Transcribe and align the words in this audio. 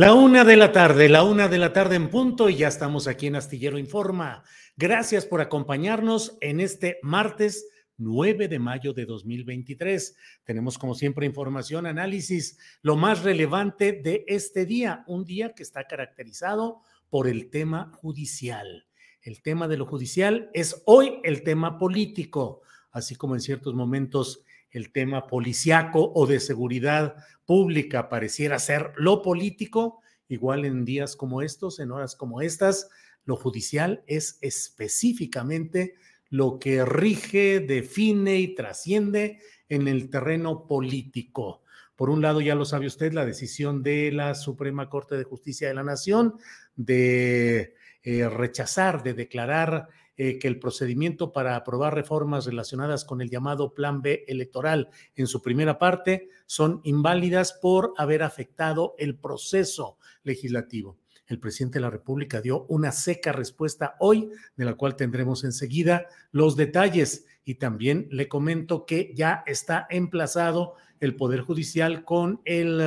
La 0.00 0.14
una 0.14 0.46
de 0.46 0.56
la 0.56 0.72
tarde, 0.72 1.10
la 1.10 1.24
una 1.24 1.46
de 1.46 1.58
la 1.58 1.74
tarde 1.74 1.96
en 1.96 2.08
punto 2.08 2.48
y 2.48 2.56
ya 2.56 2.68
estamos 2.68 3.06
aquí 3.06 3.26
en 3.26 3.36
Astillero 3.36 3.76
Informa. 3.76 4.42
Gracias 4.74 5.26
por 5.26 5.42
acompañarnos 5.42 6.38
en 6.40 6.60
este 6.60 6.98
martes 7.02 7.68
9 7.98 8.48
de 8.48 8.58
mayo 8.58 8.94
de 8.94 9.04
2023. 9.04 10.16
Tenemos 10.42 10.78
como 10.78 10.94
siempre 10.94 11.26
información, 11.26 11.84
análisis, 11.84 12.56
lo 12.80 12.96
más 12.96 13.24
relevante 13.24 13.92
de 13.92 14.24
este 14.26 14.64
día, 14.64 15.04
un 15.06 15.26
día 15.26 15.52
que 15.52 15.62
está 15.62 15.86
caracterizado 15.86 16.80
por 17.10 17.28
el 17.28 17.50
tema 17.50 17.92
judicial. 17.92 18.86
El 19.20 19.42
tema 19.42 19.68
de 19.68 19.76
lo 19.76 19.84
judicial 19.84 20.48
es 20.54 20.80
hoy 20.86 21.20
el 21.24 21.42
tema 21.42 21.76
político, 21.76 22.62
así 22.90 23.16
como 23.16 23.34
en 23.34 23.42
ciertos 23.42 23.74
momentos 23.74 24.46
el 24.70 24.92
tema 24.92 25.26
policiaco 25.26 26.12
o 26.14 26.26
de 26.26 26.40
seguridad 26.40 27.16
pública 27.50 28.08
pareciera 28.08 28.60
ser 28.60 28.92
lo 28.94 29.22
político, 29.22 30.02
igual 30.28 30.64
en 30.64 30.84
días 30.84 31.16
como 31.16 31.42
estos, 31.42 31.80
en 31.80 31.90
horas 31.90 32.14
como 32.14 32.42
estas, 32.42 32.90
lo 33.24 33.34
judicial 33.34 34.04
es 34.06 34.38
específicamente 34.40 35.96
lo 36.28 36.60
que 36.60 36.84
rige, 36.84 37.58
define 37.58 38.38
y 38.38 38.54
trasciende 38.54 39.40
en 39.68 39.88
el 39.88 40.10
terreno 40.10 40.68
político. 40.68 41.64
Por 41.96 42.08
un 42.08 42.22
lado, 42.22 42.40
ya 42.40 42.54
lo 42.54 42.64
sabe 42.64 42.86
usted, 42.86 43.12
la 43.12 43.26
decisión 43.26 43.82
de 43.82 44.12
la 44.12 44.36
Suprema 44.36 44.88
Corte 44.88 45.16
de 45.16 45.24
Justicia 45.24 45.66
de 45.66 45.74
la 45.74 45.82
Nación 45.82 46.36
de 46.76 47.74
eh, 48.04 48.28
rechazar, 48.28 49.02
de 49.02 49.14
declarar 49.14 49.88
eh, 50.22 50.38
que 50.38 50.48
el 50.48 50.58
procedimiento 50.58 51.32
para 51.32 51.56
aprobar 51.56 51.94
reformas 51.94 52.44
relacionadas 52.44 53.06
con 53.06 53.22
el 53.22 53.30
llamado 53.30 53.72
Plan 53.72 54.02
B 54.02 54.26
electoral 54.28 54.90
en 55.16 55.26
su 55.26 55.40
primera 55.40 55.78
parte 55.78 56.28
son 56.44 56.82
inválidas 56.84 57.54
por 57.54 57.94
haber 57.96 58.22
afectado 58.22 58.94
el 58.98 59.16
proceso 59.16 59.96
legislativo. 60.22 60.98
El 61.26 61.40
presidente 61.40 61.78
de 61.78 61.84
la 61.84 61.88
República 61.88 62.42
dio 62.42 62.66
una 62.66 62.92
seca 62.92 63.32
respuesta 63.32 63.96
hoy, 63.98 64.28
de 64.56 64.66
la 64.66 64.74
cual 64.74 64.94
tendremos 64.94 65.42
enseguida 65.42 66.06
los 66.32 66.54
detalles. 66.54 67.24
Y 67.46 67.54
también 67.54 68.06
le 68.10 68.28
comento 68.28 68.84
que 68.84 69.14
ya 69.14 69.42
está 69.46 69.86
emplazado 69.88 70.74
el 71.00 71.16
Poder 71.16 71.40
Judicial 71.40 72.04
con 72.04 72.42
el 72.44 72.78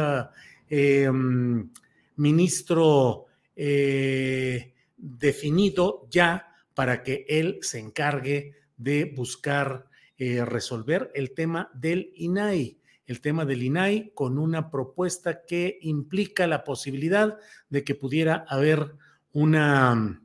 eh, 0.69 1.05
em, 1.05 1.71
ministro 2.15 3.25
eh, 3.55 4.75
definido 4.97 6.07
ya 6.11 6.52
para 6.73 7.03
que 7.03 7.25
él 7.27 7.59
se 7.61 7.79
encargue 7.79 8.55
de 8.77 9.13
buscar 9.15 9.87
eh, 10.17 10.45
resolver 10.45 11.11
el 11.15 11.33
tema 11.33 11.69
del 11.73 12.11
INAI, 12.15 12.79
el 13.05 13.21
tema 13.21 13.45
del 13.45 13.63
INAI 13.63 14.11
con 14.13 14.37
una 14.37 14.69
propuesta 14.69 15.43
que 15.45 15.79
implica 15.81 16.47
la 16.47 16.63
posibilidad 16.63 17.37
de 17.69 17.83
que 17.83 17.95
pudiera 17.95 18.45
haber 18.47 18.95
una 19.31 20.21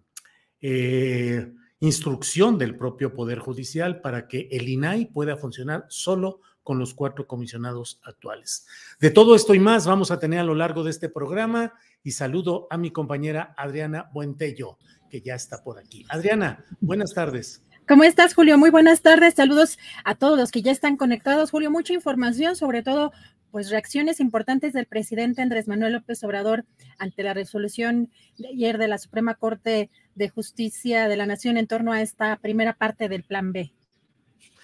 eh, 0.61 1.53
instrucción 1.81 2.59
del 2.59 2.77
propio 2.77 3.13
Poder 3.15 3.39
Judicial 3.39 4.01
para 4.01 4.29
que 4.29 4.49
el 4.51 4.69
INAI 4.69 5.07
pueda 5.07 5.37
funcionar 5.37 5.87
solo 5.89 6.41
con 6.63 6.79
los 6.79 6.93
cuatro 6.93 7.27
comisionados 7.27 7.99
actuales. 8.05 8.67
De 9.01 9.11
todo 9.11 9.35
esto 9.35 9.55
y 9.55 9.59
más 9.59 9.87
vamos 9.87 10.11
a 10.11 10.19
tener 10.19 10.41
a 10.41 10.45
lo 10.45 10.55
largo 10.55 10.85
de 10.85 10.91
este 10.91 11.09
programa 11.09 11.73
y 12.03 12.11
saludo 12.11 12.67
a 12.71 12.77
mi 12.77 12.91
compañera 12.91 13.55
Adriana 13.57 14.11
Buentello 14.13 14.77
que 15.09 15.21
ya 15.21 15.35
está 15.35 15.63
por 15.63 15.79
aquí. 15.79 16.05
Adriana, 16.09 16.65
buenas 16.81 17.13
tardes. 17.15 17.63
¿Cómo 17.89 18.05
estás, 18.05 18.35
Julio? 18.35 18.59
Muy 18.59 18.71
buenas 18.71 19.01
tardes. 19.01 19.35
Saludos 19.35 19.79
a 20.05 20.15
todos 20.15 20.39
los 20.39 20.51
que 20.51 20.61
ya 20.61 20.73
están 20.73 20.97
conectados. 20.97 21.51
Julio, 21.51 21.71
mucha 21.71 21.95
información, 21.95 22.55
sobre 22.55 22.83
todo, 22.83 23.13
pues 23.51 23.71
reacciones 23.71 24.21
importantes 24.21 24.73
del 24.73 24.87
presidente 24.87 25.41
Andrés 25.41 25.69
Manuel 25.69 25.95
López 25.95 26.23
Obrador 26.23 26.67
ante 26.99 27.23
la 27.23 27.33
resolución 27.33 28.11
de 28.37 28.49
ayer 28.49 28.77
de 28.77 28.89
la 28.89 28.99
Suprema 28.99 29.37
Corte 29.37 29.91
de 30.15 30.29
Justicia 30.29 31.09
de 31.09 31.17
la 31.17 31.27
Nación 31.27 31.57
en 31.57 31.67
torno 31.67 31.93
a 31.93 32.03
esta 32.03 32.37
primera 32.37 32.75
parte 32.75 33.09
del 33.09 33.25
Plan 33.25 33.53
B. 33.53 33.73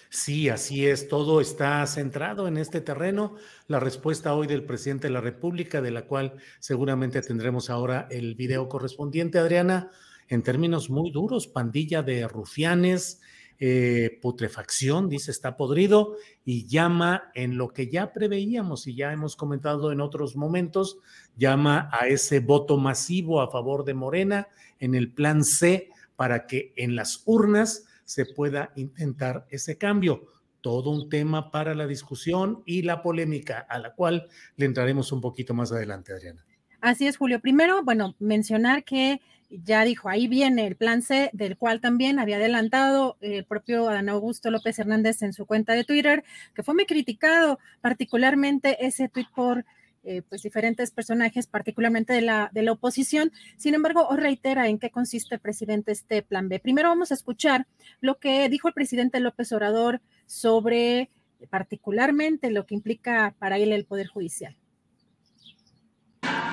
Sí, 0.09 0.49
así 0.49 0.85
es, 0.85 1.09
todo 1.09 1.41
está 1.41 1.85
centrado 1.87 2.47
en 2.47 2.57
este 2.57 2.79
terreno. 2.79 3.35
La 3.67 3.79
respuesta 3.79 4.33
hoy 4.33 4.47
del 4.47 4.63
presidente 4.63 5.07
de 5.07 5.13
la 5.13 5.19
República, 5.19 5.81
de 5.81 5.91
la 5.91 6.03
cual 6.03 6.35
seguramente 6.59 7.21
tendremos 7.21 7.69
ahora 7.69 8.07
el 8.11 8.35
video 8.35 8.69
correspondiente, 8.69 9.39
Adriana, 9.39 9.91
en 10.27 10.43
términos 10.43 10.89
muy 10.89 11.11
duros, 11.11 11.47
pandilla 11.47 12.01
de 12.03 12.27
rufianes, 12.27 13.21
eh, 13.57 14.19
putrefacción, 14.21 15.07
dice, 15.07 15.31
está 15.31 15.55
podrido 15.55 16.17
y 16.43 16.67
llama 16.67 17.31
en 17.35 17.57
lo 17.57 17.71
que 17.71 17.87
ya 17.87 18.11
preveíamos 18.11 18.85
y 18.85 18.95
ya 18.95 19.13
hemos 19.13 19.37
comentado 19.37 19.93
en 19.93 20.01
otros 20.01 20.35
momentos, 20.35 20.97
llama 21.37 21.89
a 21.93 22.07
ese 22.07 22.41
voto 22.41 22.77
masivo 22.77 23.39
a 23.39 23.49
favor 23.49 23.85
de 23.85 23.93
Morena 23.93 24.49
en 24.79 24.93
el 24.93 25.13
plan 25.13 25.45
C 25.45 25.89
para 26.17 26.47
que 26.47 26.73
en 26.75 26.95
las 26.97 27.23
urnas 27.25 27.85
se 28.03 28.25
pueda 28.25 28.73
intentar 28.75 29.47
ese 29.49 29.77
cambio. 29.77 30.25
Todo 30.59 30.89
un 30.89 31.09
tema 31.09 31.49
para 31.49 31.75
la 31.75 31.87
discusión 31.87 32.61
y 32.65 32.81
la 32.81 33.01
polémica, 33.01 33.59
a 33.69 33.79
la 33.79 33.93
cual 33.93 34.27
le 34.57 34.65
entraremos 34.65 35.13
un 35.13 35.21
poquito 35.21 35.53
más 35.53 35.71
adelante, 35.71 36.11
Adriana. 36.11 36.43
Así 36.81 37.07
es, 37.07 37.17
Julio. 37.17 37.39
Primero, 37.39 37.83
bueno, 37.83 38.15
mencionar 38.19 38.83
que 38.83 39.21
ya 39.63 39.83
dijo, 39.83 40.09
ahí 40.09 40.27
viene 40.27 40.67
el 40.67 40.75
plan 40.75 41.01
C, 41.01 41.29
del 41.33 41.57
cual 41.57 41.81
también 41.81 42.19
había 42.19 42.37
adelantado 42.37 43.17
el 43.21 43.45
propio 43.45 43.89
Adán 43.89 44.09
Augusto 44.09 44.51
López 44.51 44.77
Hernández 44.79 45.21
en 45.21 45.33
su 45.33 45.45
cuenta 45.45 45.73
de 45.73 45.83
Twitter, 45.83 46.23
que 46.53 46.63
fue 46.63 46.73
muy 46.73 46.85
criticado, 46.85 47.59
particularmente 47.81 48.85
ese 48.85 49.09
tweet 49.09 49.27
por 49.35 49.65
eh, 50.03 50.21
pues 50.27 50.43
diferentes 50.43 50.91
personajes, 50.91 51.47
particularmente 51.47 52.13
de 52.13 52.21
la, 52.21 52.49
de 52.53 52.61
la 52.61 52.73
oposición. 52.73 53.31
Sin 53.57 53.73
embargo, 53.73 54.07
os 54.07 54.19
reitera 54.19 54.67
en 54.67 54.77
qué 54.77 54.91
consiste, 54.91 55.39
presidente, 55.39 55.91
este 55.91 56.21
plan 56.21 56.47
B. 56.47 56.59
Primero 56.59 56.89
vamos 56.89 57.11
a 57.11 57.15
escuchar 57.15 57.65
lo 58.01 58.19
que 58.19 58.47
dijo 58.49 58.67
el 58.67 58.73
presidente 58.73 59.19
López 59.19 59.51
Obrador 59.51 60.01
sobre 60.27 61.09
particularmente 61.49 62.51
lo 62.51 62.65
que 62.65 62.75
implica 62.75 63.35
para 63.39 63.57
él 63.57 63.71
el 63.71 63.85
Poder 63.85 64.07
Judicial. 64.07 64.55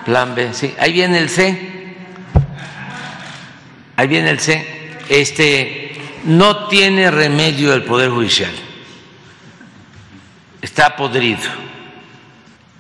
Plan 0.05 0.35
B, 0.35 0.53
sí, 0.53 0.73
ahí 0.79 0.93
viene 0.93 1.19
el 1.19 1.29
C 1.29 1.82
ahí 4.03 4.09
viene 4.09 4.31
el 4.31 4.41
C, 4.41 4.67
este, 5.09 5.93
no 6.25 6.67
tiene 6.67 7.09
remedio 7.09 7.73
el 7.73 7.85
Poder 7.85 8.11
Judicial. 8.11 8.51
Está 10.61 10.97
podrido. 10.97 11.39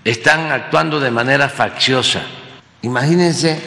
Están 0.05 0.51
actuando 0.51 0.99
de 0.99 1.13
manera 1.13 1.49
facciosa. 1.49 2.23
Imagínense 2.83 3.63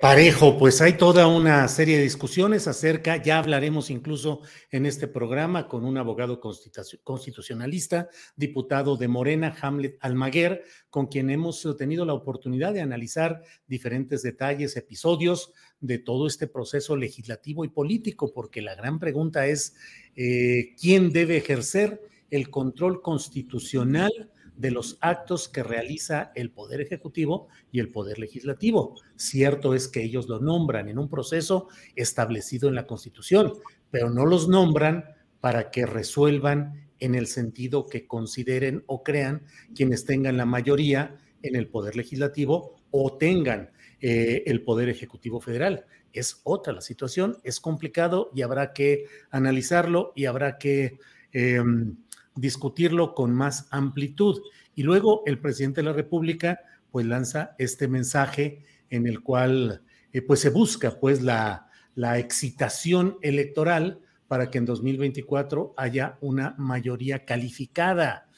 Parejo, 0.00 0.56
pues 0.56 0.80
hay 0.80 0.94
toda 0.94 1.26
una 1.26 1.68
serie 1.68 1.96
de 1.96 2.04
discusiones 2.04 2.66
acerca, 2.68 3.22
ya 3.22 3.38
hablaremos 3.38 3.90
incluso 3.90 4.40
en 4.70 4.86
este 4.86 5.08
programa 5.08 5.68
con 5.68 5.84
un 5.84 5.98
abogado 5.98 6.40
constitucionalista, 6.40 8.08
diputado 8.34 8.96
de 8.96 9.08
Morena, 9.08 9.54
Hamlet 9.60 9.98
Almaguer, 10.00 10.64
con 10.88 11.06
quien 11.06 11.28
hemos 11.28 11.66
tenido 11.76 12.06
la 12.06 12.14
oportunidad 12.14 12.72
de 12.72 12.80
analizar 12.80 13.42
diferentes 13.66 14.22
detalles, 14.22 14.76
episodios 14.76 15.52
de 15.86 15.98
todo 15.98 16.26
este 16.26 16.46
proceso 16.46 16.96
legislativo 16.96 17.64
y 17.64 17.68
político, 17.68 18.32
porque 18.32 18.62
la 18.62 18.74
gran 18.74 18.98
pregunta 18.98 19.46
es, 19.46 19.74
eh, 20.16 20.74
¿quién 20.80 21.12
debe 21.12 21.36
ejercer 21.36 22.02
el 22.30 22.50
control 22.50 23.02
constitucional 23.02 24.30
de 24.56 24.70
los 24.70 24.98
actos 25.00 25.48
que 25.48 25.62
realiza 25.62 26.32
el 26.34 26.50
Poder 26.50 26.80
Ejecutivo 26.80 27.48
y 27.70 27.80
el 27.80 27.90
Poder 27.90 28.18
Legislativo? 28.18 28.94
Cierto 29.16 29.74
es 29.74 29.88
que 29.88 30.02
ellos 30.02 30.28
lo 30.28 30.40
nombran 30.40 30.88
en 30.88 30.98
un 30.98 31.08
proceso 31.08 31.68
establecido 31.94 32.68
en 32.68 32.74
la 32.74 32.86
Constitución, 32.86 33.52
pero 33.90 34.10
no 34.10 34.26
los 34.26 34.48
nombran 34.48 35.04
para 35.40 35.70
que 35.70 35.86
resuelvan 35.86 36.88
en 36.98 37.14
el 37.14 37.26
sentido 37.26 37.86
que 37.86 38.06
consideren 38.06 38.82
o 38.86 39.02
crean 39.02 39.42
quienes 39.74 40.04
tengan 40.04 40.36
la 40.36 40.46
mayoría 40.46 41.18
en 41.42 41.56
el 41.56 41.68
Poder 41.68 41.96
Legislativo 41.96 42.76
o 42.90 43.16
tengan 43.16 43.70
eh, 44.00 44.42
el 44.46 44.62
Poder 44.62 44.88
Ejecutivo 44.88 45.40
Federal. 45.40 45.86
Es 46.12 46.40
otra 46.44 46.72
la 46.72 46.80
situación, 46.80 47.38
es 47.44 47.60
complicado 47.60 48.30
y 48.34 48.42
habrá 48.42 48.72
que 48.72 49.06
analizarlo 49.30 50.12
y 50.14 50.26
habrá 50.26 50.58
que 50.58 50.98
em, 51.32 51.96
discutirlo 52.34 53.14
con 53.14 53.34
más 53.34 53.68
amplitud. 53.70 54.42
Y 54.74 54.82
luego 54.82 55.22
el 55.26 55.38
presidente 55.38 55.80
de 55.80 55.86
la 55.86 55.92
República 55.92 56.60
pues 56.90 57.06
lanza 57.06 57.54
este 57.58 57.88
mensaje 57.88 58.64
en 58.90 59.06
el 59.06 59.20
cual 59.22 59.82
eh, 60.12 60.22
pues 60.22 60.40
se 60.40 60.50
busca 60.50 60.98
pues 60.98 61.22
la, 61.22 61.68
la 61.94 62.18
excitación 62.18 63.18
electoral 63.22 64.00
para 64.28 64.50
que 64.50 64.58
en 64.58 64.66
2024 64.66 65.74
haya 65.76 66.18
una 66.20 66.54
mayoría 66.58 67.24
calificada 67.24 68.28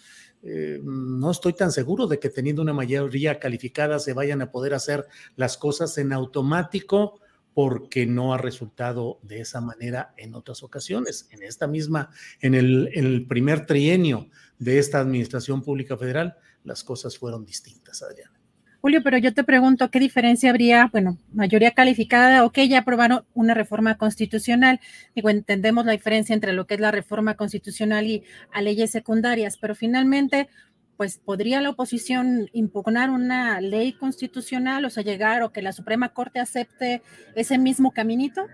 eh, 0.42 0.80
no 0.82 1.30
estoy 1.30 1.52
tan 1.52 1.72
seguro 1.72 2.06
de 2.06 2.18
que 2.18 2.30
teniendo 2.30 2.62
una 2.62 2.72
mayoría 2.72 3.40
calificada 3.40 3.98
se 3.98 4.12
vayan 4.12 4.42
a 4.42 4.50
poder 4.50 4.74
hacer 4.74 5.06
las 5.36 5.56
cosas 5.56 5.98
en 5.98 6.12
automático 6.12 7.20
porque 7.54 8.06
no 8.06 8.32
ha 8.32 8.38
resultado 8.38 9.18
de 9.22 9.40
esa 9.40 9.60
manera 9.60 10.14
en 10.16 10.34
otras 10.34 10.62
ocasiones. 10.62 11.28
En 11.32 11.42
esta 11.42 11.66
misma, 11.66 12.10
en 12.40 12.54
el, 12.54 12.88
en 12.94 13.04
el 13.04 13.26
primer 13.26 13.66
trienio 13.66 14.28
de 14.58 14.78
esta 14.78 15.00
administración 15.00 15.62
pública 15.62 15.96
federal, 15.96 16.36
las 16.62 16.84
cosas 16.84 17.18
fueron 17.18 17.44
distintas, 17.44 18.02
Adriana. 18.02 18.37
Julio, 18.80 19.02
pero 19.02 19.18
yo 19.18 19.34
te 19.34 19.42
pregunto, 19.42 19.90
¿qué 19.90 19.98
diferencia 19.98 20.50
habría? 20.50 20.88
Bueno, 20.92 21.18
mayoría 21.32 21.72
calificada, 21.72 22.44
ok, 22.44 22.58
ya 22.68 22.78
aprobaron 22.78 23.24
una 23.34 23.52
reforma 23.52 23.96
constitucional. 23.96 24.80
Digo, 25.16 25.30
entendemos 25.30 25.84
la 25.84 25.92
diferencia 25.92 26.32
entre 26.32 26.52
lo 26.52 26.66
que 26.66 26.74
es 26.74 26.80
la 26.80 26.92
reforma 26.92 27.34
constitucional 27.34 28.06
y 28.06 28.22
a 28.52 28.62
leyes 28.62 28.92
secundarias, 28.92 29.58
pero 29.58 29.74
finalmente, 29.74 30.48
pues, 30.96 31.18
¿podría 31.18 31.60
la 31.60 31.70
oposición 31.70 32.50
impugnar 32.52 33.10
una 33.10 33.60
ley 33.60 33.94
constitucional, 33.94 34.84
o 34.84 34.90
sea, 34.90 35.02
llegar 35.02 35.42
o 35.42 35.52
que 35.52 35.60
la 35.60 35.72
Suprema 35.72 36.10
Corte 36.10 36.38
acepte 36.38 37.02
ese 37.34 37.58
mismo 37.58 37.90
caminito? 37.90 38.46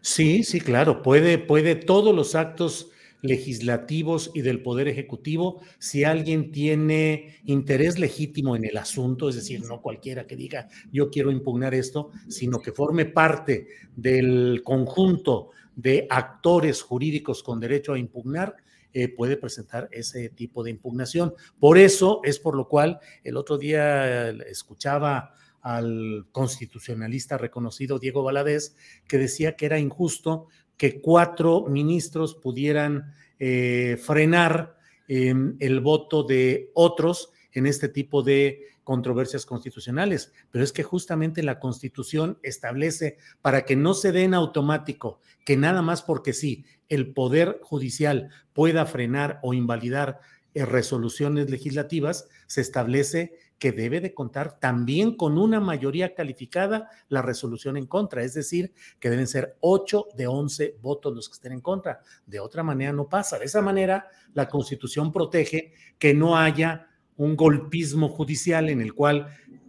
Sí, 0.00 0.44
sí, 0.44 0.60
claro, 0.60 1.02
puede, 1.02 1.38
puede 1.38 1.74
todos 1.74 2.14
los 2.14 2.36
actos 2.36 2.90
legislativos 3.22 4.30
y 4.34 4.42
del 4.42 4.62
Poder 4.62 4.88
Ejecutivo 4.88 5.60
si 5.78 6.04
alguien 6.04 6.52
tiene 6.52 7.40
interés 7.44 7.98
legítimo 7.98 8.56
en 8.56 8.64
el 8.64 8.76
asunto, 8.76 9.28
es 9.28 9.36
decir, 9.36 9.62
no 9.66 9.80
cualquiera 9.80 10.26
que 10.26 10.36
diga 10.36 10.68
yo 10.92 11.10
quiero 11.10 11.30
impugnar 11.30 11.74
esto, 11.74 12.10
sino 12.28 12.60
que 12.60 12.72
forme 12.72 13.06
parte 13.06 13.66
del 13.96 14.62
conjunto 14.64 15.50
de 15.76 16.06
actores 16.10 16.82
jurídicos 16.82 17.42
con 17.42 17.60
derecho 17.60 17.92
a 17.92 17.98
impugnar, 17.98 18.56
eh, 18.92 19.08
puede 19.08 19.36
presentar 19.36 19.88
ese 19.92 20.28
tipo 20.30 20.64
de 20.64 20.70
impugnación. 20.70 21.34
Por 21.58 21.78
eso 21.78 22.20
es 22.24 22.38
por 22.38 22.56
lo 22.56 22.68
cual 22.68 22.98
el 23.22 23.36
otro 23.36 23.56
día 23.56 24.30
escuchaba 24.30 25.32
al 25.62 26.26
constitucionalista 26.32 27.38
reconocido 27.38 27.98
Diego 27.98 28.22
Valadez, 28.22 28.74
que 29.06 29.18
decía 29.18 29.56
que 29.56 29.66
era 29.66 29.78
injusto 29.78 30.48
que 30.80 30.98
cuatro 31.02 31.66
ministros 31.68 32.34
pudieran 32.34 33.12
eh, 33.38 33.98
frenar 34.02 34.78
em, 35.08 35.54
el 35.60 35.80
voto 35.80 36.22
de 36.22 36.70
otros 36.72 37.34
en 37.52 37.66
este 37.66 37.90
tipo 37.90 38.22
de 38.22 38.62
controversias 38.82 39.44
constitucionales. 39.44 40.32
Pero 40.50 40.64
es 40.64 40.72
que 40.72 40.82
justamente 40.82 41.42
la 41.42 41.60
constitución 41.60 42.38
establece 42.42 43.18
para 43.42 43.66
que 43.66 43.76
no 43.76 43.92
se 43.92 44.10
dé 44.10 44.22
en 44.22 44.32
automático 44.32 45.20
que 45.44 45.58
nada 45.58 45.82
más 45.82 46.00
porque 46.00 46.32
sí, 46.32 46.64
el 46.88 47.12
poder 47.12 47.60
judicial 47.62 48.30
pueda 48.54 48.86
frenar 48.86 49.38
o 49.42 49.52
invalidar 49.52 50.20
eh, 50.54 50.64
resoluciones 50.64 51.50
legislativas, 51.50 52.26
se 52.46 52.62
establece 52.62 53.34
que 53.60 53.72
debe 53.72 54.00
de 54.00 54.14
contar 54.14 54.58
también 54.58 55.14
con 55.14 55.36
una 55.36 55.60
mayoría 55.60 56.14
calificada 56.14 56.88
la 57.10 57.20
resolución 57.20 57.76
en 57.76 57.86
contra, 57.86 58.24
es 58.24 58.32
decir, 58.32 58.72
que 58.98 59.10
deben 59.10 59.26
ser 59.26 59.56
8 59.60 60.08
de 60.16 60.26
11 60.26 60.76
votos 60.80 61.14
los 61.14 61.28
que 61.28 61.34
estén 61.34 61.52
en 61.52 61.60
contra. 61.60 62.00
De 62.26 62.40
otra 62.40 62.62
manera 62.62 62.94
no 62.94 63.06
pasa. 63.06 63.38
De 63.38 63.44
esa 63.44 63.60
manera, 63.60 64.08
la 64.32 64.48
Constitución 64.48 65.12
protege 65.12 65.74
que 65.98 66.14
no 66.14 66.38
haya 66.38 66.88
un 67.18 67.36
golpismo 67.36 68.08
judicial 68.08 68.70
en 68.70 68.80
el 68.80 68.94
cual 68.94 69.28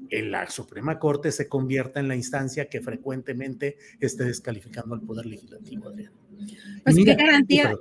la 0.10 0.50
Suprema 0.50 0.98
Corte 0.98 1.34
se 1.34 1.50
convierta 1.50 2.00
en 2.00 2.08
la 2.08 2.16
instancia 2.16 2.70
que 2.70 2.80
frecuentemente 2.80 3.78
esté 4.00 4.24
descalificando 4.24 4.96
al 4.96 5.02
Poder 5.02 5.26
Legislativo, 5.26 5.90
Adrián. 5.90 6.14
Pues, 6.86 6.96
¿qué 6.96 7.16
garantía, 7.16 7.76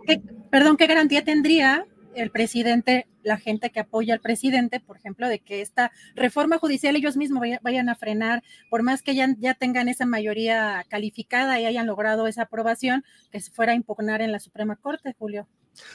perdón, 0.50 0.76
qué 0.76 0.88
garantía 0.88 1.24
tendría 1.24 1.86
el 2.14 2.30
presidente, 2.30 3.06
la 3.22 3.36
gente 3.36 3.70
que 3.70 3.80
apoya 3.80 4.14
al 4.14 4.20
presidente, 4.20 4.80
por 4.80 4.96
ejemplo, 4.96 5.28
de 5.28 5.40
que 5.40 5.60
esta 5.60 5.92
reforma 6.14 6.58
judicial 6.58 6.96
ellos 6.96 7.16
mismos 7.16 7.42
vayan 7.62 7.88
a 7.88 7.94
frenar, 7.94 8.42
por 8.70 8.82
más 8.82 9.02
que 9.02 9.14
ya, 9.14 9.34
ya 9.38 9.54
tengan 9.54 9.88
esa 9.88 10.06
mayoría 10.06 10.84
calificada 10.88 11.60
y 11.60 11.66
hayan 11.66 11.86
logrado 11.86 12.26
esa 12.26 12.42
aprobación, 12.42 13.04
que 13.30 13.40
se 13.40 13.50
fuera 13.50 13.72
a 13.72 13.76
impugnar 13.76 14.22
en 14.22 14.32
la 14.32 14.40
Suprema 14.40 14.76
Corte, 14.76 15.14
Julio. 15.18 15.46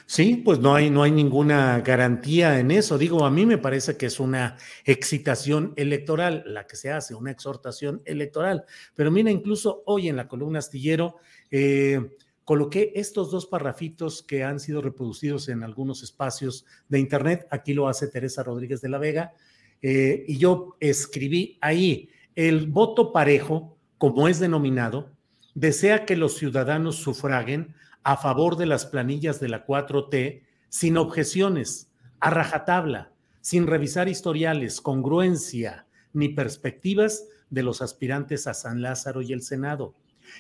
Sí, 0.06 0.42
pues 0.44 0.60
no 0.60 0.74
hay, 0.74 0.90
no 0.90 1.04
hay 1.04 1.12
ninguna 1.12 1.82
garantía 1.82 2.60
en 2.60 2.72
eso. 2.72 2.98
Digo, 2.98 3.26
a 3.26 3.32
mí 3.32 3.46
me 3.46 3.58
parece 3.58 3.98
que 3.98 4.06
es 4.06 4.20
una 4.20 4.58
excitación 4.86 5.74
electoral 5.76 6.44
la 6.46 6.66
que 6.66 6.76
se 6.76 6.92
hace, 6.92 7.14
una 7.14 7.32
exhortación 7.32 8.02
electoral. 8.06 8.64
Pero 8.96 9.12
mira, 9.12 9.32
incluso 9.32 9.84
hoy 9.86 10.08
en 10.08 10.16
la 10.16 10.28
columna 10.28 10.60
astillero, 10.60 11.18
eh, 11.52 12.16
coloqué 12.46 12.94
estos 12.96 13.32
dos 13.32 13.48
parrafitos 13.48 14.22
que 14.22 14.44
han 14.44 14.60
sido 14.60 14.82
reproducidos 14.82 15.50
en 15.50 15.64
algunos 15.64 16.04
espacios 16.04 16.66
de 16.88 17.00
Internet. 17.00 17.48
Aquí 17.50 17.74
lo 17.74 17.90
hace 17.90 18.08
Teresa 18.08 18.44
Rodríguez 18.44 18.82
de 18.82 18.90
la 18.90 19.00
Vega. 19.00 19.34
Eh, 19.82 20.24
y 20.28 20.38
yo 20.38 20.78
escribí 20.80 21.58
ahí, 21.60 22.10
el 22.36 22.68
voto 22.68 23.12
parejo, 23.12 23.78
como 23.98 24.28
es 24.28 24.40
denominado, 24.40 25.10
desea 25.56 26.06
que 26.06 26.16
los 26.16 26.38
ciudadanos 26.38 26.98
sufraguen 26.98 27.74
a 28.04 28.18
favor 28.18 28.56
de 28.56 28.68
las 28.68 28.86
planillas 28.86 29.40
de 29.40 29.50
la 29.50 29.66
4T 29.66 30.44
sin 30.70 30.98
objeciones, 30.98 31.90
a 32.20 32.30
rajatabla, 32.30 33.12
sin 33.42 33.66
revisar 33.66 34.08
historiales, 34.08 34.82
congruencia 34.82 35.88
ni 36.14 36.30
perspectivas 36.30 37.26
de 37.50 37.64
los 37.64 37.82
aspirantes 37.82 38.48
a 38.48 38.54
San 38.54 38.82
Lázaro 38.82 39.22
y 39.22 39.34
el 39.34 39.42
Senado 39.42 39.96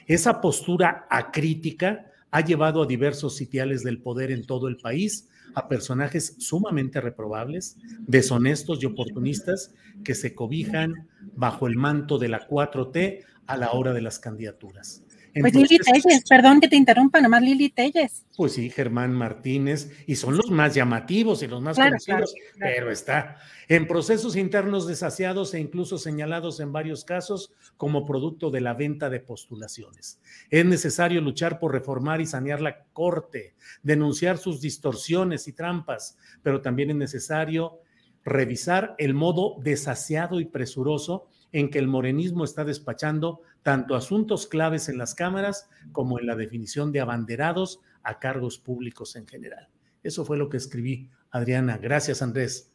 esa 0.07 0.41
postura 0.41 1.07
acrítica 1.09 2.11
ha 2.31 2.41
llevado 2.41 2.83
a 2.83 2.85
diversos 2.85 3.35
sitiales 3.35 3.83
del 3.83 4.01
poder 4.01 4.31
en 4.31 4.45
todo 4.45 4.67
el 4.67 4.77
país 4.77 5.29
a 5.53 5.69
personajes 5.69 6.35
sumamente 6.39 6.99
reprobables, 6.99 7.77
deshonestos 7.99 8.83
y 8.83 8.87
oportunistas 8.87 9.73
que 10.03 10.15
se 10.15 10.35
cobijan 10.35 11.07
bajo 11.35 11.67
el 11.67 11.77
manto 11.77 12.17
de 12.17 12.27
la 12.27 12.45
4T 12.45 13.23
a 13.47 13.57
la 13.57 13.71
hora 13.71 13.93
de 13.93 14.01
las 14.01 14.19
candidaturas. 14.19 15.04
Pues 15.39 15.53
Lili 15.53 15.77
Telles, 15.79 16.23
perdón 16.29 16.61
que 16.61 16.69
te 16.69 16.77
interrumpa, 16.77 17.19
nomás 17.19 17.41
Lili 17.41 17.69
Telles. 17.69 18.25
Pues 18.37 18.53
sí, 18.53 18.69
Germán 18.69 19.13
Martínez, 19.13 19.91
y 20.07 20.15
son 20.15 20.37
los 20.37 20.49
más 20.49 20.73
llamativos 20.73 21.43
y 21.43 21.47
los 21.47 21.61
más 21.61 21.77
conocidos, 21.77 22.33
pero 22.57 22.89
está 22.89 23.37
en 23.67 23.85
procesos 23.85 24.37
internos 24.37 24.87
desasiados 24.87 25.53
e 25.53 25.59
incluso 25.59 25.97
señalados 25.97 26.59
en 26.61 26.71
varios 26.71 27.03
casos 27.03 27.51
como 27.75 28.05
producto 28.05 28.49
de 28.49 28.61
la 28.61 28.73
venta 28.73 29.09
de 29.09 29.19
postulaciones. 29.19 30.21
Es 30.49 30.65
necesario 30.65 31.19
luchar 31.19 31.59
por 31.59 31.73
reformar 31.73 32.21
y 32.21 32.25
sanear 32.25 32.61
la 32.61 32.85
Corte, 32.93 33.55
denunciar 33.83 34.37
sus 34.37 34.61
distorsiones 34.61 35.49
y 35.49 35.53
trampas, 35.53 36.17
pero 36.43 36.61
también 36.61 36.91
es 36.91 36.95
necesario 36.95 37.81
revisar 38.23 38.95
el 38.97 39.13
modo 39.13 39.57
desasiado 39.61 40.39
y 40.39 40.45
presuroso 40.45 41.27
en 41.51 41.69
que 41.69 41.79
el 41.79 41.87
morenismo 41.87 42.43
está 42.43 42.65
despachando 42.65 43.41
tanto 43.65 43.95
asuntos 43.95 44.45
claves 44.45 44.89
en 44.89 44.99
las 44.99 45.15
cámaras 45.15 45.67
como 45.91 46.19
en 46.19 46.27
la 46.27 46.35
definición 46.35 46.91
de 46.91 46.99
abanderados 46.99 47.79
a 48.03 48.19
cargos 48.19 48.59
públicos 48.59 49.15
en 49.15 49.25
general. 49.25 49.69
Eso 50.03 50.23
fue 50.23 50.37
lo 50.37 50.49
que 50.49 50.57
escribí, 50.57 51.09
Adriana. 51.31 51.79
Gracias, 51.79 52.21
Andrés. 52.21 52.71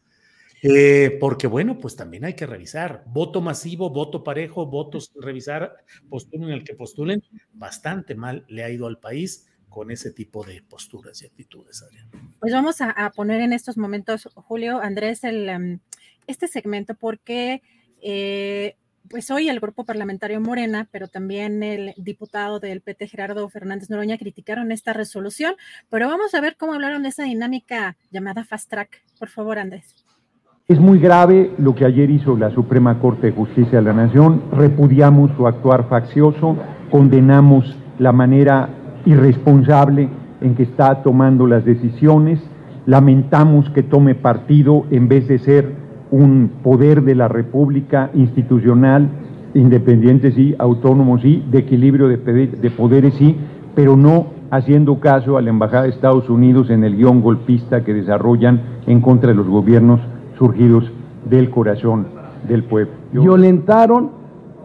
Eh, 0.64 1.16
porque 1.20 1.46
bueno, 1.46 1.78
pues 1.78 1.94
también 1.94 2.24
hay 2.24 2.34
que 2.34 2.44
revisar. 2.44 3.04
Voto 3.06 3.40
masivo, 3.40 3.90
voto 3.90 4.24
parejo, 4.24 4.66
votos 4.66 5.12
revisar, 5.14 5.76
postulen 6.08 6.50
el 6.50 6.64
que 6.64 6.74
postulen. 6.74 7.22
Bastante 7.52 8.16
mal 8.16 8.44
le 8.48 8.64
ha 8.64 8.70
ido 8.70 8.88
al 8.88 8.98
país 8.98 9.46
con 9.68 9.92
ese 9.92 10.10
tipo 10.10 10.44
de 10.44 10.60
posturas 10.60 11.22
y 11.22 11.26
actitudes, 11.26 11.84
Adriana. 11.84 12.10
Pues 12.40 12.52
vamos 12.52 12.80
a, 12.80 13.12
poner 13.14 13.42
en 13.42 13.52
estos 13.52 13.76
momentos, 13.76 14.28
Julio, 14.34 14.80
Andrés, 14.80 15.22
em, 15.22 15.78
este 16.26 16.48
segmento 16.48 16.96
porque 16.96 17.62
eh, 18.02 18.76
pues 19.10 19.30
hoy 19.32 19.48
el 19.48 19.58
grupo 19.58 19.84
parlamentario 19.84 20.40
Morena, 20.40 20.86
pero 20.92 21.08
también 21.08 21.64
el 21.64 21.92
diputado 21.96 22.60
del 22.60 22.80
PT 22.80 23.08
Gerardo 23.08 23.48
Fernández 23.48 23.90
Noroña 23.90 24.16
criticaron 24.16 24.70
esta 24.70 24.92
resolución, 24.92 25.54
pero 25.90 26.08
vamos 26.08 26.32
a 26.34 26.40
ver 26.40 26.56
cómo 26.56 26.74
hablaron 26.74 27.02
de 27.02 27.08
esa 27.08 27.24
dinámica 27.24 27.96
llamada 28.12 28.44
fast 28.44 28.70
track. 28.70 29.02
Por 29.18 29.28
favor, 29.28 29.58
Andrés. 29.58 29.96
Es 30.68 30.78
muy 30.78 31.00
grave 31.00 31.50
lo 31.58 31.74
que 31.74 31.84
ayer 31.84 32.08
hizo 32.08 32.36
la 32.36 32.54
Suprema 32.54 33.00
Corte 33.00 33.26
de 33.26 33.32
Justicia 33.32 33.80
de 33.80 33.84
la 33.84 33.92
Nación. 33.92 34.44
Repudiamos 34.52 35.32
su 35.36 35.48
actuar 35.48 35.88
faccioso, 35.88 36.56
condenamos 36.92 37.76
la 37.98 38.12
manera 38.12 38.70
irresponsable 39.04 40.08
en 40.40 40.54
que 40.54 40.62
está 40.62 41.02
tomando 41.02 41.48
las 41.48 41.64
decisiones, 41.64 42.38
lamentamos 42.86 43.68
que 43.70 43.82
tome 43.82 44.14
partido 44.14 44.86
en 44.92 45.08
vez 45.08 45.26
de 45.26 45.40
ser 45.40 45.79
un 46.10 46.50
poder 46.62 47.02
de 47.02 47.14
la 47.14 47.28
República 47.28 48.10
institucional, 48.14 49.08
independiente 49.54 50.32
sí, 50.32 50.54
autónomo 50.58 51.18
sí, 51.18 51.44
de 51.50 51.58
equilibrio 51.58 52.08
de, 52.08 52.16
de 52.16 52.70
poderes 52.70 53.14
sí, 53.14 53.36
pero 53.74 53.96
no 53.96 54.26
haciendo 54.50 54.98
caso 54.98 55.36
a 55.36 55.42
la 55.42 55.50
Embajada 55.50 55.84
de 55.84 55.90
Estados 55.90 56.28
Unidos 56.28 56.70
en 56.70 56.84
el 56.84 56.96
guion 56.96 57.20
golpista 57.20 57.84
que 57.84 57.94
desarrollan 57.94 58.60
en 58.86 59.00
contra 59.00 59.30
de 59.30 59.36
los 59.36 59.46
gobiernos 59.46 60.00
surgidos 60.36 60.90
del 61.28 61.50
corazón 61.50 62.06
del 62.48 62.64
pueblo. 62.64 62.92
Violentaron 63.12 64.10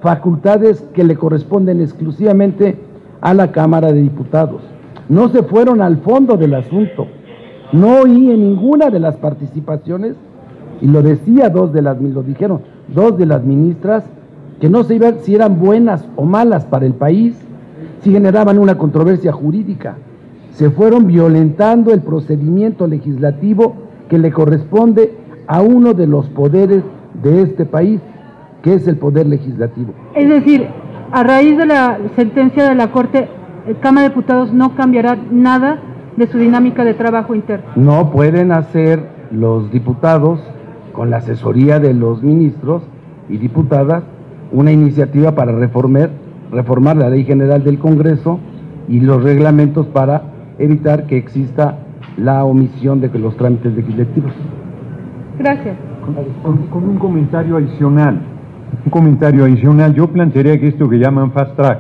facultades 0.02 0.82
que 0.94 1.04
le 1.04 1.16
corresponden 1.16 1.82
exclusivamente 1.82 2.78
a 3.22 3.34
la 3.34 3.52
Cámara 3.52 3.92
de 3.92 4.02
Diputados. 4.02 4.62
No 5.10 5.30
se 5.30 5.44
fueron 5.44 5.82
al 5.82 5.98
fondo 5.98 6.38
del 6.38 6.56
asunto. 6.56 7.08
No 7.72 8.02
oí 8.02 8.32
en 8.32 8.42
ninguna 8.42 8.90
de 8.90 9.00
las 9.00 9.18
participaciones 9.18 10.16
y 10.82 10.88
lo 10.88 11.02
decía 11.02 11.50
dos 11.50 11.74
de 11.74 11.82
las, 11.82 12.02
lo 12.02 12.24
dijeron 12.24 12.62
dos 12.88 13.18
de 13.18 13.26
las 13.26 13.44
ministras, 13.44 14.04
que 14.60 14.70
no 14.70 14.84
se 14.84 14.96
iba 14.96 15.12
si 15.22 15.36
eran 15.36 15.60
buenas 15.60 16.08
o 16.16 16.26
malas 16.26 16.66
para 16.66 16.86
el 16.86 16.94
país, 16.94 17.36
si 18.02 18.12
generaban 18.12 18.60
una 18.60 18.78
controversia 18.78 19.32
jurídica. 19.32 19.96
Se 20.52 20.70
fueron 20.70 21.08
violentando 21.08 21.92
el 21.92 22.02
procedimiento 22.02 22.88
legislativo 22.88 23.76
que 24.10 24.18
le 24.18 24.32
corresponde 24.32 25.18
a 25.48 25.62
uno 25.62 25.94
de 25.94 26.08
los 26.08 26.30
poderes 26.30 26.84
de 27.22 27.42
este 27.42 27.66
país, 27.66 28.00
que 28.62 28.76
es 28.76 28.88
el 28.88 28.98
poder 28.98 29.28
legislativo. 29.28 29.94
Es 30.16 30.30
decir, 30.30 30.68
a 31.12 31.24
raíz 31.24 31.58
de 31.58 31.66
la 31.66 32.00
sentencia 32.16 32.70
de 32.70 32.76
la 32.76 32.92
Corte, 32.92 33.28
el 33.68 33.80
Cámara 33.80 34.04
de 34.04 34.10
Diputados 34.10 34.54
no 34.54 34.76
cambiará 34.76 35.18
nada 35.32 35.80
de 36.16 36.28
su 36.28 36.38
dinámica 36.38 36.86
de 36.86 36.94
trabajo 36.94 37.36
interno. 37.36 37.66
No 37.76 38.12
pueden 38.12 38.52
hacer 38.52 39.04
los 39.32 39.72
diputados 39.72 40.40
con 40.96 41.10
la 41.10 41.18
asesoría 41.18 41.80
de 41.80 41.94
los 41.94 42.24
ministros 42.24 42.82
y 43.30 43.38
diputadas, 43.38 44.04
una 44.52 44.72
iniciativa 44.72 45.34
para 45.36 45.52
reformar, 45.52 46.10
reformar 46.52 46.96
la 46.96 47.10
ley 47.10 47.26
general 47.26 47.64
del 47.64 47.80
Congreso 47.80 48.40
y 48.88 49.02
los 49.02 49.24
reglamentos 49.24 49.88
para 49.88 50.24
evitar 50.58 51.06
que 51.06 51.18
exista 51.18 51.80
la 52.18 52.46
omisión 52.46 53.02
de 53.02 53.10
los 53.20 53.36
trámites 53.36 53.76
legislativos. 53.76 54.32
Gracias. 55.38 55.76
Con, 56.72 56.84
un 56.84 56.98
comentario 56.98 57.58
adicional, 57.58 58.22
un 58.86 58.92
comentario 58.92 59.44
adicional, 59.44 59.94
yo 59.94 60.08
plantearía 60.08 60.60
que 60.60 60.68
esto 60.68 60.88
que 60.88 61.00
llaman 61.00 61.32
fast 61.32 61.56
track 61.56 61.80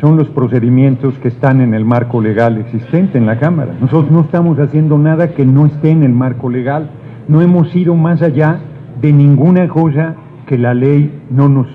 son 0.00 0.16
los 0.16 0.28
procedimientos 0.28 1.18
que 1.18 1.28
están 1.28 1.60
en 1.60 1.74
el 1.74 1.84
marco 1.84 2.20
legal 2.20 2.58
existente 2.58 3.18
en 3.18 3.26
la 3.26 3.38
Cámara. 3.38 3.74
Nosotros 3.80 4.10
no 4.10 4.22
estamos 4.22 4.58
haciendo 4.58 4.98
nada 4.98 5.28
que 5.28 5.44
no 5.44 5.66
esté 5.66 5.90
en 5.90 6.02
el 6.02 6.12
marco 6.12 6.50
legal 6.50 6.90
no 7.28 7.42
hemos 7.42 7.74
ido 7.74 7.94
más 7.94 8.22
allá 8.22 8.60
de 9.00 9.12
ninguna 9.12 9.68
cosa 9.68 10.16
que 10.46 10.58
la 10.58 10.74
ley 10.74 11.22
no 11.30 11.48
nos 11.48 11.66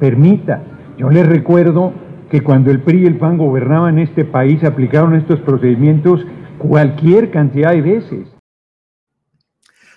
permita. 0.00 0.62
Yo 0.98 1.10
les 1.10 1.26
recuerdo 1.26 1.92
que 2.30 2.42
cuando 2.42 2.70
el 2.70 2.82
PRI 2.82 3.02
y 3.02 3.06
el 3.06 3.18
PAN 3.18 3.38
gobernaban 3.38 3.98
este 3.98 4.24
país 4.24 4.64
aplicaron 4.64 5.14
estos 5.14 5.40
procedimientos 5.40 6.20
cualquier 6.58 7.30
cantidad 7.30 7.72
de 7.72 7.82
veces. 7.82 8.28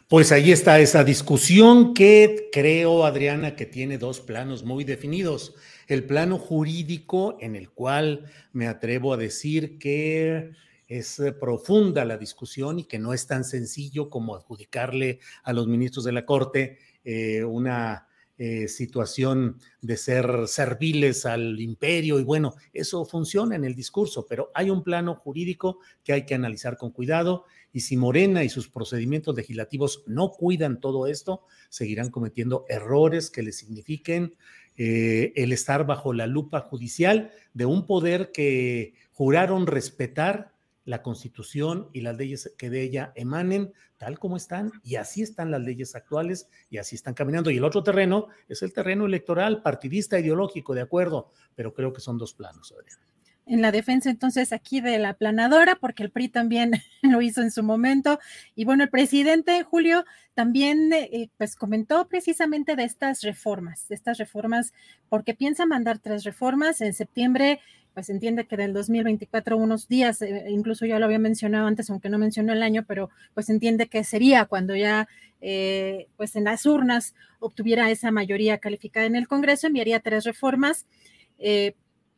Pues 0.10 0.32
ahí 0.32 0.52
está 0.52 0.80
esa 0.80 1.04
discusión 1.04 1.94
que 1.94 2.48
creo, 2.54 3.06
Adriana, 3.06 3.56
que 3.56 3.66
tiene 3.66 3.98
dos 3.98 4.22
planos 4.22 4.64
muy 4.64 4.86
definidos. 4.86 5.56
El 5.88 6.06
plano 6.06 6.38
jurídico, 6.38 7.38
en 7.42 7.58
el 7.58 7.70
cual 7.72 8.26
me 8.54 8.68
atrevo 8.68 9.14
a 9.14 9.18
decir 9.18 9.78
que 9.80 10.52
es 10.88 11.20
eh, 11.20 11.34
profunda 11.34 12.06
la 12.06 12.18
discusión 12.18 12.80
y 12.80 12.86
que 12.86 13.00
no 13.00 13.14
es 13.14 13.28
tan 13.28 13.44
sencillo 13.44 14.10
como 14.10 14.36
adjudicarle 14.36 15.20
a 15.44 15.54
los 15.54 15.68
ministros 15.68 16.06
de 16.06 16.14
la 16.14 16.26
Corte 16.26 16.80
eh, 17.04 17.44
una 17.44 18.08
eh, 18.38 18.68
situación 18.68 19.60
de 19.82 19.98
ser 19.98 20.48
serviles 20.48 21.26
al 21.26 21.60
imperio. 21.60 22.20
Y 22.20 22.24
bueno, 22.24 22.54
eso 22.72 23.04
funciona 23.06 23.56
en 23.56 23.66
el 23.66 23.76
discurso, 23.76 24.26
pero 24.28 24.52
hay 24.54 24.70
un 24.70 24.84
plano 24.84 25.16
jurídico 25.16 25.80
que 26.04 26.14
hay 26.14 26.26
que 26.26 26.36
analizar 26.36 26.78
con 26.78 26.92
cuidado 26.92 27.46
y 27.74 27.82
si 27.82 27.98
Morena 27.98 28.44
y 28.44 28.50
sus 28.50 28.70
procedimientos 28.70 29.36
legislativos 29.36 30.04
no 30.06 30.32
cuidan 30.32 30.80
todo 30.80 31.08
esto, 31.08 31.44
seguirán 31.70 32.10
cometiendo 32.12 32.66
errores 32.70 33.30
que 33.30 33.44
les 33.44 33.58
signifiquen 33.58 34.36
el 34.80 35.52
estar 35.54 35.88
bajo 35.88 36.14
la 36.14 36.28
lupa 36.28 36.60
judicial 36.60 37.32
de 37.56 37.66
un 37.66 37.88
poder 37.88 38.32
que 38.32 38.94
juraron 39.12 39.66
respetar 39.66 40.54
la 40.88 41.04
constitución 41.04 41.90
y 41.92 42.02
las 42.02 42.16
leyes 42.18 42.54
que 42.58 42.70
de 42.70 42.82
ella 42.82 43.12
emanen, 43.16 43.74
tal 43.98 44.18
como 44.18 44.38
están, 44.38 44.72
y 44.84 44.96
así 44.96 45.22
están 45.22 45.52
las 45.52 45.62
leyes 45.62 45.96
actuales 45.96 46.50
y 46.70 46.78
así 46.78 46.96
están 46.96 47.14
caminando. 47.14 47.52
Y 47.52 47.58
el 47.58 47.66
otro 47.66 47.84
terreno 47.84 48.30
es 48.48 48.64
el 48.64 48.72
terreno 48.72 49.06
electoral, 49.06 49.62
partidista, 49.62 50.18
ideológico, 50.18 50.74
de 50.74 50.82
acuerdo, 50.82 51.32
pero 51.56 51.74
creo 51.74 51.92
que 51.92 52.00
son 52.00 52.18
dos 52.18 52.34
planos, 52.34 52.72
Adriana 52.72 53.07
en 53.48 53.62
la 53.62 53.72
defensa 53.72 54.10
entonces 54.10 54.52
aquí 54.52 54.82
de 54.82 55.00
la 55.00 55.14
planadora, 55.14 55.76
porque 55.76 56.04
el 56.04 56.12
PRI 56.12 56.30
también 56.30 56.72
lo 57.02 57.22
hizo 57.22 57.42
en 57.42 57.52
su 57.52 57.64
momento. 57.64 58.20
Y 58.56 58.66
bueno, 58.66 58.84
el 58.84 58.90
presidente 58.90 59.64
Julio 59.64 60.06
también 60.34 60.92
eh, 60.94 61.30
pues 61.38 61.56
comentó 61.56 62.08
precisamente 62.08 62.76
de 62.76 62.84
estas 62.84 63.22
reformas, 63.22 63.88
de 63.88 63.96
estas 63.96 64.18
reformas, 64.18 64.74
porque 65.10 65.34
piensa 65.34 65.66
mandar 65.66 66.00
tres 66.00 66.24
reformas 66.24 66.82
en 66.82 66.94
septiembre. 66.94 67.60
Pues 67.94 68.12
entiende 68.12 68.46
que 68.46 68.58
del 68.58 68.74
2024 68.74 69.58
unos 69.58 69.88
días, 69.88 70.22
eh, 70.22 70.46
incluso 70.50 70.86
ya 70.86 71.00
lo 71.00 71.06
había 71.06 71.18
mencionado 71.18 71.66
antes, 71.66 71.90
aunque 71.90 72.10
no 72.10 72.20
mencionó 72.20 72.54
el 72.54 72.62
año, 72.62 72.86
pero 72.88 73.10
pues 73.34 73.50
entiende 73.50 73.88
que 73.88 74.04
sería 74.04 74.46
cuando 74.46 74.76
ya 74.76 75.08
eh, 75.42 76.08
pues 76.16 76.36
en 76.36 76.44
las 76.44 76.66
urnas 76.66 77.16
obtuviera 77.40 77.90
esa 77.90 78.12
mayoría 78.12 78.58
calificada 78.60 79.06
en 79.06 79.16
el 79.16 79.28
Congreso, 79.28 79.68
enviaría 79.68 80.00
tres 80.00 80.26
reformas. 80.26 80.86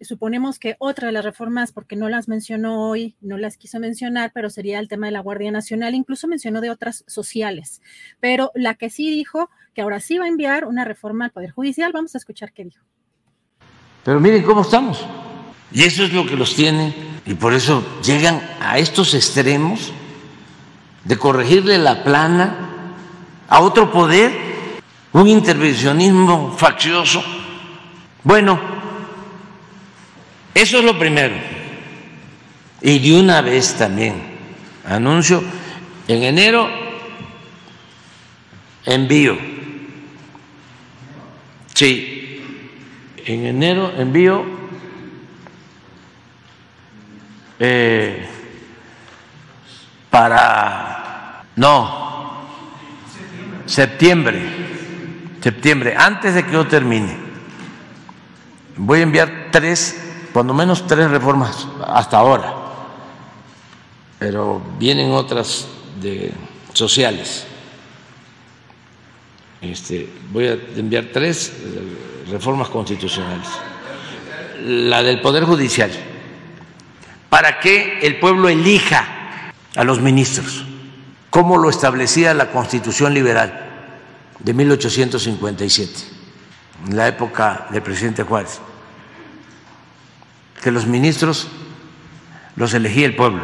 Suponemos 0.01 0.59
que 0.59 0.75
otra 0.79 1.07
de 1.07 1.13
las 1.13 1.25
reformas, 1.25 1.71
porque 1.71 1.95
no 1.95 2.09
las 2.09 2.27
mencionó 2.27 2.89
hoy, 2.89 3.15
no 3.21 3.37
las 3.37 3.57
quiso 3.57 3.79
mencionar, 3.79 4.31
pero 4.33 4.49
sería 4.49 4.79
el 4.79 4.87
tema 4.87 5.07
de 5.07 5.11
la 5.11 5.19
Guardia 5.19 5.51
Nacional, 5.51 5.95
incluso 5.95 6.27
mencionó 6.27 6.61
de 6.61 6.69
otras 6.69 7.03
sociales. 7.07 7.81
Pero 8.19 8.51
la 8.55 8.75
que 8.75 8.89
sí 8.89 9.09
dijo 9.09 9.49
que 9.73 9.81
ahora 9.81 9.99
sí 9.99 10.17
va 10.17 10.25
a 10.25 10.29
enviar 10.29 10.65
una 10.65 10.85
reforma 10.85 11.25
al 11.25 11.31
Poder 11.31 11.51
Judicial, 11.51 11.91
vamos 11.91 12.15
a 12.15 12.17
escuchar 12.17 12.53
qué 12.53 12.63
dijo. 12.65 12.83
Pero 14.03 14.19
miren 14.19 14.43
cómo 14.43 14.61
estamos. 14.61 15.05
Y 15.71 15.83
eso 15.83 16.03
es 16.03 16.13
lo 16.13 16.25
que 16.25 16.35
los 16.35 16.55
tiene, 16.55 16.93
y 17.25 17.35
por 17.35 17.53
eso 17.53 17.83
llegan 18.03 18.41
a 18.59 18.79
estos 18.79 19.13
extremos 19.13 19.93
de 21.03 21.17
corregirle 21.17 21.77
la 21.77 22.03
plana 22.03 22.95
a 23.47 23.61
otro 23.61 23.91
poder, 23.91 24.31
un 25.13 25.27
intervencionismo 25.27 26.55
faccioso. 26.57 27.23
Bueno, 28.23 28.78
eso 30.61 30.79
es 30.79 30.83
lo 30.83 30.97
primero. 30.97 31.35
Y 32.81 32.99
de 32.99 33.19
una 33.19 33.41
vez 33.41 33.75
también 33.75 34.15
anuncio, 34.85 35.43
en 36.07 36.23
enero 36.23 36.69
envío, 38.85 39.37
sí, 41.73 42.41
en 43.25 43.45
enero 43.45 43.93
envío 43.97 44.43
eh, 47.59 48.27
para, 50.09 51.43
no, 51.55 52.47
septiembre, 53.65 54.41
septiembre, 55.41 55.95
antes 55.95 56.33
de 56.33 56.45
que 56.45 56.51
yo 56.51 56.65
termine, 56.65 57.15
voy 58.77 58.99
a 58.99 59.03
enviar 59.03 59.49
tres 59.51 60.08
cuando 60.33 60.53
menos 60.53 60.85
tres 60.87 61.09
reformas 61.09 61.67
hasta 61.87 62.17
ahora, 62.17 62.53
pero 64.17 64.61
vienen 64.77 65.11
otras 65.11 65.67
de 66.01 66.31
sociales. 66.73 67.45
Este, 69.61 70.09
voy 70.31 70.47
a 70.47 70.57
enviar 70.75 71.05
tres 71.11 71.53
reformas 72.29 72.69
constitucionales. 72.69 73.47
La 74.65 75.03
del 75.03 75.21
Poder 75.21 75.45
Judicial, 75.45 75.91
para 77.29 77.59
que 77.59 77.99
el 78.01 78.19
pueblo 78.19 78.49
elija 78.49 79.51
a 79.75 79.83
los 79.83 80.01
ministros, 80.01 80.65
como 81.29 81.57
lo 81.57 81.69
establecía 81.69 82.33
la 82.33 82.51
Constitución 82.51 83.13
Liberal 83.13 83.67
de 84.39 84.53
1857, 84.53 85.93
en 86.87 86.97
la 86.97 87.07
época 87.07 87.67
del 87.71 87.81
presidente 87.81 88.23
Juárez 88.23 88.61
que 90.61 90.71
los 90.71 90.87
ministros 90.87 91.47
los 92.55 92.73
elegía 92.73 93.05
el 93.05 93.15
pueblo. 93.15 93.43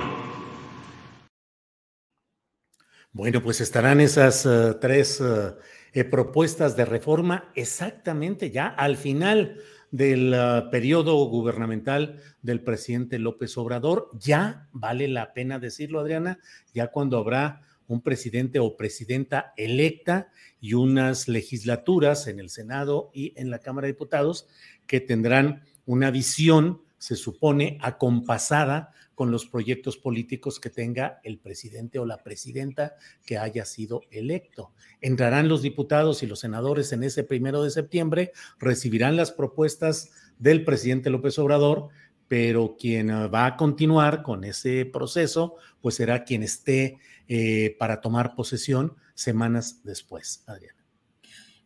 Bueno, 3.14 3.42
pues 3.42 3.62
estarán 3.62 4.02
esas 4.02 4.46
uh, 4.46 4.78
tres 4.82 5.22
uh, 5.22 5.56
eh, 5.94 6.04
propuestas 6.04 6.76
de 6.76 6.84
reforma 6.84 7.52
exactamente 7.56 8.52
ya 8.52 8.68
al 8.68 8.98
final 8.98 9.58
del 9.92 10.36
periodo 10.72 11.16
gubernamental 11.28 12.20
del 12.42 12.62
presidente 12.62 13.18
López 13.18 13.58
Obrador. 13.58 14.10
Ya 14.20 14.68
vale 14.74 15.08
la 15.08 15.32
pena 15.34 15.58
decirlo, 15.58 16.02
Adriana, 16.02 16.40
ya 16.74 16.88
cuando 16.88 17.18
habrá 17.18 17.62
un 17.88 18.02
presidente 18.02 18.60
o 18.60 18.76
presidenta 18.76 19.54
electa 19.56 20.30
y 20.60 20.74
unas 20.74 21.30
legislaturas 21.30 22.28
en 22.28 22.42
el 22.42 22.50
Senado 22.50 23.12
y 23.14 23.34
en 23.40 23.50
la 23.50 23.60
Cámara 23.60 23.86
de 23.86 23.94
Diputados 23.94 24.48
que 24.88 25.00
tendrán 25.00 25.64
una 25.86 26.12
visión 26.12 26.82
se 26.98 27.16
supone, 27.16 27.78
acompasada 27.82 28.92
con 29.16 29.32
los 29.32 29.46
proyectos 29.46 29.98
políticos 29.98 30.60
que 30.60 30.70
tenga 30.70 31.20
el 31.24 31.40
presidente 31.40 32.00
o 32.00 32.06
la 32.06 32.18
presidenta 32.18 32.96
que 33.26 33.38
haya 33.38 33.66
sido 33.66 34.02
electo. 34.12 34.74
Entrarán 35.02 35.48
los 35.48 35.62
diputados 35.62 36.22
y 36.22 36.28
los 36.28 36.40
senadores 36.40 36.92
en 36.92 37.04
ese 37.04 37.24
primero 37.24 37.64
de 37.64 37.72
septiembre, 37.72 38.34
recibirán 38.60 39.16
las 39.16 39.32
propuestas 39.32 40.12
del 40.38 40.66
presidente 40.66 41.10
López 41.10 41.40
Obrador, 41.40 41.90
pero 42.28 42.76
quien 42.78 43.12
ah, 43.12 43.28
va 43.28 43.46
a 43.46 43.56
continuar 43.56 44.24
con 44.24 44.44
ese 44.44 44.86
proceso, 44.86 45.56
pues 45.82 45.96
será 45.96 46.24
quien 46.24 46.44
esté 46.44 46.98
eh, 47.28 47.76
para 47.80 48.02
tomar 48.02 48.36
posesión 48.36 48.96
semanas 49.14 49.82
después, 49.84 50.44
Adriana. 50.48 50.84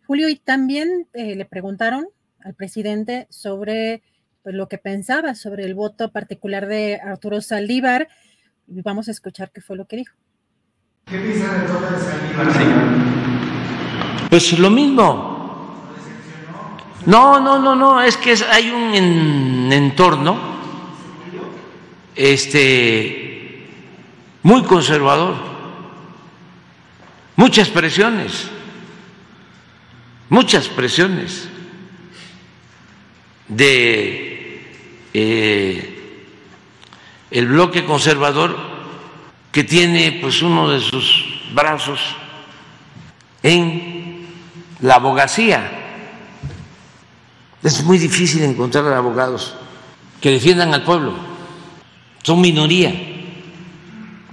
Julio, 0.06 0.30
y 0.30 0.36
también 0.38 1.08
eh, 1.14 1.36
le 1.36 1.46
preguntaron 1.46 2.08
al 2.40 2.56
presidente 2.56 3.28
sobre 3.30 4.02
pues, 4.44 4.56
lo 4.56 4.68
que 4.68 4.78
pensaba 4.78 5.36
sobre 5.36 5.66
el 5.66 5.76
voto 5.76 6.12
particular 6.12 6.68
de 6.68 7.00
Arturo 7.04 7.42
Saldívar. 7.42 8.08
Y 8.68 8.82
vamos 8.82 9.08
a 9.08 9.12
escuchar 9.12 9.52
qué 9.52 9.62
fue 9.62 9.76
lo 9.76 9.86
que 9.86 9.98
dijo. 9.98 10.16
¿Qué 11.06 11.18
piensa 11.20 11.54
de 11.54 11.68
Saldívar, 11.68 12.54
señor? 12.54 13.10
Pues 14.30 14.60
lo 14.60 14.70
mismo. 14.70 15.38
No, 17.06 17.40
no, 17.40 17.58
no, 17.60 17.76
no, 17.76 18.02
es 18.02 18.18
que 18.18 18.36
hay 18.52 18.70
un 18.70 19.72
entorno 19.72 20.38
este 22.16 23.68
muy 24.44 24.64
conservador, 24.64 25.36
muchas 27.38 27.70
presiones, 27.70 28.50
muchas 30.30 30.68
presiones 30.68 31.48
de 33.48 34.29
eh, 35.14 36.26
el 37.32 37.48
bloque 37.48 37.86
conservador 37.86 38.56
que 39.52 39.64
tiene 39.64 40.20
pues 40.22 40.42
uno 40.42 40.70
de 40.70 40.80
sus 40.80 41.26
brazos 41.54 42.00
en 43.44 44.28
la 44.82 44.96
abogacía. 44.96 45.72
Es 47.64 47.84
muy 47.84 47.98
difícil 47.98 48.44
encontrar 48.44 48.92
abogados 48.94 49.56
que 50.22 50.32
defiendan 50.32 50.74
al 50.74 50.84
pueblo. 50.84 51.14
Son 52.24 52.40
minoría, 52.42 52.94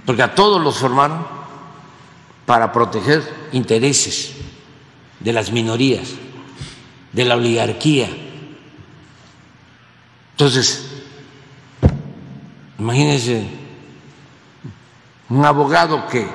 porque 0.05 0.23
a 0.23 0.35
todos 0.35 0.61
los 0.61 0.77
formaron 0.77 1.25
para 2.45 2.71
proteger 2.71 3.23
intereses 3.51 4.33
de 5.19 5.33
las 5.33 5.51
minorías, 5.51 6.09
de 7.11 7.25
la 7.25 7.35
oligarquía 7.35 8.07
entonces, 10.37 10.85
imagínense 12.77 13.47
un 15.29 15.43
abogado 15.43 16.05
que 16.05 16.27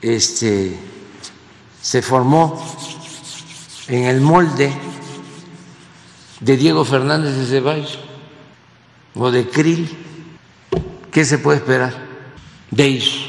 este, 0.00 0.78
se 1.82 2.00
formó 2.00 2.58
en 3.88 4.04
el 4.04 4.22
molde 4.22 4.72
de 6.40 6.56
Diego 6.56 6.86
Fernández 6.86 7.36
de 7.36 7.44
Ceballos 7.44 7.98
o 9.14 9.30
de 9.30 9.46
Krill, 9.46 9.90
¿qué 11.10 11.26
se 11.26 11.36
puede 11.36 11.58
esperar 11.58 11.92
de 12.70 12.84
ellos? 12.86 13.26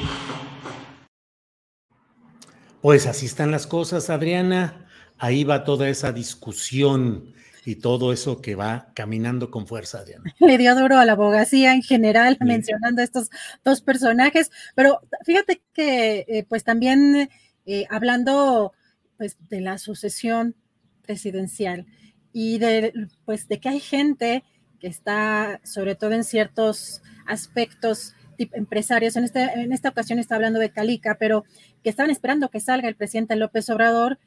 Pues 2.82 3.06
así 3.06 3.26
están 3.26 3.52
las 3.52 3.67
cosas, 3.67 4.10
Adriana. 4.10 4.88
Ahí 5.19 5.43
va 5.43 5.65
toda 5.65 5.89
esa 5.89 6.13
discusión 6.13 7.34
y 7.65 7.76
todo 7.76 8.12
eso 8.12 8.41
que 8.41 8.56
va 8.56 8.91
caminando 8.93 9.49
con 9.49 9.67
fuerza, 9.67 9.99
Adriana. 9.99 10.34
Le 10.39 10.58
dio 10.58 10.76
duro 10.76 10.97
a 10.97 11.06
la 11.06 11.13
abogacía 11.13 11.73
en 11.73 11.82
general, 11.82 12.38
mencionando 12.41 13.02
estos 13.02 13.30
dos 13.63 13.82
personajes, 13.82 14.52
pero 14.76 14.99
fíjate 15.26 15.62
que, 15.73 16.26
eh, 16.28 16.45
pues 16.47 16.63
también 16.63 17.30
eh, 17.65 17.86
hablando 17.89 18.73
pues, 19.17 19.38
de 19.49 19.62
la 19.62 19.78
sucesión 19.78 20.56
presidencial 21.04 21.86
y 22.32 22.58
de, 22.58 22.93
pues, 23.26 23.47
de 23.47 23.60
que 23.60 23.69
hay 23.69 23.80
gente 23.80 24.43
que 24.80 24.88
está, 24.88 25.62
sobre 25.63 25.95
todo 25.95 26.12
en 26.12 26.23
ciertos 26.23 27.02
aspectos 27.26 28.15
empresarios, 28.38 29.15
en, 29.15 29.23
este, 29.23 29.43
en 29.43 29.71
esta 29.71 29.89
ocasión 29.89 30.19
está 30.19 30.36
hablando 30.36 30.60
de 30.60 30.71
Calica, 30.71 31.17
pero 31.19 31.45
que 31.84 31.89
estaban 31.89 32.12
esperando 32.12 32.49
que 32.49 32.60
salga 32.60 32.89
el 32.89 32.95
presidente 32.95 33.36
López 33.36 33.69
Obrador 33.69 34.19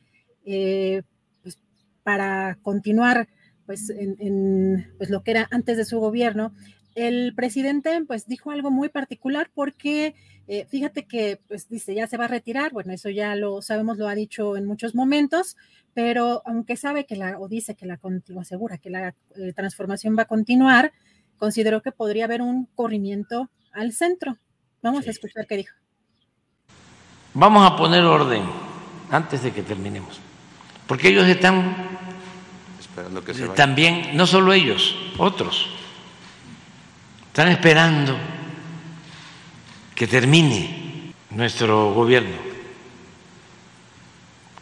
eh, 0.46 1.03
para 2.07 2.57
continuar 2.62 3.27
pues, 3.66 3.90
en, 3.90 4.87
pues, 4.97 5.11
lo 5.11 5.25
que 5.25 5.33
era 5.33 5.49
antes 5.51 5.77
de 5.77 5.85
su 5.85 5.99
gobierno. 5.99 6.53
El 6.95 7.35
presidente 7.35 8.01
pues 8.07 8.29
dijo 8.29 8.53
algo 8.53 8.71
muy 8.71 8.88
particular 8.88 9.51
porque 9.53 10.14
eh, 10.47 10.66
fíjate 10.71 11.03
que 11.03 11.40
pues 11.49 11.69
dice 11.69 11.97
ya 11.97 12.07
se 12.07 12.16
va 12.16 12.27
a 12.27 12.29
retirar, 12.29 12.73
bueno 12.73 12.92
eso 12.92 13.11
ya 13.11 13.35
lo 13.35 13.61
sabemos, 13.61 13.99
lo 13.99 14.07
ha 14.07 14.14
dicho 14.14 14.57
en 14.57 14.66
muchos 14.66 14.95
momentos, 14.95 15.57
pero 15.95 16.42
aunque 16.47 16.77
sabe 16.77 17.07
que 17.07 17.16
la 17.16 17.40
o 17.40 17.49
dice 17.49 17.75
que 17.75 17.87
la 17.87 17.99
o 18.01 18.40
asegura 18.40 18.79
que 18.79 18.88
la 18.88 19.09
eh, 19.35 19.53
transformación 19.53 20.16
va 20.16 20.23
a 20.23 20.27
continuar, 20.27 20.92
consideró 21.37 21.83
que 21.83 21.90
podría 21.90 22.27
haber 22.27 22.40
un 22.40 22.66
corrimiento 22.77 23.51
al 23.73 23.92
centro. 23.92 24.38
Vamos 24.81 25.09
a 25.09 25.11
escuchar 25.11 25.47
qué 25.49 25.57
dijo. 25.57 25.75
Vamos 27.35 27.69
a 27.69 27.77
poner 27.77 28.05
orden 28.05 28.45
antes 29.11 29.42
de 29.42 29.51
que 29.51 29.62
terminemos, 29.62 30.21
porque 30.87 31.09
ellos 31.09 31.27
están 31.27 31.96
también, 33.55 34.17
no 34.17 34.27
solo 34.27 34.53
ellos, 34.53 34.95
otros, 35.19 35.67
están 37.27 37.49
esperando 37.49 38.17
que 39.95 40.07
termine 40.07 41.13
nuestro 41.31 41.93
gobierno. 41.93 42.37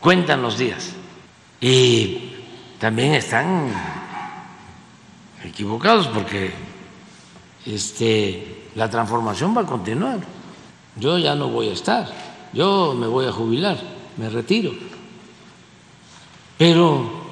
Cuentan 0.00 0.42
los 0.42 0.58
días 0.58 0.92
y 1.60 2.32
también 2.78 3.14
están 3.14 3.70
equivocados 5.44 6.08
porque 6.08 6.52
este 7.64 8.68
la 8.74 8.90
transformación 8.90 9.56
va 9.56 9.62
a 9.62 9.66
continuar. 9.66 10.18
Yo 10.96 11.18
ya 11.18 11.34
no 11.34 11.48
voy 11.48 11.68
a 11.68 11.72
estar, 11.72 12.08
yo 12.52 12.94
me 12.98 13.06
voy 13.06 13.26
a 13.26 13.32
jubilar, 13.32 13.78
me 14.16 14.28
retiro. 14.28 14.72
Pero 16.58 17.23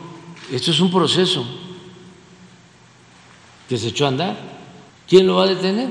esto 0.56 0.70
es 0.70 0.80
un 0.80 0.90
proceso 0.90 1.44
que 3.68 3.78
se 3.78 3.88
echó 3.88 4.04
a 4.04 4.08
andar. 4.08 4.36
¿Quién 5.08 5.26
lo 5.26 5.36
va 5.36 5.44
a 5.44 5.48
detener? 5.48 5.88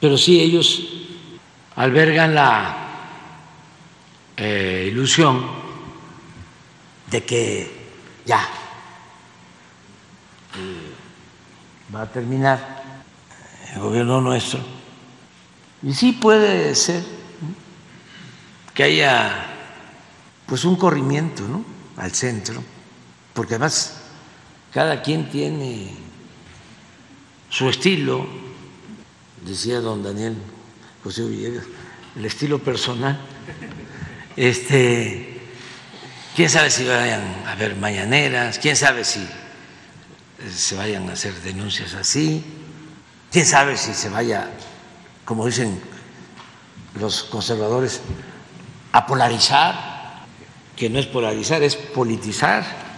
Pero 0.00 0.16
sí 0.16 0.40
ellos 0.40 0.82
albergan 1.74 2.34
la 2.34 2.76
eh, 4.36 4.88
ilusión 4.90 5.44
de 7.10 7.24
que 7.24 7.88
ya 8.24 8.48
eh, 10.56 11.94
va 11.94 12.02
a 12.02 12.06
terminar 12.06 13.02
el 13.74 13.80
gobierno 13.80 14.20
nuestro. 14.20 14.60
Y 15.82 15.92
sí 15.94 16.12
puede 16.12 16.74
ser 16.74 17.02
que 18.72 18.84
haya 18.84 19.46
pues 20.46 20.64
un 20.64 20.76
corrimiento 20.76 21.42
¿no? 21.46 21.64
al 21.96 22.12
centro, 22.12 22.62
porque 23.40 23.54
además 23.54 23.94
cada 24.70 25.00
quien 25.00 25.30
tiene 25.30 25.94
su 27.48 27.70
estilo, 27.70 28.26
decía 29.46 29.80
don 29.80 30.02
Daniel 30.02 30.36
José 31.02 31.22
Villegas, 31.26 31.64
el 32.16 32.26
estilo 32.26 32.58
personal. 32.58 33.18
Este, 34.36 35.40
quién 36.36 36.50
sabe 36.50 36.70
si 36.70 36.84
vayan 36.84 37.22
a 37.46 37.52
haber 37.52 37.76
mañaneras, 37.76 38.58
quién 38.58 38.76
sabe 38.76 39.06
si 39.06 39.26
se 40.54 40.76
vayan 40.76 41.08
a 41.08 41.14
hacer 41.14 41.32
denuncias 41.40 41.94
así. 41.94 42.44
¿Quién 43.32 43.46
sabe 43.46 43.78
si 43.78 43.94
se 43.94 44.10
vaya, 44.10 44.50
como 45.24 45.46
dicen 45.46 45.80
los 47.00 47.22
conservadores, 47.22 48.02
a 48.92 49.06
polarizar? 49.06 50.26
Que 50.76 50.90
no 50.90 50.98
es 50.98 51.06
polarizar, 51.06 51.62
es 51.62 51.76
politizar. 51.76 52.89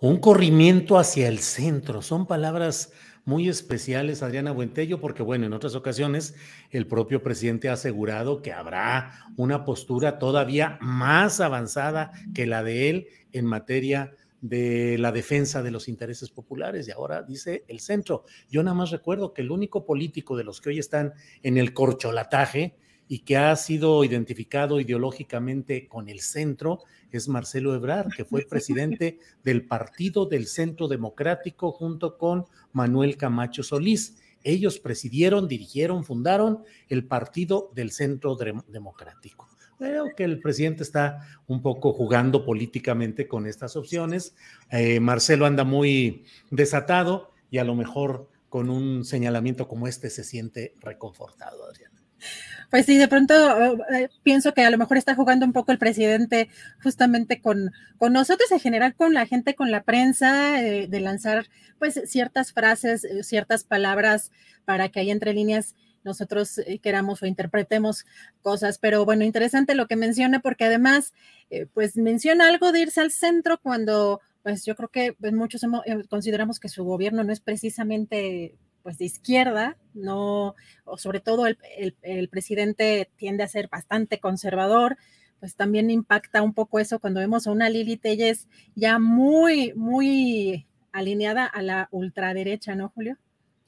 Un 0.00 0.18
corrimiento 0.18 0.96
hacia 0.96 1.26
el 1.26 1.40
centro, 1.40 2.02
son 2.02 2.28
palabras 2.28 2.92
muy 3.24 3.48
especiales, 3.48 4.22
Adriana 4.22 4.52
Buentello, 4.52 5.00
porque 5.00 5.24
bueno, 5.24 5.46
en 5.46 5.52
otras 5.52 5.74
ocasiones 5.74 6.36
el 6.70 6.86
propio 6.86 7.20
presidente 7.20 7.68
ha 7.68 7.72
asegurado 7.72 8.40
que 8.40 8.52
habrá 8.52 9.26
una 9.36 9.64
postura 9.64 10.20
todavía 10.20 10.78
más 10.80 11.40
avanzada 11.40 12.12
que 12.32 12.46
la 12.46 12.62
de 12.62 12.90
él 12.90 13.08
en 13.32 13.44
materia 13.44 14.14
de 14.40 14.98
la 14.98 15.10
defensa 15.10 15.64
de 15.64 15.72
los 15.72 15.88
intereses 15.88 16.30
populares 16.30 16.86
y 16.86 16.92
ahora 16.92 17.24
dice 17.24 17.64
el 17.66 17.80
centro. 17.80 18.24
Yo 18.48 18.62
nada 18.62 18.76
más 18.76 18.92
recuerdo 18.92 19.34
que 19.34 19.42
el 19.42 19.50
único 19.50 19.84
político 19.84 20.36
de 20.36 20.44
los 20.44 20.60
que 20.60 20.68
hoy 20.68 20.78
están 20.78 21.12
en 21.42 21.58
el 21.58 21.74
corcholataje 21.74 22.76
y 23.08 23.20
que 23.20 23.36
ha 23.36 23.56
sido 23.56 24.04
identificado 24.04 24.80
ideológicamente 24.80 25.88
con 25.88 26.08
el 26.08 26.20
centro 26.20 26.80
es 27.10 27.26
Marcelo 27.28 27.74
Ebrard, 27.74 28.12
que 28.14 28.24
fue 28.24 28.42
presidente 28.42 29.18
del 29.44 29.64
Partido 29.66 30.26
del 30.26 30.46
Centro 30.46 30.88
Democrático 30.88 31.72
junto 31.72 32.18
con 32.18 32.46
Manuel 32.72 33.16
Camacho 33.16 33.62
Solís. 33.62 34.18
Ellos 34.44 34.78
presidieron, 34.78 35.48
dirigieron, 35.48 36.04
fundaron 36.04 36.62
el 36.88 37.04
Partido 37.04 37.70
del 37.74 37.90
Centro 37.90 38.36
Democrático. 38.36 39.48
Creo 39.78 40.14
que 40.16 40.24
el 40.24 40.40
presidente 40.40 40.82
está 40.82 41.20
un 41.46 41.62
poco 41.62 41.92
jugando 41.92 42.44
políticamente 42.44 43.28
con 43.28 43.46
estas 43.46 43.76
opciones. 43.76 44.34
Eh, 44.70 44.98
Marcelo 45.00 45.46
anda 45.46 45.64
muy 45.64 46.24
desatado 46.50 47.32
y 47.50 47.58
a 47.58 47.64
lo 47.64 47.74
mejor 47.74 48.28
con 48.48 48.70
un 48.70 49.04
señalamiento 49.04 49.68
como 49.68 49.86
este 49.86 50.10
se 50.10 50.24
siente 50.24 50.74
reconfortado, 50.80 51.64
Adriana. 51.64 52.02
Pues 52.70 52.84
sí, 52.86 52.98
de 52.98 53.08
pronto 53.08 53.34
eh, 53.90 54.10
pienso 54.22 54.52
que 54.52 54.62
a 54.62 54.70
lo 54.70 54.76
mejor 54.78 54.98
está 54.98 55.14
jugando 55.14 55.46
un 55.46 55.52
poco 55.52 55.72
el 55.72 55.78
presidente 55.78 56.50
justamente 56.82 57.40
con, 57.40 57.72
con 57.96 58.12
nosotros, 58.12 58.50
en 58.52 58.60
general 58.60 58.94
con 58.94 59.14
la 59.14 59.26
gente, 59.26 59.54
con 59.54 59.70
la 59.70 59.84
prensa, 59.84 60.62
eh, 60.62 60.86
de 60.86 61.00
lanzar 61.00 61.46
pues 61.78 62.00
ciertas 62.06 62.52
frases, 62.52 63.06
ciertas 63.22 63.64
palabras 63.64 64.32
para 64.66 64.90
que 64.90 65.00
ahí 65.00 65.10
entre 65.10 65.32
líneas 65.32 65.74
nosotros 66.04 66.58
eh, 66.58 66.80
queramos 66.80 67.22
o 67.22 67.26
interpretemos 67.26 68.04
cosas. 68.42 68.78
Pero 68.78 69.04
bueno, 69.04 69.24
interesante 69.24 69.74
lo 69.74 69.86
que 69.86 69.96
menciona 69.96 70.40
porque 70.40 70.64
además, 70.64 71.14
eh, 71.50 71.66
pues 71.72 71.96
menciona 71.96 72.48
algo 72.48 72.72
de 72.72 72.80
irse 72.80 73.00
al 73.00 73.12
centro 73.12 73.58
cuando, 73.60 74.20
pues 74.42 74.64
yo 74.64 74.74
creo 74.74 74.88
que 74.88 75.12
pues, 75.12 75.32
muchos 75.32 75.62
eh, 75.62 76.04
consideramos 76.08 76.60
que 76.60 76.68
su 76.68 76.84
gobierno 76.84 77.24
no 77.24 77.32
es 77.32 77.40
precisamente 77.40 78.56
pues 78.82 78.98
de 78.98 79.04
izquierda, 79.04 79.76
no, 79.94 80.54
o 80.84 80.98
sobre 80.98 81.20
todo 81.20 81.46
el, 81.46 81.58
el, 82.02 82.28
presidente 82.28 83.10
tiende 83.16 83.42
a 83.42 83.48
ser 83.48 83.68
bastante 83.68 84.18
conservador, 84.20 84.96
pues 85.40 85.54
también 85.54 85.90
impacta 85.90 86.42
un 86.42 86.54
poco 86.54 86.78
eso 86.78 86.98
cuando 86.98 87.20
vemos 87.20 87.46
a 87.46 87.52
una 87.52 87.68
Lili 87.68 87.96
Telles 87.96 88.48
ya 88.74 88.98
muy, 88.98 89.72
muy 89.74 90.66
alineada 90.92 91.46
a 91.46 91.62
la 91.62 91.88
ultraderecha, 91.90 92.74
¿no, 92.74 92.90
Julio? 92.90 93.16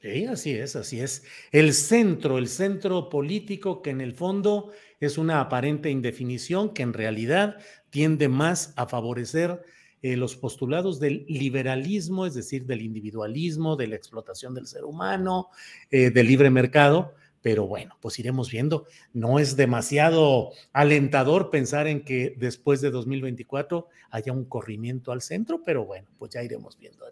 Sí, 0.00 0.24
así 0.24 0.52
es, 0.52 0.76
así 0.76 1.00
es. 1.00 1.24
El 1.52 1.74
centro, 1.74 2.38
el 2.38 2.48
centro 2.48 3.10
político 3.10 3.82
que 3.82 3.90
en 3.90 4.00
el 4.00 4.14
fondo 4.14 4.72
es 4.98 5.18
una 5.18 5.40
aparente 5.40 5.90
indefinición 5.90 6.72
que 6.72 6.82
en 6.82 6.94
realidad 6.94 7.58
tiende 7.90 8.28
más 8.28 8.72
a 8.76 8.86
favorecer 8.86 9.62
eh, 10.02 10.16
los 10.16 10.36
postulados 10.36 10.98
del 11.00 11.24
liberalismo, 11.28 12.26
es 12.26 12.34
decir, 12.34 12.64
del 12.66 12.82
individualismo, 12.82 13.76
de 13.76 13.88
la 13.88 13.96
explotación 13.96 14.54
del 14.54 14.66
ser 14.66 14.84
humano, 14.84 15.48
eh, 15.90 16.10
del 16.10 16.26
libre 16.26 16.50
mercado, 16.50 17.14
pero 17.42 17.66
bueno, 17.66 17.96
pues 18.00 18.18
iremos 18.18 18.50
viendo. 18.50 18.86
No 19.12 19.38
es 19.38 19.56
demasiado 19.56 20.52
alentador 20.72 21.50
pensar 21.50 21.86
en 21.86 22.04
que 22.04 22.34
después 22.38 22.80
de 22.80 22.90
2024 22.90 23.88
haya 24.10 24.32
un 24.32 24.44
corrimiento 24.44 25.12
al 25.12 25.22
centro, 25.22 25.62
pero 25.64 25.84
bueno, 25.84 26.08
pues 26.18 26.32
ya 26.32 26.42
iremos 26.42 26.78
viendo, 26.78 27.04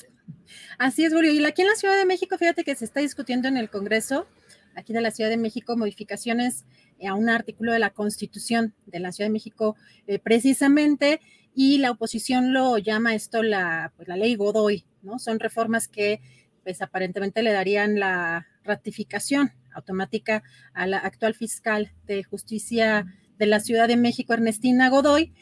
Así 0.79 1.05
es, 1.05 1.13
Julio. 1.13 1.33
Y 1.33 1.45
aquí 1.45 1.63
en 1.63 1.69
la 1.69 1.77
Ciudad 1.77 1.97
de 1.97 2.05
México, 2.05 2.37
fíjate 2.39 2.65
que 2.65 2.75
se 2.75 2.85
está 2.85 3.01
discutiendo 3.01 3.49
en 3.49 3.57
el 3.57 3.71
Congreso, 3.71 4.27
aquí 4.75 4.93
de 4.93 5.01
la 5.01 5.11
Ciudad 5.11 5.31
de 5.31 5.37
México, 5.37 5.77
modificaciones 5.77 6.65
a 7.07 7.15
un 7.15 7.29
artículo 7.29 7.73
de 7.73 7.79
la 7.79 7.91
Constitución 7.91 8.75
de 8.87 9.01
la 9.01 9.13
Ciudad 9.13 9.29
de 9.29 9.33
México, 9.33 9.77
eh, 10.07 10.19
precisamente, 10.19 11.21
y 11.55 11.79
la 11.79 11.91
oposición 11.91 12.53
lo 12.53 12.79
llama 12.79 13.15
esto 13.15 13.43
la, 13.43 13.93
pues, 13.97 14.09
la 14.09 14.17
ley 14.17 14.35
Godoy, 14.37 14.85
¿no? 15.03 15.19
Son 15.19 15.41
reformas 15.41 15.89
que, 15.89 16.21
pues 16.63 16.83
aparentemente 16.83 17.43
le 17.43 17.53
darían 17.53 17.99
la 17.99 18.47
ratificación 18.65 19.53
automática 19.75 20.43
a 20.75 20.87
la 20.87 20.99
actual 20.99 21.35
fiscal 21.35 21.93
de 22.07 22.25
justicia 22.25 23.07
de 23.39 23.47
la 23.47 23.61
Ciudad 23.61 23.89
de 23.89 23.97
México, 23.97 24.35
Ernestina 24.35 24.89
Godoy, 24.89 25.33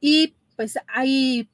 y 0.00 0.34
pues 0.56 0.78
hay 0.86 1.50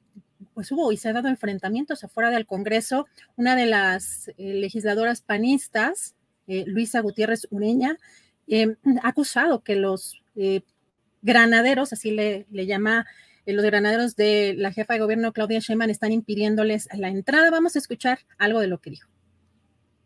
pues 0.53 0.71
hubo 0.71 0.91
y 0.91 0.97
se 0.97 1.09
han 1.09 1.15
dado 1.15 1.29
enfrentamientos 1.29 2.03
afuera 2.03 2.29
del 2.29 2.45
Congreso. 2.45 3.07
Una 3.35 3.55
de 3.55 3.65
las 3.65 4.27
eh, 4.29 4.53
legisladoras 4.53 5.21
panistas, 5.21 6.15
eh, 6.47 6.63
Luisa 6.67 6.99
Gutiérrez 7.01 7.47
Ureña, 7.49 7.97
eh, 8.47 8.75
ha 9.01 9.07
acusado 9.07 9.63
que 9.63 9.75
los 9.75 10.19
granaderos, 11.21 11.93
así 11.93 12.09
le, 12.09 12.47
le 12.49 12.65
llama 12.65 13.05
los 13.45 13.65
granaderos 13.65 14.15
de 14.15 14.55
la 14.57 14.71
jefa 14.71 14.93
de 14.93 14.99
gobierno 14.99 15.33
Claudia 15.33 15.59
Sheinbaum 15.59 15.89
están 15.89 16.11
impidiéndoles 16.11 16.87
la 16.93 17.09
entrada. 17.09 17.51
Vamos 17.51 17.75
a 17.75 17.79
escuchar 17.79 18.19
algo 18.37 18.59
de 18.59 18.67
lo 18.67 18.79
que 18.79 18.91
dijo. 18.91 19.12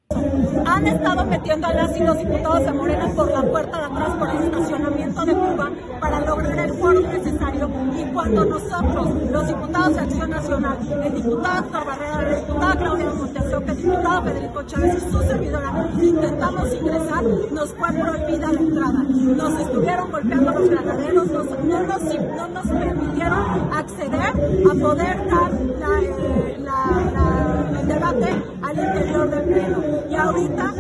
Han 0.10 0.88
estado 0.88 1.26
metiendo 1.26 1.68
a 1.68 1.74
las 1.74 1.98
y 1.98 2.00
los 2.00 2.18
diputados 2.18 2.66
de 2.66 2.72
Morena 2.72 3.10
por 3.14 3.30
la 3.30 3.42
puerta 3.42 3.78
de 3.78 3.86
atrás 3.86 4.10
por 4.18 4.30
el 4.30 4.44
estacionamiento 4.44 5.26
de 5.26 5.34
Cuba 5.34 5.72
para 6.00 6.20
lograr 6.22 6.60
el 6.60 6.74
foro 6.76 7.02
necesario. 7.02 7.70
Y 7.98 8.14
cuando 8.14 8.46
nosotros, 8.46 9.10
los 9.32 9.48
diputados 9.48 9.96
de 9.96 10.00
Acción 10.00 10.30
Nacional, 10.30 10.78
el 11.04 11.14
diputado 11.14 11.66
Héctor 11.66 11.86
Barrera, 11.86 12.22
la 12.22 12.38
diputada 12.38 12.76
Claudia 12.78 13.10
Montesoca, 13.18 13.72
el 13.72 13.78
diputado 13.78 14.24
Federico 14.24 14.64
Chávez 14.64 14.96
y 14.96 15.12
su 15.12 15.20
servidora 15.20 15.90
intentamos 16.02 16.74
ingresar, 16.74 17.24
nos 17.52 17.74
fue 17.74 17.90
prohibida 17.92 18.54
la 18.54 18.60
entrada. 18.60 19.04
Nos 19.04 19.60
estuvieron 19.60 20.12
golpeando 20.12 20.52
los 20.52 20.70
granaderos, 20.70 21.28
no, 21.28 21.44
nos, 21.44 21.60
no 21.66 22.48
nos 22.48 22.68
permitieron 22.68 23.74
acceder 23.74 24.22
a 24.22 24.74
poder 24.74 25.30
dar 25.30 25.52
la, 25.80 26.00
eh, 26.02 26.58
la, 26.60 27.57
el 27.80 27.88
debate 27.88 28.44
al 28.62 28.78
interior 28.78 29.30
del 29.30 29.44
pleno 29.44 29.84
y 30.10 30.16
ahorita, 30.16 30.74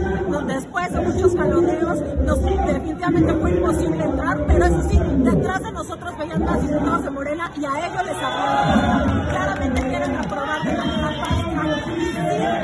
después 0.48 0.94
de 0.94 1.00
muchos 1.02 1.36
jaloneos, 1.36 2.02
nos, 2.26 2.44
definitivamente 2.44 3.34
fue 3.34 3.52
imposible 3.52 4.04
entrar, 4.04 4.46
pero 4.48 4.66
eso 4.66 4.90
sí, 4.90 5.00
detrás 5.18 5.62
de 5.62 5.72
nosotros 5.72 6.18
veían 6.18 6.44
más 6.44 6.62
diputados 6.62 7.04
de 7.04 7.10
Morena 7.12 7.52
y 7.56 7.66
a 7.66 7.88
ellos 7.88 8.06
les 8.06 8.18
abrieron 8.24 9.28
Claramente 9.30 9.82
quieren 9.82 10.16
aprobar 10.16 10.64
de 10.64 10.78
manera 10.78 11.26
fácil 11.26 11.48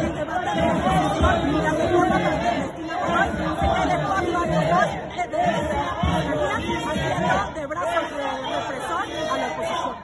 el 0.03 0.15
debate 0.15 0.49
de 0.49 0.55
la 0.55 0.73
y 1.47 1.61
la 1.61 1.71
reforma 1.71 2.19
de 2.19 2.29
Cristina 2.39 2.95
Godoy 2.99 3.29
se 3.59 3.67
quede 3.77 3.95
cuatro 4.07 4.39
de 4.41 4.49
de 7.59 7.67
brazos 7.67 8.07
de 8.11 8.23
represor 8.59 9.05
a 9.31 9.37
la 9.37 9.47
oposición. 9.53 9.95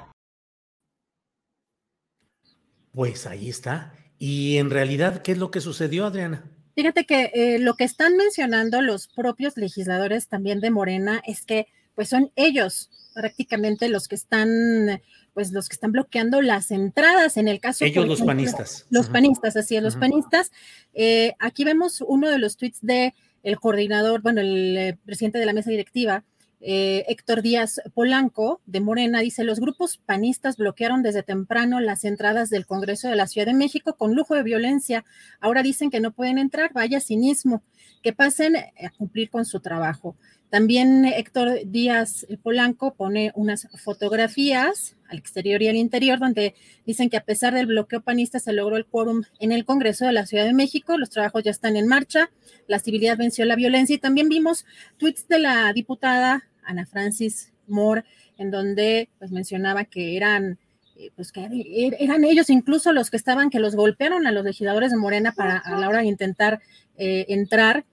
Pues 2.91 3.27
ahí 3.27 3.49
está. 3.49 3.93
Y 4.19 4.57
en 4.57 4.69
realidad, 4.69 5.21
¿qué 5.21 5.31
es 5.31 5.37
lo 5.37 5.49
que 5.49 5.61
sucedió, 5.61 6.05
Adriana? 6.05 6.43
Fíjate 6.75 7.05
que 7.05 7.31
eh, 7.33 7.59
lo 7.59 7.75
que 7.75 7.85
están 7.85 8.15
mencionando 8.17 8.81
los 8.81 9.07
propios 9.07 9.57
legisladores 9.57 10.27
también 10.27 10.59
de 10.59 10.69
Morena 10.69 11.21
es 11.25 11.45
que 11.45 11.67
pues 11.95 12.07
son 12.07 12.31
ellos 12.37 12.89
prácticamente 13.13 13.89
los 13.89 14.07
que 14.07 14.15
están 14.15 15.01
pues 15.33 15.51
los 15.51 15.67
que 15.67 15.73
están 15.73 15.91
bloqueando 15.91 16.41
las 16.41 16.71
entradas. 16.71 17.37
En 17.37 17.47
el 17.47 17.59
caso 17.59 17.85
ellos 17.85 18.07
los 18.07 18.21
panistas. 18.21 18.85
los 18.89 19.09
panistas 19.09 19.55
así 19.57 19.75
es 19.75 19.83
los 19.83 19.95
panistas. 19.95 20.51
Eh, 20.93 21.33
aquí 21.39 21.63
vemos 21.63 22.01
uno 22.05 22.29
de 22.29 22.39
los 22.39 22.55
tweets 22.55 22.79
de 22.81 23.13
el 23.43 23.59
coordinador 23.59 24.21
bueno 24.21 24.41
el 24.41 24.77
eh, 24.77 24.97
presidente 25.05 25.39
de 25.39 25.45
la 25.45 25.53
mesa 25.53 25.69
directiva 25.69 26.23
eh, 26.61 27.05
Héctor 27.07 27.41
Díaz 27.41 27.81
Polanco 27.93 28.61
de 28.65 28.81
Morena 28.81 29.21
dice, 29.21 29.43
los 29.43 29.59
grupos 29.59 29.97
panistas 29.97 30.57
bloquearon 30.57 31.03
desde 31.03 31.23
temprano 31.23 31.79
las 31.79 32.03
entradas 32.03 32.49
del 32.49 32.65
Congreso 32.65 33.07
de 33.07 33.15
la 33.15 33.27
Ciudad 33.27 33.47
de 33.47 33.53
México 33.53 33.95
con 33.95 34.15
lujo 34.15 34.35
de 34.35 34.43
violencia. 34.43 35.05
Ahora 35.39 35.63
dicen 35.63 35.89
que 35.89 36.01
no 36.01 36.11
pueden 36.11 36.37
entrar, 36.37 36.73
vaya 36.73 36.99
cinismo, 36.99 37.63
que 38.03 38.13
pasen 38.13 38.57
a 38.57 38.89
cumplir 38.97 39.29
con 39.29 39.45
su 39.45 39.61
trabajo. 39.61 40.15
También 40.49 41.05
Héctor 41.05 41.59
Díaz 41.65 42.25
Polanco 42.41 42.95
pone 42.95 43.31
unas 43.35 43.67
fotografías 43.83 44.97
al 45.07 45.19
exterior 45.19 45.61
y 45.61 45.67
al 45.67 45.75
interior 45.75 46.19
donde 46.19 46.55
dicen 46.85 47.09
que 47.09 47.17
a 47.17 47.23
pesar 47.23 47.53
del 47.53 47.67
bloqueo 47.67 48.01
panista 48.01 48.39
se 48.39 48.53
logró 48.53 48.75
el 48.75 48.85
quórum 48.85 49.23
en 49.39 49.51
el 49.51 49.63
Congreso 49.63 50.05
de 50.05 50.11
la 50.11 50.25
Ciudad 50.25 50.45
de 50.45 50.53
México, 50.53 50.97
los 50.97 51.11
trabajos 51.11 51.43
ya 51.43 51.51
están 51.51 51.75
en 51.75 51.87
marcha, 51.87 52.31
la 52.67 52.79
civilidad 52.79 53.17
venció 53.17 53.45
la 53.45 53.55
violencia. 53.55 53.95
Y 53.95 53.99
también 53.99 54.27
vimos 54.27 54.65
tweets 54.97 55.27
de 55.27 55.39
la 55.39 55.71
diputada 55.71 56.48
Ana 56.69 56.85
Francis 56.85 57.51
Moore, 57.67 58.03
en 58.37 58.51
donde 58.51 59.09
pues 59.19 59.31
mencionaba 59.31 59.85
que 59.85 60.15
eran 60.15 60.57
eh, 60.95 61.11
pues 61.15 61.31
que 61.31 61.45
er, 61.45 61.95
eran 61.99 62.25
ellos 62.25 62.49
incluso 62.49 62.91
los 62.91 63.09
que 63.09 63.17
estaban, 63.17 63.49
que 63.49 63.59
los 63.59 63.75
golpearon 63.75 64.27
a 64.27 64.31
los 64.31 64.43
legisladores 64.43 64.91
de 64.91 64.97
Morena 64.97 65.31
para 65.31 65.57
a 65.57 65.77
la 65.79 65.87
hora 65.87 65.99
de 65.99 66.07
intentar 66.07 66.61
eh, 66.97 67.25
entrar. 67.29 67.85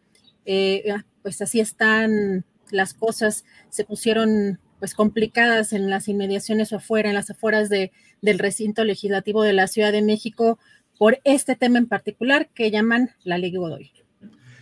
Eh, 0.44 0.84
ah, 0.92 1.04
pues 1.22 1.40
así 1.40 1.60
están 1.60 2.44
las 2.70 2.94
cosas, 2.94 3.44
se 3.70 3.84
pusieron 3.84 4.58
pues 4.78 4.94
complicadas 4.94 5.72
en 5.72 5.88
las 5.88 6.08
inmediaciones 6.08 6.72
o 6.72 6.76
afuera, 6.76 7.08
en 7.08 7.14
las 7.14 7.30
afueras 7.30 7.68
de, 7.68 7.92
del 8.22 8.38
recinto 8.38 8.84
legislativo 8.84 9.42
de 9.42 9.52
la 9.52 9.68
Ciudad 9.68 9.92
de 9.92 10.02
México 10.02 10.58
por 10.98 11.20
este 11.24 11.56
tema 11.56 11.78
en 11.78 11.86
particular 11.86 12.48
que 12.48 12.70
llaman 12.70 13.10
la 13.24 13.38
ley 13.38 13.54
Godoy. 13.54 13.92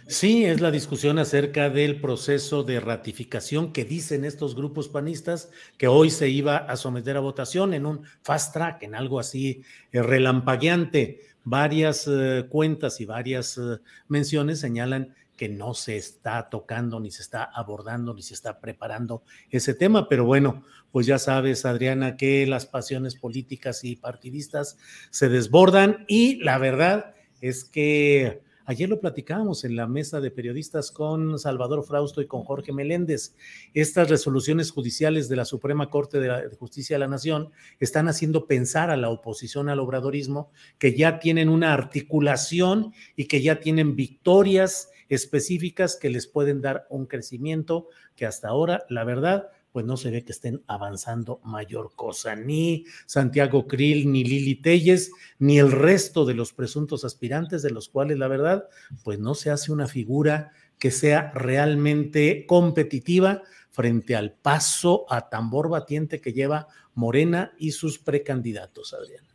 Sí, 0.06 0.44
es 0.44 0.60
la 0.60 0.70
discusión 0.70 1.18
acerca 1.18 1.70
del 1.70 1.98
proceso 1.98 2.62
de 2.62 2.78
ratificación 2.78 3.72
que 3.72 3.86
dicen 3.86 4.26
estos 4.26 4.54
grupos 4.54 4.90
panistas 4.90 5.50
que 5.78 5.88
hoy 5.88 6.10
se 6.10 6.28
iba 6.28 6.58
a 6.58 6.76
someter 6.76 7.16
a 7.16 7.20
votación 7.20 7.72
en 7.72 7.86
un 7.86 8.02
fast 8.22 8.52
track, 8.52 8.82
en 8.82 8.94
algo 8.94 9.18
así 9.18 9.62
eh, 9.92 10.02
relampagueante. 10.02 11.20
Varias 11.44 12.06
eh, 12.06 12.44
cuentas 12.50 13.00
y 13.00 13.06
varias 13.06 13.56
eh, 13.56 13.78
menciones 14.08 14.60
señalan 14.60 15.14
que 15.38 15.48
no 15.48 15.72
se 15.72 15.96
está 15.96 16.50
tocando, 16.50 17.00
ni 17.00 17.10
se 17.10 17.22
está 17.22 17.44
abordando, 17.44 18.12
ni 18.12 18.20
se 18.20 18.34
está 18.34 18.60
preparando 18.60 19.22
ese 19.50 19.72
tema. 19.72 20.06
Pero 20.06 20.26
bueno, 20.26 20.64
pues 20.92 21.06
ya 21.06 21.18
sabes, 21.18 21.64
Adriana, 21.64 22.18
que 22.18 22.46
las 22.46 22.66
pasiones 22.66 23.14
políticas 23.14 23.84
y 23.84 23.96
partidistas 23.96 24.76
se 25.10 25.30
desbordan 25.30 26.04
y 26.08 26.42
la 26.44 26.58
verdad 26.58 27.14
es 27.40 27.64
que 27.64 28.42
Ayer 28.66 28.88
lo 28.88 28.98
platicábamos 28.98 29.64
en 29.64 29.76
la 29.76 29.86
mesa 29.86 30.22
de 30.22 30.30
periodistas 30.30 30.90
con 30.90 31.38
Salvador 31.38 31.84
Frausto 31.84 32.22
y 32.22 32.26
con 32.26 32.44
Jorge 32.44 32.72
Meléndez. 32.72 33.34
Estas 33.74 34.08
resoluciones 34.08 34.70
judiciales 34.70 35.28
de 35.28 35.36
la 35.36 35.44
Suprema 35.44 35.90
Corte 35.90 36.18
de, 36.18 36.48
Justicia 36.58 36.94
de 36.94 37.00
la 37.00 37.08
Nación 37.08 37.50
están 37.78 38.08
haciendo 38.08 38.46
pensar 38.46 38.88
a 38.88 38.96
la 38.96 39.10
oposición 39.10 39.68
al 39.68 39.80
obradorismo 39.80 40.50
que 40.78 40.96
ya 40.96 41.18
tienen 41.18 41.50
una 41.50 41.74
articulación 41.74 42.94
y 43.16 43.26
que 43.26 43.42
ya 43.42 43.60
tienen 43.60 43.96
victorias 43.96 44.88
específicas 45.10 45.96
que 45.96 46.08
les 46.08 46.26
pueden 46.26 46.62
dar 46.62 46.86
un 46.88 47.04
crecimiento 47.04 47.88
que 48.16 48.24
hasta 48.24 48.48
ahora, 48.48 48.86
la 48.88 49.04
verdad, 49.04 49.48
pues 49.74 49.84
no 49.84 49.96
se 49.96 50.12
ve 50.12 50.24
que 50.24 50.30
estén 50.30 50.62
avanzando 50.68 51.40
mayor 51.42 51.96
cosa. 51.96 52.36
Ni 52.36 52.84
Santiago 53.06 53.66
Krill, 53.66 54.08
ni 54.08 54.22
Lili 54.22 54.54
Telles, 54.54 55.10
ni 55.40 55.58
el 55.58 55.72
resto 55.72 56.24
de 56.24 56.34
los 56.34 56.52
presuntos 56.52 57.04
aspirantes, 57.04 57.60
de 57.60 57.72
los 57.72 57.88
cuales 57.88 58.16
la 58.18 58.28
verdad, 58.28 58.68
pues 59.02 59.18
no 59.18 59.34
se 59.34 59.50
hace 59.50 59.72
una 59.72 59.88
figura 59.88 60.52
que 60.78 60.92
sea 60.92 61.32
realmente 61.34 62.46
competitiva 62.46 63.42
frente 63.72 64.14
al 64.14 64.34
paso 64.34 65.06
a 65.08 65.28
tambor 65.28 65.68
batiente 65.68 66.20
que 66.20 66.32
lleva 66.32 66.68
Morena 66.94 67.52
y 67.58 67.72
sus 67.72 67.98
precandidatos, 67.98 68.94
Adriana. 68.94 69.34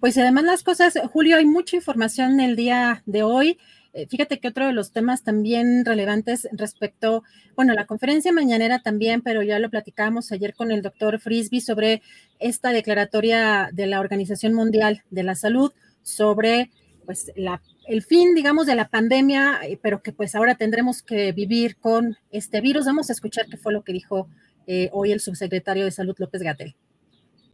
Pues 0.00 0.18
además 0.18 0.42
las 0.42 0.64
cosas, 0.64 0.98
Julio, 1.12 1.36
hay 1.36 1.46
mucha 1.46 1.76
información 1.76 2.40
el 2.40 2.56
día 2.56 3.04
de 3.06 3.22
hoy. 3.22 3.60
Eh, 3.98 4.06
fíjate 4.06 4.38
que 4.38 4.46
otro 4.46 4.64
de 4.64 4.72
los 4.72 4.92
temas 4.92 5.24
también 5.24 5.84
relevantes 5.84 6.48
respecto, 6.52 7.24
bueno, 7.56 7.74
la 7.74 7.84
conferencia 7.84 8.30
mañanera 8.30 8.78
también, 8.78 9.22
pero 9.22 9.42
ya 9.42 9.58
lo 9.58 9.70
platicábamos 9.70 10.30
ayer 10.30 10.54
con 10.54 10.70
el 10.70 10.82
doctor 10.82 11.18
Frisby 11.18 11.60
sobre 11.60 12.00
esta 12.38 12.70
declaratoria 12.70 13.70
de 13.72 13.88
la 13.88 13.98
Organización 13.98 14.54
Mundial 14.54 15.02
de 15.10 15.24
la 15.24 15.34
Salud 15.34 15.72
sobre 16.04 16.70
pues 17.06 17.32
la, 17.34 17.60
el 17.88 18.04
fin, 18.04 18.36
digamos, 18.36 18.66
de 18.66 18.76
la 18.76 18.86
pandemia, 18.86 19.58
eh, 19.64 19.80
pero 19.82 20.00
que 20.00 20.12
pues 20.12 20.36
ahora 20.36 20.54
tendremos 20.54 21.02
que 21.02 21.32
vivir 21.32 21.76
con 21.76 22.16
este 22.30 22.60
virus. 22.60 22.86
Vamos 22.86 23.10
a 23.10 23.14
escuchar 23.14 23.46
qué 23.46 23.56
fue 23.56 23.72
lo 23.72 23.82
que 23.82 23.92
dijo 23.92 24.28
eh, 24.68 24.90
hoy 24.92 25.10
el 25.10 25.18
subsecretario 25.18 25.84
de 25.84 25.90
Salud, 25.90 26.14
López 26.18 26.42
Gatel 26.42 26.76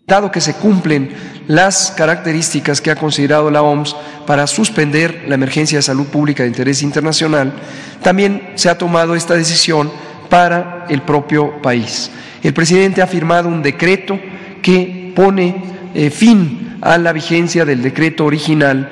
dado 0.07 0.31
que 0.31 0.43
se 0.43 0.55
cumplen 0.55 1.11
las 1.47 1.93
características 1.97 2.83
que 2.83 2.91
ha 2.91 2.97
considerado 2.97 3.51
la 3.51 3.63
OMS 3.63 3.97
para 4.27 4.47
suspender 4.47 5.25
la 5.29 5.35
emergencia 5.35 5.79
de 5.79 5.83
salud 5.83 6.07
pública 6.07 6.43
de 6.43 6.51
interés 6.51 6.83
internacional, 6.83 7.55
también 8.03 8.51
se 8.55 8.69
ha 8.69 8.77
tomado 8.77 9.15
esta 9.15 9.35
decisión 9.35 9.91
para 10.29 10.85
el 10.91 11.01
propio 11.03 11.63
país. 11.63 12.11
El 12.43 12.53
presidente 12.53 13.01
ha 13.01 13.07
firmado 13.07 13.49
un 13.49 13.63
decreto 13.63 14.21
que 14.61 15.13
pone 15.17 15.63
eh, 15.95 16.11
fin 16.11 16.77
a 16.83 16.99
la 16.99 17.15
vigencia 17.15 17.65
del 17.65 17.83
decreto 17.83 18.27
original 18.27 18.91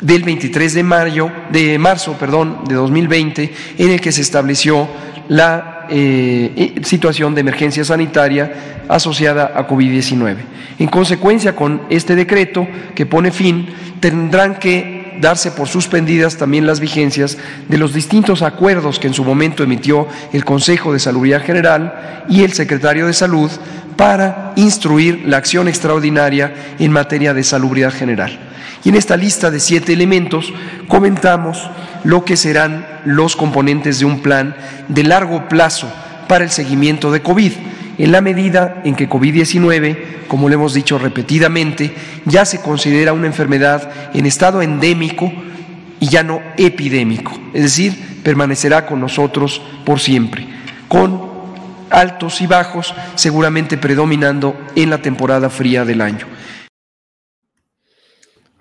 del 0.00 0.22
23 0.22 0.74
de 0.74 0.82
mayo 0.82 1.30
de 1.50 1.78
marzo, 1.78 2.14
perdón, 2.14 2.64
de 2.66 2.74
2020 2.74 3.54
en 3.78 3.90
el 3.90 4.00
que 4.00 4.12
se 4.12 4.22
estableció 4.22 4.88
la 5.28 5.75
eh, 5.90 6.80
situación 6.82 7.34
de 7.34 7.40
emergencia 7.40 7.84
sanitaria 7.84 8.84
asociada 8.88 9.52
a 9.54 9.66
COVID-19. 9.66 10.36
En 10.78 10.88
consecuencia, 10.88 11.56
con 11.56 11.82
este 11.90 12.14
decreto 12.14 12.66
que 12.94 13.06
pone 13.06 13.30
fin, 13.30 13.68
tendrán 14.00 14.56
que 14.56 15.16
darse 15.20 15.50
por 15.50 15.68
suspendidas 15.68 16.36
también 16.36 16.66
las 16.66 16.80
vigencias 16.80 17.38
de 17.68 17.78
los 17.78 17.94
distintos 17.94 18.42
acuerdos 18.42 18.98
que 18.98 19.06
en 19.06 19.14
su 19.14 19.24
momento 19.24 19.62
emitió 19.62 20.06
el 20.32 20.44
Consejo 20.44 20.92
de 20.92 20.98
Salubridad 20.98 21.42
General 21.42 22.26
y 22.28 22.42
el 22.42 22.52
Secretario 22.52 23.06
de 23.06 23.14
Salud 23.14 23.50
para 23.96 24.52
instruir 24.56 25.22
la 25.26 25.38
acción 25.38 25.68
extraordinaria 25.68 26.52
en 26.78 26.92
materia 26.92 27.32
de 27.32 27.42
salubridad 27.42 27.92
general. 27.92 28.38
Y 28.86 28.90
en 28.90 28.94
esta 28.94 29.16
lista 29.16 29.50
de 29.50 29.58
siete 29.58 29.94
elementos 29.94 30.52
comentamos 30.86 31.68
lo 32.04 32.24
que 32.24 32.36
serán 32.36 32.86
los 33.04 33.34
componentes 33.34 33.98
de 33.98 34.04
un 34.04 34.20
plan 34.20 34.54
de 34.86 35.02
largo 35.02 35.48
plazo 35.48 35.92
para 36.28 36.44
el 36.44 36.50
seguimiento 36.50 37.10
de 37.10 37.20
COVID, 37.20 37.50
en 37.98 38.12
la 38.12 38.20
medida 38.20 38.82
en 38.84 38.94
que 38.94 39.08
COVID-19, 39.08 40.28
como 40.28 40.48
lo 40.48 40.54
hemos 40.54 40.72
dicho 40.72 40.98
repetidamente, 40.98 41.96
ya 42.26 42.44
se 42.44 42.60
considera 42.60 43.12
una 43.12 43.26
enfermedad 43.26 43.90
en 44.14 44.24
estado 44.24 44.62
endémico 44.62 45.32
y 45.98 46.06
ya 46.06 46.22
no 46.22 46.40
epidémico, 46.56 47.36
es 47.54 47.64
decir, 47.64 48.20
permanecerá 48.22 48.86
con 48.86 49.00
nosotros 49.00 49.62
por 49.84 49.98
siempre, 49.98 50.46
con 50.86 51.22
altos 51.90 52.40
y 52.40 52.46
bajos 52.46 52.94
seguramente 53.16 53.78
predominando 53.78 54.56
en 54.76 54.90
la 54.90 54.98
temporada 54.98 55.50
fría 55.50 55.84
del 55.84 56.02
año. 56.02 56.36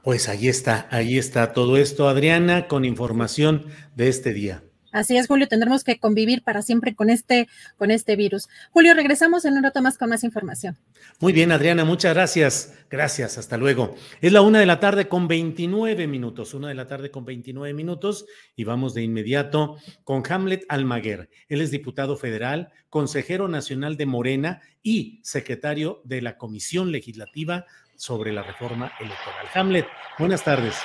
Pues 0.05 0.29
ahí 0.29 0.47
está, 0.49 0.87
ahí 0.91 1.17
está 1.17 1.51
todo 1.51 1.77
esto, 1.77 2.07
Adriana, 2.07 2.67
con 2.67 2.85
información 2.85 3.65
de 3.95 4.07
este 4.07 4.33
día. 4.33 4.61
Así 4.91 5.17
es, 5.17 5.25
Julio, 5.25 5.47
tendremos 5.47 5.83
que 5.83 5.97
convivir 5.97 6.43
para 6.43 6.61
siempre 6.61 6.93
con 6.93 7.09
este, 7.09 7.47
con 7.75 7.89
este 7.89 8.15
virus. 8.15 8.47
Julio, 8.69 8.93
regresamos 8.93 9.45
en 9.45 9.55
un 9.55 9.63
rato 9.63 9.81
más 9.81 9.97
con 9.97 10.09
más 10.09 10.23
información. 10.23 10.77
Muy 11.19 11.33
bien, 11.33 11.51
Adriana, 11.51 11.85
muchas 11.85 12.13
gracias. 12.13 12.75
Gracias, 12.87 13.39
hasta 13.39 13.57
luego. 13.57 13.95
Es 14.21 14.31
la 14.31 14.41
una 14.41 14.59
de 14.59 14.67
la 14.67 14.79
tarde 14.79 15.07
con 15.07 15.27
29 15.27 16.05
minutos, 16.05 16.53
una 16.53 16.67
de 16.67 16.75
la 16.75 16.85
tarde 16.85 17.09
con 17.09 17.25
29 17.25 17.73
minutos 17.73 18.27
y 18.55 18.63
vamos 18.63 18.93
de 18.93 19.01
inmediato 19.01 19.77
con 20.03 20.21
Hamlet 20.29 20.65
Almaguer. 20.69 21.29
Él 21.49 21.61
es 21.61 21.71
diputado 21.71 22.15
federal, 22.15 22.71
consejero 22.89 23.47
nacional 23.47 23.97
de 23.97 24.05
Morena 24.05 24.61
y 24.83 25.19
secretario 25.23 26.01
de 26.05 26.21
la 26.21 26.37
Comisión 26.37 26.91
Legislativa 26.91 27.65
sobre 27.95 28.31
la 28.31 28.43
reforma 28.43 28.91
electoral. 28.99 29.47
Hamlet, 29.53 29.87
buenas 30.17 30.43
tardes. 30.43 30.75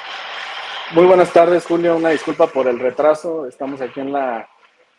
Muy 0.93 1.07
buenas 1.07 1.33
tardes, 1.33 1.65
Julio. 1.67 1.97
Una 1.97 2.11
disculpa 2.11 2.49
por 2.49 2.67
el 2.67 2.79
retraso. 2.79 3.47
Estamos 3.47 3.81
aquí 3.81 4.01
en 4.01 4.13
la 4.13 4.49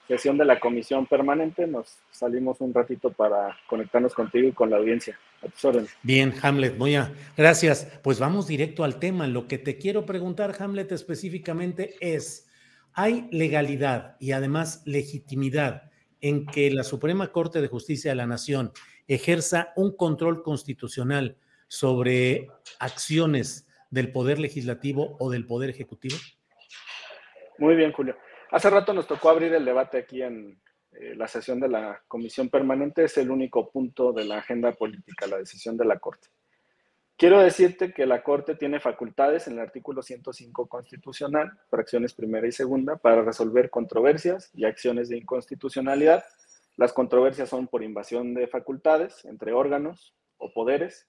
sesión 0.07 0.37
de 0.37 0.45
la 0.45 0.59
comisión 0.59 1.05
permanente. 1.05 1.67
Nos 1.67 1.97
salimos 2.11 2.61
un 2.61 2.73
ratito 2.73 3.11
para 3.11 3.57
conectarnos 3.67 4.13
contigo 4.13 4.47
y 4.47 4.51
con 4.53 4.69
la 4.69 4.77
audiencia. 4.77 5.19
A 5.41 5.47
tus 5.47 5.65
órdenes. 5.65 5.91
Bien, 6.03 6.33
Hamlet, 6.41 6.77
muy 6.77 6.95
a, 6.95 7.13
gracias. 7.35 7.87
Pues 8.03 8.19
vamos 8.19 8.47
directo 8.47 8.83
al 8.83 8.99
tema. 8.99 9.27
Lo 9.27 9.47
que 9.47 9.57
te 9.57 9.77
quiero 9.77 10.05
preguntar, 10.05 10.55
Hamlet, 10.59 10.91
específicamente 10.91 11.95
es, 11.99 12.47
¿hay 12.93 13.27
legalidad 13.31 14.15
y 14.19 14.31
además 14.33 14.83
legitimidad 14.85 15.91
en 16.21 16.45
que 16.45 16.71
la 16.71 16.83
Suprema 16.83 17.31
Corte 17.31 17.61
de 17.61 17.67
Justicia 17.67 18.11
de 18.11 18.15
la 18.15 18.27
Nación 18.27 18.71
ejerza 19.07 19.73
un 19.75 19.95
control 19.95 20.43
constitucional 20.43 21.37
sobre 21.71 22.49
acciones 22.79 23.65
del 23.91 24.11
Poder 24.11 24.39
Legislativo 24.39 25.15
o 25.21 25.31
del 25.31 25.47
Poder 25.47 25.69
Ejecutivo? 25.69 26.17
Muy 27.59 27.75
bien, 27.77 27.93
Julio. 27.93 28.17
Hace 28.51 28.69
rato 28.69 28.93
nos 28.93 29.07
tocó 29.07 29.29
abrir 29.29 29.53
el 29.53 29.63
debate 29.63 29.99
aquí 29.99 30.21
en 30.21 30.59
eh, 30.91 31.15
la 31.15 31.29
sesión 31.29 31.61
de 31.61 31.69
la 31.69 32.03
Comisión 32.09 32.49
Permanente. 32.49 33.05
Es 33.05 33.17
el 33.17 33.31
único 33.31 33.71
punto 33.71 34.11
de 34.11 34.25
la 34.25 34.39
agenda 34.39 34.73
política, 34.73 35.27
la 35.27 35.37
decisión 35.37 35.77
de 35.77 35.85
la 35.85 35.97
Corte. 35.97 36.27
Quiero 37.15 37.39
decirte 37.39 37.93
que 37.93 38.05
la 38.05 38.21
Corte 38.21 38.55
tiene 38.55 38.81
facultades 38.81 39.47
en 39.47 39.53
el 39.53 39.59
artículo 39.59 40.01
105 40.01 40.67
constitucional, 40.67 41.57
fracciones 41.69 42.13
primera 42.13 42.45
y 42.45 42.51
segunda, 42.51 42.97
para 42.97 43.21
resolver 43.21 43.69
controversias 43.69 44.51
y 44.53 44.65
acciones 44.65 45.07
de 45.07 45.19
inconstitucionalidad. 45.19 46.25
Las 46.75 46.91
controversias 46.91 47.47
son 47.47 47.67
por 47.67 47.81
invasión 47.81 48.33
de 48.33 48.47
facultades 48.47 49.23
entre 49.23 49.53
órganos 49.53 50.13
o 50.37 50.51
poderes, 50.51 51.07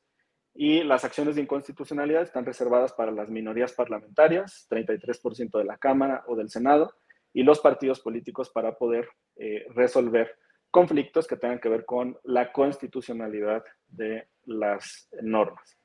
y 0.55 0.83
las 0.85 1.05
acciones 1.05 1.37
de 1.37 1.43
inconstitucionalidad 1.43 2.23
están 2.23 2.45
reservadas 2.45 2.93
para 2.93 3.11
las 3.11 3.29
minorías 3.31 3.73
parlamentarias, 3.73 4.67
33% 4.71 5.59
de 5.59 5.65
la 5.65 5.79
Cámara 5.79 6.25
o 6.27 6.37
del 6.37 6.51
Senado, 6.51 6.93
y 7.33 7.43
los 7.43 7.61
partidos 7.61 8.01
políticos 8.01 8.51
para 8.51 8.77
poder 8.77 9.09
eh, 9.37 9.67
resolver 9.75 10.37
conflictos 10.71 11.27
que 11.27 11.37
tengan 11.37 11.61
que 11.61 11.69
ver 11.69 11.85
con 11.85 12.19
la 12.25 12.53
constitucionalidad 12.53 13.65
de 13.89 14.29
las 14.45 15.09
normas. 15.23 15.79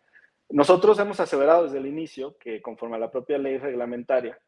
Nosotros 0.49 0.97
hemos 0.99 1.19
aseverado 1.19 1.63
desde 1.63 1.77
el 1.77 1.87
inicio 1.87 2.37
que 2.37 2.61
conforme 2.61 2.95
a 2.95 2.99
la 2.99 3.11
propia 3.11 3.37
ley 3.37 3.57
reglamentaria, 3.57 4.39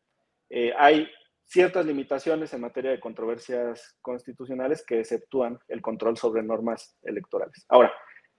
eh, 0.50 0.74
hay 0.78 1.10
ciertas 1.44 1.86
limitaciones 1.86 2.54
en 2.54 2.62
materia 2.62 2.92
de 2.92 3.00
controversias 3.00 3.98
constitucionales 4.02 4.86
que 4.86 5.00
exceptúan 5.00 5.60
el 5.68 5.82
control 5.82 6.16
sobre 6.16 6.44
normas 6.44 6.98
electorales. 7.04 7.66
Ahora, 7.68 7.92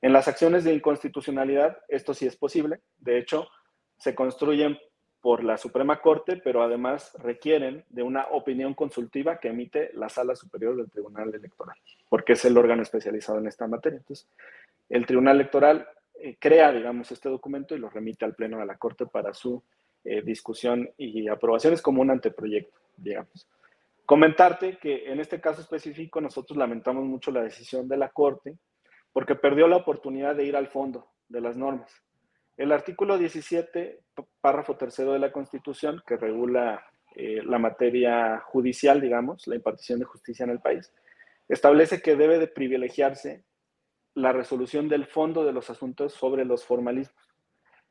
en 0.03 0.13
las 0.13 0.29
acciones 0.29 0.65
de 0.65 0.75
inconstitucionalidad, 0.75 1.79
esto 1.89 2.15
sí 2.15 2.27
es 2.27 2.37
posible. 2.37 2.81
De 2.99 3.19
hecho, 3.19 3.49
se 3.99 4.15
construyen 4.15 4.79
por 5.21 5.45
la 5.45 5.59
Suprema 5.59 6.01
Corte, 6.01 6.41
pero 6.43 6.63
además 6.63 7.13
requieren 7.19 7.85
de 7.91 8.03
una 8.03 8.27
opinión 8.31 8.73
consultiva 8.73 9.39
que 9.39 9.49
emite 9.49 9.91
la 9.93 10.09
Sala 10.09 10.35
Superior 10.35 10.77
del 10.77 10.91
Tribunal 10.91 11.35
Electoral, 11.35 11.77
porque 12.09 12.33
es 12.33 12.45
el 12.47 12.57
órgano 12.57 12.83
especializado 12.83 13.39
en 13.39 13.47
esta 13.47 13.67
materia. 13.67 13.99
Entonces, 13.99 14.27
el 14.89 15.05
Tribunal 15.05 15.37
Electoral 15.37 15.87
eh, 16.15 16.37
crea, 16.39 16.73
digamos, 16.73 17.13
este 17.13 17.29
documento 17.29 17.75
y 17.75 17.79
lo 17.79 17.91
remite 17.91 18.25
al 18.25 18.35
Pleno 18.35 18.59
de 18.59 18.67
la 18.67 18.79
Corte 18.79 19.05
para 19.05 19.35
su 19.35 19.63
eh, 20.05 20.23
discusión 20.23 20.91
y 20.97 21.29
aprobación. 21.29 21.75
Es 21.75 21.83
como 21.83 22.01
un 22.01 22.11
anteproyecto, 22.11 22.81
digamos. 22.97 23.47
Comentarte 24.07 24.79
que 24.79 25.13
en 25.13 25.21
este 25.21 25.41
caso 25.41 25.61
específico 25.61 26.21
nosotros 26.21 26.57
lamentamos 26.57 27.05
mucho 27.05 27.31
la 27.31 27.43
decisión 27.43 27.87
de 27.87 27.99
la 27.99 28.09
Corte 28.09 28.57
porque 29.13 29.35
perdió 29.35 29.69
la 29.69 29.77
oportunidad 29.77 30.37
de 30.37 30.45
ir 30.45 30.57
al 30.57 30.69
fondo 30.69 31.11
de 31.29 31.41
las 31.41 31.57
normas. 31.57 31.93
El 32.57 32.73
artículo 32.73 33.17
17, 33.17 34.01
párrafo 34.41 34.77
tercero 34.77 35.13
de 35.13 35.19
la 35.19 35.33
Constitución, 35.33 36.03
que 36.07 36.17
regula 36.17 36.85
eh, 37.17 37.41
la 37.45 37.59
materia 37.59 38.41
judicial, 38.41 39.01
digamos, 39.01 39.47
la 39.47 39.57
impartición 39.57 39.99
de 39.99 40.05
justicia 40.05 40.45
en 40.45 40.51
el 40.51 40.61
país, 40.61 40.93
establece 41.49 42.01
que 42.03 42.17
debe 42.17 42.39
de 42.39 42.49
privilegiarse 42.49 43.45
la 44.15 44.33
resolución 44.33 44.89
del 44.89 45.07
fondo 45.07 45.45
de 45.45 45.53
los 45.53 45.71
asuntos 45.71 46.13
sobre 46.13 46.45
los 46.45 46.65
formalismos. 46.65 47.17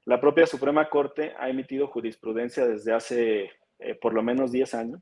La 0.06 0.22
propia 0.22 0.46
Suprema 0.46 0.90
Corte 0.90 1.34
ha 1.38 1.50
emitido 1.50 1.88
jurisprudencia 1.88 2.66
desde 2.66 2.94
hace 2.94 3.52
eh, 3.80 3.96
por 3.96 4.14
lo 4.14 4.24
menos 4.24 4.52
10 4.52 4.74
años 4.76 5.02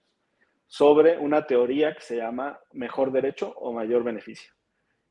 sobre 0.66 1.18
una 1.18 1.46
teoría 1.48 1.94
que 1.94 2.02
se 2.02 2.18
llama 2.18 2.60
mejor 2.74 3.12
derecho 3.12 3.54
o 3.58 3.72
mayor 3.72 4.04
beneficio. 4.04 4.57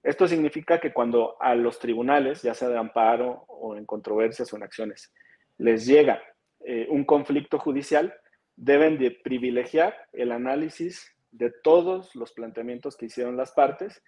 Esto 0.06 0.28
significa 0.28 0.78
que 0.78 0.92
cuando 0.92 1.36
a 1.40 1.56
los 1.56 1.80
tribunales, 1.80 2.40
ya 2.40 2.54
sea 2.54 2.68
de 2.68 2.78
amparo 2.78 3.44
o 3.48 3.74
en 3.74 3.84
controversias 3.84 4.52
o 4.52 4.56
en 4.56 4.62
acciones, 4.62 5.12
les 5.58 5.84
llega 5.84 6.22
eh, 6.60 6.86
un 6.88 7.04
conflicto 7.04 7.58
judicial, 7.58 8.14
deben 8.54 8.98
de 8.98 9.10
privilegiar 9.10 9.96
el 10.12 10.30
análisis 10.30 11.12
de 11.32 11.50
todos 11.50 12.14
los 12.14 12.32
planteamientos 12.32 12.96
que 12.96 13.06
hicieron 13.06 13.36
las 13.36 13.50
partes 13.50 14.00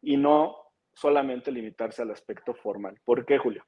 y 0.00 0.16
no 0.16 0.56
solamente 0.94 1.52
limitarse 1.52 2.00
al 2.00 2.12
aspecto 2.12 2.54
formal. 2.54 2.98
¿Por 3.04 3.26
qué, 3.26 3.36
Julio? 3.36 3.62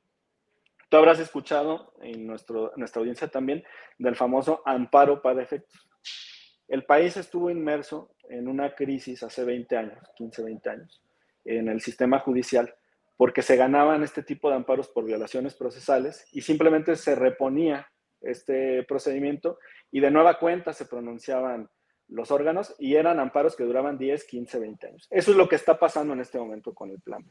Tú 0.88 0.96
habrás 0.96 1.18
escuchado 1.18 1.92
en 2.00 2.26
nuestra 2.26 3.00
audiencia 3.00 3.28
también 3.28 3.62
del 3.98 4.16
famoso 4.16 4.62
amparo 4.64 5.20
para 5.20 5.42
efectos. 5.42 5.86
El 6.66 6.86
país 6.86 7.18
estuvo 7.18 7.50
inmerso 7.50 8.14
en 8.30 8.48
una 8.48 8.74
crisis 8.74 9.22
hace 9.22 9.44
20 9.44 9.76
años, 9.76 9.98
15, 10.16 10.44
20 10.44 10.70
años, 10.70 11.03
en 11.44 11.68
el 11.68 11.80
sistema 11.80 12.18
judicial 12.20 12.74
porque 13.16 13.42
se 13.42 13.56
ganaban 13.56 14.02
este 14.02 14.22
tipo 14.22 14.48
de 14.48 14.56
amparos 14.56 14.88
por 14.88 15.04
violaciones 15.04 15.54
procesales 15.54 16.26
y 16.32 16.42
simplemente 16.42 16.96
se 16.96 17.14
reponía 17.14 17.88
este 18.20 18.82
procedimiento 18.84 19.58
y 19.90 20.00
de 20.00 20.10
nueva 20.10 20.38
cuenta 20.38 20.72
se 20.72 20.86
pronunciaban 20.86 21.68
los 22.08 22.30
órganos 22.30 22.74
y 22.78 22.96
eran 22.96 23.20
amparos 23.20 23.56
que 23.56 23.64
duraban 23.64 23.98
10, 23.98 24.24
15, 24.24 24.58
20 24.58 24.86
años. 24.86 25.06
Eso 25.10 25.30
es 25.30 25.36
lo 25.36 25.48
que 25.48 25.56
está 25.56 25.78
pasando 25.78 26.12
en 26.12 26.20
este 26.20 26.38
momento 26.38 26.74
con 26.74 26.90
el 26.90 27.00
plan. 27.00 27.24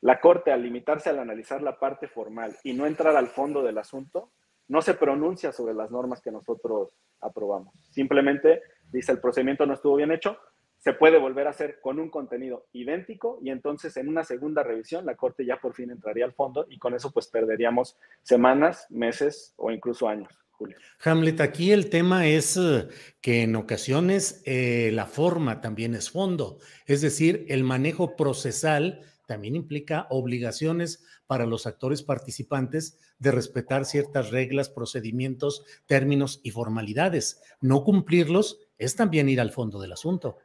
La 0.00 0.20
Corte, 0.20 0.50
al 0.50 0.62
limitarse 0.62 1.10
al 1.10 1.18
analizar 1.18 1.62
la 1.62 1.78
parte 1.78 2.08
formal 2.08 2.56
y 2.64 2.72
no 2.72 2.86
entrar 2.86 3.14
al 3.16 3.28
fondo 3.28 3.62
del 3.62 3.78
asunto, 3.78 4.32
no 4.68 4.80
se 4.82 4.94
pronuncia 4.94 5.52
sobre 5.52 5.74
las 5.74 5.90
normas 5.90 6.22
que 6.22 6.30
nosotros 6.30 6.96
aprobamos. 7.20 7.74
Simplemente 7.90 8.62
dice 8.90 9.12
el 9.12 9.20
procedimiento 9.20 9.66
no 9.66 9.74
estuvo 9.74 9.96
bien 9.96 10.12
hecho, 10.12 10.38
se 10.80 10.94
puede 10.94 11.18
volver 11.18 11.46
a 11.46 11.50
hacer 11.50 11.78
con 11.80 12.00
un 12.00 12.08
contenido 12.08 12.66
idéntico 12.72 13.38
y 13.42 13.50
entonces 13.50 13.96
en 13.98 14.08
una 14.08 14.24
segunda 14.24 14.62
revisión 14.62 15.04
la 15.06 15.14
Corte 15.14 15.44
ya 15.44 15.60
por 15.60 15.74
fin 15.74 15.90
entraría 15.90 16.24
al 16.24 16.32
fondo 16.32 16.66
y 16.68 16.78
con 16.78 16.94
eso 16.94 17.12
pues 17.12 17.28
perderíamos 17.28 17.96
semanas, 18.22 18.86
meses 18.90 19.54
o 19.56 19.70
incluso 19.70 20.08
años. 20.08 20.32
Julio. 20.52 20.76
Hamlet, 21.04 21.40
aquí 21.40 21.72
el 21.72 21.88
tema 21.88 22.26
es 22.26 22.58
eh, 22.58 22.88
que 23.22 23.42
en 23.42 23.56
ocasiones 23.56 24.42
eh, 24.44 24.90
la 24.92 25.06
forma 25.06 25.62
también 25.62 25.94
es 25.94 26.10
fondo, 26.10 26.58
es 26.86 27.00
decir, 27.00 27.46
el 27.48 27.64
manejo 27.64 28.14
procesal 28.16 29.00
también 29.26 29.56
implica 29.56 30.06
obligaciones 30.10 31.04
para 31.26 31.46
los 31.46 31.66
actores 31.66 32.02
participantes 32.02 32.98
de 33.20 33.30
respetar 33.30 33.84
ciertas 33.84 34.32
reglas, 34.32 34.68
procedimientos, 34.68 35.64
términos 35.86 36.40
y 36.42 36.50
formalidades. 36.50 37.40
No 37.60 37.84
cumplirlos 37.84 38.58
es 38.76 38.96
también 38.96 39.28
ir 39.28 39.40
al 39.40 39.52
fondo 39.52 39.80
del 39.80 39.92
asunto. 39.92 40.38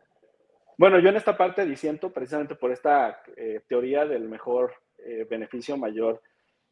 Bueno, 0.78 1.00
yo 1.00 1.10
en 1.10 1.16
esta 1.16 1.38
parte 1.38 1.66
disiento 1.66 2.12
precisamente 2.12 2.56
por 2.56 2.72
esta 2.72 3.22
eh, 3.38 3.62
teoría 3.68 4.06
del 4.06 4.28
mejor 4.28 4.74
eh, 4.98 5.26
beneficio, 5.30 5.78
mayor 5.78 6.22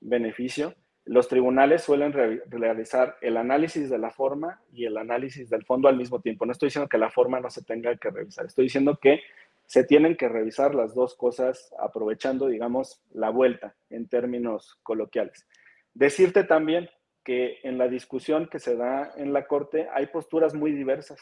beneficio. 0.02 0.76
Los 1.06 1.28
tribunales 1.28 1.84
suelen 1.84 2.14
realizar 2.14 3.18
el 3.22 3.36
análisis 3.38 3.90
de 3.90 3.98
la 3.98 4.12
forma 4.12 4.62
y 4.72 4.86
el 4.86 4.98
análisis 4.98 5.50
del 5.50 5.66
fondo 5.66 5.88
al 5.88 5.98
mismo 5.98 6.22
tiempo. 6.22 6.46
No 6.46 6.54
estoy 6.54 6.68
diciendo 6.68 6.88
que 6.88 6.98
la 6.98 7.10
forma 7.10 7.40
no 7.40 7.50
se 7.50 7.64
tenga 7.64 7.96
que 7.98 8.10
revisar, 8.10 8.46
estoy 8.46 8.66
diciendo 8.66 8.98
que 9.02 9.22
se 9.66 9.84
tienen 9.84 10.16
que 10.16 10.30
revisar 10.30 10.76
las 10.76 10.94
dos 10.94 11.16
cosas 11.16 11.74
aprovechando, 11.80 12.48
digamos, 12.48 13.02
la 13.12 13.30
vuelta 13.30 13.76
en 13.90 14.08
términos 14.08 14.80
coloquiales. 14.84 15.48
Decirte 15.94 16.44
también 16.44 16.90
que 17.24 17.60
en 17.64 17.78
la 17.78 17.88
discusión 17.88 18.48
que 18.48 18.60
se 18.60 18.76
da 18.76 19.14
en 19.16 19.34
la 19.34 19.48
Corte 19.48 19.88
hay 19.94 20.08
posturas 20.08 20.54
muy 20.54 20.72
diversas. 20.74 21.20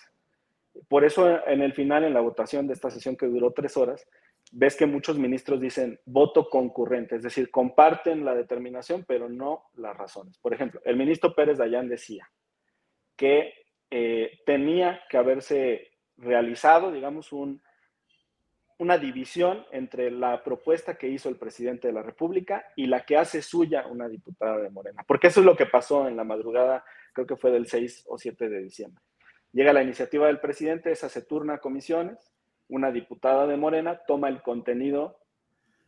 Por 0.87 1.03
eso 1.03 1.45
en 1.47 1.61
el 1.61 1.73
final, 1.73 2.03
en 2.03 2.13
la 2.13 2.21
votación 2.21 2.67
de 2.67 2.73
esta 2.73 2.89
sesión 2.89 3.15
que 3.15 3.25
duró 3.25 3.51
tres 3.51 3.77
horas, 3.77 4.07
ves 4.51 4.75
que 4.75 4.85
muchos 4.85 5.17
ministros 5.17 5.59
dicen 5.59 5.99
voto 6.05 6.49
concurrente, 6.49 7.15
es 7.15 7.23
decir, 7.23 7.49
comparten 7.51 8.25
la 8.25 8.35
determinación, 8.35 9.05
pero 9.07 9.29
no 9.29 9.65
las 9.75 9.95
razones. 9.95 10.37
Por 10.39 10.53
ejemplo, 10.53 10.81
el 10.85 10.97
ministro 10.97 11.33
Pérez 11.33 11.57
Dayán 11.57 11.87
decía 11.87 12.29
que 13.15 13.53
eh, 13.89 14.39
tenía 14.45 15.01
que 15.09 15.17
haberse 15.17 15.91
realizado, 16.17 16.91
digamos, 16.91 17.31
un, 17.31 17.61
una 18.77 18.97
división 18.97 19.65
entre 19.71 20.09
la 20.11 20.43
propuesta 20.43 20.97
que 20.97 21.07
hizo 21.07 21.29
el 21.29 21.37
presidente 21.37 21.87
de 21.87 21.93
la 21.93 22.01
República 22.01 22.65
y 22.75 22.87
la 22.87 23.05
que 23.05 23.15
hace 23.15 23.41
suya 23.41 23.87
una 23.87 24.09
diputada 24.09 24.57
de 24.57 24.69
Morena. 24.69 25.03
Porque 25.07 25.27
eso 25.27 25.39
es 25.39 25.45
lo 25.45 25.55
que 25.55 25.65
pasó 25.65 26.07
en 26.07 26.17
la 26.17 26.23
madrugada, 26.23 26.83
creo 27.13 27.27
que 27.27 27.35
fue 27.35 27.51
del 27.51 27.67
6 27.67 28.05
o 28.07 28.17
7 28.17 28.49
de 28.49 28.63
diciembre. 28.63 29.03
Llega 29.53 29.73
la 29.73 29.83
iniciativa 29.83 30.27
del 30.27 30.39
presidente, 30.39 30.91
esa 30.91 31.09
se 31.09 31.21
turna 31.21 31.55
a 31.55 31.59
comisiones, 31.59 32.31
una 32.69 32.91
diputada 32.91 33.47
de 33.47 33.57
Morena 33.57 34.01
toma 34.07 34.29
el 34.29 34.41
contenido 34.41 35.19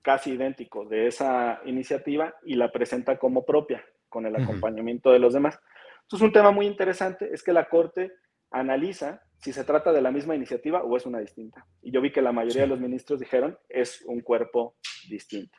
casi 0.01 0.31
idéntico 0.31 0.85
de 0.85 1.07
esa 1.07 1.61
iniciativa 1.65 2.35
y 2.43 2.55
la 2.55 2.71
presenta 2.71 3.17
como 3.17 3.45
propia, 3.45 3.83
con 4.09 4.25
el 4.25 4.35
acompañamiento 4.35 5.11
de 5.11 5.19
los 5.19 5.33
demás. 5.33 5.59
Entonces, 6.01 6.25
un 6.25 6.33
tema 6.33 6.51
muy 6.51 6.67
interesante 6.67 7.33
es 7.33 7.41
que 7.41 7.53
la 7.53 7.69
Corte 7.69 8.11
analiza 8.51 9.21
si 9.37 9.53
se 9.53 9.63
trata 9.63 9.91
de 9.91 10.01
la 10.01 10.11
misma 10.11 10.35
iniciativa 10.35 10.83
o 10.83 10.95
es 10.97 11.05
una 11.05 11.19
distinta. 11.19 11.65
Y 11.81 11.91
yo 11.91 12.01
vi 12.01 12.11
que 12.11 12.21
la 12.21 12.33
mayoría 12.33 12.63
de 12.63 12.67
los 12.67 12.79
ministros 12.79 13.19
dijeron 13.19 13.57
es 13.69 14.03
un 14.05 14.19
cuerpo 14.21 14.75
distinto. 15.09 15.57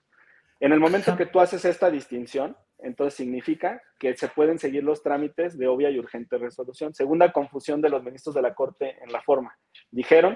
En 0.61 0.73
el 0.73 0.81
momento 0.81 1.17
que 1.17 1.27
tú 1.27 1.41
haces 1.41 1.65
esta 1.65 1.91
distinción, 1.91 2.57
entonces 2.85 3.15
significa 3.15 3.83
que 3.99 4.17
se 4.17 4.29
pueden 4.29 4.59
seguir 4.59 4.85
los 4.85 5.03
trámites 5.03 5.59
de 5.59 5.67
obvia 5.67 5.91
y 5.91 5.99
urgente 5.99 6.39
resolución. 6.39 6.95
Segunda 6.95 7.33
confusión 7.33 7.81
de 7.81 7.89
los 7.89 8.03
ministros 8.03 8.35
de 8.35 8.43
la 8.43 8.55
Corte 8.55 8.97
en 9.03 9.11
la 9.11 9.23
forma. 9.23 9.57
Dijeron 9.91 10.35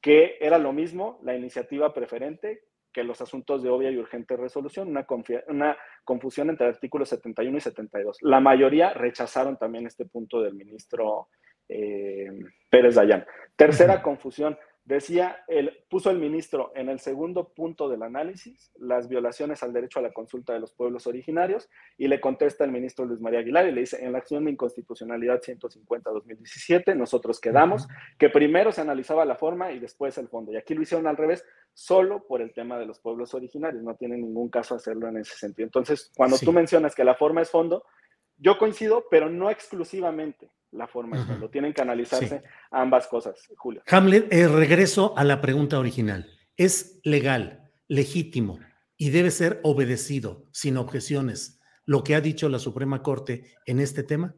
que 0.00 0.36
era 0.40 0.58
lo 0.58 0.72
mismo 0.72 1.20
la 1.22 1.36
iniciativa 1.36 1.92
preferente 1.94 2.64
que 2.92 3.04
los 3.04 3.20
asuntos 3.20 3.62
de 3.62 3.70
obvia 3.70 3.90
y 3.90 3.98
urgente 3.98 4.36
resolución, 4.36 4.88
una, 4.88 5.06
una 5.46 5.76
confusión 6.04 6.50
entre 6.50 6.66
artículos 6.66 7.08
71 7.10 7.56
y 7.56 7.60
72. 7.60 8.18
La 8.22 8.40
mayoría 8.40 8.92
rechazaron 8.92 9.56
también 9.56 9.86
este 9.86 10.06
punto 10.06 10.42
del 10.42 10.54
ministro 10.54 11.28
eh, 11.68 12.28
Pérez 12.68 12.96
Dayán. 12.96 13.24
Tercera 13.54 14.02
confusión. 14.02 14.58
Decía, 14.90 15.44
el, 15.46 15.84
puso 15.88 16.10
el 16.10 16.18
ministro 16.18 16.72
en 16.74 16.88
el 16.88 16.98
segundo 16.98 17.50
punto 17.50 17.88
del 17.88 18.02
análisis 18.02 18.72
las 18.76 19.06
violaciones 19.06 19.62
al 19.62 19.72
derecho 19.72 20.00
a 20.00 20.02
la 20.02 20.10
consulta 20.10 20.52
de 20.52 20.58
los 20.58 20.72
pueblos 20.72 21.06
originarios 21.06 21.70
y 21.96 22.08
le 22.08 22.20
contesta 22.20 22.64
el 22.64 22.72
ministro 22.72 23.04
Luis 23.04 23.20
María 23.20 23.38
Aguilar 23.38 23.68
y 23.68 23.70
le 23.70 23.82
dice, 23.82 24.04
en 24.04 24.10
la 24.10 24.18
acción 24.18 24.44
de 24.44 24.50
inconstitucionalidad 24.50 25.42
150-2017 25.42 26.96
nosotros 26.96 27.40
quedamos 27.40 27.86
que 28.18 28.30
primero 28.30 28.72
se 28.72 28.80
analizaba 28.80 29.24
la 29.24 29.36
forma 29.36 29.70
y 29.70 29.78
después 29.78 30.18
el 30.18 30.26
fondo. 30.26 30.52
Y 30.52 30.56
aquí 30.56 30.74
lo 30.74 30.82
hicieron 30.82 31.06
al 31.06 31.16
revés, 31.16 31.44
solo 31.72 32.26
por 32.26 32.42
el 32.42 32.52
tema 32.52 32.76
de 32.76 32.86
los 32.86 32.98
pueblos 32.98 33.32
originarios. 33.32 33.84
No 33.84 33.94
tiene 33.94 34.16
ningún 34.16 34.48
caso 34.48 34.74
hacerlo 34.74 35.06
en 35.06 35.18
ese 35.18 35.36
sentido. 35.36 35.66
Entonces, 35.66 36.10
cuando 36.16 36.36
tú 36.36 36.52
mencionas 36.52 36.96
que 36.96 37.04
la 37.04 37.14
forma 37.14 37.42
es 37.42 37.50
fondo, 37.50 37.84
yo 38.38 38.58
coincido, 38.58 39.04
pero 39.08 39.30
no 39.30 39.50
exclusivamente 39.50 40.50
la 40.72 40.86
forma 40.86 41.16
es 41.16 41.26
fondo. 41.26 41.50
Tienen 41.50 41.72
que 41.72 41.82
analizarse 41.82 42.42
ambas 42.70 43.06
cosas, 43.06 43.48
Julio. 43.56 43.82
Hamlet, 43.86 44.32
eh, 44.32 44.48
regreso 44.48 45.14
a 45.16 45.24
la 45.24 45.40
pregunta 45.40 45.78
original. 45.78 46.28
¿Es 46.56 47.00
legal, 47.04 47.70
legítimo 47.88 48.58
y 48.96 49.10
debe 49.10 49.30
ser 49.30 49.60
obedecido 49.62 50.44
sin 50.52 50.76
objeciones 50.76 51.60
lo 51.86 52.04
que 52.04 52.14
ha 52.14 52.20
dicho 52.20 52.48
la 52.48 52.58
Suprema 52.58 53.02
Corte 53.02 53.44
en 53.66 53.80
este 53.80 54.02
tema? 54.02 54.34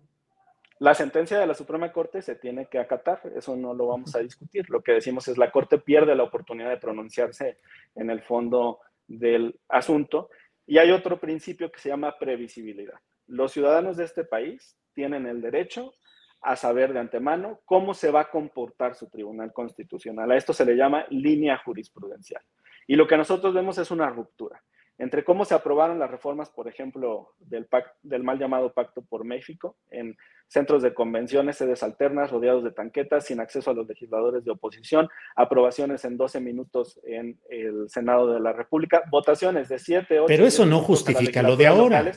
La 0.78 0.94
sentencia 0.94 1.38
de 1.38 1.46
la 1.46 1.54
Suprema 1.54 1.92
Corte 1.92 2.22
se 2.22 2.34
tiene 2.34 2.66
que 2.66 2.78
acatar, 2.78 3.20
eso 3.36 3.56
no 3.56 3.72
lo 3.74 3.86
vamos 3.86 4.14
a 4.16 4.18
discutir. 4.18 4.68
Lo 4.68 4.82
que 4.82 4.92
decimos 4.92 5.28
es 5.28 5.38
la 5.38 5.50
Corte 5.50 5.78
pierde 5.78 6.14
la 6.14 6.24
oportunidad 6.24 6.70
de 6.70 6.78
pronunciarse 6.78 7.58
en 7.94 8.10
el 8.10 8.22
fondo 8.22 8.80
del 9.06 9.60
asunto. 9.68 10.30
Y 10.66 10.78
hay 10.78 10.90
otro 10.90 11.20
principio 11.20 11.70
que 11.70 11.78
se 11.78 11.90
llama 11.90 12.18
previsibilidad 12.18 12.98
los 13.32 13.52
ciudadanos 13.52 13.96
de 13.96 14.04
este 14.04 14.24
país 14.24 14.76
tienen 14.94 15.26
el 15.26 15.40
derecho 15.40 15.94
a 16.42 16.56
saber 16.56 16.92
de 16.92 17.00
antemano 17.00 17.60
cómo 17.64 17.94
se 17.94 18.10
va 18.10 18.22
a 18.22 18.30
comportar 18.30 18.94
su 18.94 19.08
tribunal 19.08 19.52
constitucional. 19.52 20.30
A 20.30 20.36
esto 20.36 20.52
se 20.52 20.64
le 20.64 20.76
llama 20.76 21.06
línea 21.10 21.56
jurisprudencial. 21.58 22.42
Y 22.86 22.96
lo 22.96 23.06
que 23.06 23.16
nosotros 23.16 23.54
vemos 23.54 23.78
es 23.78 23.90
una 23.90 24.10
ruptura 24.10 24.62
entre 24.98 25.24
cómo 25.24 25.44
se 25.44 25.54
aprobaron 25.54 25.98
las 25.98 26.10
reformas, 26.10 26.50
por 26.50 26.68
ejemplo, 26.68 27.34
del, 27.38 27.66
del 28.02 28.22
mal 28.22 28.38
llamado 28.38 28.72
Pacto 28.72 29.02
por 29.02 29.24
México, 29.24 29.76
en 29.90 30.16
centros 30.46 30.82
de 30.82 30.92
convenciones, 30.92 31.56
sedes 31.56 31.82
alternas, 31.82 32.30
rodeados 32.30 32.62
de 32.62 32.72
tanquetas, 32.72 33.26
sin 33.26 33.40
acceso 33.40 33.70
a 33.70 33.74
los 33.74 33.88
legisladores 33.88 34.44
de 34.44 34.50
oposición, 34.50 35.08
aprobaciones 35.34 36.04
en 36.04 36.16
12 36.16 36.40
minutos 36.40 37.00
en 37.04 37.40
el 37.48 37.88
Senado 37.88 38.32
de 38.32 38.40
la 38.40 38.52
República, 38.52 39.02
votaciones 39.10 39.68
de 39.68 39.78
7, 39.78 40.20
8... 40.20 40.26
Pero 40.28 40.46
eso 40.46 40.66
no 40.66 40.80
justifica 40.80 41.42
lo 41.42 41.56
de 41.56 41.66
ahora. 41.66 42.12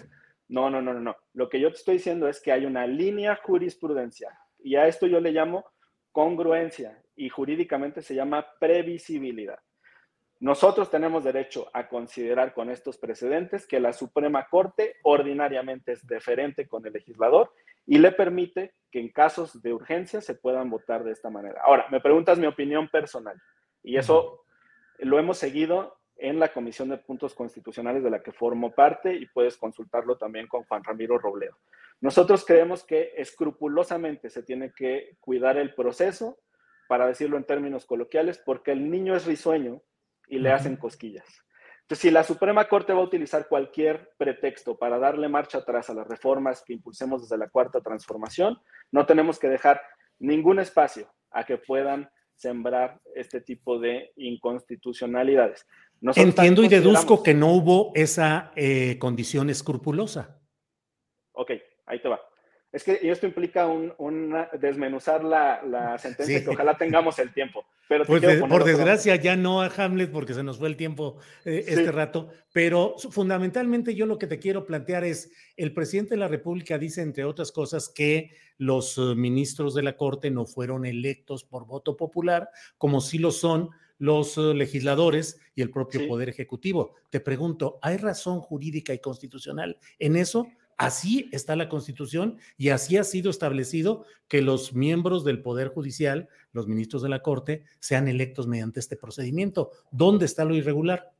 No, 0.47 0.69
no, 0.69 0.81
no, 0.81 0.93
no, 0.93 0.99
no. 0.99 1.15
Lo 1.33 1.49
que 1.49 1.59
yo 1.59 1.69
te 1.69 1.77
estoy 1.77 1.95
diciendo 1.95 2.27
es 2.27 2.41
que 2.41 2.51
hay 2.51 2.65
una 2.65 2.85
línea 2.85 3.39
jurisprudencial 3.43 4.33
y 4.59 4.75
a 4.75 4.87
esto 4.87 5.07
yo 5.07 5.19
le 5.19 5.31
llamo 5.31 5.65
congruencia 6.11 7.01
y 7.15 7.29
jurídicamente 7.29 8.01
se 8.01 8.15
llama 8.15 8.45
previsibilidad. 8.59 9.59
Nosotros 10.39 10.91
tenemos 10.91 11.23
derecho 11.23 11.69
a 11.73 11.87
considerar 11.87 12.53
con 12.53 12.69
estos 12.69 12.97
precedentes 12.97 13.65
que 13.65 13.79
la 13.79 13.93
Suprema 13.93 14.47
Corte 14.49 14.97
ordinariamente 15.03 15.93
es 15.93 16.05
deferente 16.05 16.67
con 16.67 16.85
el 16.85 16.93
legislador 16.93 17.51
y 17.85 17.97
le 17.99 18.11
permite 18.11 18.75
que 18.91 18.99
en 18.99 19.11
casos 19.11 19.61
de 19.61 19.73
urgencia 19.73 20.21
se 20.21 20.35
puedan 20.35 20.69
votar 20.69 21.03
de 21.03 21.13
esta 21.13 21.29
manera. 21.29 21.61
Ahora, 21.63 21.87
me 21.89 22.01
preguntas 22.01 22.37
mi 22.37 22.47
opinión 22.47 22.89
personal 22.89 23.41
y 23.81 23.97
eso 23.97 24.45
lo 24.99 25.19
hemos 25.19 25.37
seguido 25.37 25.97
en 26.17 26.39
la 26.39 26.53
Comisión 26.53 26.89
de 26.89 26.97
Puntos 26.97 27.33
Constitucionales 27.33 28.03
de 28.03 28.09
la 28.09 28.23
que 28.23 28.31
formo 28.31 28.73
parte 28.73 29.13
y 29.13 29.25
puedes 29.27 29.57
consultarlo 29.57 30.17
también 30.17 30.47
con 30.47 30.63
Juan 30.63 30.83
Ramiro 30.83 31.17
Robledo. 31.17 31.57
Nosotros 32.01 32.45
creemos 32.45 32.83
que 32.83 33.13
escrupulosamente 33.17 34.29
se 34.29 34.43
tiene 34.43 34.71
que 34.73 35.17
cuidar 35.19 35.57
el 35.57 35.73
proceso, 35.73 36.39
para 36.87 37.07
decirlo 37.07 37.37
en 37.37 37.45
términos 37.45 37.85
coloquiales, 37.85 38.37
porque 38.37 38.71
el 38.71 38.89
niño 38.89 39.15
es 39.15 39.25
risueño 39.25 39.81
y 40.27 40.39
le 40.39 40.51
hacen 40.51 40.75
cosquillas. 40.75 41.25
Entonces, 41.81 42.01
si 42.01 42.11
la 42.11 42.23
Suprema 42.23 42.67
Corte 42.67 42.93
va 42.93 42.99
a 42.99 43.05
utilizar 43.05 43.47
cualquier 43.47 44.11
pretexto 44.17 44.77
para 44.77 44.97
darle 44.97 45.29
marcha 45.29 45.59
atrás 45.59 45.89
a 45.89 45.93
las 45.93 46.07
reformas 46.07 46.63
que 46.65 46.73
impulsemos 46.73 47.21
desde 47.21 47.37
la 47.37 47.49
Cuarta 47.49 47.81
Transformación, 47.81 48.59
no 48.91 49.05
tenemos 49.05 49.37
que 49.37 49.49
dejar 49.49 49.81
ningún 50.17 50.59
espacio 50.59 51.13
a 51.29 51.43
que 51.43 51.57
puedan 51.57 52.09
sembrar 52.35 52.99
este 53.13 53.39
tipo 53.39 53.79
de 53.79 54.11
inconstitucionalidades. 54.15 55.67
Entiendo 56.15 56.63
y 56.63 56.67
deduzco 56.67 57.23
que 57.23 57.33
no 57.33 57.51
hubo 57.51 57.91
esa 57.95 58.51
eh, 58.55 58.97
condición 58.99 59.49
escrupulosa. 59.49 60.41
Ok, 61.31 61.51
ahí 61.85 62.01
te 62.01 62.07
va. 62.07 62.19
Es 62.71 62.83
que 62.83 62.99
esto 63.03 63.25
implica 63.25 63.67
un, 63.67 64.35
desmenuzar 64.59 65.23
la, 65.23 65.97
sentencia 65.99 66.43
que 66.43 66.49
ojalá 66.49 66.77
tengamos 66.77 67.17
el 67.19 67.33
tiempo. 67.33 67.65
Pero 67.87 68.03
pues 68.03 68.21
por 68.41 68.63
desgracia 68.63 69.15
ya 69.15 69.35
no 69.35 69.61
a 69.61 69.67
Hamlet 69.67 70.11
porque 70.11 70.33
se 70.33 70.43
nos 70.43 70.57
fue 70.57 70.67
el 70.67 70.75
tiempo 70.75 71.17
eh, 71.45 71.65
este 71.67 71.91
rato, 71.91 72.29
pero 72.51 72.95
fundamentalmente 72.97 73.93
yo 73.93 74.07
lo 74.07 74.17
que 74.17 74.25
te 74.25 74.39
quiero 74.39 74.65
plantear 74.65 75.03
es, 75.03 75.31
el 75.55 75.71
presidente 75.71 76.15
de 76.15 76.19
la 76.19 76.27
República 76.27 76.79
dice, 76.79 77.03
entre 77.03 77.25
otras 77.25 77.51
cosas, 77.51 77.87
que 77.87 78.31
los 78.57 78.97
eh, 78.97 79.13
ministros 79.15 79.75
de 79.75 79.83
la 79.83 79.95
Corte 79.95 80.31
no 80.31 80.47
fueron 80.47 80.85
electos 80.85 81.43
por 81.43 81.67
voto 81.67 81.95
popular, 81.95 82.49
como 82.79 83.01
sí 83.01 83.19
lo 83.19 83.29
son 83.29 83.69
los 83.97 84.37
eh, 84.37 84.53
legisladores 84.53 85.39
y 85.55 85.61
el 85.61 85.71
propio 85.71 86.07
Poder 86.07 86.29
Ejecutivo. 86.29 86.95
Te 87.09 87.19
pregunto, 87.19 87.79
¿hay 87.81 87.97
razón 87.97 88.41
jurídica 88.41 88.93
y 88.93 88.99
constitucional 88.99 89.77
en 89.99 90.15
eso? 90.15 90.47
Así 90.77 91.29
está 91.31 91.55
la 91.55 91.69
Constitución 91.69 92.37
y 92.57 92.69
así 92.69 92.97
ha 92.97 93.05
sido 93.05 93.29
establecido 93.29 94.05
que 94.27 94.41
los 94.41 94.73
miembros 94.73 95.23
del 95.23 95.41
Poder 95.41 95.69
Judicial, 95.69 96.27
los 96.51 96.67
ministros 96.67 97.01
de 97.01 97.09
la 97.09 97.21
Corte, 97.21 97.63
sean 97.79 98.09
electos 98.09 98.47
mediante 98.47 98.81
este 98.81 98.97
procedimiento. 98.97 99.71
¿Dónde 99.91 100.25
está 100.25 100.43
lo 100.43 100.53
irregular? 100.53 101.13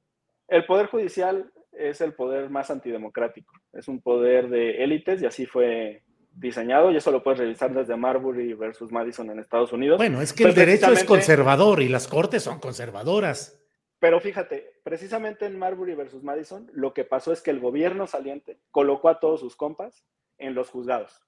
el 0.47 0.65
Poder 0.65 0.87
Judicial 0.87 1.51
es 1.71 2.01
el 2.01 2.13
poder 2.13 2.49
más 2.49 2.71
antidemocrático. 2.71 3.53
Es 3.73 3.87
un 3.87 4.01
poder 4.01 4.49
de 4.49 4.83
élites 4.83 5.21
y 5.21 5.25
así 5.25 5.45
fue 5.45 6.03
diseñado 6.35 6.91
y 6.91 6.97
eso 6.97 7.11
lo 7.11 7.23
puedes 7.23 7.39
revisar 7.39 7.73
desde 7.73 7.95
Marbury 7.95 8.53
versus 8.53 8.91
Madison 8.91 9.29
en 9.31 9.39
Estados 9.39 9.71
Unidos. 9.71 9.97
Bueno, 9.97 10.21
es 10.21 10.33
que 10.33 10.43
el 10.43 10.53
derecho 10.53 10.91
es 10.91 11.03
conservador 11.03 11.81
y 11.81 11.87
las 11.87 12.07
cortes 12.07 12.43
son 12.43 12.59
conservadoras. 12.59 13.61
Pero 13.99 14.19
fíjate, 14.19 14.81
precisamente 14.83 15.45
en 15.45 15.57
Marbury 15.57 15.95
versus 15.95 16.21
Madison, 16.21 16.69
lo 16.73 16.93
que 16.93 17.05
pasó 17.05 17.31
es 17.31 17.41
que 17.41 17.51
el 17.51 17.59
gobierno 17.59 18.05
saliente 18.05 18.59
colocó 18.69 19.09
a 19.09 19.19
todos 19.19 19.39
sus 19.39 19.55
compas 19.55 20.05
en 20.37 20.53
los 20.53 20.69
juzgados 20.69 21.21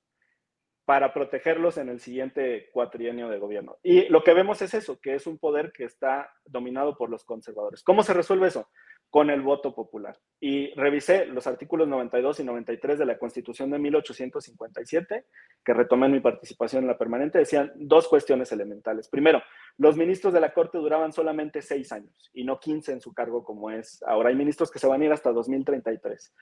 para 0.86 1.14
protegerlos 1.14 1.78
en 1.78 1.90
el 1.90 2.00
siguiente 2.00 2.70
cuatrienio 2.72 3.28
de 3.28 3.40
gobierno. 3.40 3.78
Y 3.84 4.08
lo 4.08 4.24
que 4.24 4.34
vemos 4.34 4.62
es 4.62 4.74
eso, 4.74 5.00
que 5.02 5.16
es 5.16 5.28
un 5.28 5.38
poder 5.38 5.74
que 5.74 5.84
está 5.84 6.32
dominado 6.46 6.96
por 6.96 7.10
los 7.10 7.26
conservadores. 7.26 7.84
¿Cómo 7.84 8.04
se 8.04 8.14
resuelve 8.14 8.48
eso? 8.48 8.70
Con 9.10 9.30
el 9.30 9.42
voto 9.42 9.74
popular. 9.74 10.20
Y 10.40 10.74
revisé 10.76 11.26
los 11.26 11.48
artículos 11.48 11.88
92 11.88 12.42
y 12.42 12.44
93 12.44 13.00
de 13.00 13.06
la 13.06 13.18
Constitución 13.18 13.72
de 13.72 13.80
1857, 13.80 15.26
que 15.64 15.74
retomé 15.74 16.08
en 16.08 16.12
mi 16.12 16.20
participación 16.20 16.84
en 16.84 16.88
la 16.88 16.98
permanente, 16.98 17.40
decían 17.40 17.72
dos 17.76 18.08
cuestiones 18.08 18.52
elementales. 18.52 19.08
Primero, 19.08 19.42
los 19.78 19.96
ministros 19.96 20.34
de 20.34 20.42
la 20.42 20.54
Corte 20.54 20.78
duraban 20.78 21.14
solamente 21.14 21.62
seis 21.62 21.92
años 21.92 22.30
y 22.34 22.44
no 22.44 22.60
15 22.60 22.92
en 22.92 23.02
su 23.02 23.14
cargo 23.14 23.44
como 23.44 23.72
es 23.72 24.04
ahora. 24.04 24.30
Hay 24.30 24.36
ministros 24.36 24.70
que 24.70 24.80
se 24.80 24.88
van 24.88 25.02
a 25.02 25.06
ir 25.06 25.12
hasta 25.12 25.32
2033. 25.32 26.36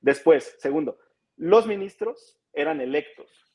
Después, 0.00 0.56
segundo, 0.58 0.98
los 1.36 1.66
ministros 1.66 2.38
eran 2.52 2.80
electos 2.80 3.52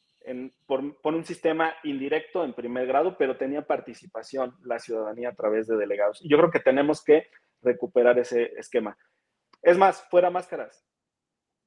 por, 0.66 1.14
un 1.16 1.24
sistema 1.24 1.74
indirecto 1.84 2.44
en 2.44 2.54
primer 2.54 2.86
grado, 2.86 3.18
pero 3.18 3.38
tenía 3.38 3.66
participación 3.66 4.56
la 4.64 4.80
ciudadanía 4.80 5.30
a 5.30 5.36
través 5.36 5.68
de 5.68 5.78
delegados. 5.78 6.22
Yo 6.24 6.38
creo 6.38 6.52
que 6.52 6.60
tenemos 6.60 7.04
que 7.04 7.28
recuperar 7.62 8.18
ese 8.20 8.54
esquema. 8.58 8.98
Es 9.62 9.78
más, 9.78 10.04
fuera 10.10 10.30
máscaras, 10.30 10.86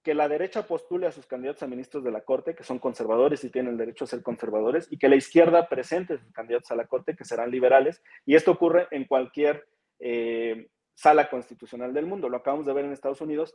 que 0.02 0.14
la 0.14 0.28
derecha 0.28 0.66
postule 0.66 1.06
a 1.06 1.12
sus 1.12 1.26
candidatos 1.26 1.62
a 1.62 1.66
ministros 1.66 2.02
de 2.02 2.10
la 2.10 2.22
Corte, 2.22 2.54
que 2.54 2.64
son 2.64 2.78
conservadores 2.78 3.44
y 3.44 3.50
tienen 3.50 3.72
el 3.72 3.78
derecho 3.78 4.04
a 4.04 4.08
ser 4.08 4.22
conservadores, 4.22 4.90
y 4.90 4.98
que 4.98 5.08
la 5.08 5.16
izquierda 5.16 5.68
presente 5.68 6.14
a 6.14 6.18
sus 6.18 6.32
candidatos 6.32 6.70
a 6.70 6.76
la 6.76 6.86
Corte, 6.86 7.14
que 7.14 7.24
serán 7.24 7.50
liberales. 7.50 8.02
Y 8.24 8.34
esto 8.34 8.52
ocurre 8.52 8.88
en 8.92 9.04
cualquier 9.04 9.66
eh, 9.98 10.68
sala 10.94 11.28
constitucional 11.28 11.92
del 11.92 12.06
mundo. 12.06 12.28
Lo 12.28 12.38
acabamos 12.38 12.66
de 12.66 12.72
ver 12.72 12.84
en 12.84 12.92
Estados 12.92 13.20
Unidos, 13.20 13.54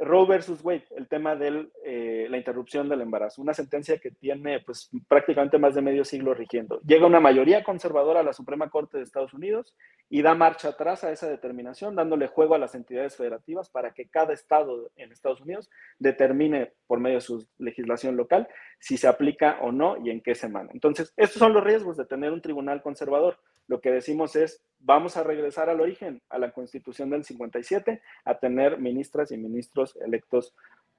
Roe 0.00 0.26
versus 0.26 0.64
Wade, 0.64 0.86
el 0.96 1.08
tema 1.08 1.36
de 1.36 1.68
eh, 1.84 2.26
la 2.28 2.36
interrupción 2.36 2.88
del 2.88 3.00
embarazo, 3.00 3.40
una 3.40 3.54
sentencia 3.54 3.98
que 3.98 4.10
tiene 4.10 4.60
pues 4.60 4.90
prácticamente 5.08 5.58
más 5.58 5.74
de 5.74 5.82
medio 5.82 6.04
siglo 6.04 6.34
rigiendo. 6.34 6.80
Llega 6.80 7.06
una 7.06 7.20
mayoría 7.20 7.62
conservadora 7.62 8.20
a 8.20 8.24
la 8.24 8.32
Suprema 8.32 8.70
Corte 8.70 8.98
de 8.98 9.04
Estados 9.04 9.34
Unidos 9.34 9.74
y 10.10 10.22
da 10.22 10.34
marcha 10.34 10.70
atrás 10.70 11.04
a 11.04 11.12
esa 11.12 11.28
determinación, 11.28 11.94
dándole 11.94 12.26
juego 12.26 12.54
a 12.54 12.58
las 12.58 12.74
entidades 12.74 13.16
federativas 13.16 13.70
para 13.70 13.92
que 13.92 14.08
cada 14.08 14.32
estado 14.32 14.90
en 14.96 15.12
Estados 15.12 15.40
Unidos 15.40 15.70
determine 15.98 16.72
por 16.86 17.00
medio 17.00 17.16
de 17.16 17.22
su 17.22 17.46
legislación 17.58 18.16
local 18.16 18.48
si 18.78 18.96
se 18.96 19.08
aplica 19.08 19.58
o 19.62 19.72
no 19.72 19.96
y 20.04 20.10
en 20.10 20.20
qué 20.20 20.34
semana. 20.34 20.70
Entonces, 20.72 21.12
estos 21.16 21.38
son 21.38 21.52
los 21.52 21.64
riesgos 21.64 21.96
de 21.96 22.04
tener 22.04 22.32
un 22.32 22.42
tribunal 22.42 22.82
conservador 22.82 23.38
lo 23.66 23.80
que 23.80 23.90
decimos 23.90 24.36
es, 24.36 24.62
vamos 24.78 25.16
a 25.16 25.22
regresar 25.22 25.70
al 25.70 25.80
origen, 25.80 26.22
a 26.28 26.38
la 26.38 26.52
constitución 26.52 27.10
del 27.10 27.24
57, 27.24 28.02
a 28.24 28.38
tener 28.38 28.78
ministras 28.78 29.32
y 29.32 29.36
ministros 29.36 29.96
electos 29.96 30.54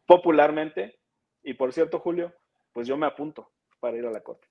popularmente. 0.05 0.97
Y 1.43 1.53
por 1.53 1.73
cierto, 1.73 1.99
Julio, 1.99 2.33
pues 2.73 2.87
yo 2.87 2.97
me 2.97 3.05
apunto 3.05 3.51
para 3.79 3.97
ir 3.97 4.05
a 4.05 4.11
la 4.11 4.21
corte. 4.21 4.47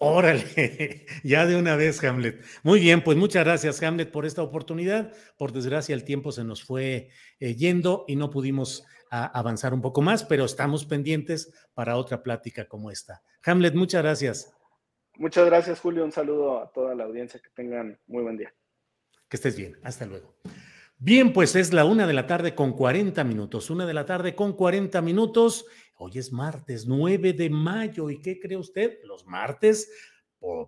Órale, 0.00 1.06
ya 1.24 1.44
de 1.44 1.56
una 1.56 1.74
vez, 1.74 2.02
Hamlet. 2.04 2.44
Muy 2.62 2.78
bien, 2.78 3.02
pues 3.02 3.16
muchas 3.16 3.44
gracias, 3.44 3.82
Hamlet, 3.82 4.12
por 4.12 4.26
esta 4.26 4.42
oportunidad. 4.42 5.12
Por 5.36 5.52
desgracia, 5.52 5.94
el 5.94 6.04
tiempo 6.04 6.30
se 6.30 6.44
nos 6.44 6.62
fue 6.62 7.10
eh, 7.40 7.56
yendo 7.56 8.04
y 8.06 8.14
no 8.14 8.30
pudimos 8.30 8.86
avanzar 9.10 9.72
un 9.72 9.80
poco 9.80 10.02
más, 10.02 10.22
pero 10.22 10.44
estamos 10.44 10.84
pendientes 10.84 11.50
para 11.74 11.96
otra 11.96 12.22
plática 12.22 12.68
como 12.68 12.90
esta. 12.90 13.22
Hamlet, 13.42 13.74
muchas 13.74 14.02
gracias. 14.02 14.57
Muchas 15.18 15.46
gracias, 15.46 15.80
Julio. 15.80 16.04
Un 16.04 16.12
saludo 16.12 16.62
a 16.62 16.72
toda 16.72 16.94
la 16.94 17.04
audiencia. 17.04 17.40
Que 17.40 17.50
tengan 17.50 17.98
muy 18.06 18.22
buen 18.22 18.36
día. 18.36 18.54
Que 19.28 19.36
estés 19.36 19.56
bien. 19.56 19.76
Hasta 19.82 20.06
luego. 20.06 20.36
Bien, 20.96 21.32
pues 21.32 21.56
es 21.56 21.72
la 21.72 21.84
una 21.84 22.06
de 22.06 22.12
la 22.12 22.26
tarde 22.26 22.54
con 22.54 22.72
40 22.72 23.22
minutos. 23.24 23.68
Una 23.68 23.84
de 23.84 23.94
la 23.94 24.06
tarde 24.06 24.36
con 24.36 24.54
40 24.54 25.02
minutos. 25.02 25.66
Hoy 25.96 26.12
es 26.18 26.32
martes 26.32 26.86
9 26.86 27.32
de 27.32 27.50
mayo. 27.50 28.10
¿Y 28.10 28.20
qué 28.20 28.38
cree 28.38 28.56
usted? 28.56 28.98
Los 29.04 29.26
martes 29.26 29.90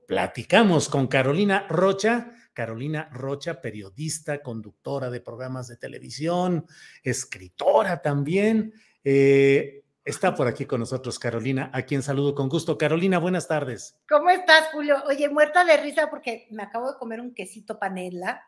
platicamos 0.07 0.88
con 0.88 1.07
Carolina 1.07 1.66
Rocha. 1.68 2.34
Carolina 2.53 3.09
Rocha, 3.12 3.61
periodista, 3.61 4.42
conductora 4.42 5.11
de 5.11 5.20
programas 5.20 5.68
de 5.68 5.76
televisión, 5.76 6.66
escritora 7.03 8.03
también. 8.03 8.74
Eh, 9.05 9.84
Está 10.11 10.34
por 10.34 10.48
aquí 10.48 10.66
con 10.66 10.80
nosotros 10.80 11.20
Carolina, 11.20 11.70
a 11.72 11.82
quien 11.82 12.02
saludo 12.02 12.34
con 12.34 12.48
gusto. 12.48 12.76
Carolina, 12.76 13.18
buenas 13.18 13.46
tardes. 13.46 13.96
¿Cómo 14.08 14.28
estás, 14.28 14.66
Julio? 14.72 15.00
Oye, 15.06 15.28
muerta 15.28 15.64
de 15.64 15.76
risa 15.76 16.11
porque 16.11 16.48
me 16.50 16.64
acabo 16.64 16.90
de 16.90 16.98
comer 16.98 17.20
un 17.20 17.32
quesito 17.32 17.78
panela 17.78 18.42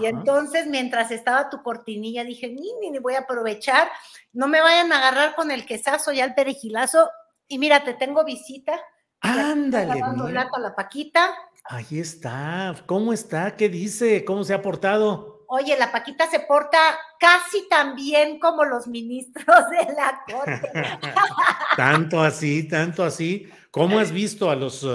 y 0.00 0.06
entonces 0.06 0.66
mientras 0.66 1.12
estaba 1.12 1.48
tu 1.50 1.62
cortinilla 1.62 2.24
dije, 2.24 2.48
ni, 2.48 2.90
ni, 2.90 2.98
voy 2.98 3.14
a 3.14 3.20
aprovechar, 3.20 3.88
no 4.32 4.48
me 4.48 4.60
vayan 4.60 4.92
a 4.92 4.98
agarrar 4.98 5.36
con 5.36 5.52
el 5.52 5.64
quesazo 5.64 6.12
y 6.12 6.20
al 6.20 6.34
perejilazo. 6.34 7.08
Y 7.46 7.60
mira, 7.60 7.84
te 7.84 7.94
tengo 7.94 8.24
visita. 8.24 8.80
Ándale. 9.20 10.02
Mira. 10.16 10.50
la 10.58 10.74
Paquita. 10.74 11.32
Ahí 11.62 12.00
está. 12.00 12.74
¿Cómo 12.86 13.12
está? 13.12 13.54
¿Qué 13.54 13.68
dice? 13.68 14.24
¿Cómo 14.24 14.42
se 14.42 14.52
ha 14.52 14.62
portado? 14.62 15.44
Oye, 15.46 15.78
la 15.78 15.92
Paquita 15.92 16.26
se 16.26 16.40
porta 16.40 16.78
casi 17.24 17.66
tan 17.68 17.94
bien 17.96 18.38
como 18.38 18.64
los 18.64 18.86
ministros 18.86 19.70
de 19.70 19.94
la 19.94 20.22
Corte. 20.30 20.72
tanto 21.76 22.20
así, 22.20 22.68
tanto 22.68 23.02
así. 23.02 23.48
¿Cómo 23.70 23.98
has 23.98 24.12
visto 24.12 24.50
a 24.50 24.56
los 24.56 24.86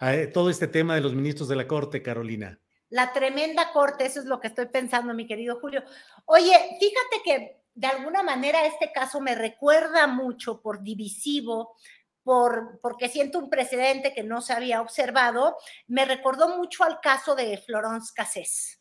eh, 0.00 0.26
todo 0.26 0.50
este 0.50 0.68
tema 0.68 0.94
de 0.94 1.00
los 1.00 1.14
ministros 1.14 1.48
de 1.48 1.56
la 1.56 1.66
Corte, 1.66 2.02
Carolina? 2.02 2.60
La 2.90 3.12
tremenda 3.14 3.72
Corte, 3.72 4.04
eso 4.04 4.20
es 4.20 4.26
lo 4.26 4.38
que 4.38 4.48
estoy 4.48 4.66
pensando, 4.66 5.14
mi 5.14 5.26
querido 5.26 5.58
Julio. 5.60 5.82
Oye, 6.26 6.52
fíjate 6.78 7.22
que 7.24 7.62
de 7.74 7.86
alguna 7.86 8.22
manera 8.22 8.66
este 8.66 8.92
caso 8.92 9.20
me 9.22 9.34
recuerda 9.34 10.06
mucho 10.06 10.60
por 10.60 10.82
divisivo, 10.82 11.74
por, 12.22 12.80
porque 12.82 13.08
siento 13.08 13.38
un 13.38 13.48
precedente 13.48 14.12
que 14.12 14.24
no 14.24 14.42
se 14.42 14.52
había 14.52 14.82
observado, 14.82 15.56
me 15.86 16.04
recordó 16.04 16.54
mucho 16.54 16.84
al 16.84 17.00
caso 17.00 17.34
de 17.34 17.56
Florence 17.56 18.12
Cassés. 18.14 18.77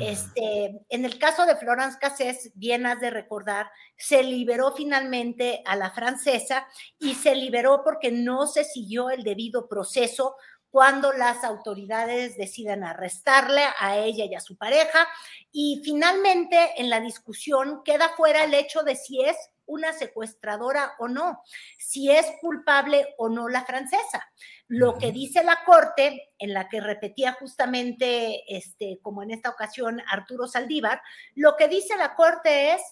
Este, 0.00 0.80
en 0.88 1.04
el 1.04 1.18
caso 1.18 1.44
de 1.44 1.56
Florence 1.56 1.98
Cassés, 2.00 2.50
bien 2.54 2.86
has 2.86 3.00
de 3.00 3.10
recordar, 3.10 3.70
se 3.96 4.22
liberó 4.22 4.72
finalmente 4.72 5.62
a 5.66 5.76
la 5.76 5.90
francesa 5.90 6.66
y 6.98 7.14
se 7.14 7.34
liberó 7.34 7.82
porque 7.84 8.10
no 8.10 8.46
se 8.46 8.64
siguió 8.64 9.10
el 9.10 9.22
debido 9.22 9.68
proceso 9.68 10.36
cuando 10.70 11.12
las 11.12 11.44
autoridades 11.44 12.38
deciden 12.38 12.82
arrestarle 12.82 13.62
a 13.78 13.98
ella 13.98 14.24
y 14.24 14.34
a 14.34 14.40
su 14.40 14.56
pareja. 14.56 15.06
Y 15.52 15.82
finalmente 15.84 16.70
en 16.78 16.88
la 16.88 16.98
discusión 16.98 17.82
queda 17.84 18.08
fuera 18.16 18.44
el 18.44 18.54
hecho 18.54 18.82
de 18.82 18.96
si 18.96 19.22
es 19.22 19.36
una 19.66 19.92
secuestradora 19.92 20.94
o 20.98 21.08
no, 21.08 21.42
si 21.78 22.10
es 22.10 22.26
culpable 22.40 23.14
o 23.18 23.28
no 23.28 23.48
la 23.48 23.64
francesa. 23.64 24.26
Lo 24.68 24.98
que 24.98 25.12
dice 25.12 25.44
la 25.44 25.64
Corte, 25.64 26.32
en 26.38 26.54
la 26.54 26.68
que 26.68 26.80
repetía 26.80 27.32
justamente, 27.34 28.42
este, 28.48 28.98
como 29.02 29.22
en 29.22 29.30
esta 29.30 29.50
ocasión, 29.50 30.02
Arturo 30.08 30.46
Saldívar, 30.46 31.02
lo 31.34 31.56
que 31.56 31.68
dice 31.68 31.96
la 31.96 32.14
Corte 32.14 32.74
es, 32.74 32.82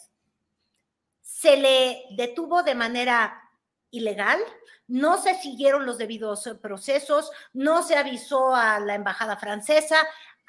se 1.22 1.56
le 1.56 2.04
detuvo 2.16 2.62
de 2.62 2.74
manera 2.74 3.40
ilegal, 3.90 4.38
no 4.86 5.18
se 5.18 5.34
siguieron 5.34 5.86
los 5.86 5.98
debidos 5.98 6.48
procesos, 6.60 7.30
no 7.52 7.82
se 7.82 7.96
avisó 7.96 8.54
a 8.54 8.80
la 8.80 8.94
embajada 8.94 9.36
francesa, 9.36 9.96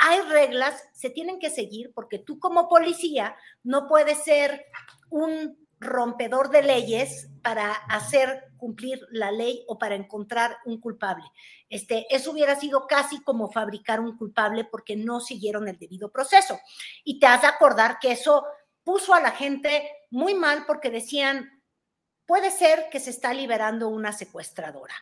hay 0.04 0.20
reglas, 0.22 0.84
se 0.94 1.12
tienen 1.12 1.38
que 1.38 1.52
seguir 1.52 1.92
porque 1.94 2.18
tú 2.18 2.40
como 2.40 2.68
policía 2.68 3.36
no 3.64 3.88
puedes 3.88 4.24
ser 4.24 4.66
un 5.12 5.61
rompedor 5.82 6.52
de 6.52 6.62
leyes 6.62 7.28
para 7.42 7.72
hacer 7.72 8.52
cumplir 8.58 9.06
la 9.10 9.32
ley 9.32 9.66
o 9.68 9.80
para 9.80 9.96
encontrar 9.96 10.58
un 10.66 10.80
culpable. 10.80 11.26
Este, 11.70 12.06
eso 12.16 12.32
hubiera 12.32 12.56
sido 12.56 12.86
casi 12.88 13.22
como 13.24 13.52
fabricar 13.52 14.00
un 14.00 14.16
culpable 14.16 14.64
porque 14.64 14.96
no 14.96 15.20
siguieron 15.20 15.68
el 15.68 15.80
debido 15.80 16.12
proceso. 16.12 16.60
Y 17.04 17.20
te 17.20 17.26
has 17.26 17.42
de 17.42 17.48
acordar 17.48 17.98
que 18.00 18.12
eso 18.12 18.46
puso 18.84 19.14
a 19.16 19.22
la 19.22 19.32
gente 19.32 19.90
muy 20.12 20.36
mal 20.36 20.66
porque 20.68 20.92
decían, 20.92 21.64
puede 22.28 22.52
ser 22.52 22.88
que 22.92 23.00
se 23.00 23.10
está 23.10 23.34
liberando 23.34 23.90
una 23.90 24.14
secuestradora. 24.14 24.94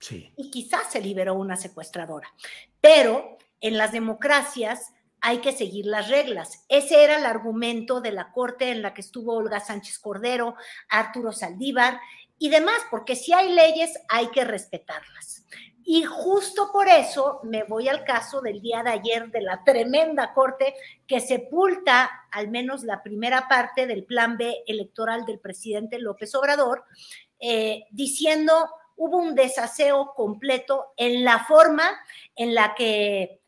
Sí. 0.00 0.32
Y 0.36 0.50
quizás 0.50 0.90
se 0.90 1.00
liberó 1.00 1.34
una 1.34 1.56
secuestradora. 1.56 2.28
Pero 2.80 3.38
en 3.60 3.78
las 3.78 3.92
democracias 3.92 4.92
hay 5.26 5.38
que 5.38 5.50
seguir 5.50 5.86
las 5.86 6.08
reglas. 6.08 6.64
Ese 6.68 7.02
era 7.02 7.18
el 7.18 7.26
argumento 7.26 8.00
de 8.00 8.12
la 8.12 8.30
corte 8.30 8.70
en 8.70 8.80
la 8.80 8.94
que 8.94 9.00
estuvo 9.00 9.34
Olga 9.34 9.58
Sánchez 9.58 9.98
Cordero, 9.98 10.54
Arturo 10.88 11.32
Saldívar 11.32 11.98
y 12.38 12.48
demás, 12.48 12.78
porque 12.92 13.16
si 13.16 13.32
hay 13.32 13.52
leyes 13.52 13.98
hay 14.08 14.28
que 14.28 14.44
respetarlas. 14.44 15.44
Y 15.82 16.04
justo 16.04 16.70
por 16.72 16.86
eso 16.86 17.40
me 17.42 17.64
voy 17.64 17.88
al 17.88 18.04
caso 18.04 18.40
del 18.40 18.60
día 18.60 18.84
de 18.84 18.90
ayer 18.90 19.28
de 19.32 19.40
la 19.40 19.64
tremenda 19.64 20.32
corte 20.32 20.74
que 21.08 21.18
sepulta 21.18 22.08
al 22.30 22.48
menos 22.48 22.84
la 22.84 23.02
primera 23.02 23.48
parte 23.48 23.88
del 23.88 24.04
plan 24.04 24.36
B 24.36 24.62
electoral 24.68 25.26
del 25.26 25.40
presidente 25.40 25.98
López 25.98 26.36
Obrador, 26.36 26.84
eh, 27.40 27.82
diciendo 27.90 28.52
hubo 28.94 29.16
un 29.18 29.34
desaseo 29.34 30.12
completo 30.14 30.92
en 30.96 31.24
la 31.24 31.44
forma 31.46 31.90
en 32.36 32.54
la 32.54 32.76
que 32.76 33.40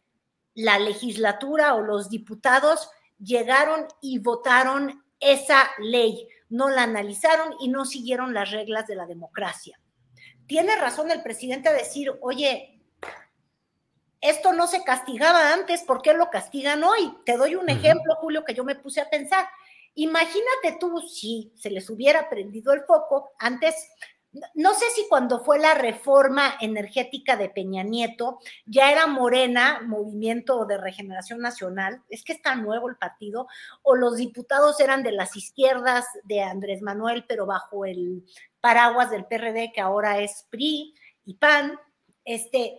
la 0.59 0.79
legislatura 0.79 1.75
o 1.75 1.81
los 1.81 2.11
diputados 2.11 2.91
llegaron 3.19 3.87
y 4.01 4.19
votaron 4.19 5.05
esa 5.21 5.71
ley, 5.79 6.29
no 6.49 6.69
la 6.69 6.83
analizaron 6.83 7.55
y 7.61 7.69
no 7.69 7.85
siguieron 7.85 8.35
las 8.35 8.51
reglas 8.51 8.87
de 8.87 8.95
la 8.95 9.07
democracia 9.07 9.79
tiene 10.49 10.75
razón 10.77 11.11
el 11.13 11.23
presidente 11.23 11.69
a 11.69 11.75
decir, 11.75 12.11
oye, 12.23 12.81
esto 14.21 14.53
no 14.53 14.67
se 14.67 14.83
castigaba 14.83 15.53
antes, 15.53 15.83
¿por 15.83 16.03
qué 16.03 16.15
lo 16.15 16.31
castigan 16.31 16.83
hoy? 16.83 17.15
Te 17.25 17.37
doy 17.37 17.55
un 17.55 17.69
ejemplo, 17.69 18.17
Julio, 18.17 18.45
que 18.45 18.55
yo 18.55 18.65
me 18.65 18.75
puse 18.75 19.01
a 19.01 19.11
pensar. 19.11 19.47
Imagínate 19.95 20.79
tú 20.81 21.01
si 21.03 21.53
se 21.55 21.71
les 21.71 21.89
hubiera 21.91 22.29
prendido 22.29 22.73
el 22.73 22.81
foco 22.81 23.33
antes, 23.39 23.75
no 24.55 24.75
sé 24.75 24.85
si 24.95 25.07
cuando 25.09 25.41
fue 25.41 25.59
la 25.59 25.75
reforma 25.75 26.55
energética 26.61 27.37
de 27.37 27.49
Peña 27.49 27.83
Nieto, 27.83 28.39
ya 28.67 28.93
era 28.93 29.07
Morena, 29.07 29.81
Movimiento 29.87 30.67
de 30.67 30.77
Regeneración 30.77 31.41
Nacional, 31.41 32.03
es 32.11 32.25
que 32.25 32.35
está 32.35 32.55
nuevo 32.55 32.89
el 32.89 32.97
partido, 32.97 33.47
o 33.83 33.95
los 33.95 34.17
diputados 34.17 34.81
eran 34.81 35.03
de 35.03 35.13
las 35.13 35.35
izquierdas 35.35 36.07
de 36.25 36.43
Andrés 36.43 36.83
Manuel, 36.83 37.25
pero 37.27 37.47
bajo 37.47 37.85
el 37.87 38.25
paraguas 38.61 39.11
del 39.11 39.25
PRD, 39.25 39.73
que 39.73 39.81
ahora 39.81 40.19
es 40.21 40.47
PRI 40.51 40.95
y 41.25 41.35
PAN, 41.35 41.79
este, 42.25 42.79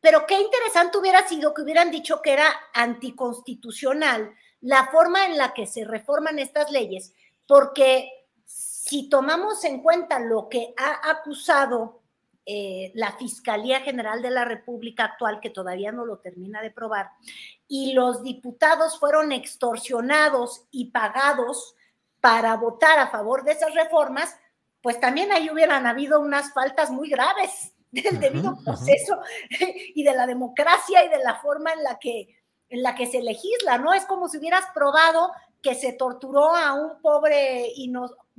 pero 0.00 0.26
qué 0.26 0.40
interesante 0.40 0.98
hubiera 0.98 1.26
sido 1.28 1.54
que 1.54 1.62
hubieran 1.62 1.90
dicho 1.90 2.22
que 2.22 2.32
era 2.32 2.48
anticonstitucional 2.74 4.34
la 4.60 4.88
forma 4.88 5.26
en 5.26 5.38
la 5.38 5.54
que 5.54 5.66
se 5.66 5.84
reforman 5.84 6.38
estas 6.38 6.70
leyes, 6.72 7.14
porque 7.46 8.10
si 8.88 9.10
tomamos 9.10 9.62
en 9.64 9.82
cuenta 9.82 10.18
lo 10.18 10.48
que 10.48 10.72
ha 10.78 11.10
acusado 11.10 12.00
eh, 12.46 12.90
la 12.94 13.12
Fiscalía 13.12 13.80
General 13.80 14.22
de 14.22 14.30
la 14.30 14.46
República 14.46 15.04
actual, 15.04 15.40
que 15.40 15.50
todavía 15.50 15.92
no 15.92 16.06
lo 16.06 16.20
termina 16.20 16.62
de 16.62 16.70
probar, 16.70 17.10
y 17.66 17.92
los 17.92 18.22
diputados 18.22 18.98
fueron 18.98 19.32
extorsionados 19.32 20.64
y 20.70 20.90
pagados 20.90 21.74
para 22.22 22.56
votar 22.56 22.98
a 22.98 23.08
favor 23.08 23.44
de 23.44 23.52
esas 23.52 23.74
reformas, 23.74 24.34
pues 24.80 24.98
también 24.98 25.32
ahí 25.32 25.50
hubieran 25.50 25.86
habido 25.86 26.20
unas 26.20 26.54
faltas 26.54 26.90
muy 26.90 27.10
graves 27.10 27.74
del 27.90 28.18
debido 28.18 28.56
proceso 28.64 29.18
y 29.94 30.02
de 30.02 30.14
la 30.14 30.26
democracia 30.26 31.04
y 31.04 31.10
de 31.10 31.18
la 31.18 31.34
forma 31.42 31.74
en 31.74 31.82
la 31.82 31.98
que 31.98 32.34
en 32.70 32.82
la 32.82 32.94
que 32.94 33.06
se 33.06 33.22
legisla, 33.22 33.78
¿no? 33.78 33.94
Es 33.94 34.04
como 34.04 34.28
si 34.28 34.36
hubieras 34.36 34.64
probado 34.74 35.30
que 35.62 35.74
se 35.74 35.92
torturó 35.94 36.54
a 36.54 36.74
un 36.74 37.00
pobre, 37.00 37.66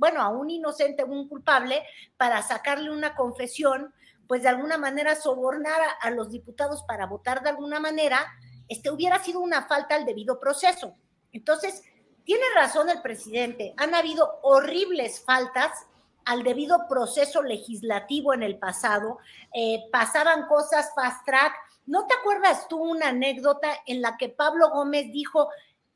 bueno, 0.00 0.22
a 0.22 0.30
un 0.30 0.48
inocente, 0.48 1.04
un 1.04 1.28
culpable, 1.28 1.84
para 2.16 2.40
sacarle 2.42 2.90
una 2.90 3.14
confesión, 3.14 3.92
pues 4.26 4.42
de 4.42 4.48
alguna 4.48 4.78
manera 4.78 5.14
sobornar 5.14 5.78
a, 6.00 6.10
los 6.10 6.30
diputados 6.30 6.82
para 6.84 7.04
votar 7.04 7.42
de 7.42 7.50
alguna 7.50 7.80
manera, 7.80 8.26
este 8.66 8.90
hubiera 8.90 9.22
sido 9.22 9.40
una 9.40 9.66
falta 9.66 9.96
al 9.96 10.06
debido 10.06 10.40
proceso. 10.40 10.94
Entonces, 11.32 11.82
tiene 12.24 12.44
razón 12.54 12.88
el 12.88 13.02
presidente, 13.02 13.74
han 13.76 13.94
habido 13.94 14.38
horribles 14.40 15.22
faltas 15.22 15.70
al 16.24 16.44
debido 16.44 16.88
proceso 16.88 17.42
legislativo 17.42 18.32
en 18.32 18.42
el 18.42 18.58
pasado, 18.58 19.18
eh, 19.52 19.84
pasaban 19.92 20.46
cosas 20.46 20.92
fast 20.94 21.26
track. 21.26 21.52
¿No 21.84 22.06
te 22.06 22.14
acuerdas 22.14 22.68
tú 22.68 22.78
una 22.78 23.08
anécdota 23.08 23.68
en 23.84 24.00
la 24.00 24.16
que 24.16 24.30
Pablo 24.30 24.70
Gómez 24.70 25.12
dijo, 25.12 25.50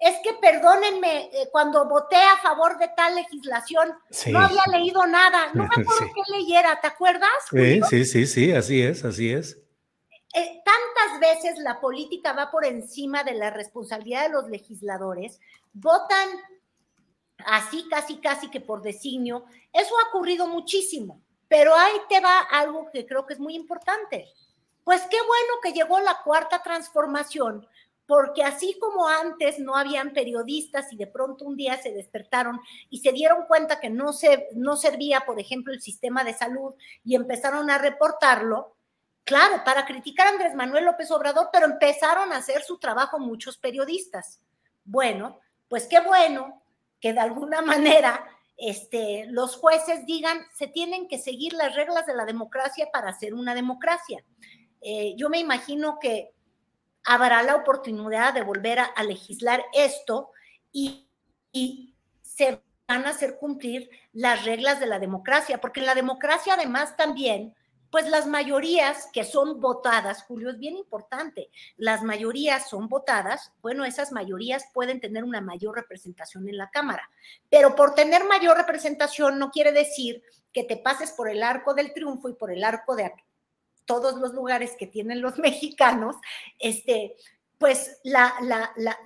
es 0.05 0.19
que 0.23 0.35
perdónenme, 0.35 1.31
eh, 1.33 1.49
cuando 1.51 1.89
voté 1.89 2.17
a 2.17 2.37
favor 2.43 2.77
de 2.77 2.89
tal 2.89 3.15
legislación, 3.15 3.89
no 4.27 4.39
había 4.39 4.63
leído 4.71 5.07
nada, 5.07 5.49
no 5.55 5.63
me 5.63 5.69
acuerdo 5.83 6.13
qué 6.15 6.33
leyera, 6.37 6.79
¿te 6.79 6.89
acuerdas? 6.89 7.31
Sí, 7.51 7.81
sí, 7.89 8.05
sí, 8.05 8.27
sí, 8.27 8.53
así 8.53 8.83
es, 8.83 9.03
así 9.03 9.33
es. 9.33 9.59
Eh, 10.35 10.63
tantas 10.63 11.21
veces 11.21 11.59
la 11.59 11.81
política 11.81 12.35
va 12.35 12.51
por 12.51 12.67
encima 12.67 13.25
de 13.25 13.33
la 13.33 13.49
responsabilidad 13.49 14.25
de 14.25 14.35
los 14.35 14.47
legisladores, 14.51 15.41
votan 15.73 16.29
así 17.47 17.89
casi 17.89 18.19
casi 18.19 18.51
que 18.51 18.61
por 18.61 18.83
designio. 18.83 19.47
Eso 19.73 19.95
ha 19.99 20.09
ocurrido 20.11 20.47
muchísimo, 20.47 21.23
pero 21.49 21.75
ahí 21.75 21.97
te 22.11 22.21
va 22.21 22.41
algo 22.41 22.91
que 22.93 23.07
creo 23.07 23.25
que 23.25 23.33
es 23.33 23.41
muy 23.41 23.55
importante. 23.55 24.29
Pues 24.85 25.01
qué 25.11 25.17
bueno 25.17 25.55
que 25.63 25.73
llegó 25.73 25.99
la 26.01 26.21
cuarta 26.23 26.63
transformación, 26.63 27.67
porque 28.07 28.43
así 28.43 28.79
como 28.79 29.09
antes 29.09 29.59
no 29.59 29.77
habían 29.77 30.13
periodistas 30.13 30.93
y 30.93 30.97
de 30.97 31.07
pronto 31.07 31.45
un 31.45 31.57
día 31.57 31.81
se 31.81 31.93
despertaron 31.93 32.61
y 32.91 32.99
se 32.99 33.13
dieron 33.13 33.47
cuenta 33.47 33.81
que 33.81 33.91
no, 33.91 34.13
se, 34.13 34.49
no 34.55 34.77
servía, 34.77 35.21
por 35.21 35.41
ejemplo, 35.41 35.73
el 35.73 35.81
sistema 35.81 36.23
de 36.23 36.35
salud 36.35 36.75
y 37.03 37.15
empezaron 37.15 37.71
a 37.71 37.79
reportarlo, 37.79 38.77
claro, 39.25 39.63
para 39.65 39.87
criticar 39.87 40.27
a 40.27 40.31
Andrés 40.31 40.55
Manuel 40.55 40.85
López 40.85 41.11
Obrador, 41.11 41.49
pero 41.53 41.67
empezaron 41.67 42.33
a 42.33 42.39
hacer 42.39 42.63
su 42.63 42.79
trabajo 42.79 43.19
muchos 43.19 43.57
periodistas. 43.57 44.41
Bueno, 44.85 45.41
pues 45.69 45.87
qué 45.87 46.01
bueno 46.01 46.63
que 47.01 47.15
de 47.15 47.21
alguna 47.21 47.63
manera 47.63 48.29
este, 48.59 49.25
los 49.29 49.57
jueces 49.57 50.05
digan, 50.05 50.39
se 50.55 50.67
tienen 50.67 51.09
que 51.09 51.19
seguir 51.19 51.55
las 51.55 51.75
reglas 51.75 52.07
de 52.07 52.15
la 52.15 52.27
democracia 52.27 52.89
para 52.93 53.13
ser 53.15 53.33
una 53.33 53.55
democracia. 53.55 54.23
Eh, 54.83 55.15
yo 55.17 55.31
me 55.31 55.39
imagino 55.39 55.99
que 55.99 56.34
habrá 57.05 57.43
la 57.43 57.57
oportunidad 57.57 58.35
de 58.35 58.43
volver 58.43 58.79
a, 58.79 59.03
legislar 59.03 59.65
esto 59.73 60.31
y, 60.73 61.09
y 61.53 61.95
se 62.23 62.63
van 62.89 63.07
a 63.07 63.11
hacer 63.11 63.37
cumplir 63.39 63.91
las 64.13 64.45
reglas 64.45 64.81
de 64.81 64.87
la 64.87 64.99
democracia, 64.99 65.61
porque 65.61 65.81
en 65.81 65.87
la 65.87 65.95
democracia 65.95 66.55
además 66.55 66.97
también 66.97 67.55
pues 67.95 68.09
las 68.09 68.27
mayorías 68.27 69.09
que 69.13 69.23
son 69.23 69.61
votadas, 69.61 70.25
Julio, 70.25 70.51
es 70.51 70.59
bien 70.59 70.77
importante, 70.77 71.49
las 71.77 72.03
mayorías 72.03 72.69
son 72.69 72.89
votadas, 72.89 73.53
bueno, 73.63 73.85
esas 73.85 74.11
mayorías 74.11 74.65
pueden 74.75 74.99
tener 74.99 75.23
una 75.23 75.41
mayor 75.41 75.77
representación 75.77 76.49
en 76.49 76.57
la 76.57 76.71
Cámara, 76.71 77.09
pero 77.49 77.77
por 77.77 77.95
tener 77.95 78.25
mayor 78.25 78.57
representación 78.57 79.39
no 79.39 79.53
quiere 79.53 79.71
decir 79.71 80.25
que 80.53 80.65
te 80.65 80.77
pases 80.77 81.13
por 81.13 81.29
el 81.29 81.41
arco 81.41 81.73
del 81.73 81.93
triunfo 81.93 82.29
y 82.29 82.35
por 82.35 82.51
el 82.51 82.65
arco 82.65 82.97
de 82.97 83.05
todos 83.85 84.21
los 84.21 84.33
lugares 84.35 84.77
que 84.79 84.87
tienen 84.87 85.21
los 85.21 85.39
mexicanos, 85.39 86.17
este, 86.59 87.17
pues 87.59 87.99
la, 88.03 88.35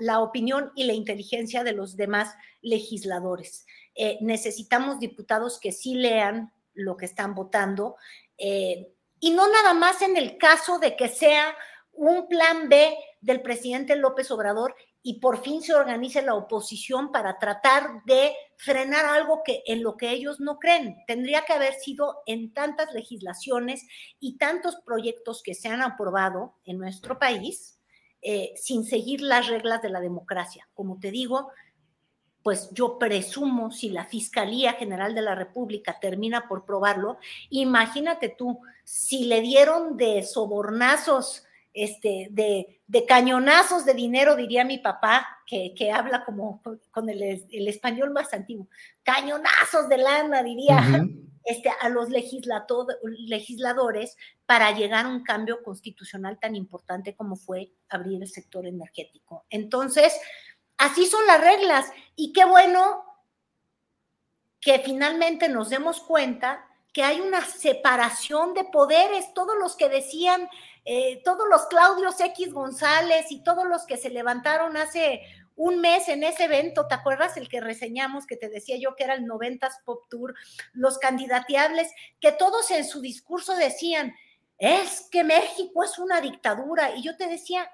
la, 0.00 0.20
opinión 0.20 0.72
y 0.74 0.84
la 0.84 0.92
inteligencia 0.92 1.64
de 1.64 1.72
los 1.72 1.96
demás 1.96 2.34
legisladores. 2.62 3.66
Eh, 3.94 4.18
necesitamos 4.20 4.98
diputados 4.98 5.60
que 5.60 5.72
sí 5.72 5.94
lean 5.94 6.52
lo 6.74 6.96
que 6.96 7.06
están 7.06 7.34
votando, 7.34 7.96
eh, 8.36 8.92
y 9.20 9.30
no 9.30 9.50
nada 9.50 9.74
más 9.74 10.00
en 10.02 10.16
el 10.16 10.38
caso 10.38 10.78
de 10.78 10.96
que 10.96 11.08
sea 11.08 11.56
un 11.92 12.28
plan 12.28 12.68
B 12.68 12.96
del 13.20 13.42
presidente 13.42 13.96
López 13.96 14.30
Obrador 14.30 14.76
y 15.08 15.20
por 15.20 15.42
fin 15.42 15.62
se 15.62 15.72
organice 15.72 16.20
la 16.20 16.34
oposición 16.34 17.10
para 17.12 17.38
tratar 17.38 18.04
de 18.04 18.34
frenar 18.58 19.06
algo 19.06 19.40
que 19.42 19.62
en 19.64 19.82
lo 19.82 19.96
que 19.96 20.10
ellos 20.10 20.38
no 20.38 20.58
creen. 20.58 20.98
Tendría 21.06 21.46
que 21.46 21.54
haber 21.54 21.72
sido 21.72 22.18
en 22.26 22.52
tantas 22.52 22.92
legislaciones 22.92 23.86
y 24.20 24.36
tantos 24.36 24.76
proyectos 24.84 25.42
que 25.42 25.54
se 25.54 25.68
han 25.68 25.80
aprobado 25.80 26.56
en 26.66 26.76
nuestro 26.76 27.18
país 27.18 27.80
eh, 28.20 28.52
sin 28.56 28.84
seguir 28.84 29.22
las 29.22 29.46
reglas 29.46 29.80
de 29.80 29.88
la 29.88 30.00
democracia. 30.00 30.68
Como 30.74 31.00
te 31.00 31.10
digo, 31.10 31.52
pues 32.42 32.68
yo 32.72 32.98
presumo 32.98 33.70
si 33.70 33.88
la 33.88 34.04
Fiscalía 34.04 34.74
General 34.74 35.14
de 35.14 35.22
la 35.22 35.34
República 35.34 35.98
termina 35.98 36.48
por 36.48 36.66
probarlo, 36.66 37.16
imagínate 37.48 38.28
tú, 38.28 38.60
si 38.84 39.24
le 39.24 39.40
dieron 39.40 39.96
de 39.96 40.22
sobornazos, 40.22 41.47
este, 41.72 42.28
de, 42.30 42.80
de 42.86 43.06
cañonazos 43.06 43.84
de 43.84 43.94
dinero, 43.94 44.36
diría 44.36 44.64
mi 44.64 44.78
papá, 44.78 45.26
que, 45.46 45.74
que 45.76 45.92
habla 45.92 46.24
como 46.24 46.62
con 46.90 47.08
el, 47.08 47.22
el, 47.22 47.68
español 47.68 48.10
más 48.10 48.34
antiguo, 48.34 48.68
cañonazos 49.02 49.88
de 49.88 49.98
lana, 49.98 50.42
diría. 50.42 51.04
Este, 51.44 51.70
a 51.80 51.88
los 51.88 52.10
legisladores 52.10 54.16
para 54.44 54.72
llegar 54.72 55.06
a 55.06 55.08
un 55.08 55.22
cambio 55.22 55.62
constitucional 55.62 56.38
tan 56.38 56.54
importante 56.54 57.16
como 57.16 57.36
fue 57.36 57.72
abrir 57.88 58.20
el 58.20 58.28
sector 58.28 58.66
energético. 58.66 59.46
Entonces, 59.48 60.12
Así 60.78 61.06
son 61.06 61.26
las 61.26 61.40
reglas. 61.40 61.90
Y 62.14 62.32
qué 62.32 62.44
bueno 62.44 63.04
que 64.60 64.78
finalmente 64.78 65.48
nos 65.48 65.68
demos 65.68 66.00
cuenta 66.00 66.64
que 66.92 67.02
hay 67.02 67.20
una 67.20 67.44
separación 67.44 68.54
de 68.54 68.64
poderes. 68.64 69.34
Todos 69.34 69.56
los 69.60 69.76
que 69.76 69.88
decían, 69.88 70.48
eh, 70.90 71.20
todos 71.22 71.46
los 71.50 71.66
Claudios 71.66 72.18
X 72.18 72.50
González 72.50 73.26
y 73.28 73.42
todos 73.42 73.66
los 73.66 73.84
que 73.84 73.98
se 73.98 74.08
levantaron 74.08 74.74
hace 74.78 75.20
un 75.54 75.82
mes 75.82 76.08
en 76.08 76.22
ese 76.22 76.44
evento, 76.44 76.86
¿te 76.86 76.94
acuerdas 76.94 77.36
el 77.36 77.50
que 77.50 77.60
reseñamos 77.60 78.26
que 78.26 78.38
te 78.38 78.48
decía 78.48 78.78
yo 78.80 78.96
que 78.96 79.04
era 79.04 79.12
el 79.12 79.26
90s 79.26 79.82
Pop 79.84 80.04
Tour, 80.08 80.34
los 80.72 80.96
candidateables, 80.96 81.92
que 82.20 82.32
todos 82.32 82.70
en 82.70 82.86
su 82.86 83.02
discurso 83.02 83.54
decían, 83.54 84.14
es 84.56 85.06
que 85.10 85.24
México 85.24 85.84
es 85.84 85.98
una 85.98 86.22
dictadura. 86.22 86.96
Y 86.96 87.02
yo 87.02 87.18
te 87.18 87.26
decía, 87.26 87.70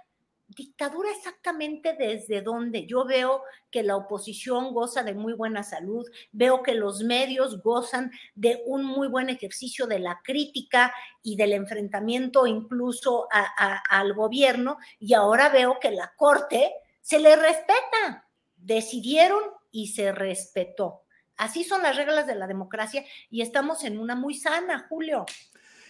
dictadura 0.49 1.11
exactamente 1.11 1.95
desde 1.95 2.43
donde 2.43 2.87
yo 2.87 3.05
veo 3.05 3.43
que 3.71 3.83
la 3.83 3.97
oposición 3.97 4.73
goza 4.73 5.03
de 5.03 5.15
muy 5.15 5.33
buena 5.33 5.63
salud, 5.63 6.07
veo 6.33 6.63
que 6.63 6.75
los 6.75 7.03
medios 7.03 7.63
gozan 7.63 8.11
de 8.35 8.63
un 8.67 8.85
muy 8.85 9.09
buen 9.09 9.31
ejercicio 9.31 9.87
de 9.87 9.99
la 9.99 10.21
crítica 10.23 10.95
y 11.23 11.37
del 11.37 11.53
enfrentamiento 11.53 12.47
incluso 12.47 13.27
al 13.31 14.15
gobierno, 14.15 14.79
y 14.99 15.15
ahora 15.15 15.49
veo 15.49 15.79
que 15.81 15.91
la 15.91 16.13
Corte 16.17 16.73
se 17.01 17.19
le 17.19 17.37
respeta. 17.37 18.29
Decidieron 18.57 19.43
y 19.71 19.89
se 19.89 20.13
respetó. 20.13 21.03
Así 21.37 21.65
son 21.65 21.83
las 21.83 21.97
reglas 21.97 22.27
de 22.27 22.37
la 22.37 22.47
democracia 22.47 23.05
y 23.29 23.43
estamos 23.43 23.83
en 23.85 23.99
una 23.99 24.15
muy 24.15 24.35
sana, 24.35 24.87
Julio. 24.89 25.27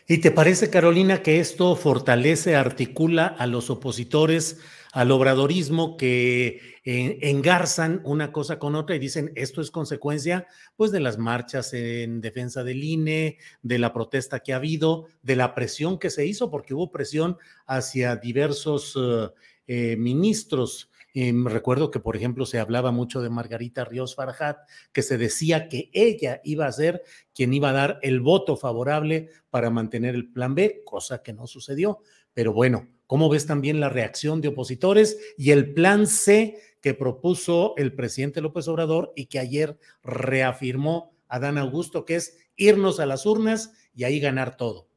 ¿Y 0.07 0.19
te 0.19 0.31
parece, 0.31 0.69
Carolina, 0.69 1.23
que 1.23 1.41
esto 1.41 1.75
fortalece, 1.77 2.57
articula 2.57 3.27
a 3.27 3.47
los 3.47 3.71
opositores 3.71 4.59
al 4.93 5.11
obradorismo 5.11 5.97
que 5.97 6.61
eh, 6.85 7.19
engarzan 7.23 8.03
una 8.05 8.31
cosa 8.31 8.59
con 8.59 8.75
otra 8.75 8.95
y 8.95 8.99
dicen 8.99 9.33
esto 9.35 9.63
es 9.63 9.71
consecuencia 9.71 10.47
pues 10.77 10.93
de 10.93 11.01
las 11.01 11.17
marchas 11.17 11.73
en 11.73 12.21
defensa 12.21 12.63
del 12.63 12.85
INE, 12.85 13.39
de 13.63 13.79
la 13.79 13.95
protesta 13.95 14.41
que 14.41 14.53
ha 14.53 14.57
habido, 14.57 15.07
de 15.23 15.37
la 15.37 15.55
presión 15.55 15.99
que 15.99 16.11
se 16.11 16.27
hizo, 16.27 16.51
porque 16.51 16.75
hubo 16.75 16.93
presión 16.93 17.39
hacia 17.67 18.17
diversos 18.17 18.97
eh, 18.97 19.31
eh, 19.67 19.97
ministros 19.97 20.91
Em, 21.17 21.47
recuerdo 21.47 21.93
que, 21.93 22.01
por 22.01 22.17
ejemplo, 22.17 22.45
se 22.45 22.59
hablaba 22.59 22.91
mucho 22.91 23.23
de 23.23 23.31
Margarita 23.31 23.85
Ríos 23.85 24.17
Farajat, 24.17 24.59
que 24.93 25.03
se 25.03 25.17
decía 25.17 25.69
que 25.69 25.89
ella 25.93 26.41
iba 26.43 26.67
a 26.67 26.73
ser 26.73 27.05
quien 27.33 27.55
iba 27.55 27.71
a 27.71 27.73
dar 27.73 28.01
el 28.03 28.21
voto 28.21 28.57
favorable 28.57 29.31
para 29.49 29.71
mantener 29.71 30.17
el 30.17 30.33
plan 30.33 30.57
B, 30.57 30.83
cosa 30.85 31.23
que 31.23 31.33
no 31.33 31.47
sucedió. 31.47 32.01
Pero 32.35 32.53
bueno, 32.53 32.89
¿cómo 33.07 33.29
ves 33.29 33.47
también 33.47 33.79
la 33.79 33.89
reacción 33.89 34.41
de 34.41 34.49
opositores 34.49 35.17
y 35.39 35.53
el 35.53 35.73
plan 35.73 36.09
C 36.09 36.59
que 36.81 36.95
propuso 36.95 37.75
el 37.77 37.95
presidente 37.95 38.41
López 38.41 38.67
Obrador 38.67 39.13
y 39.15 39.27
que 39.27 39.39
ayer 39.39 39.79
reafirmó 40.03 41.15
Adán 41.29 41.59
Augusto, 41.59 42.05
que 42.05 42.17
es 42.17 42.39
irnos 42.57 42.99
a 42.99 43.07
las 43.07 43.25
urnas 43.25 43.73
y 43.95 44.03
ahí 44.03 44.19
ganar 44.19 44.57
todo? 44.57 44.89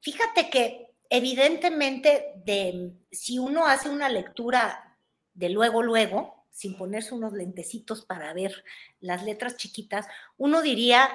Fíjate 0.00 0.48
que 0.48 0.89
evidentemente, 1.10 2.32
de, 2.44 2.92
si 3.10 3.38
uno 3.38 3.66
hace 3.66 3.90
una 3.90 4.08
lectura 4.08 4.96
de 5.34 5.50
luego, 5.50 5.82
luego, 5.82 6.46
sin 6.50 6.76
ponerse 6.76 7.14
unos 7.14 7.32
lentecitos 7.32 8.04
para 8.04 8.32
ver 8.32 8.64
las 9.00 9.24
letras 9.24 9.56
chiquitas, 9.56 10.06
uno 10.38 10.62
diría 10.62 11.10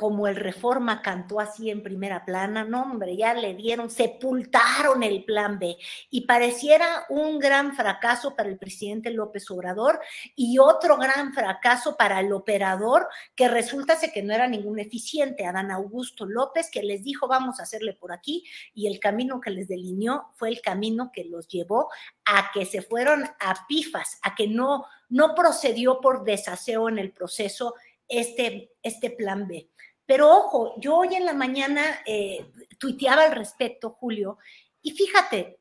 como 0.00 0.26
el 0.26 0.36
Reforma 0.36 1.02
cantó 1.02 1.40
así 1.40 1.68
en 1.68 1.82
primera 1.82 2.24
plana, 2.24 2.64
no 2.64 2.84
hombre, 2.84 3.18
ya 3.18 3.34
le 3.34 3.52
dieron, 3.52 3.90
sepultaron 3.90 5.02
el 5.02 5.24
plan 5.24 5.58
B 5.58 5.76
y 6.08 6.22
pareciera 6.22 7.04
un 7.10 7.38
gran 7.38 7.76
fracaso 7.76 8.34
para 8.34 8.48
el 8.48 8.56
presidente 8.56 9.10
López 9.10 9.50
Obrador 9.50 10.00
y 10.34 10.58
otro 10.58 10.96
gran 10.96 11.34
fracaso 11.34 11.98
para 11.98 12.18
el 12.20 12.32
operador 12.32 13.08
que 13.34 13.48
resulta 13.48 13.98
que 14.00 14.22
no 14.22 14.32
era 14.32 14.48
ningún 14.48 14.78
eficiente, 14.78 15.44
Adán 15.44 15.70
Augusto 15.70 16.24
López, 16.24 16.70
que 16.70 16.82
les 16.82 17.04
dijo 17.04 17.28
vamos 17.28 17.60
a 17.60 17.64
hacerle 17.64 17.92
por 17.92 18.10
aquí 18.10 18.42
y 18.72 18.86
el 18.86 19.00
camino 19.00 19.38
que 19.38 19.50
les 19.50 19.68
delineó 19.68 20.30
fue 20.32 20.48
el 20.48 20.62
camino 20.62 21.10
que 21.12 21.24
los 21.24 21.46
llevó 21.46 21.90
a 22.24 22.50
que 22.54 22.64
se 22.64 22.80
fueron 22.80 23.24
a 23.38 23.66
pifas, 23.68 24.18
a 24.22 24.34
que 24.34 24.48
no, 24.48 24.86
no 25.10 25.34
procedió 25.34 26.00
por 26.00 26.24
desaseo 26.24 26.88
en 26.88 26.98
el 26.98 27.12
proceso 27.12 27.74
este, 28.08 28.72
este 28.82 29.10
plan 29.10 29.46
B. 29.46 29.68
Pero 30.10 30.28
ojo, 30.28 30.74
yo 30.80 30.96
hoy 30.96 31.14
en 31.14 31.24
la 31.24 31.34
mañana 31.34 32.02
eh, 32.04 32.50
tuiteaba 32.80 33.22
al 33.22 33.30
respecto, 33.30 33.90
Julio, 33.90 34.38
y 34.82 34.90
fíjate, 34.90 35.60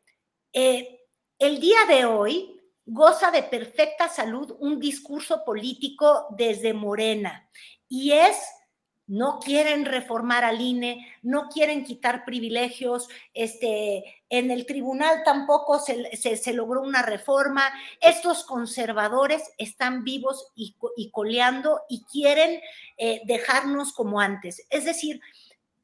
eh, 0.51 1.01
el 1.37 1.59
día 1.59 1.77
de 1.87 2.05
hoy 2.05 2.59
goza 2.83 3.29
de 3.29 3.43
perfecta 3.43 4.07
salud 4.07 4.55
un 4.57 4.79
discurso 4.79 5.45
político 5.45 6.25
desde 6.31 6.73
Morena, 6.73 7.47
y 7.87 8.13
es 8.13 8.37
no 9.09 9.39
quieren 9.39 9.85
reformar 9.85 10.43
al 10.43 10.61
INE, 10.61 11.07
no 11.23 11.49
quieren 11.49 11.83
quitar 11.83 12.25
privilegios, 12.25 13.09
este, 13.33 14.03
en 14.29 14.51
el 14.51 14.67
tribunal 14.67 15.23
tampoco 15.25 15.79
se, 15.79 16.53
logró 16.53 16.83
una 16.83 17.01
reforma, 17.01 17.63
estos 18.01 18.43
conservadores 18.43 19.51
están 19.57 20.03
vivos 20.03 20.51
y, 20.55 20.75
coleando 21.11 21.81
y 21.89 22.03
quieren 22.03 22.61
eh, 22.97 23.21
dejarnos 23.25 23.93
como 23.93 24.21
antes. 24.21 24.63
Es 24.69 24.85
decir, 24.85 25.19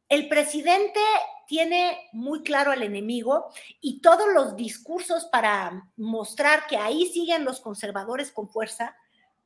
el 0.07 0.29
presidente 0.29 0.99
tiene 1.47 1.97
muy 2.13 2.43
claro 2.43 2.71
al 2.71 2.83
enemigo 2.83 3.49
y 3.81 4.01
todos 4.01 4.27
los 4.35 4.55
discursos 4.55 5.25
para 5.25 5.89
mostrar 5.97 6.67
que 6.67 6.77
ahí 6.77 7.07
siguen 7.07 7.43
los 7.43 7.59
conservadores 7.59 8.31
con 8.31 8.49
fuerza, 8.49 8.95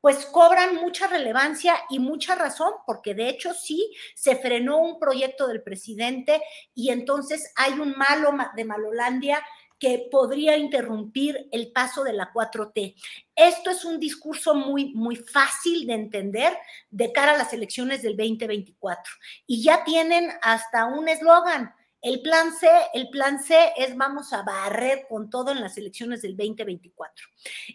pues 0.02 0.26
cobran 0.26 0.76
mucha 0.76 1.08
relevancia 1.08 1.76
y 1.90 2.00
mucha 2.00 2.36
razón, 2.36 2.74
porque 2.86 3.14
de 3.14 3.30
hecho 3.30 3.54
sí 3.54 3.94
se 4.16 4.36
frenó 4.36 4.78
un 4.78 5.00
proyecto 5.00 5.48
del 5.48 5.62
presidente 5.62 6.42
y 6.74 6.90
entonces 6.90 7.52
hay 7.56 7.74
un 7.74 7.94
malo 7.98 8.32
de 8.56 8.66
Malolandia 8.66 9.44
que 9.80 10.10
podría 10.12 10.58
interrumpir 10.58 11.48
el 11.52 11.72
paso 11.72 12.04
de 12.04 12.14
la 12.14 12.32
4T. 12.34 12.96
Esto 13.34 13.72
es 13.72 13.86
un 13.86 13.98
discurso 13.98 14.54
muy, 14.54 14.94
muy 14.94 15.16
fácil 15.16 15.88
de 15.88 15.94
entender 15.94 16.56
de 16.90 17.14
cara 17.14 17.32
a 17.32 17.38
las 17.38 17.54
elecciones 17.54 18.02
del 18.02 18.18
2024. 18.18 19.14
Y 19.48 19.64
ya 19.64 19.86
tienen 19.86 20.30
hasta 20.42 20.86
un 20.86 21.08
eslogan, 21.08 21.74
el 22.02 22.22
plan 22.22 22.54
C, 22.54 22.68
el 22.94 23.10
plan 23.10 23.40
C 23.44 23.74
es 23.76 23.96
vamos 23.98 24.32
a 24.32 24.44
barrer 24.44 25.06
con 25.10 25.30
todo 25.30 25.52
en 25.52 25.60
las 25.60 25.78
elecciones 25.78 26.22
del 26.22 26.38
2024. 26.38 27.28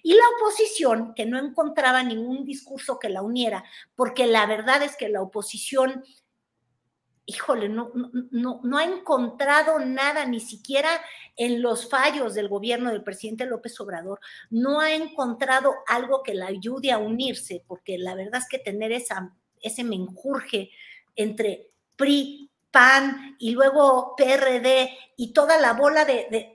Y 0.03 0.14
la 0.14 0.22
oposición, 0.37 1.14
que 1.14 1.27
no 1.27 1.39
encontraba 1.39 2.03
ningún 2.03 2.45
discurso 2.45 2.99
que 2.99 3.11
la 3.11 3.22
uniera, 3.22 3.64
porque 3.95 4.27
la 4.27 4.47
verdad 4.47 4.83
es 4.83 4.97
que 4.97 5.11
la 5.11 5.20
oposición, 5.20 6.05
híjole, 7.27 7.68
no, 7.68 7.91
no, 8.31 8.61
no 8.64 8.79
ha 8.79 8.85
encontrado 8.85 9.79
nada, 9.79 10.25
ni 10.25 10.41
siquiera 10.41 10.89
en 11.37 11.61
los 11.61 11.91
fallos 11.91 12.33
del 12.33 12.49
gobierno 12.49 12.91
del 12.91 13.03
presidente 13.03 13.45
López 13.45 13.79
Obrador, 13.81 14.20
no 14.49 14.81
ha 14.81 14.95
encontrado 14.95 15.75
algo 15.87 16.22
que 16.22 16.35
la 16.35 16.47
ayude 16.47 16.93
a 16.93 16.99
unirse, 16.99 17.62
porque 17.66 17.99
la 17.99 18.14
verdad 18.14 18.41
es 18.41 18.49
que 18.49 18.59
tener 18.59 18.91
esa, 18.91 19.37
ese 19.61 19.85
menjurje 19.85 20.70
entre 21.14 21.70
PRI, 21.97 22.43
PAN 22.75 23.37
y 23.39 23.53
luego 23.53 24.16
PRD 24.16 24.99
y 25.16 25.33
toda 25.33 25.61
la 25.61 25.75
bola 25.75 26.05
de, 26.05 26.51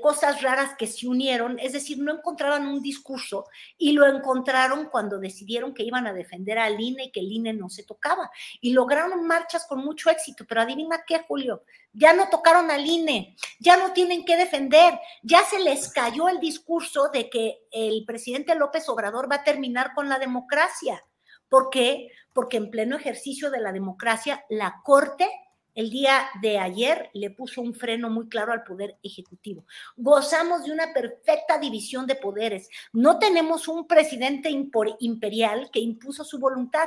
cosas 0.00 0.40
raras 0.40 0.76
que 0.78 0.86
se 0.86 1.08
unieron, 1.08 1.58
es 1.58 1.72
decir, 1.72 1.98
no 1.98 2.12
encontraban 2.12 2.68
un 2.68 2.80
discurso 2.80 3.46
y 3.76 3.90
lo 3.90 4.06
encontraron 4.06 4.88
cuando 4.88 5.18
decidieron 5.18 5.74
que 5.74 5.82
iban 5.82 6.06
a 6.06 6.12
defender 6.12 6.60
al 6.60 6.80
INE 6.80 7.06
y 7.06 7.10
que 7.10 7.18
el 7.18 7.32
INE 7.32 7.52
no 7.54 7.68
se 7.68 7.82
tocaba. 7.82 8.30
Y 8.60 8.72
lograron 8.72 9.26
marchas 9.26 9.66
con 9.66 9.84
mucho 9.84 10.08
éxito, 10.08 10.44
pero 10.48 10.60
adivina 10.60 11.02
qué, 11.04 11.18
Julio, 11.26 11.64
ya 11.92 12.12
no 12.12 12.28
tocaron 12.28 12.70
al 12.70 12.86
INE, 12.86 13.36
ya 13.58 13.76
no 13.76 13.92
tienen 13.92 14.24
que 14.24 14.36
defender, 14.36 14.96
ya 15.24 15.42
se 15.42 15.58
les 15.58 15.92
cayó 15.92 16.28
el 16.28 16.38
discurso 16.38 17.08
de 17.08 17.28
que 17.28 17.66
el 17.72 18.04
presidente 18.06 18.54
López 18.54 18.88
Obrador 18.88 19.28
va 19.28 19.36
a 19.36 19.44
terminar 19.44 19.94
con 19.94 20.08
la 20.08 20.20
democracia. 20.20 21.02
¿Por 21.48 21.70
qué? 21.70 22.08
Porque 22.32 22.56
en 22.56 22.70
pleno 22.70 22.96
ejercicio 22.96 23.50
de 23.50 23.60
la 23.60 23.72
democracia, 23.72 24.44
la 24.48 24.80
Corte 24.84 25.28
el 25.74 25.90
día 25.90 26.28
de 26.40 26.58
ayer 26.58 27.10
le 27.14 27.30
puso 27.30 27.62
un 27.62 27.74
freno 27.74 28.10
muy 28.10 28.28
claro 28.28 28.52
al 28.52 28.62
poder 28.62 28.98
ejecutivo. 29.02 29.64
Gozamos 29.96 30.64
de 30.64 30.72
una 30.72 30.92
perfecta 30.92 31.58
división 31.58 32.06
de 32.06 32.14
poderes. 32.14 32.68
No 32.92 33.18
tenemos 33.18 33.68
un 33.68 33.86
presidente 33.86 34.50
imperial 34.50 35.70
que 35.72 35.80
impuso 35.80 36.24
su 36.24 36.38
voluntad. 36.38 36.86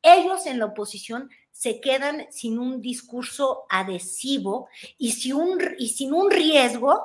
Ellos 0.00 0.46
en 0.46 0.58
la 0.58 0.66
oposición 0.66 1.30
se 1.50 1.80
quedan 1.80 2.26
sin 2.30 2.58
un 2.58 2.80
discurso 2.80 3.64
adhesivo 3.68 4.68
y, 4.98 5.12
sin 5.12 5.34
un, 5.34 5.60
y 5.78 5.88
sin 5.88 6.12
un 6.12 6.30
riesgo 6.30 7.04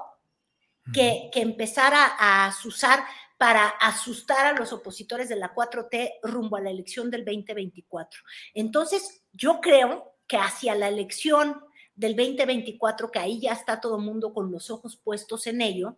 que, 0.93 1.29
que 1.33 1.41
empezara 1.41 2.15
a 2.17 2.53
usar 2.63 3.03
para 3.37 3.67
asustar 3.67 4.47
a 4.47 4.57
los 4.57 4.73
opositores 4.73 5.29
de 5.29 5.35
la 5.35 5.53
4T 5.53 6.19
rumbo 6.23 6.57
a 6.57 6.61
la 6.61 6.71
elección 6.71 7.11
del 7.11 7.23
2024. 7.23 8.19
Entonces, 8.53 9.23
yo 9.31 9.61
creo 9.61 10.15
que 10.27 10.37
hacia 10.37 10.75
la 10.75 10.87
elección 10.87 11.61
del 11.95 12.15
2024, 12.15 13.11
que 13.11 13.19
ahí 13.19 13.39
ya 13.39 13.53
está 13.53 13.79
todo 13.79 13.97
el 13.97 14.03
mundo 14.03 14.33
con 14.33 14.51
los 14.51 14.69
ojos 14.69 14.97
puestos 14.97 15.47
en 15.47 15.61
ello, 15.61 15.97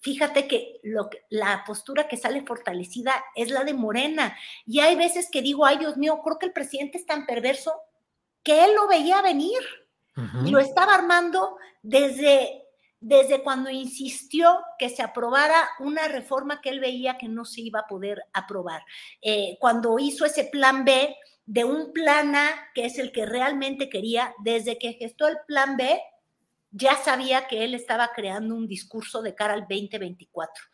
fíjate 0.00 0.46
que, 0.46 0.80
lo 0.82 1.08
la 1.30 1.64
postura 1.66 2.06
que 2.06 2.18
sale 2.18 2.42
fortalecida 2.42 3.12
es 3.34 3.50
la 3.50 3.64
de 3.64 3.72
Morena. 3.72 4.36
Y 4.66 4.80
hay 4.80 4.96
veces 4.96 5.28
que 5.30 5.40
digo, 5.40 5.64
ay 5.64 5.78
Dios 5.78 5.96
mío, 5.96 6.20
creo 6.22 6.38
que 6.38 6.46
el 6.46 6.52
presidente 6.52 6.98
es 6.98 7.06
tan 7.06 7.24
perverso 7.24 7.72
que 8.42 8.64
él 8.64 8.74
lo 8.74 8.86
veía 8.86 9.22
venir 9.22 9.60
y 10.44 10.50
lo 10.50 10.60
estaba 10.60 10.94
armando 10.94 11.56
desde 11.82 12.63
desde 13.04 13.42
cuando 13.42 13.68
insistió 13.68 14.58
que 14.78 14.88
se 14.88 15.02
aprobara 15.02 15.68
una 15.78 16.08
reforma 16.08 16.62
que 16.62 16.70
él 16.70 16.80
veía 16.80 17.18
que 17.18 17.28
no 17.28 17.44
se 17.44 17.60
iba 17.60 17.80
a 17.80 17.86
poder 17.86 18.22
aprobar. 18.32 18.82
Eh, 19.20 19.58
cuando 19.60 19.98
hizo 19.98 20.24
ese 20.24 20.44
plan 20.44 20.86
B 20.86 21.14
de 21.44 21.64
un 21.64 21.92
plan 21.92 22.34
A, 22.34 22.48
que 22.74 22.86
es 22.86 22.98
el 22.98 23.12
que 23.12 23.26
realmente 23.26 23.90
quería, 23.90 24.34
desde 24.42 24.78
que 24.78 24.94
gestó 24.94 25.28
el 25.28 25.36
plan 25.46 25.76
B, 25.76 26.00
ya 26.70 26.96
sabía 26.96 27.46
que 27.46 27.62
él 27.64 27.74
estaba 27.74 28.10
creando 28.14 28.54
un 28.54 28.66
discurso 28.66 29.20
de 29.20 29.34
cara 29.34 29.52
al 29.52 29.66
2024. 29.68 30.64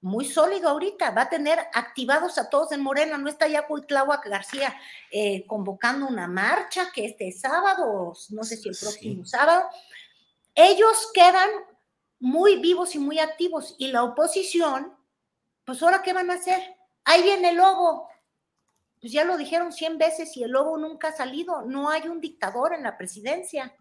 Muy 0.00 0.24
sólido 0.24 0.70
ahorita, 0.70 1.10
va 1.10 1.22
a 1.22 1.28
tener 1.28 1.58
activados 1.74 2.38
a 2.38 2.48
todos 2.48 2.72
en 2.72 2.80
Morena, 2.80 3.18
no 3.18 3.28
está 3.28 3.46
ya 3.46 3.66
Cuitláhuac 3.66 4.26
García 4.26 4.74
eh, 5.10 5.44
convocando 5.46 6.06
una 6.06 6.28
marcha 6.28 6.90
que 6.94 7.04
este 7.04 7.30
sábado, 7.30 8.14
no 8.30 8.42
sé 8.42 8.56
si 8.56 8.70
el 8.70 8.76
próximo 8.80 9.26
sábado, 9.26 9.64
ellos 10.54 11.10
quedan 11.12 11.50
muy 12.20 12.60
vivos 12.60 12.94
y 12.94 12.98
muy 12.98 13.18
activos 13.18 13.74
y 13.78 13.88
la 13.88 14.04
oposición, 14.04 14.92
pues 15.64 15.82
ahora 15.82 16.02
qué 16.02 16.12
van 16.12 16.30
a 16.30 16.34
hacer? 16.34 16.60
Ahí 17.04 17.22
viene 17.22 17.50
el 17.50 17.56
lobo, 17.56 18.08
pues 19.00 19.12
ya 19.12 19.24
lo 19.24 19.36
dijeron 19.36 19.72
100 19.72 19.98
veces 19.98 20.36
y 20.36 20.44
el 20.44 20.52
lobo 20.52 20.78
nunca 20.78 21.08
ha 21.08 21.12
salido, 21.12 21.62
no 21.62 21.90
hay 21.90 22.08
un 22.08 22.20
dictador 22.20 22.72
en 22.72 22.82
la 22.82 22.96
presidencia. 22.96 23.74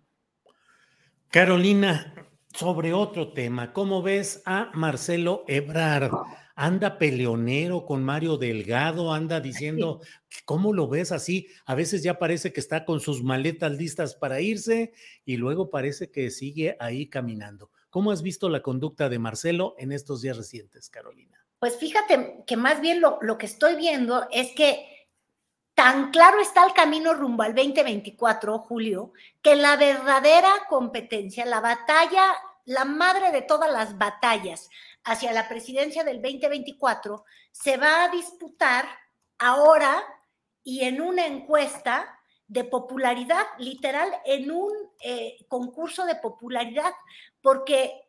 Carolina, 1.30 2.14
sobre 2.54 2.94
otro 2.94 3.34
tema, 3.34 3.74
¿cómo 3.74 4.02
ves 4.02 4.44
a 4.46 4.70
Marcelo 4.74 5.44
Ebrard? 5.48 6.12
Anda 6.56 7.00
peleonero 7.00 7.86
con 7.86 8.04
Mario 8.04 8.38
Delgado, 8.38 9.12
anda 9.12 9.40
diciendo, 9.40 10.02
¿cómo 10.46 10.72
lo 10.72 10.88
ves 10.88 11.12
así? 11.12 11.48
A 11.66 11.74
veces 11.74 12.04
ya 12.04 12.20
parece 12.20 12.54
que 12.54 12.60
está 12.60 12.86
con 12.86 13.00
sus 13.00 13.24
maletas 13.24 13.72
listas 13.72 14.14
para 14.14 14.42
irse 14.42 14.94
y 15.26 15.38
luego 15.38 15.72
parece 15.72 16.12
que 16.12 16.30
sigue 16.30 16.78
ahí 16.80 17.10
caminando. 17.10 17.72
¿Cómo 17.94 18.10
has 18.10 18.24
visto 18.24 18.50
la 18.50 18.64
conducta 18.64 19.08
de 19.08 19.20
Marcelo 19.20 19.76
en 19.78 19.92
estos 19.92 20.24
días 20.24 20.36
recientes, 20.36 20.90
Carolina? 20.90 21.46
Pues 21.60 21.78
fíjate 21.78 22.44
que 22.48 22.58
más 22.58 22.82
bien 22.82 23.00
lo, 23.00 23.38
que 23.38 23.46
estoy 23.46 23.76
viendo 23.76 24.28
es 24.32 24.52
que 24.54 24.90
Tan 25.76 26.12
claro 26.12 26.40
está 26.40 26.66
el 26.66 26.74
camino 26.74 27.14
rumbo 27.16 27.42
al 27.42 27.56
2024, 27.56 28.60
Julio, 28.60 29.12
que 29.42 29.56
la 29.56 29.76
verdadera 29.76 30.52
competencia, 30.70 31.46
la 31.46 31.62
batalla, 31.62 32.26
la 32.66 32.86
madre 32.86 33.32
de 33.32 33.42
todas 33.42 33.72
las 33.72 33.98
batallas 33.98 34.70
hacia 35.04 35.34
la 35.34 35.50
presidencia 35.50 36.04
del 36.04 36.22
2024, 36.22 37.26
se 37.52 37.78
va 37.78 38.04
a 38.04 38.10
disputar 38.10 38.86
ahora 39.40 40.04
y 40.64 40.82
en 40.82 41.02
una 41.02 41.26
encuesta 41.26 42.20
de 42.48 42.64
popularidad, 42.66 43.46
literal, 43.58 44.10
en 44.26 44.52
un 44.52 44.72
eh, 45.04 45.38
concurso 45.48 46.06
de 46.06 46.16
popularidad, 46.18 46.94
porque 47.44 48.02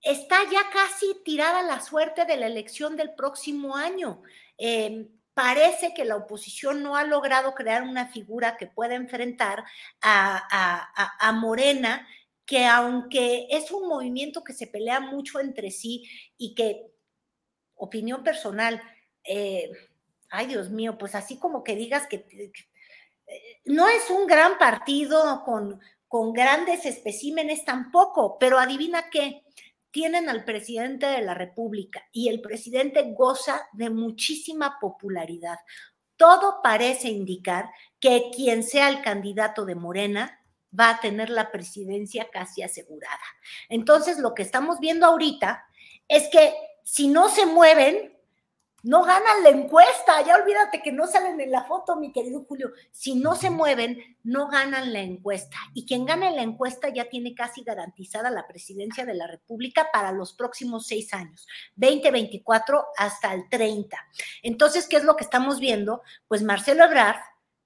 está 0.00 0.38
ya 0.50 0.62
casi 0.72 1.14
tirada 1.24 1.62
la 1.62 1.80
suerte 1.80 2.24
de 2.24 2.36
la 2.36 2.46
elección 2.46 2.96
del 2.96 3.14
próximo 3.14 3.76
año. 3.76 4.22
Eh, 4.58 5.06
parece 5.34 5.92
que 5.94 6.04
la 6.04 6.16
oposición 6.16 6.82
no 6.82 6.96
ha 6.96 7.04
logrado 7.04 7.54
crear 7.54 7.82
una 7.82 8.06
figura 8.08 8.56
que 8.56 8.66
pueda 8.66 8.94
enfrentar 8.94 9.64
a, 10.00 11.32
Morena, 11.34 12.08
que 12.46 12.66
aunque 12.66 13.48
es 13.50 13.70
un 13.70 13.88
movimiento 13.88 14.42
que 14.42 14.54
se 14.54 14.66
pelea 14.66 15.00
mucho 15.00 15.40
entre 15.40 15.70
sí 15.70 16.04
y 16.38 16.54
que, 16.54 16.90
opinión 17.76 18.22
personal, 18.22 18.80
eh, 19.24 19.70
ay 20.30 20.46
Dios 20.46 20.70
mío, 20.70 20.96
pues 20.96 21.14
así 21.14 21.38
como 21.38 21.64
que 21.64 21.74
digas 21.74 22.06
que, 22.06 22.26
eh, 23.26 23.60
no 23.64 23.88
es 23.88 24.08
un 24.10 24.26
gran 24.26 24.56
partido 24.58 25.42
con, 25.44 25.80
con 26.14 26.32
grandes 26.32 26.86
especímenes 26.86 27.64
tampoco, 27.64 28.38
pero 28.38 28.60
adivina 28.60 29.10
qué, 29.10 29.42
tienen 29.90 30.28
al 30.28 30.44
presidente 30.44 31.06
de 31.06 31.22
la 31.22 31.34
República 31.34 32.04
y 32.12 32.28
el 32.28 32.40
presidente 32.40 33.02
goza 33.16 33.62
de 33.72 33.90
muchísima 33.90 34.78
popularidad. 34.80 35.58
Todo 36.14 36.60
parece 36.62 37.08
indicar 37.08 37.68
que 37.98 38.30
quien 38.32 38.62
sea 38.62 38.90
el 38.90 39.02
candidato 39.02 39.64
de 39.64 39.74
Morena 39.74 40.40
va 40.70 40.90
a 40.90 41.00
tener 41.00 41.30
la 41.30 41.50
presidencia 41.50 42.28
casi 42.30 42.62
asegurada. 42.62 43.24
Entonces, 43.68 44.20
lo 44.20 44.34
que 44.34 44.42
estamos 44.42 44.78
viendo 44.78 45.06
ahorita 45.06 45.64
es 46.06 46.28
que 46.28 46.54
si 46.84 47.08
no 47.08 47.28
se 47.28 47.44
mueven, 47.44 48.13
no 48.84 49.02
ganan 49.02 49.42
la 49.42 49.48
encuesta, 49.48 50.22
ya 50.26 50.36
olvídate 50.36 50.82
que 50.82 50.92
no 50.92 51.06
salen 51.06 51.40
en 51.40 51.50
la 51.50 51.64
foto, 51.64 51.96
mi 51.96 52.12
querido 52.12 52.44
Julio. 52.44 52.70
Si 52.92 53.14
no 53.14 53.34
se 53.34 53.48
mueven, 53.48 53.98
no 54.22 54.48
ganan 54.48 54.92
la 54.92 55.00
encuesta. 55.00 55.56
Y 55.72 55.86
quien 55.86 56.04
gane 56.04 56.30
la 56.32 56.42
encuesta 56.42 56.90
ya 56.90 57.08
tiene 57.08 57.34
casi 57.34 57.64
garantizada 57.64 58.30
la 58.30 58.46
presidencia 58.46 59.06
de 59.06 59.14
la 59.14 59.26
República 59.26 59.88
para 59.90 60.12
los 60.12 60.34
próximos 60.34 60.86
seis 60.86 61.14
años, 61.14 61.46
2024 61.76 62.84
hasta 62.98 63.32
el 63.32 63.48
30. 63.48 63.96
Entonces, 64.42 64.86
¿qué 64.86 64.96
es 64.96 65.04
lo 65.04 65.16
que 65.16 65.24
estamos 65.24 65.60
viendo? 65.60 66.02
Pues 66.28 66.42
Marcelo 66.42 66.84
Ebrard, 66.84 67.20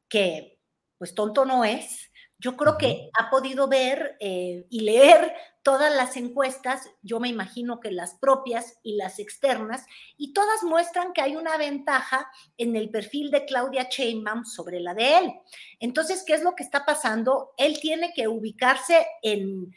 que 0.09 0.61
pues 0.99 1.15
tonto 1.15 1.45
no 1.45 1.65
es, 1.65 2.08
yo 2.39 2.57
creo 2.57 2.79
que 2.79 3.11
ha 3.19 3.31
podido 3.31 3.67
ver 3.67 4.17
eh, 4.21 4.65
y 4.71 4.81
leer 4.81 5.35
todas 5.63 5.95
las 5.95 6.17
encuestas, 6.17 6.89
yo 7.03 7.19
me 7.19 7.29
imagino 7.29 7.81
que 7.81 7.91
las 7.91 8.15
propias 8.15 8.79
y 8.83 8.97
las 8.97 9.19
externas, 9.19 9.85
y 10.17 10.33
todas 10.33 10.63
muestran 10.63 11.13
que 11.13 11.21
hay 11.21 11.37
una 11.37 11.57
ventaja 11.57 12.31
en 12.57 12.77
el 12.77 12.91
perfil 12.91 13.31
de 13.31 13.45
Claudia 13.45 13.89
Sheinbaum 13.91 14.45
sobre 14.45 14.81
la 14.81 14.95
de 14.95 15.19
él. 15.19 15.35
Entonces, 15.81 16.23
¿qué 16.25 16.35
es 16.35 16.43
lo 16.43 16.55
que 16.55 16.63
está 16.63 16.87
pasando? 16.87 17.53
Él 17.59 17.81
tiene 17.81 18.13
que 18.15 18.29
ubicarse 18.29 19.07
en, 19.23 19.75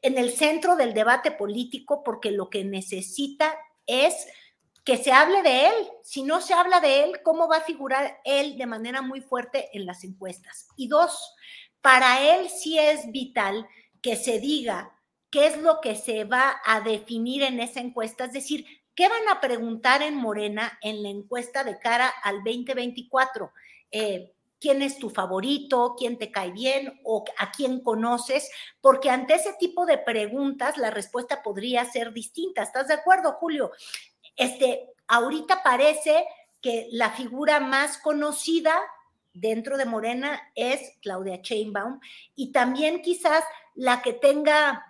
en 0.00 0.16
el 0.16 0.30
centro 0.30 0.76
del 0.76 0.94
debate 0.94 1.32
político 1.32 2.02
porque 2.04 2.30
lo 2.30 2.48
que 2.48 2.64
necesita 2.64 3.54
es 3.86 4.26
que 4.86 4.96
se 4.96 5.10
hable 5.10 5.42
de 5.42 5.66
él. 5.66 5.74
Si 6.04 6.22
no 6.22 6.40
se 6.40 6.54
habla 6.54 6.80
de 6.80 7.02
él, 7.02 7.20
¿cómo 7.24 7.48
va 7.48 7.56
a 7.56 7.62
figurar 7.62 8.20
él 8.24 8.56
de 8.56 8.66
manera 8.66 9.02
muy 9.02 9.20
fuerte 9.20 9.68
en 9.76 9.84
las 9.84 10.04
encuestas? 10.04 10.68
Y 10.76 10.86
dos, 10.86 11.34
para 11.86 12.34
él 12.34 12.48
sí 12.48 12.80
es 12.80 13.12
vital 13.12 13.68
que 14.02 14.16
se 14.16 14.40
diga 14.40 14.98
qué 15.30 15.46
es 15.46 15.56
lo 15.58 15.80
que 15.80 15.94
se 15.94 16.24
va 16.24 16.60
a 16.64 16.80
definir 16.80 17.44
en 17.44 17.60
esa 17.60 17.78
encuesta, 17.78 18.24
es 18.24 18.32
decir, 18.32 18.66
qué 18.96 19.08
van 19.08 19.28
a 19.30 19.40
preguntar 19.40 20.02
en 20.02 20.16
Morena 20.16 20.80
en 20.82 21.04
la 21.04 21.10
encuesta 21.10 21.62
de 21.62 21.78
cara 21.78 22.12
al 22.24 22.42
2024. 22.42 23.52
Eh, 23.92 24.34
quién 24.58 24.82
es 24.82 24.98
tu 24.98 25.10
favorito, 25.10 25.94
quién 25.96 26.18
te 26.18 26.32
cae 26.32 26.50
bien 26.50 27.00
o 27.04 27.24
a 27.38 27.52
quién 27.52 27.78
conoces, 27.78 28.50
porque 28.80 29.08
ante 29.08 29.34
ese 29.34 29.52
tipo 29.52 29.86
de 29.86 29.98
preguntas 29.98 30.78
la 30.78 30.90
respuesta 30.90 31.40
podría 31.40 31.84
ser 31.84 32.12
distinta. 32.12 32.64
¿Estás 32.64 32.88
de 32.88 32.94
acuerdo, 32.94 33.34
Julio? 33.34 33.70
Este, 34.34 34.92
ahorita 35.06 35.62
parece 35.62 36.26
que 36.60 36.88
la 36.90 37.12
figura 37.12 37.60
más 37.60 37.98
conocida 37.98 38.76
dentro 39.36 39.76
de 39.76 39.84
Morena 39.84 40.40
es 40.54 40.96
Claudia 41.00 41.40
Sheinbaum. 41.42 42.00
Y 42.34 42.52
también 42.52 43.02
quizás 43.02 43.44
la 43.74 44.02
que 44.02 44.12
tenga 44.12 44.84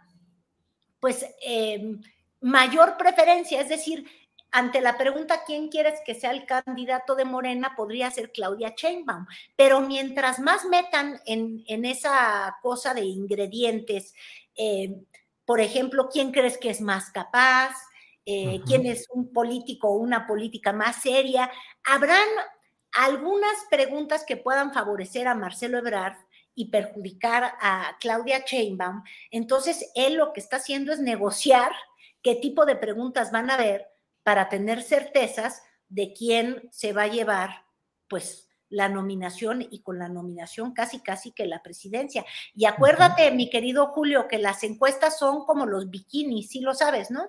pues 1.01 1.27
em, 1.43 2.01
mayor 2.41 2.97
preferencia, 2.97 3.61
es 3.61 3.69
decir, 3.69 4.09
ante 4.51 4.81
la 4.81 4.97
pregunta 4.97 5.43
quién 5.45 5.69
quieres 5.69 6.01
que 6.05 6.15
sea 6.15 6.31
el 6.31 6.47
candidato 6.47 7.15
de 7.15 7.25
Morena, 7.25 7.75
podría 7.77 8.11
ser 8.11 8.33
Claudia 8.33 8.75
Sheinbaum. 8.77 9.27
Pero 9.57 9.81
mientras 9.81 10.39
más 10.39 10.65
metan 10.65 11.21
en, 11.27 11.85
esa 11.85 12.57
cosa 12.63 12.95
de 12.95 13.05
ingredientes, 13.05 14.15
em, 14.55 15.05
por 15.45 15.61
ejemplo, 15.61 16.09
quién 16.11 16.33
crees 16.33 16.59
que 16.59 16.71
es 16.71 16.81
más 16.81 17.11
capaz, 17.11 17.75
eh, 18.25 18.61
quién 18.67 18.87
es 18.87 19.07
un 19.11 19.33
político 19.33 19.89
o 19.89 19.99
una 19.99 20.27
política 20.27 20.73
más 20.73 21.03
seria, 21.03 21.51
habrán 21.85 22.27
algunas 22.97 23.55
preguntas 23.71 24.25
que 24.27 24.39
puedan 24.39 24.73
favorecer 24.73 25.29
a 25.29 25.35
Marcelo 25.35 25.79
Ebrard 25.79 26.17
y 26.55 26.71
perjudicar 26.71 27.53
a 27.61 27.97
Claudia 28.01 28.43
Sheinbaum, 28.47 29.03
entonces 29.31 29.91
él 29.95 30.15
lo 30.15 30.33
que 30.33 30.41
está 30.41 30.57
haciendo 30.57 30.95
es 30.95 30.99
negociar 30.99 31.73
qué 32.23 32.35
tipo 32.35 32.65
de 32.65 32.75
preguntas 32.75 33.31
van 33.31 33.51
a 33.51 33.55
haber 33.55 33.87
para 34.23 34.49
tener 34.49 34.83
certezas 34.83 35.63
de 35.89 36.15
quién 36.15 36.69
se 36.73 36.95
va 36.95 37.03
a 37.03 37.09
llevar, 37.09 37.67
pues, 38.09 38.49
la 38.69 38.89
nominación 38.89 39.65
y 39.71 39.83
con 39.83 39.99
la 39.99 40.09
nominación 40.09 40.73
casi, 40.73 41.01
casi 41.01 41.31
que 41.31 41.47
la 41.47 41.63
presidencia. 41.63 42.25
Y 42.55 42.65
acuérdate, 42.65 43.31
mi 43.31 43.49
querido 43.49 43.89
Julio, 43.89 44.27
que 44.27 44.39
las 44.39 44.65
encuestas 44.65 45.19
son 45.19 45.45
como 45.45 45.67
los 45.67 45.91
bikinis, 45.91 46.49
sí 46.49 46.61
lo 46.61 46.75
sabes, 46.75 47.11
¿no? 47.11 47.29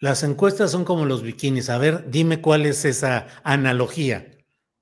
Las 0.00 0.22
encuestas 0.22 0.72
son 0.72 0.84
como 0.84 1.06
los 1.06 1.22
bikinis. 1.22 1.70
A 1.70 1.78
ver, 1.78 2.10
dime 2.10 2.42
cuál 2.42 2.66
es 2.66 2.84
esa 2.84 3.26
analogía 3.42 4.33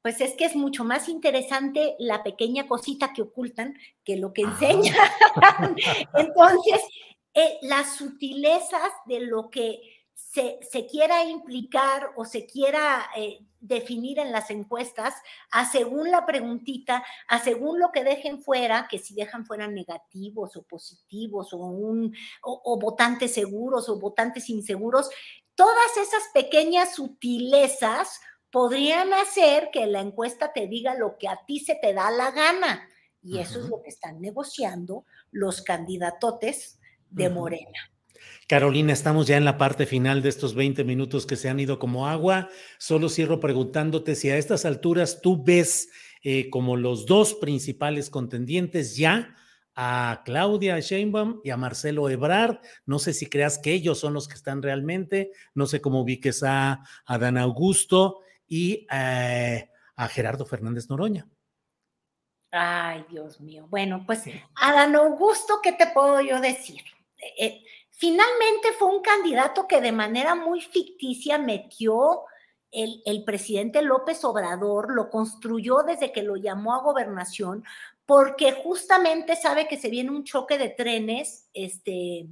pues 0.02 0.20
es 0.20 0.34
que 0.34 0.44
es 0.44 0.56
mucho 0.56 0.84
más 0.84 1.08
interesante 1.08 1.94
la 1.98 2.22
pequeña 2.22 2.66
cosita 2.66 3.12
que 3.12 3.22
ocultan 3.22 3.78
que 4.04 4.16
lo 4.16 4.32
que 4.32 4.42
enseñan. 4.42 4.94
Entonces, 6.14 6.82
eh, 7.34 7.58
las 7.62 7.96
sutilezas 7.96 8.92
de 9.06 9.20
lo 9.20 9.48
que 9.48 9.80
se, 10.14 10.86
quiera 10.90 11.24
implicar 11.24 12.10
o 12.16 12.24
se 12.24 12.46
quiera 12.46 13.10
eh, 13.16 13.40
definir 13.60 14.18
en 14.18 14.32
las 14.32 14.50
encuestas, 14.50 15.14
a 15.50 15.70
según 15.70 16.10
la 16.10 16.24
preguntita, 16.24 17.04
a 17.28 17.38
según 17.38 17.78
lo 17.78 17.92
que 17.92 18.02
dejen 18.02 18.42
fuera, 18.42 18.88
que 18.90 18.98
si 18.98 19.14
dejan 19.14 19.44
fuera 19.44 19.68
negativos 19.68 20.56
o 20.56 20.62
positivos 20.62 21.52
o, 21.52 21.58
un, 21.58 22.14
o 22.42 22.78
votantes 22.78 23.34
seguros 23.34 23.88
o 23.88 24.00
votantes 24.00 24.48
inseguros, 24.48 25.10
todas 25.54 25.96
esas 25.98 26.22
pequeñas 26.32 26.94
sutilezas 26.94 28.20
podrían 28.52 29.12
hacer 29.14 29.70
que 29.72 29.86
la 29.86 30.00
encuesta 30.00 30.52
te 30.52 30.68
diga 30.68 30.94
lo 30.94 31.16
que 31.18 31.26
a 31.26 31.40
ti 31.46 31.58
se 31.58 31.74
te 31.74 31.94
da 31.94 32.10
la 32.10 32.30
gana. 32.30 32.88
Y 33.22 33.38
eso 33.38 33.60
es 33.60 33.68
lo 33.68 33.82
que 33.82 33.88
están 33.88 34.20
negociando 34.20 35.06
los 35.30 35.62
candidatotes 35.62 36.78
de 37.08 37.30
Morena. 37.30 37.78
Carolina, 38.48 38.92
estamos 38.92 39.26
ya 39.26 39.36
en 39.36 39.44
la 39.44 39.56
parte 39.56 39.86
final 39.86 40.20
de 40.20 40.28
estos 40.28 40.54
20 40.54 40.84
minutos 40.84 41.24
que 41.24 41.36
se 41.36 41.48
han 41.48 41.60
ido 41.60 41.78
como 41.78 42.08
agua. 42.08 42.50
Solo 42.78 43.08
cierro 43.08 43.40
preguntándote 43.40 44.14
si 44.14 44.28
a 44.28 44.36
estas 44.36 44.66
alturas 44.66 45.20
tú 45.22 45.42
ves 45.42 45.88
eh, 46.22 46.50
como 46.50 46.76
los 46.76 47.06
dos 47.06 47.34
principales 47.34 48.10
contendientes 48.10 48.96
ya 48.96 49.34
a 49.74 50.22
Claudia 50.26 50.78
Sheinbaum 50.80 51.40
y 51.42 51.50
a 51.50 51.56
Marcelo 51.56 52.10
Ebrard. 52.10 52.58
No 52.84 52.98
sé 52.98 53.14
si 53.14 53.26
creas 53.26 53.58
que 53.58 53.72
ellos 53.72 53.98
son 53.98 54.12
los 54.12 54.28
que 54.28 54.34
están 54.34 54.62
realmente. 54.62 55.30
No 55.54 55.66
sé 55.66 55.80
cómo 55.80 56.02
ubiques 56.02 56.42
a 56.42 56.82
Dan 57.08 57.38
Augusto 57.38 58.21
y 58.52 58.86
eh, 58.92 59.70
a 59.96 60.08
Gerardo 60.08 60.44
Fernández 60.44 60.90
Noroña. 60.90 61.26
Ay, 62.50 63.02
Dios 63.08 63.40
mío. 63.40 63.66
Bueno, 63.70 64.04
pues 64.06 64.24
Adán 64.56 64.94
Augusto, 64.94 65.60
¿qué 65.62 65.72
te 65.72 65.86
puedo 65.86 66.20
yo 66.20 66.38
decir? 66.38 66.82
Eh, 67.16 67.46
eh, 67.46 67.64
finalmente 67.88 68.72
fue 68.78 68.94
un 68.94 69.00
candidato 69.00 69.66
que 69.66 69.80
de 69.80 69.92
manera 69.92 70.34
muy 70.34 70.60
ficticia 70.60 71.38
metió 71.38 72.24
el, 72.70 73.00
el, 73.06 73.24
presidente 73.24 73.80
López 73.80 74.22
Obrador, 74.22 74.92
lo 74.92 75.08
construyó 75.08 75.82
desde 75.82 76.12
que 76.12 76.22
lo 76.22 76.36
llamó 76.36 76.74
a 76.74 76.82
gobernación, 76.82 77.64
porque 78.04 78.52
justamente 78.52 79.34
sabe 79.34 79.66
que 79.66 79.78
se 79.78 79.88
viene 79.88 80.10
un 80.10 80.24
choque 80.24 80.58
de 80.58 80.68
trenes 80.68 81.48
este, 81.54 82.26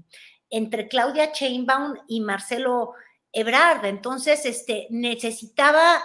entre 0.50 0.86
Claudia 0.86 1.32
Sheinbaum 1.32 1.94
y 2.08 2.20
Marcelo 2.20 2.92
Ebrard. 3.32 3.84
Entonces, 3.84 4.44
este, 4.46 4.86
necesitaba 4.90 6.02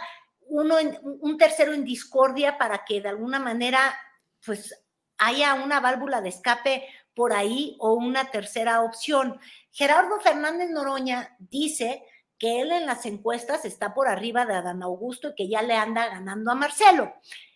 uno 0.47 0.77
un 1.01 1.37
tercero 1.37 1.73
en 1.73 1.83
discordia 1.83 2.57
para 2.57 2.85
que 2.85 3.01
de 3.01 3.09
alguna 3.09 3.39
manera, 3.39 3.97
pues, 4.45 4.83
haya 5.17 5.55
una 5.55 5.79
válvula 5.79 6.21
de 6.21 6.29
escape 6.29 6.87
por 7.15 7.33
ahí 7.33 7.75
o 7.79 7.93
una 7.93 8.29
tercera 8.29 8.81
opción. 8.81 9.39
Gerardo 9.71 10.19
Fernández 10.19 10.69
Noroña 10.69 11.35
dice 11.39 12.03
que 12.37 12.61
él 12.61 12.71
en 12.71 12.85
las 12.85 13.05
encuestas 13.05 13.65
está 13.65 13.93
por 13.93 14.07
arriba 14.07 14.45
de 14.45 14.55
Adán 14.55 14.83
Augusto 14.83 15.29
y 15.29 15.35
que 15.35 15.47
ya 15.47 15.61
le 15.61 15.75
anda 15.75 16.07
ganando 16.07 16.51
a 16.51 16.55
Marcelo. 16.55 17.13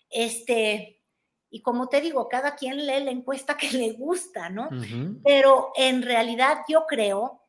Este, 0.09 1.01
y 1.51 1.61
como 1.61 1.89
te 1.89 2.01
digo, 2.01 2.29
cada 2.29 2.55
quien 2.55 2.77
lee 2.85 3.03
la 3.03 3.11
encuesta 3.11 3.57
que 3.57 3.71
le 3.71 3.91
gusta, 3.93 4.49
¿no? 4.49 4.69
Pero 5.23 5.71
en 5.75 6.01
realidad 6.01 6.59
yo 6.67 6.85
creo 6.87 7.43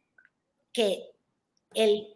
que 0.72 1.09
el, 1.74 2.08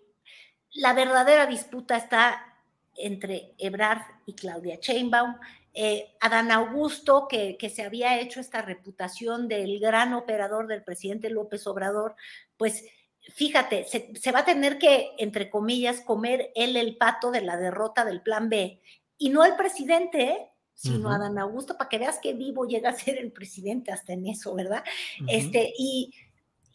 la 0.72 0.92
verdadera 0.92 1.46
disputa 1.46 1.96
está 1.96 2.54
entre 2.96 3.54
Ebrard 3.58 4.02
y 4.26 4.34
Claudia 4.34 4.78
Sheinbaum. 4.80 5.36
Eh, 5.76 6.14
Adán 6.20 6.52
Augusto, 6.52 7.26
que, 7.28 7.56
que, 7.56 7.68
se 7.68 7.82
había 7.82 8.20
hecho 8.20 8.38
esta 8.38 8.62
reputación 8.62 9.48
del 9.48 9.80
gran 9.80 10.14
operador 10.14 10.68
del 10.68 10.84
presidente 10.84 11.30
López 11.30 11.66
Obrador, 11.66 12.14
pues 12.56 12.84
fíjate, 13.32 13.84
se, 13.84 14.32
va 14.32 14.40
a 14.40 14.44
tener 14.44 14.78
que, 14.78 15.12
entre 15.18 15.50
comillas, 15.50 16.00
comer 16.00 16.52
él 16.54 16.76
el 16.76 16.96
pato 16.96 17.30
de 17.30 17.40
la 17.40 17.56
derrota 17.56 18.04
del 18.04 18.20
plan 18.20 18.48
B, 18.48 18.80
y 19.18 19.30
no 19.30 19.44
el 19.44 19.56
presidente, 19.56 20.50
sino 20.74 21.10
Adán 21.10 21.38
Augusto, 21.38 21.78
para 21.78 21.88
que 21.88 21.98
veas 21.98 22.18
que 22.18 22.34
vivo 22.34 22.66
llega 22.66 22.90
a 22.90 22.98
ser 22.98 23.18
el 23.18 23.32
presidente 23.32 23.92
hasta 23.92 24.12
en 24.12 24.26
eso, 24.26 24.54
¿verdad? 24.54 24.84
este, 25.28 25.72
y, 25.78 26.12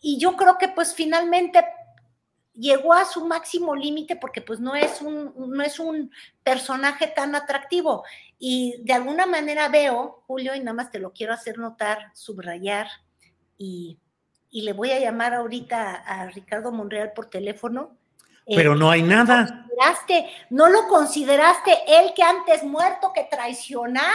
y 0.01 0.17
yo 0.17 0.35
creo 0.37 0.57
que 0.57 0.69
pues 0.69 0.93
finalmente 0.93 1.63
llegó 2.59 2.93
a 2.93 3.05
su 3.05 3.25
máximo 3.25 3.75
límite 3.75 4.15
porque 4.15 4.41
pues 4.41 4.59
no 4.59 4.75
es 4.75 5.01
un, 5.01 5.33
no 5.35 5.63
es 5.63 5.79
un 5.79 6.11
personaje 6.43 7.07
tan 7.07 7.35
atractivo. 7.35 8.03
Y 8.37 8.81
de 8.83 8.93
alguna 8.93 9.25
manera 9.25 9.69
veo, 9.69 10.23
Julio, 10.27 10.55
y 10.55 10.59
nada 10.59 10.73
más 10.73 10.91
te 10.91 10.99
lo 10.99 11.13
quiero 11.13 11.33
hacer 11.33 11.57
notar, 11.57 12.11
subrayar, 12.13 12.87
y, 13.57 13.97
le 14.51 14.73
voy 14.73 14.91
a 14.91 14.99
llamar 14.99 15.33
ahorita 15.33 15.95
a, 15.95 16.27
Ricardo 16.27 16.71
Monreal 16.71 17.11
por 17.13 17.29
teléfono. 17.29 17.97
Eh, 18.45 18.55
Pero 18.55 18.75
no 18.75 18.89
hay 18.89 19.03
nada. 19.03 19.67
No 20.49 20.69
lo 20.69 20.87
consideraste 20.87 21.71
él 21.87 22.13
que 22.15 22.23
antes 22.23 22.63
muerto 22.63 23.11
que 23.13 23.27
traicionar. 23.29 24.05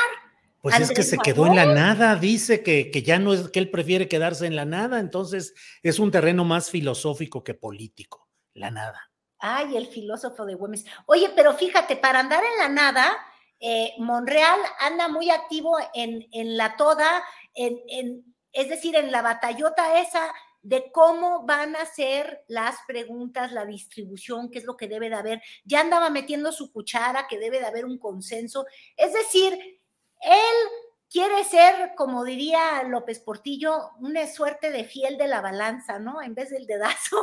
Pues 0.60 0.80
es 0.80 0.90
que 0.90 1.02
se 1.02 1.18
quedó 1.18 1.46
en 1.46 1.56
la 1.56 1.66
nada, 1.66 2.16
dice 2.16 2.62
que, 2.62 2.90
que, 2.90 3.02
ya 3.02 3.18
no 3.18 3.34
es 3.34 3.50
que 3.50 3.58
él 3.58 3.70
prefiere 3.70 4.08
quedarse 4.08 4.46
en 4.46 4.56
la 4.56 4.64
nada, 4.64 4.98
entonces 4.98 5.54
es 5.82 5.98
un 5.98 6.10
terreno 6.10 6.46
más 6.46 6.70
filosófico 6.70 7.44
que 7.44 7.52
político 7.52 8.23
la 8.54 8.70
nada. 8.70 9.10
Ay, 9.38 9.76
el 9.76 9.86
filósofo 9.86 10.46
de 10.46 10.54
Güemes. 10.54 10.84
Oye, 11.06 11.30
pero 11.36 11.52
fíjate, 11.54 11.96
para 11.96 12.20
andar 12.20 12.42
en 12.42 12.58
la 12.58 12.68
nada, 12.68 13.16
eh, 13.60 13.92
Monreal 13.98 14.58
anda 14.78 15.08
muy 15.08 15.30
activo 15.30 15.76
en, 15.92 16.26
en 16.32 16.56
la 16.56 16.76
toda, 16.76 17.22
en, 17.54 17.78
en, 17.88 18.34
es 18.52 18.68
decir, 18.68 18.96
en 18.96 19.12
la 19.12 19.22
batallota 19.22 20.00
esa 20.00 20.32
de 20.62 20.90
cómo 20.92 21.44
van 21.44 21.76
a 21.76 21.84
ser 21.84 22.42
las 22.48 22.76
preguntas, 22.86 23.52
la 23.52 23.66
distribución, 23.66 24.50
qué 24.50 24.60
es 24.60 24.64
lo 24.64 24.78
que 24.78 24.88
debe 24.88 25.10
de 25.10 25.16
haber. 25.16 25.42
Ya 25.64 25.80
andaba 25.80 26.08
metiendo 26.08 26.52
su 26.52 26.72
cuchara, 26.72 27.26
que 27.28 27.38
debe 27.38 27.60
de 27.60 27.66
haber 27.66 27.84
un 27.84 27.98
consenso. 27.98 28.64
Es 28.96 29.12
decir, 29.12 29.52
él 29.52 30.56
quiere 31.10 31.44
ser, 31.44 31.94
como 31.96 32.24
diría 32.24 32.82
López 32.84 33.20
Portillo, 33.20 33.90
una 34.00 34.26
suerte 34.26 34.70
de 34.70 34.84
fiel 34.84 35.18
de 35.18 35.28
la 35.28 35.42
balanza, 35.42 35.98
¿no? 35.98 36.22
En 36.22 36.34
vez 36.34 36.48
del 36.48 36.66
dedazo. 36.66 37.20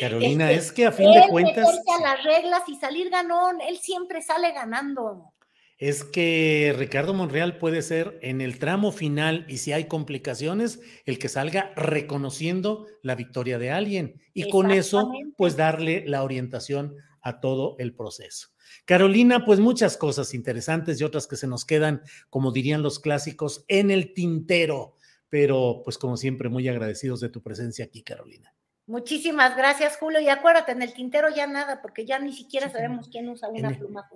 Carolina, 0.00 0.50
este, 0.50 0.64
es 0.64 0.72
que 0.72 0.86
a 0.86 0.92
fin 0.92 1.12
de 1.12 1.28
cuentas. 1.28 1.66
a 1.66 2.00
las 2.00 2.24
reglas 2.24 2.62
y 2.68 2.76
salir 2.76 3.10
ganón, 3.10 3.60
él 3.60 3.78
siempre 3.78 4.22
sale 4.22 4.52
ganando. 4.52 5.32
Es 5.76 6.04
que 6.04 6.74
Ricardo 6.78 7.14
Monreal 7.14 7.58
puede 7.58 7.82
ser 7.82 8.18
en 8.22 8.40
el 8.40 8.58
tramo 8.58 8.92
final 8.92 9.44
y 9.48 9.58
si 9.58 9.72
hay 9.72 9.84
complicaciones, 9.84 10.80
el 11.04 11.18
que 11.18 11.28
salga 11.28 11.72
reconociendo 11.74 12.86
la 13.02 13.16
victoria 13.16 13.58
de 13.58 13.70
alguien 13.70 14.20
y 14.32 14.48
con 14.48 14.70
eso, 14.70 15.10
pues 15.36 15.56
darle 15.56 16.04
la 16.06 16.22
orientación 16.22 16.94
a 17.20 17.40
todo 17.40 17.74
el 17.78 17.94
proceso. 17.94 18.48
Carolina, 18.84 19.44
pues 19.44 19.58
muchas 19.58 19.96
cosas 19.96 20.32
interesantes 20.32 21.00
y 21.00 21.04
otras 21.04 21.26
que 21.26 21.36
se 21.36 21.46
nos 21.46 21.64
quedan, 21.64 22.02
como 22.30 22.52
dirían 22.52 22.82
los 22.82 23.00
clásicos, 23.00 23.64
en 23.66 23.90
el 23.90 24.14
tintero, 24.14 24.94
pero 25.28 25.82
pues 25.84 25.98
como 25.98 26.16
siempre, 26.16 26.48
muy 26.48 26.68
agradecidos 26.68 27.20
de 27.20 27.30
tu 27.30 27.42
presencia 27.42 27.84
aquí, 27.84 28.02
Carolina. 28.02 28.53
Muchísimas 28.86 29.56
gracias, 29.56 29.96
Julio. 29.96 30.20
Y 30.20 30.28
acuérdate, 30.28 30.72
en 30.72 30.82
el 30.82 30.92
tintero 30.92 31.28
ya 31.34 31.46
nada, 31.46 31.80
porque 31.80 32.04
ya 32.04 32.18
ni 32.18 32.32
siquiera 32.32 32.68
sabemos 32.68 33.08
quién 33.08 33.28
usa 33.28 33.48
una 33.48 33.70
pluma. 33.70 34.08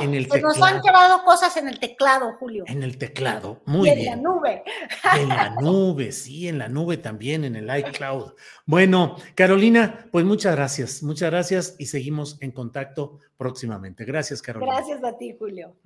En 0.00 0.14
el 0.14 0.26
pues 0.26 0.42
nos 0.42 0.60
han 0.60 0.80
quedado 0.80 1.24
cosas 1.24 1.56
en 1.56 1.68
el 1.68 1.78
teclado, 1.78 2.32
Julio. 2.38 2.64
En 2.66 2.82
el 2.82 2.98
teclado, 2.98 3.62
muy 3.64 3.88
bien. 3.88 3.98
En 4.00 4.04
la 4.06 4.16
nube. 4.16 4.64
En 5.16 5.28
la 5.28 5.50
nube, 5.50 6.12
sí, 6.12 6.48
en 6.48 6.58
la 6.58 6.68
nube 6.68 6.96
también, 6.96 7.44
en 7.44 7.54
el 7.54 7.78
iCloud. 7.78 8.32
Bueno, 8.66 9.16
Carolina, 9.34 10.08
pues 10.10 10.24
muchas 10.24 10.54
gracias, 10.56 11.02
muchas 11.02 11.30
gracias 11.30 11.76
y 11.78 11.86
seguimos 11.86 12.38
en 12.40 12.50
contacto 12.50 13.20
próximamente. 13.36 14.04
Gracias, 14.04 14.42
Carolina. 14.42 14.74
Gracias 14.74 15.02
a 15.04 15.16
ti, 15.16 15.36
Julio. 15.38 15.76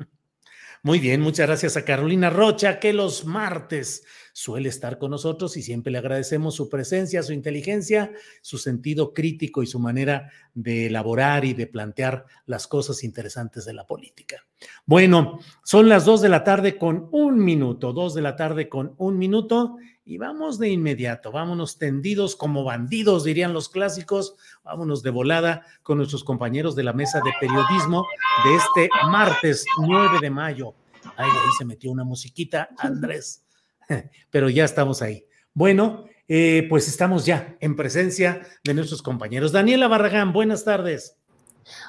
Muy 0.84 0.98
bien, 0.98 1.20
muchas 1.20 1.46
gracias 1.46 1.76
a 1.76 1.84
Carolina 1.84 2.28
Rocha, 2.28 2.80
que 2.80 2.92
los 2.92 3.24
martes 3.24 4.04
suele 4.32 4.68
estar 4.68 4.98
con 4.98 5.12
nosotros 5.12 5.56
y 5.56 5.62
siempre 5.62 5.92
le 5.92 5.98
agradecemos 5.98 6.56
su 6.56 6.68
presencia, 6.68 7.22
su 7.22 7.32
inteligencia, 7.32 8.10
su 8.40 8.58
sentido 8.58 9.14
crítico 9.14 9.62
y 9.62 9.68
su 9.68 9.78
manera 9.78 10.32
de 10.54 10.86
elaborar 10.86 11.44
y 11.44 11.54
de 11.54 11.68
plantear 11.68 12.26
las 12.46 12.66
cosas 12.66 13.04
interesantes 13.04 13.64
de 13.64 13.74
la 13.74 13.86
política. 13.86 14.44
Bueno, 14.84 15.38
son 15.62 15.88
las 15.88 16.04
dos 16.04 16.20
de 16.20 16.30
la 16.30 16.42
tarde 16.42 16.76
con 16.76 17.08
un 17.12 17.38
minuto, 17.38 17.92
dos 17.92 18.12
de 18.12 18.22
la 18.22 18.34
tarde 18.34 18.68
con 18.68 18.96
un 18.98 19.18
minuto 19.18 19.76
y 20.04 20.18
vamos 20.18 20.58
de 20.58 20.68
inmediato, 20.68 21.30
vámonos 21.30 21.78
tendidos 21.78 22.34
como 22.34 22.64
bandidos, 22.64 23.22
dirían 23.22 23.52
los 23.52 23.68
clásicos, 23.68 24.34
vámonos 24.64 25.02
de 25.02 25.10
volada 25.10 25.66
con 25.82 25.98
nuestros 25.98 26.24
compañeros 26.24 26.76
de 26.76 26.84
la 26.84 26.92
mesa 26.92 27.20
de 27.24 27.32
periodismo 27.40 28.06
de 28.44 28.54
este 28.54 28.88
martes 29.08 29.64
9 29.78 30.18
de 30.20 30.30
mayo. 30.30 30.74
Ay, 31.16 31.28
ahí 31.28 31.50
se 31.58 31.64
metió 31.64 31.90
una 31.90 32.04
musiquita, 32.04 32.68
Andrés. 32.78 33.44
pero 34.30 34.48
ya 34.48 34.64
estamos 34.64 35.02
ahí. 35.02 35.24
Bueno, 35.52 36.04
eh, 36.28 36.66
pues 36.68 36.88
estamos 36.88 37.26
ya 37.26 37.56
en 37.60 37.76
presencia 37.76 38.46
de 38.64 38.74
nuestros 38.74 39.02
compañeros. 39.02 39.52
Daniela 39.52 39.88
Barragán, 39.88 40.32
buenas 40.32 40.64
tardes. 40.64 41.18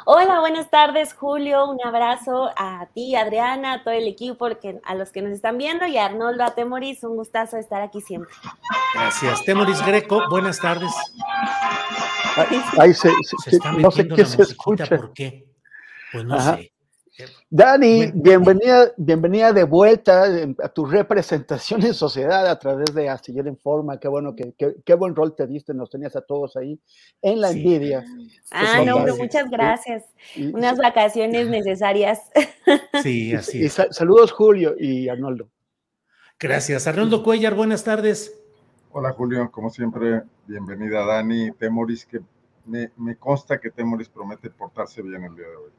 Hola, 0.06 0.40
buenas 0.40 0.70
tardes, 0.70 1.14
Julio. 1.14 1.70
Un 1.70 1.80
abrazo 1.86 2.52
a 2.58 2.88
ti, 2.94 3.16
Adriana, 3.16 3.74
a 3.74 3.84
todo 3.84 3.94
el 3.94 4.08
equipo, 4.08 4.48
a 4.84 4.96
los 4.96 5.12
que 5.12 5.22
nos 5.22 5.32
están 5.32 5.58
viendo 5.58 5.86
y 5.86 5.98
a 5.98 6.06
Arnoldo, 6.06 6.44
a 6.44 6.56
Temoris. 6.56 7.04
Un 7.04 7.16
gustazo 7.16 7.58
estar 7.58 7.82
aquí 7.82 8.02
siempre. 8.02 8.34
Gracias. 8.94 9.44
Temoris 9.46 9.86
Greco, 9.86 10.22
buenas 10.30 10.60
tardes. 10.60 10.92
Ahí 12.80 12.94
se, 12.94 13.12
no 13.78 13.92
sé 13.92 14.08
qué 14.08 14.26
se 14.26 14.42
escucha. 14.42 14.86
¿Por 14.88 15.14
qué? 15.14 15.46
Pues 16.12 16.26
no 16.26 16.40
sé. 16.40 16.73
Dani, 17.50 18.12
bienvenida, 18.12 18.92
bienvenida 18.98 19.54
de 19.54 19.64
vuelta 19.64 20.24
a 20.64 20.70
tu 20.70 20.86
representación 20.86 21.84
en 21.84 21.94
sociedad 21.94 22.48
a 22.48 22.58
través 22.58 22.94
de 22.94 23.08
Astillero 23.08 23.48
Informa. 23.50 24.00
Qué 24.00 24.08
bueno, 24.08 24.36
que, 24.36 24.56
qué, 24.58 24.94
buen 24.96 25.16
rol 25.16 25.36
te 25.36 25.46
diste, 25.46 25.76
nos 25.76 25.92
tenías 25.92 26.16
a 26.16 26.22
todos 26.22 26.56
ahí 26.56 26.80
en 27.22 27.40
la 27.40 27.52
envidia. 27.52 28.04
Ah, 28.52 28.82
no, 28.84 29.06
muchas 29.16 29.50
gracias. 29.50 30.06
Unas 30.38 30.78
vacaciones 30.78 31.48
necesarias. 31.48 32.20
Sí, 33.04 33.34
así 33.34 33.66
es. 33.66 33.74
saludos, 33.92 34.32
Julio 34.32 34.76
y 34.80 35.10
Arnoldo. 35.10 35.50
Gracias. 36.40 36.88
Arnoldo 36.88 37.22
Cuellar, 37.22 37.54
buenas 37.54 37.84
tardes. 37.84 38.40
Hola, 38.92 39.12
Julio. 39.12 39.52
Como 39.52 39.70
siempre, 39.70 40.24
bienvenida, 40.48 41.06
Dani. 41.06 41.52
Temoris, 41.52 42.06
que 42.06 42.20
me, 42.66 42.92
me 42.96 43.18
consta 43.18 43.60
que 43.60 43.72
Temoris 43.72 44.08
promete 44.08 44.50
portarse 44.50 45.02
bien 45.02 45.24
el 45.24 45.36
día 45.36 45.48
de 45.48 45.56
hoy. 45.56 45.72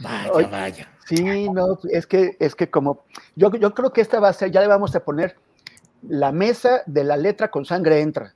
Vaya, 0.00 0.48
vaya. 0.48 0.88
Sí, 1.06 1.48
no, 1.48 1.78
es 1.90 2.06
que, 2.06 2.36
es 2.38 2.54
que 2.54 2.70
como, 2.70 3.04
yo, 3.34 3.50
yo 3.56 3.74
creo 3.74 3.92
que 3.92 4.00
esta 4.00 4.20
va 4.20 4.28
a 4.28 4.32
ser, 4.32 4.50
ya 4.50 4.60
le 4.60 4.68
vamos 4.68 4.94
a 4.94 5.04
poner 5.04 5.36
la 6.02 6.32
mesa 6.32 6.82
de 6.86 7.04
la 7.04 7.16
letra 7.16 7.50
con 7.50 7.64
sangre 7.64 8.00
entra. 8.00 8.34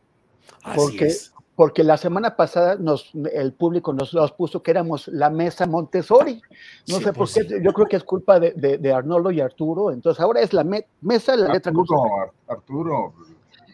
porque, 0.74 1.14
porque 1.54 1.84
la 1.84 1.96
semana 1.96 2.36
pasada 2.36 2.76
nos, 2.76 3.12
el 3.32 3.52
público 3.52 3.92
nos, 3.92 4.12
nos, 4.12 4.32
puso 4.32 4.62
que 4.62 4.72
éramos 4.72 5.08
la 5.08 5.30
mesa 5.30 5.66
Montessori. 5.66 6.42
No 6.88 7.00
sé 7.00 7.12
por 7.12 7.30
qué, 7.32 7.60
yo 7.62 7.72
creo 7.72 7.86
que 7.86 7.96
es 7.96 8.04
culpa 8.04 8.40
de, 8.40 8.52
de, 8.52 8.92
Arnoldo 8.92 9.30
y 9.30 9.40
Arturo. 9.40 9.92
Entonces 9.92 10.20
ahora 10.20 10.40
es 10.40 10.52
la 10.52 10.64
mesa 11.00 11.32
de 11.32 11.38
la 11.38 11.52
letra 11.52 11.72
con 11.72 11.86
sangre. 11.86 12.32
Arturo, 12.48 13.14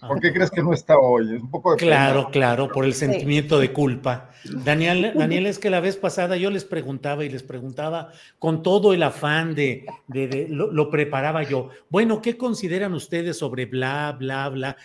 ¿Por 0.06 0.20
qué 0.20 0.32
crees 0.32 0.50
que 0.50 0.62
no 0.62 0.72
está 0.72 0.98
hoy? 0.98 1.36
Es 1.36 1.42
un 1.42 1.50
poco 1.50 1.72
de 1.72 1.76
Claro, 1.76 2.30
claro, 2.30 2.68
por 2.68 2.84
el 2.84 2.94
sentimiento 2.94 3.58
de 3.58 3.72
culpa. 3.72 4.30
Daniel, 4.44 5.12
Daniel, 5.14 5.46
es 5.46 5.58
que 5.58 5.68
la 5.68 5.80
vez 5.80 5.96
pasada 5.96 6.36
yo 6.36 6.50
les 6.50 6.64
preguntaba 6.64 7.24
y 7.24 7.28
les 7.28 7.42
preguntaba 7.42 8.12
con 8.38 8.62
todo 8.62 8.94
el 8.94 9.02
afán 9.02 9.54
de, 9.54 9.84
de, 10.08 10.46
lo, 10.48 10.90
preparaba 10.90 11.42
yo. 11.42 11.68
Bueno, 11.90 12.22
¿qué 12.22 12.36
consideran 12.36 12.94
ustedes 12.94 13.38
sobre 13.38 13.66
bla, 13.66 14.16
bla, 14.18 14.48
bla? 14.48 14.76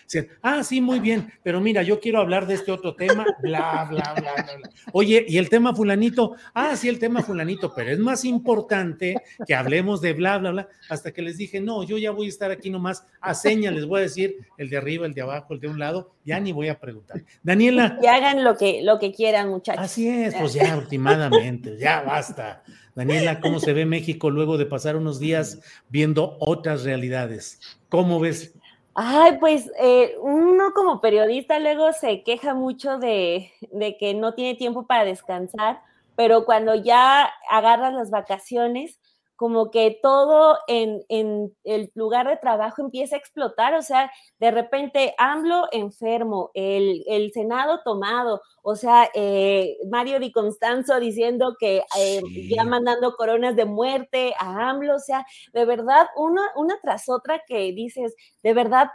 ah, 0.41 0.63
sí, 0.63 0.82
muy 0.82 0.99
bien, 0.99 1.32
pero 1.43 1.61
mira, 1.61 1.84
yo 1.84 1.99
quiero 1.99 2.20
hablar 2.20 2.47
de 2.47 2.55
este 2.55 2.72
otro 2.72 2.95
tema, 2.95 3.26
bla, 3.41 3.88
bla, 3.89 4.13
bla, 4.18 4.34
bla. 4.34 4.70
Oye, 4.91 5.26
¿y 5.28 5.38
el 5.38 5.49
tema 5.49 5.74
fulanito? 5.74 6.36
Ah, 6.53 6.76
sí, 6.76 6.89
el 6.89 6.99
tema 6.99 7.22
fulanito, 7.22 7.74
pero 7.74 7.91
es 7.91 7.99
más 7.99 8.26
importante 8.26 9.16
que 9.47 9.55
hablemos 9.55 10.01
de 10.01 10.13
bla, 10.13 10.38
bla, 10.38 10.51
bla. 10.51 10.70
Hasta 10.89 11.11
que 11.11 11.22
les 11.22 11.38
dije, 11.38 11.61
no, 11.61 11.84
yo 11.84 11.97
ya 11.97 12.11
voy 12.11 12.26
a 12.26 12.30
estar 12.30 12.51
aquí 12.51 12.70
nomás 12.70 13.05
a 13.22 13.34
señas, 13.34 13.74
les 13.74 13.86
voy 13.86 13.99
a 13.99 14.03
decir 14.03 14.38
el 14.57 14.70
de 14.70 14.78
arriba 14.78 15.05
el 15.06 15.14
de 15.14 15.22
abajo, 15.22 15.53
el 15.53 15.60
de 15.60 15.68
un 15.68 15.80
lado, 15.80 16.12
ya 16.24 16.39
ni 16.39 16.51
voy 16.51 16.70
a 16.70 16.80
preguntar. 16.80 17.24
Daniela. 17.43 17.99
Y 18.01 18.08
hagan 18.08 18.43
lo 18.43 18.58
que, 18.58 18.82
lo 18.84 18.99
que 18.99 19.12
quieran, 19.12 19.49
muchachos. 19.49 19.84
Así 19.84 20.08
es, 20.08 20.36
pues 20.36 20.53
ya 20.53 20.76
últimamente, 20.78 21.78
ya 21.78 22.01
basta. 22.01 22.64
Daniela, 22.93 23.39
¿cómo 23.39 23.60
se 23.60 23.74
ve 23.74 23.86
México 23.86 24.30
luego 24.30 24.58
de 24.58 24.66
pasar 24.66 24.95
unos 24.95 25.20
días 25.20 25.62
viendo 25.89 26.38
otras 26.39 26.84
realidades? 26.84 27.60
¿Cómo 27.89 28.20
ves? 28.20 28.53
Ay, 28.93 29.38
pues 29.39 29.70
eh, 29.82 30.16
uno 30.22 30.72
como 30.74 31.01
periodista 31.01 31.60
luego 31.60 31.91
se 31.91 32.24
queja 32.24 32.53
mucho 32.53 32.97
de, 32.97 33.51
de 33.72 33.97
que 33.97 34.14
no 34.14 34.34
tiene 34.34 34.56
tiempo 34.56 34.88
para 34.88 35.03
descansar, 35.03 35.82
pero 36.16 36.45
cuando 36.45 36.76
ya 36.76 37.30
agarras 37.49 37.93
las 37.93 38.10
vacaciones, 38.10 38.99
como 39.36 39.71
que 39.71 39.99
todo 40.01 40.57
en, 40.67 41.03
el 41.09 41.91
lugar 41.95 42.27
de 42.27 42.38
trabajo 42.38 42.81
empieza 42.81 43.15
a 43.15 43.19
explotar, 43.19 43.73
o 43.73 43.81
sea, 43.81 44.11
de 44.39 44.51
repente 44.51 45.13
AMLO 45.17 45.67
enfermo, 45.71 46.51
el, 46.53 47.03
Senado 47.33 47.81
tomado, 47.83 48.41
o 48.63 48.75
sea, 48.75 49.09
eh, 49.13 49.77
Mario 49.89 50.19
Di 50.19 50.31
Constanzo 50.31 50.99
diciendo 50.99 51.55
que 51.59 51.83
eh, 51.97 52.21
ya 52.49 52.63
mandando 52.63 53.15
coronas 53.15 53.55
de 53.55 53.65
muerte 53.65 54.33
a 54.39 54.69
AMLO, 54.69 54.95
o 54.95 54.99
sea, 54.99 55.25
de 55.53 55.65
verdad, 55.65 56.07
una, 56.15 56.41
una 56.55 56.79
tras 56.81 57.09
otra 57.09 57.41
que 57.45 57.73
dices, 57.73 58.15
de 58.43 58.53
verdad 58.53 58.89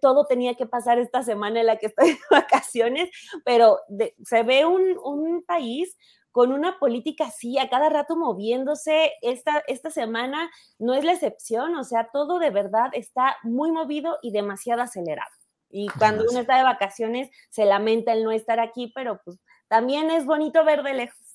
todo 0.00 0.26
tenía 0.26 0.54
que 0.54 0.66
pasar 0.66 0.98
esta 0.98 1.22
semana 1.22 1.60
en 1.60 1.66
la 1.66 1.76
que 1.76 1.86
estoy 1.86 2.08
de 2.12 2.18
vacaciones, 2.30 3.10
pero 3.44 3.78
se 4.24 4.42
ve 4.42 4.64
un, 4.66 4.98
un, 5.04 5.44
país 5.46 5.96
con 6.36 6.52
una 6.52 6.78
política 6.78 7.28
así, 7.28 7.58
a 7.58 7.70
cada 7.70 7.88
rato 7.88 8.14
moviéndose. 8.14 9.14
Esta, 9.22 9.64
esta 9.68 9.88
semana 9.88 10.50
no 10.78 10.92
es 10.92 11.02
la 11.02 11.12
excepción, 11.12 11.74
o 11.76 11.82
sea, 11.82 12.10
todo 12.12 12.38
de 12.38 12.50
verdad 12.50 12.90
está 12.92 13.38
muy 13.42 13.72
movido 13.72 14.18
y 14.20 14.32
demasiado 14.32 14.82
acelerado. 14.82 15.30
Y 15.70 15.88
cuando 15.98 16.26
uno 16.30 16.40
está 16.40 16.58
de 16.58 16.64
vacaciones, 16.64 17.30
se 17.48 17.64
lamenta 17.64 18.12
el 18.12 18.22
no 18.22 18.32
estar 18.32 18.60
aquí, 18.60 18.92
pero 18.94 19.18
pues 19.24 19.38
también 19.66 20.10
es 20.10 20.26
bonito 20.26 20.62
ver 20.62 20.82
de 20.82 20.92
lejos. 20.92 21.25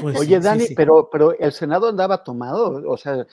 Pues 0.00 0.18
Oye, 0.18 0.40
Dani, 0.40 0.66
Pero, 0.76 1.08
pero 1.10 1.36
el 1.38 1.52
Senado 1.52 1.88
andaba 1.88 2.22
tomado, 2.22 2.82
o 2.86 2.96
sea, 2.96 3.26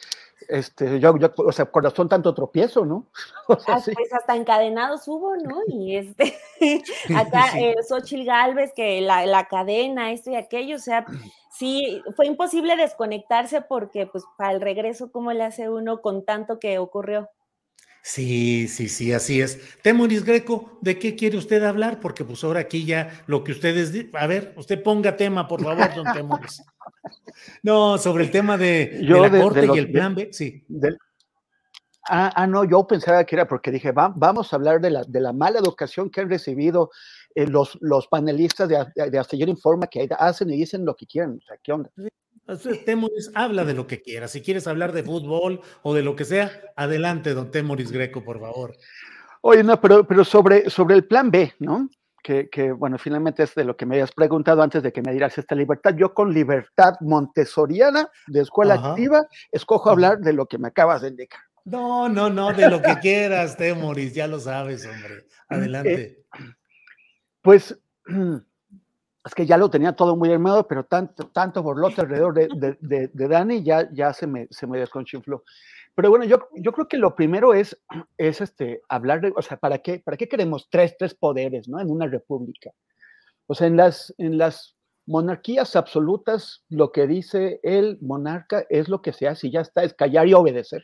este, 0.48 1.00
yo, 1.00 1.18
yo, 1.18 1.32
o 1.38 1.52
sea, 1.52 1.66
corazón 1.66 2.10
tanto 2.10 2.34
tropiezo, 2.34 2.86
¿no? 2.86 3.08
Ah, 3.68 3.82
pues 3.84 4.14
hasta 4.14 4.36
encadenados 4.36 5.08
hubo, 5.08 5.36
¿no? 5.36 5.58
Y 5.68 5.98
este, 5.98 6.38
acá 7.16 7.58
eh, 7.60 7.76
Xochitl 7.88 8.26
Galvez, 8.26 8.72
que 8.74 9.02
la, 9.02 9.26
la, 9.26 9.48
cadena, 9.48 10.12
esto 10.12 10.32
y 10.32 10.36
aquello, 10.36 10.78
o 10.78 10.80
sea, 10.80 11.06
sí, 11.52 12.02
fue 12.16 12.28
imposible 12.28 12.78
desconectarse 12.78 13.62
porque, 13.62 14.08
pues, 14.08 14.24
para 14.38 14.54
el 14.54 14.62
regreso, 14.62 15.12
¿cómo 15.12 15.34
le 15.34 15.44
hace 15.44 15.70
uno 15.70 16.02
con 16.02 16.24
tanto 16.24 16.60
que 16.60 16.80
ocurrió? 16.80 17.30
Sí, 18.04 18.68
sí, 18.68 18.90
sí, 18.90 19.14
así 19.14 19.42
es. 19.42 19.60
Temoris 19.82 20.26
Greco, 20.26 20.80
¿de 20.82 20.98
qué 20.98 21.16
quiere 21.16 21.38
usted 21.38 21.64
hablar? 21.64 22.00
Porque 22.00 22.26
pues 22.26 22.44
ahora 22.44 22.62
aquí 22.62 22.84
ya 22.84 23.24
lo 23.28 23.44
que 23.44 23.52
ustedes... 23.52 23.94
A 24.14 24.26
ver, 24.26 24.54
usted 24.58 24.82
ponga 24.82 25.16
tema, 25.16 25.48
por 25.48 25.62
favor, 25.62 25.94
don 25.94 26.12
Temoris. 26.14 26.64
No, 27.64 27.98
sobre 27.98 28.26
el 28.26 28.32
tema 28.32 28.58
de, 28.58 29.00
la 29.02 29.30
Corte 29.30 29.66
y 29.74 29.78
el 29.78 29.92
Plan 29.92 30.14
B, 30.14 30.30
sí. 30.32 30.64
Ah, 32.08 32.32
ah, 32.36 32.48
no, 32.48 32.64
yo 32.64 32.86
pensaba 32.86 33.24
que 33.24 33.36
era 33.36 33.48
porque 33.48 33.72
dije, 33.72 33.92
vamos 33.92 34.52
a 34.52 34.56
hablar 34.56 34.82
de 34.82 34.90
la, 34.90 35.04
de 35.04 35.22
la 35.22 35.34
mala 35.34 35.60
educación 35.60 36.10
que 36.10 36.22
han 36.22 36.30
recibido 36.30 36.92
eh, 37.34 37.48
los, 37.48 37.78
los 37.82 38.08
panelistas 38.08 38.70
de, 38.70 38.86
de 38.96 39.26
Informa, 39.48 39.88
que 39.88 40.08
hacen 40.18 40.50
y 40.50 40.58
dicen 40.58 40.86
lo 40.86 40.96
que 40.96 41.06
quieren. 41.06 41.40
O 41.42 41.46
sea, 41.46 41.58
¿qué 41.64 41.72
onda? 41.72 41.90
Temoris, 42.86 43.32
habla 43.34 43.64
de 43.66 43.74
lo 43.74 43.88
que 43.88 44.02
quieras. 44.02 44.32
Si 44.32 44.42
quieres 44.42 44.68
hablar 44.68 44.92
de 44.92 45.04
fútbol 45.04 45.62
o 45.84 45.94
de 45.94 46.02
lo 46.02 46.16
que 46.16 46.26
sea, 46.26 46.52
adelante, 46.76 47.34
don 47.34 47.52
Temoris 47.52 47.92
Greco, 47.92 48.24
por 48.24 48.40
favor. 48.40 48.76
Oye, 49.42 49.64
no, 49.64 49.80
pero, 49.80 50.06
pero 50.06 50.24
sobre, 50.24 50.70
sobre 50.70 50.96
el 50.96 51.06
plan 51.06 51.32
B, 51.32 51.54
¿no? 51.60 51.90
Que, 52.24 52.50
que, 52.50 52.72
bueno, 52.72 53.00
finalmente 53.00 53.42
es 53.44 53.56
de 53.56 53.64
lo 53.64 53.76
que 53.76 53.86
me 53.86 53.96
habías 53.96 54.12
preguntado 54.12 54.62
antes 54.62 54.84
de 54.84 54.92
que 54.92 55.02
me 55.02 55.12
dieras 55.12 55.38
esta 55.38 55.56
libertad. 55.56 55.96
Yo 55.96 56.14
con 56.14 56.32
libertad 56.32 56.94
montessoriana 57.00 58.08
de 58.28 58.42
escuela 58.42 58.76
activa, 58.76 59.26
escojo 59.52 59.90
hablar 59.90 60.20
de 60.20 60.34
lo 60.34 60.46
que 60.46 60.60
me 60.60 60.68
acabas 60.68 61.02
de 61.02 61.08
indicar. 61.08 61.42
No, 61.64 62.10
no, 62.10 62.30
no, 62.30 62.54
de 62.54 62.70
lo 62.70 62.82
que 62.82 63.00
quieras, 63.00 63.58
Temoris, 63.58 64.14
ya 64.14 64.28
lo 64.28 64.40
sabes, 64.40 64.86
hombre. 64.86 65.26
Adelante. 65.50 65.94
Eh, 65.94 66.26
pues 67.42 67.78
es 69.24 69.36
que 69.36 69.46
ya 69.46 69.58
lo 69.58 69.70
tenía 69.70 69.94
todo 69.94 70.16
muy 70.16 70.32
armado, 70.32 70.68
pero 70.68 70.84
tanto, 70.86 71.28
tanto 71.28 71.62
borlote 71.62 72.02
alrededor 72.02 72.34
de, 72.34 72.78
de, 72.80 73.08
de, 73.08 73.28
Dani 73.28 73.64
ya, 73.64 73.88
ya 73.94 74.14
se, 74.14 74.26
me, 74.26 74.48
se 74.50 74.66
me 74.66 74.80
desconchinfló. 74.80 75.44
Pero 75.94 76.10
bueno, 76.10 76.26
yo, 76.26 76.48
yo 76.56 76.72
creo 76.72 76.88
que 76.88 76.98
lo 76.98 77.16
primero 77.16 77.54
es, 77.54 77.80
es 78.18 78.42
este, 78.42 78.82
hablar 78.90 79.22
de, 79.22 79.34
o 79.36 79.42
sea, 79.42 79.58
¿para 79.58 79.80
qué, 79.80 80.00
¿para 80.00 80.18
qué 80.18 80.28
queremos 80.28 80.68
tres, 80.70 80.96
tres 80.98 81.14
poderes 81.14 81.68
¿no? 81.68 81.80
en 81.80 81.92
una 81.92 82.08
república? 82.08 82.72
O 83.46 83.54
sea, 83.54 83.68
en 83.68 83.78
las, 83.78 84.14
en 84.18 84.38
las 84.38 84.76
monarquías 85.06 85.76
absolutas, 85.76 86.64
lo 86.70 86.92
que 86.92 87.06
dice 87.06 87.60
el 87.64 88.00
monarca 88.02 88.66
es 88.70 88.88
lo 88.88 89.02
que 89.02 89.14
se 89.14 89.28
hace 89.28 89.48
y 89.48 89.52
ya 89.52 89.62
está, 89.62 89.84
es 89.84 89.94
callar 89.94 90.28
y 90.28 90.34
obedecer. 90.34 90.84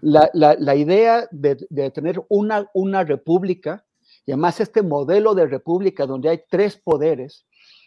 La, 0.00 0.30
la, 0.32 0.56
la 0.58 0.74
idea 0.74 1.28
de, 1.30 1.56
de, 1.70 1.90
tener 1.90 2.20
una, 2.28 2.68
una 2.74 3.04
república 3.04 3.84
y 4.26 4.32
además 4.32 4.60
este 4.60 4.82
modelo 4.82 5.34
de 5.34 5.46
república 5.46 6.06
donde 6.06 6.28
hay 6.28 6.42
tres 6.48 6.76
poderes, 6.76 7.46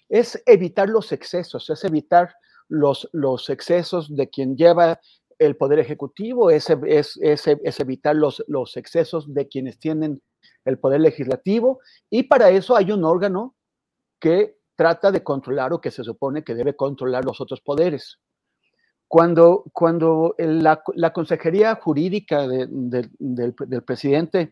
es 0.09 0.41
evitar 0.45 0.89
los 0.89 1.11
excesos, 1.11 1.69
es 1.69 1.83
evitar 1.83 2.35
los, 2.69 3.49
excesos 3.49 4.15
de 4.15 4.29
quien 4.29 4.55
lleva 4.55 4.99
el 5.39 5.55
poder 5.55 5.79
ejecutivo, 5.79 6.49
es, 6.49 6.69
evitar 6.69 8.15
los, 8.15 8.77
excesos 8.77 9.33
de 9.33 9.47
quienes 9.47 9.79
tienen 9.79 10.21
el 10.65 10.79
poder 10.79 11.01
legislativo, 11.01 11.79
y 12.09 12.23
para 12.23 12.49
eso 12.49 12.75
hay 12.75 12.91
un 12.91 13.03
órgano 13.03 13.55
que 14.19 14.57
trata 14.75 15.11
de 15.11 15.23
controlar 15.23 15.73
o 15.73 15.81
que 15.81 15.91
se 15.91 16.03
supone 16.03 16.43
que 16.43 16.55
debe 16.55 16.75
controlar 16.75 17.25
los 17.25 17.41
otros 17.41 17.61
poderes. 17.61 18.19
Cuando, 19.07 19.65
cuando 19.73 20.35
la, 20.39 20.81
consejería 21.13 21.75
jurídica 21.75 22.47
del, 22.47 23.53
presidente 23.85 24.51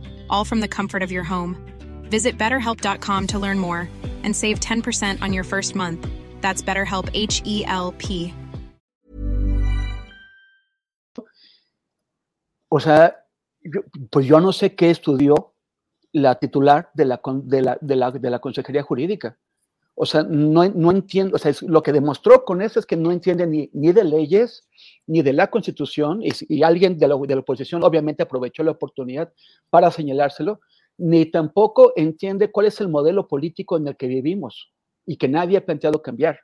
all 0.31 0.45
from 0.45 0.61
the 0.61 0.67
comfort 0.67 1.03
of 1.03 1.11
your 1.11 1.23
home. 1.23 1.55
Visit 2.09 2.37
betterhelp.com 2.37 3.27
to 3.27 3.39
learn 3.39 3.59
more 3.59 3.87
and 4.23 4.35
save 4.35 4.59
10% 4.59 5.21
on 5.21 5.33
your 5.33 5.43
first 5.43 5.75
month. 5.75 6.07
That's 6.41 6.61
BetterHelp 6.63 7.09
H 7.13 7.41
E 7.45 7.63
L 7.65 7.93
P. 7.97 8.33
O 12.69 12.79
sea, 12.79 13.15
yo- 13.63 13.83
pues 14.09 14.25
yo 14.25 14.39
no 14.39 14.51
sé 14.53 14.75
qué 14.75 14.89
estudió 14.89 15.53
la 16.13 16.35
titular 16.39 16.89
de 16.93 17.05
la, 17.05 17.21
de 17.43 17.61
la, 17.61 17.77
de 17.81 17.95
la, 17.95 18.11
de 18.11 18.29
la 18.29 18.39
Consejería 18.39 18.83
Jurídica. 18.83 19.37
O 19.95 20.05
sea, 20.05 20.23
no, 20.23 20.67
no 20.69 20.91
entiendo, 20.91 21.35
o 21.35 21.39
sea, 21.39 21.51
es- 21.51 21.61
lo 21.61 21.83
que 21.83 21.91
demostró 21.91 22.43
con 22.45 22.61
eso 22.61 22.79
es 22.79 22.85
que 22.85 22.95
no 22.95 23.11
entiende 23.11 23.45
ni, 23.45 23.69
ni 23.73 23.91
de 23.91 24.03
leyes, 24.05 24.67
ni 25.11 25.21
de 25.21 25.33
la 25.33 25.47
Constitución, 25.47 26.21
y, 26.21 26.63
alguien 26.63 26.97
de 26.97 27.05
la, 27.09 27.15
oposición 27.15 27.83
obviamente 27.83 28.23
aprovechó 28.23 28.63
la 28.63 28.71
oportunidad 28.71 29.33
para 29.69 29.91
señalárselo, 29.91 30.61
ni 30.97 31.25
tampoco 31.25 31.91
entiende 31.97 32.49
cuál 32.49 32.67
es 32.67 32.79
el 32.79 32.87
modelo 32.87 33.27
político 33.27 33.75
en 33.75 33.87
el 33.87 33.97
que 33.97 34.07
vivimos 34.07 34.71
y 35.05 35.17
que 35.17 35.27
nadie 35.27 35.57
ha 35.57 35.65
planteado 35.65 36.01
cambiar, 36.01 36.39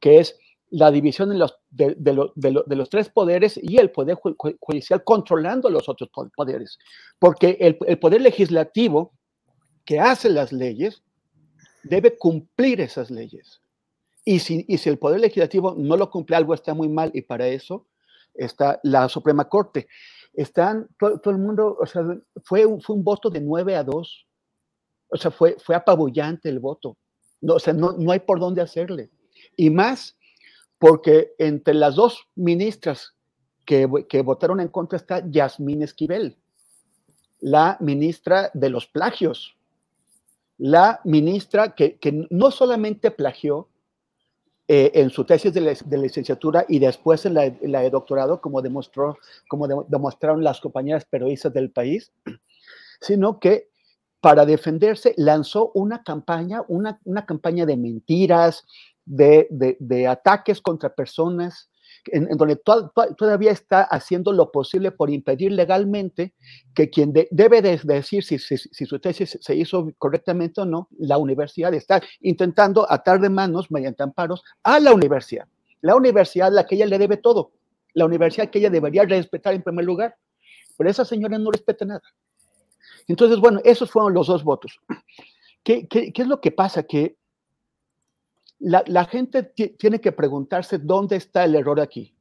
que 0.00 0.18
es 0.18 0.36
la 0.70 0.90
división 0.90 1.30
en 1.30 1.38
los, 1.38 1.54
de, 1.70 1.94
de 1.98 2.12
de 2.34 2.50
lo- 2.50 2.64
de 2.66 2.76
los 2.76 2.88
tres 2.90 3.08
poderes 3.08 3.60
y 3.62 3.78
el 3.78 3.90
poder 3.92 4.16
ju- 4.16 4.34
ju- 4.36 4.56
judicial 4.60 5.04
controlando 5.04 5.70
los 5.70 5.88
otros 5.88 6.10
po- 6.12 6.30
poderes. 6.34 6.78
Porque 7.20 7.58
el, 7.60 7.78
el 7.86 7.98
poder 8.00 8.22
legislativo 8.22 9.12
que 9.84 10.00
hace 10.00 10.28
las 10.30 10.52
leyes 10.52 11.02
debe 11.84 12.16
cumplir 12.18 12.80
esas 12.80 13.08
leyes. 13.10 13.60
Y 14.24 14.40
si, 14.40 14.64
y 14.68 14.78
si 14.78 14.88
el 14.90 14.98
poder 14.98 15.20
legislativo 15.20 15.74
no 15.78 15.96
lo 15.96 16.10
cumple, 16.10 16.34
algo 16.36 16.54
está 16.54 16.74
muy 16.74 16.88
mal 16.88 17.10
y 17.14 17.22
para 17.22 17.46
eso 17.46 17.86
está 18.44 18.80
la 18.82 19.08
Suprema 19.08 19.48
Corte. 19.48 19.88
Están, 20.32 20.88
todo, 20.98 21.18
todo 21.18 21.34
el 21.34 21.40
mundo, 21.40 21.76
o 21.80 21.86
sea, 21.86 22.02
fue 22.44 22.64
un, 22.64 22.80
fue 22.80 22.96
un 22.96 23.04
voto 23.04 23.30
de 23.30 23.40
9 23.40 23.76
a 23.76 23.84
2. 23.84 24.26
O 25.08 25.16
sea, 25.16 25.30
fue, 25.30 25.56
fue 25.58 25.74
apabullante 25.74 26.48
el 26.48 26.60
voto. 26.60 26.96
No, 27.40 27.54
o 27.54 27.58
sea, 27.58 27.72
no, 27.72 27.92
no 27.92 28.12
hay 28.12 28.20
por 28.20 28.38
dónde 28.38 28.62
hacerle. 28.62 29.10
Y 29.56 29.70
más 29.70 30.16
porque 30.78 31.32
entre 31.38 31.74
las 31.74 31.94
dos 31.94 32.26
ministras 32.34 33.14
que, 33.66 33.88
que 34.08 34.22
votaron 34.22 34.60
en 34.60 34.68
contra 34.68 34.96
está 34.96 35.22
Yasmín 35.28 35.82
Esquivel, 35.82 36.38
la 37.40 37.76
ministra 37.80 38.50
de 38.54 38.70
los 38.70 38.86
plagios, 38.86 39.56
la 40.58 41.00
ministra 41.04 41.74
que, 41.74 41.98
que 41.98 42.26
no 42.30 42.50
solamente 42.50 43.10
plagió 43.10 43.69
eh, 44.72 44.92
en 44.94 45.10
su 45.10 45.24
tesis 45.24 45.52
de, 45.52 45.76
de 45.84 45.98
licenciatura 45.98 46.64
y 46.68 46.78
después 46.78 47.26
en 47.26 47.34
la, 47.34 47.46
en 47.46 47.72
de 47.72 47.90
doctorado, 47.90 48.40
como, 48.40 48.62
demostró, 48.62 49.16
como 49.48 49.66
de- 49.66 49.84
demostraron 49.88 50.44
las 50.44 50.60
compañeras 50.60 51.04
periodistas 51.04 51.52
del 51.52 51.70
país, 51.72 52.12
sino 53.00 53.40
que 53.40 53.68
para 54.20 54.44
defenderse 54.46 55.14
lanzó 55.16 55.72
una 55.74 56.04
campaña, 56.04 56.62
una, 56.68 57.00
una 57.04 57.24
campaña 57.26 57.64
de 57.66 57.76
mentiras, 57.76 58.64
de- 59.50 59.76
de 59.80 60.06
ataques 60.06 60.60
contra 60.60 60.94
personas, 60.94 61.69
en, 62.06 62.30
en 62.30 62.36
donde 62.36 62.56
to- 62.56 62.90
to- 62.94 63.14
todavía 63.14 63.50
está 63.50 63.82
haciendo 63.82 64.32
lo 64.32 64.50
posible 64.50 64.90
por 64.92 65.10
impedir 65.10 65.52
legalmente 65.52 66.34
que 66.74 66.90
quien 66.90 67.12
de- 67.12 67.28
debe 67.30 67.62
de 67.62 67.78
decir 67.84 68.22
si, 68.24 68.38
su 68.38 68.98
tesis 69.00 69.38
se 69.40 69.54
hizo 69.54 69.90
correctamente 69.98 70.60
o 70.60 70.64
no, 70.64 70.88
la 70.98 71.18
universidad 71.18 71.72
está 71.74 72.00
intentando 72.20 72.90
atar 72.90 73.20
de 73.20 73.28
manos 73.30 73.70
mediante 73.70 74.02
amparos 74.02 74.42
a 74.62 74.80
la 74.80 74.92
universidad. 74.92 75.46
La 75.82 75.94
universidad, 75.96 76.52
la 76.52 76.66
que 76.66 76.74
ella 76.74 76.86
le 76.86 76.98
debe 76.98 77.16
todo, 77.16 77.52
la 77.94 78.04
universidad 78.04 78.50
que 78.50 78.58
ella 78.58 78.70
debería 78.70 79.04
respetar 79.04 79.54
en 79.54 79.62
primer 79.62 79.84
lugar, 79.84 80.16
pero 80.76 80.90
esa 80.90 81.04
señora 81.04 81.38
no 81.38 81.50
respeta 81.50 81.84
nada. 81.84 82.02
Entonces, 83.08 83.38
bueno, 83.38 83.60
esos 83.64 83.90
fueron 83.90 84.14
los 84.14 84.26
dos 84.26 84.44
votos. 84.44 84.78
¿Qué, 85.62 85.86
qué- 85.88 86.12
qué 86.12 86.22
es 86.22 86.28
lo 86.28 86.40
que 86.40 86.52
pasa? 86.52 86.82
Que 86.82 87.16
la, 88.60 88.82
gente 89.06 89.42
ti- 89.42 89.70
tiene 89.70 90.00
que 90.00 90.12
preguntarse 90.12 90.78
dónde 90.78 91.16
está 91.16 91.44
el 91.44 91.54
error 91.56 91.80
aquí. 91.80 92.14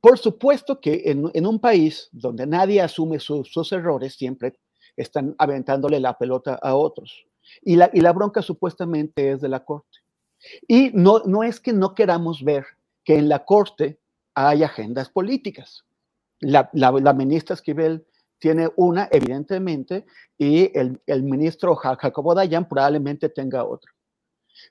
Por 0.00 0.18
supuesto 0.18 0.80
que 0.80 1.02
en, 1.06 1.46
un 1.46 1.58
país 1.58 2.08
donde 2.12 2.46
nadie 2.46 2.80
asume 2.82 3.18
su- 3.18 3.44
sus 3.44 3.72
errores, 3.72 4.14
siempre 4.14 4.58
están 4.96 5.34
aventándole 5.38 6.00
la 6.00 6.18
pelota 6.18 6.58
a 6.62 6.74
otros. 6.74 7.26
Y 7.62 7.76
la, 7.76 7.90
bronca 8.12 8.42
supuestamente 8.42 9.30
es 9.32 9.40
de 9.40 9.48
la 9.48 9.64
Corte. 9.64 9.98
Y 10.68 10.90
no, 10.92 11.22
es 11.42 11.60
que 11.60 11.72
no 11.72 11.94
queramos 11.94 12.42
ver 12.44 12.64
que 13.04 13.16
en 13.16 13.28
la 13.28 13.44
Corte 13.44 13.98
hay 14.34 14.62
agendas 14.62 15.08
políticas. 15.08 15.84
La, 16.40 16.68
ministra 17.14 17.54
Esquivel 17.54 18.06
tiene 18.38 18.68
una, 18.76 19.08
evidentemente, 19.10 20.04
y 20.36 20.76
el, 20.78 21.00
el 21.06 21.22
ministro 21.22 21.74
Ja- 21.76 21.96
Jacobo 21.96 22.34
Dayan 22.34 22.68
probablemente 22.68 23.28
tenga 23.28 23.64
otra. 23.64 23.92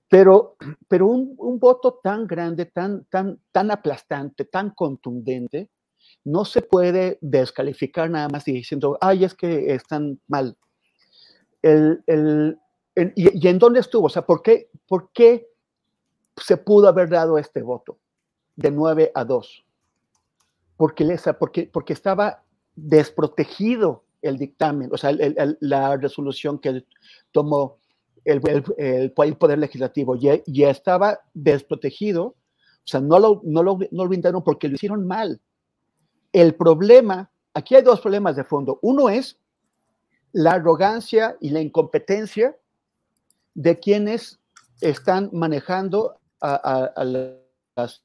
Pero, 0.09 0.55
pero 0.87 1.07
un, 1.07 1.35
un 1.37 1.59
voto 1.59 1.99
tan 2.03 2.27
grande, 2.27 2.65
tan, 2.65 3.05
tan, 3.05 3.39
tan 3.51 3.71
aplastante, 3.71 4.45
tan 4.45 4.71
contundente, 4.71 5.69
no 6.23 6.45
se 6.45 6.61
puede 6.61 7.17
descalificar 7.21 8.09
nada 8.09 8.29
más 8.29 8.45
diciendo, 8.45 8.97
ay, 9.01 9.23
es 9.25 9.33
que 9.33 9.73
están 9.73 10.19
mal. 10.27 10.57
El, 11.61 12.03
el, 12.07 12.57
en- 12.95 13.13
y, 13.15 13.45
y 13.45 13.47
en 13.49 13.59
dónde 13.59 13.79
estuvo? 13.79 14.05
O 14.07 14.09
sea, 14.09 14.25
¿por 14.25 14.41
qué, 14.41 14.69
¿por 14.87 15.11
qué 15.11 15.47
se 16.37 16.57
pudo 16.57 16.87
haber 16.87 17.09
dado 17.09 17.37
este 17.37 17.61
voto 17.61 17.97
de 18.55 18.71
9 18.71 19.11
a 19.13 19.23
2? 19.25 19.65
Porque, 20.77 21.03
le- 21.05 21.17
porque, 21.39 21.69
porque 21.71 21.93
estaba 21.93 22.43
desprotegido 22.75 24.03
el 24.21 24.37
dictamen, 24.37 24.89
o 24.91 24.97
sea, 24.97 25.11
el- 25.11 25.35
el- 25.37 25.57
la 25.61 25.95
resolución 25.97 26.59
que 26.59 26.85
tomó 27.31 27.77
el, 28.25 29.11
Poder 29.37 29.59
Legislativo, 29.59 30.15
ya, 30.15 30.69
estaba 30.69 31.19
desprotegido, 31.33 32.23
o 32.25 32.35
sea, 32.87 32.99
no 32.99 33.19
lo, 33.19 33.41
no, 33.43 33.63
lo, 33.63 33.77
no 33.91 34.03
lo 34.03 34.07
brindaron 34.09 34.43
porque 34.43 34.67
lo 34.67 34.75
hicieron 34.75 35.07
mal. 35.07 35.39
El 36.33 36.55
problema, 36.55 37.31
aquí 37.53 37.75
hay 37.75 37.81
dos 37.81 38.01
problemas 38.01 38.35
de 38.35 38.43
fondo. 38.43 38.79
Uno 38.81 39.09
es 39.09 39.37
la 40.33 40.51
arrogancia 40.53 41.37
y 41.39 41.49
la 41.51 41.61
incompetencia 41.61 42.57
de 43.53 43.79
quienes 43.79 44.39
están 44.81 45.29
manejando 45.31 46.19
a, 46.41 46.55
a- 46.55 46.85
a 46.85 47.03
las, 47.05 48.03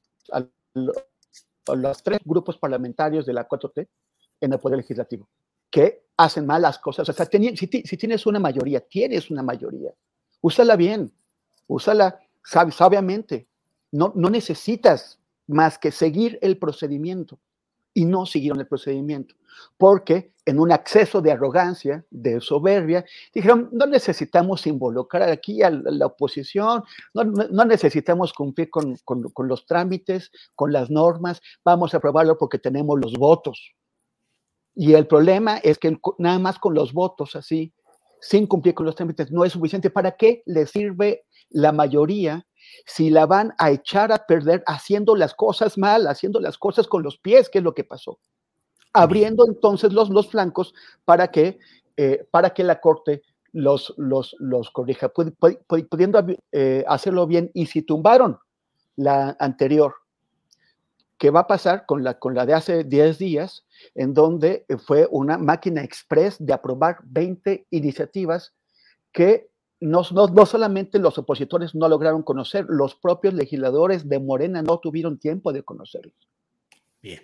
los 0.73 2.03
tres 2.03 2.19
grupos 2.23 2.57
parlamentarios 2.57 3.25
de 3.25 3.33
la 3.33 3.47
4T 3.47 3.87
en 4.41 4.53
el 4.53 4.59
Poder 4.59 4.77
Legislativo, 4.77 5.27
que 5.69 6.05
hacen 6.17 6.45
mal 6.45 6.61
las 6.61 6.79
cosas. 6.79 7.07
O 7.09 7.13
sea, 7.13 7.25
si, 7.25 7.67
si 7.85 7.97
tienes 7.97 8.25
una 8.25 8.39
mayoría, 8.39 8.79
tienes 8.81 9.29
una 9.29 9.43
mayoría, 9.43 9.91
úsala 10.41 10.75
bien, 10.75 11.11
úsala 11.67 12.19
sab- 12.43 12.71
sabiamente. 12.71 13.47
No, 13.91 14.11
no 14.15 14.29
necesitas 14.29 15.19
más 15.47 15.77
que 15.77 15.91
seguir 15.91 16.39
el 16.41 16.57
procedimiento 16.57 17.39
y 17.93 18.05
no 18.05 18.25
siguieron 18.25 18.59
el 18.61 18.67
procedimiento, 18.67 19.35
porque 19.77 20.31
en 20.45 20.61
un 20.61 20.71
acceso 20.71 21.21
de 21.21 21.31
arrogancia, 21.33 22.05
de 22.09 22.39
soberbia, 22.39 23.03
dijeron, 23.33 23.67
no 23.73 23.85
necesitamos 23.85 24.65
involucrar 24.65 25.29
aquí 25.29 25.61
a 25.61 25.69
la, 25.69 26.05
oposición, 26.05 26.83
no, 27.13 27.25
no- 27.25 27.65
necesitamos 27.65 28.31
cumplir 28.31 28.69
con, 28.69 28.95
con- 29.03 29.23
con 29.23 29.47
los 29.49 29.65
trámites, 29.65 30.31
con 30.55 30.71
las 30.71 30.89
normas, 30.89 31.41
vamos 31.65 31.93
a 31.93 31.97
aprobarlo 31.97 32.37
porque 32.37 32.59
tenemos 32.59 32.97
los 32.97 33.13
votos. 33.13 33.73
Y 34.73 34.93
el 34.93 35.05
problema 35.05 35.57
es 35.57 35.77
que 35.77 35.99
nada 36.17 36.39
más 36.39 36.57
con 36.59 36.73
los 36.73 36.93
votos 36.93 37.35
así, 37.35 37.73
sin 38.21 38.47
cumplir 38.47 38.75
con 38.75 38.85
los 38.85 38.95
trámites, 38.95 39.31
no 39.31 39.43
es 39.43 39.53
suficiente. 39.53 39.89
¿Para 39.89 40.11
qué 40.11 40.43
le 40.45 40.65
sirve 40.67 41.25
la 41.49 41.71
mayoría 41.71 42.45
si 42.85 43.09
la 43.09 43.25
van 43.25 43.53
a 43.57 43.71
echar 43.71 44.11
a 44.11 44.25
perder 44.25 44.63
haciendo 44.67 45.15
las 45.15 45.33
cosas 45.33 45.77
mal, 45.77 46.07
haciendo 46.07 46.39
las 46.39 46.57
cosas 46.57 46.87
con 46.87 47.03
los 47.03 47.17
pies, 47.17 47.49
que 47.49 47.57
es 47.57 47.63
lo 47.63 47.73
que 47.73 47.83
pasó? 47.83 48.19
Abriendo 48.93 49.45
entonces 49.47 49.91
los, 49.91 50.09
los 50.09 50.29
flancos 50.29 50.73
para 51.03 51.29
que, 51.29 51.57
eh, 51.97 52.25
para 52.31 52.51
que 52.51 52.63
la 52.63 52.79
Corte 52.79 53.23
los, 53.53 53.93
los, 53.97 54.35
los 54.39 54.69
corrija, 54.69 55.09
pudiendo 55.09 56.25
eh, 56.51 56.85
hacerlo 56.87 57.27
bien. 57.27 57.51
Y 57.53 57.65
si 57.65 57.81
tumbaron 57.81 58.39
la 58.95 59.35
anterior, 59.39 59.95
¿qué 61.17 61.31
va 61.31 61.41
a 61.41 61.47
pasar 61.47 61.85
con 61.85 62.03
la, 62.03 62.19
con 62.19 62.33
la 62.33 62.45
de 62.45 62.53
hace 62.53 62.83
10 62.83 63.17
días, 63.17 63.65
en 63.95 64.13
donde 64.13 64.65
fue 64.85 65.07
una 65.09 65.37
máquina 65.37 65.83
express 65.83 66.35
de 66.39 66.53
aprobar 66.53 66.97
20 67.03 67.67
iniciativas 67.69 68.53
que 69.11 69.51
no, 69.81 70.03
no, 70.11 70.45
solamente 70.45 70.99
los 70.99 71.17
opositores 71.17 71.73
no 71.73 71.89
lograron 71.89 72.21
conocer, 72.21 72.65
los 72.69 72.95
propios 72.95 73.33
legisladores 73.33 74.07
de 74.07 74.19
Morena 74.19 74.61
no 74.61 74.79
tuvieron 74.79 75.17
tiempo 75.17 75.51
de 75.51 75.63
conocerlos. 75.63 76.15
Bien, 77.01 77.19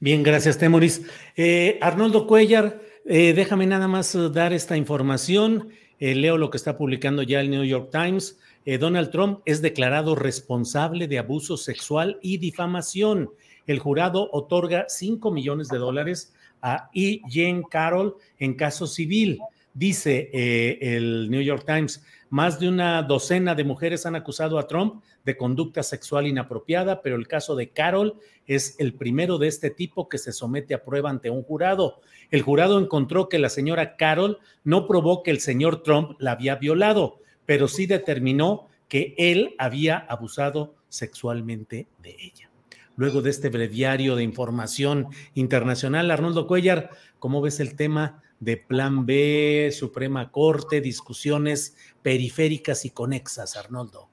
bien, 0.00 0.22
gracias, 0.24 0.58
Temoris. 0.58 1.06
Eh, 1.36 1.78
Arnoldo 1.80 2.26
Cuellar, 2.26 2.82
eh, 3.06 3.32
déjame 3.34 3.66
nada 3.66 3.86
más 3.86 4.14
eh, 4.16 4.30
dar 4.30 4.52
esta 4.52 4.76
información. 4.76 5.68
leo 6.00 6.36
lo 6.36 6.50
que 6.50 6.56
está 6.56 6.76
publicando 6.76 7.22
ya 7.22 7.40
el 7.40 7.50
New 7.50 7.64
York 7.64 7.90
Times. 7.92 8.38
Donald 8.64 9.10
Trump 9.10 9.40
es 9.44 9.60
declarado 9.60 10.14
responsable 10.14 11.08
de 11.08 11.18
abuso 11.18 11.56
sexual 11.56 12.18
y 12.22 12.38
difamación. 12.38 13.30
El 13.66 13.78
jurado 13.78 14.28
otorga 14.32 14.86
5 14.88 15.30
millones 15.30 15.68
de 15.68 15.78
dólares 15.78 16.32
a 16.60 16.90
E. 16.94 17.20
Jean 17.28 17.62
Carroll 17.62 18.16
en 18.38 18.54
caso 18.54 18.86
civil. 18.86 19.40
Dice 19.74 20.30
eh, 20.32 20.78
el 20.80 21.30
New 21.30 21.40
York 21.40 21.64
Times, 21.66 22.04
más 22.28 22.60
de 22.60 22.68
una 22.68 23.02
docena 23.02 23.54
de 23.54 23.64
mujeres 23.64 24.06
han 24.06 24.16
acusado 24.16 24.58
a 24.58 24.66
Trump 24.66 25.02
de 25.24 25.36
conducta 25.36 25.82
sexual 25.82 26.26
inapropiada, 26.26 27.02
pero 27.02 27.16
el 27.16 27.28
caso 27.28 27.56
de 27.56 27.70
Carol 27.70 28.16
es 28.46 28.76
el 28.78 28.94
primero 28.94 29.38
de 29.38 29.48
este 29.48 29.70
tipo 29.70 30.08
que 30.08 30.18
se 30.18 30.32
somete 30.32 30.74
a 30.74 30.82
prueba 30.82 31.10
ante 31.10 31.30
un 31.30 31.42
jurado. 31.42 32.00
El 32.30 32.42
jurado 32.42 32.78
encontró 32.80 33.28
que 33.28 33.38
la 33.38 33.48
señora 33.48 33.96
Carol 33.96 34.38
no 34.64 34.86
probó 34.86 35.22
que 35.22 35.30
el 35.30 35.40
señor 35.40 35.82
Trump 35.82 36.16
la 36.18 36.32
había 36.32 36.56
violado, 36.56 37.20
pero 37.46 37.68
sí 37.68 37.86
determinó 37.86 38.68
que 38.88 39.14
él 39.16 39.54
había 39.58 39.98
abusado 39.98 40.74
sexualmente 40.88 41.86
de 42.02 42.16
ella. 42.18 42.51
Luego 42.96 43.22
de 43.22 43.30
este 43.30 43.48
breviario 43.48 44.16
de 44.16 44.22
información 44.22 45.08
internacional, 45.34 46.10
Arnoldo 46.10 46.46
Cuellar, 46.46 46.90
¿cómo 47.18 47.40
ves 47.40 47.60
el 47.60 47.74
tema 47.74 48.22
de 48.42 48.56
Plan 48.56 49.06
B, 49.06 49.70
Suprema 49.70 50.32
Corte, 50.32 50.80
discusiones 50.80 51.76
periféricas 52.02 52.84
y 52.84 52.90
conexas, 52.90 53.56
Arnoldo. 53.56 54.08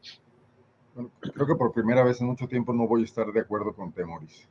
creo 1.20 1.48
que 1.48 1.56
por 1.56 1.72
primera 1.72 2.04
vez 2.04 2.22
en 2.22 2.28
mucho 2.28 2.48
tiempo 2.48 2.72
no 2.72 2.88
voy 2.88 3.02
a 3.02 3.06
estar 3.06 3.32
de 3.34 3.40
acuerdo 3.40 3.74
con 3.74 3.92
Temoris. 3.92 4.48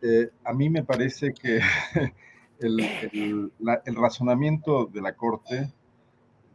Eh, 0.00 0.30
a 0.44 0.54
mí 0.54 0.70
me 0.70 0.82
parece 0.82 1.34
que 1.34 1.60
el, 2.58 3.52
razonamiento 3.84 4.86
de 4.86 5.02
la 5.02 5.14
Corte 5.14 5.70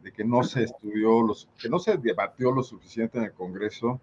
de 0.02 0.10
que 0.10 0.24
no 0.24 0.42
se 0.42 0.64
estudió, 0.64 1.22
los, 1.22 1.48
que 1.60 1.68
no 1.68 1.78
se 1.78 1.96
debatió 1.96 2.50
lo 2.50 2.64
suficiente 2.64 3.18
en 3.18 3.24
el 3.24 3.32
Congreso, 3.34 4.00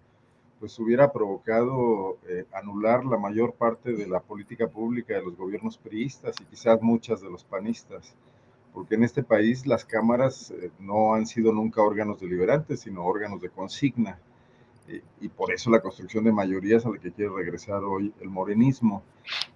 pues 0.64 0.78
hubiera 0.78 1.12
provocado 1.12 2.16
eh, 2.26 2.46
anular 2.54 3.04
la 3.04 3.18
mayor 3.18 3.52
parte 3.52 3.92
de 3.92 4.06
la 4.06 4.20
política 4.20 4.66
pública 4.66 5.12
de 5.12 5.22
los 5.22 5.36
gobiernos 5.36 5.76
priistas 5.76 6.36
y 6.40 6.44
quizás 6.44 6.80
muchas 6.80 7.20
de 7.20 7.28
los 7.28 7.44
panistas, 7.44 8.14
porque 8.72 8.94
en 8.94 9.04
este 9.04 9.22
país 9.22 9.66
las 9.66 9.84
cámaras 9.84 10.52
eh, 10.52 10.70
no 10.78 11.12
han 11.12 11.26
sido 11.26 11.52
nunca 11.52 11.82
órganos 11.82 12.18
deliberantes, 12.18 12.80
sino 12.80 13.04
órganos 13.04 13.42
de 13.42 13.50
consigna. 13.50 14.18
y 15.20 15.28
por 15.28 15.52
eso 15.52 15.70
la 15.70 15.82
construcción 15.82 16.24
de 16.24 16.32
mayorías 16.32 16.86
a 16.86 16.88
la 16.88 16.98
que 16.98 17.12
quiere 17.12 17.30
regresar 17.30 17.84
hoy 17.84 18.14
el 18.22 18.30
morenismo. 18.30 19.02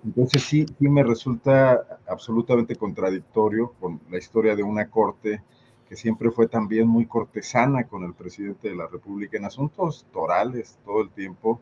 Entonces 0.04 0.42
sí, 0.42 0.66
sí 0.78 0.88
me 0.90 1.04
resulta 1.04 2.00
absolutamente 2.06 2.76
contradictorio 2.76 3.72
con 3.80 3.98
la 4.10 4.18
historia 4.18 4.54
de 4.54 4.62
una 4.62 4.90
corte 4.90 5.40
que 5.88 5.96
siempre 5.96 6.30
fue 6.30 6.48
también 6.48 6.86
muy 6.86 7.06
cortesana 7.06 7.84
con 7.84 8.04
el 8.04 8.12
presidente 8.12 8.68
de 8.68 8.76
la 8.76 8.86
República 8.86 9.38
en 9.38 9.46
asuntos 9.46 10.06
torales 10.12 10.78
todo 10.84 11.00
el 11.00 11.10
tiempo, 11.10 11.60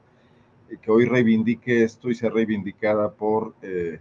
y 0.69 0.79
que 0.79 0.91
hoy 0.91 1.05
reivindique 1.05 1.85
esto 1.85 2.11
y 2.11 2.15
sea 2.17 2.31
reivindicada 2.31 3.13
por 3.13 3.55
eh, 3.63 4.01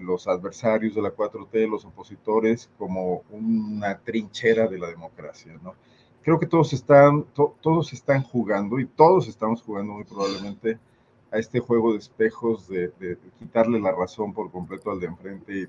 los 0.00 0.28
adversarios 0.28 0.94
de 0.94 1.00
la 1.00 1.14
4T, 1.14 1.66
los 1.68 1.86
opositores, 1.86 2.68
como 2.76 3.22
una 3.30 3.98
trinchera 3.98 4.66
de 4.66 4.78
la 4.78 4.88
democracia, 4.88 5.58
¿no? 5.62 5.74
Creo 6.22 6.38
que 6.38 6.46
todos 6.46 6.74
están, 6.74 7.24
todos 7.32 7.92
están 7.94 8.22
jugando 8.22 8.78
y 8.78 8.84
todos 8.84 9.28
estamos 9.28 9.62
jugando 9.62 9.94
muy 9.94 10.04
probablemente 10.04 10.78
a 11.30 11.38
este 11.38 11.58
juego 11.58 11.92
de 11.92 11.98
espejos 11.98 12.68
de, 12.68 12.92
quitarle 13.38 13.80
la 13.80 13.92
razón 13.92 14.34
por 14.34 14.50
completo 14.50 14.90
al 14.90 15.00
de 15.00 15.06
enfrente 15.06 15.68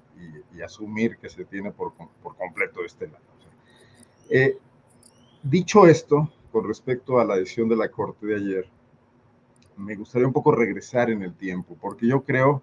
y, 0.53 0.61
asumir 0.61 1.17
que 1.17 1.29
se 1.29 1.45
tiene 1.45 1.71
por, 1.71 1.93
por 1.93 2.35
completo 2.35 2.83
este 2.83 3.07
lado. 3.07 3.23
Eh, 4.29 4.57
dicho 5.41 5.87
esto, 5.87 6.31
con 6.51 6.67
respecto 6.67 7.19
a 7.19 7.25
la 7.25 7.35
decisión 7.35 7.67
de 7.67 7.75
la 7.75 7.89
Corte 7.89 8.27
de 8.27 8.35
ayer, 8.35 8.69
me 9.77 9.95
gustaría 9.95 10.27
un 10.27 10.33
poco 10.33 10.51
regresar 10.51 11.09
en 11.09 11.23
el 11.23 11.33
tiempo, 11.33 11.75
porque 11.79 12.07
yo 12.07 12.21
creo 12.23 12.61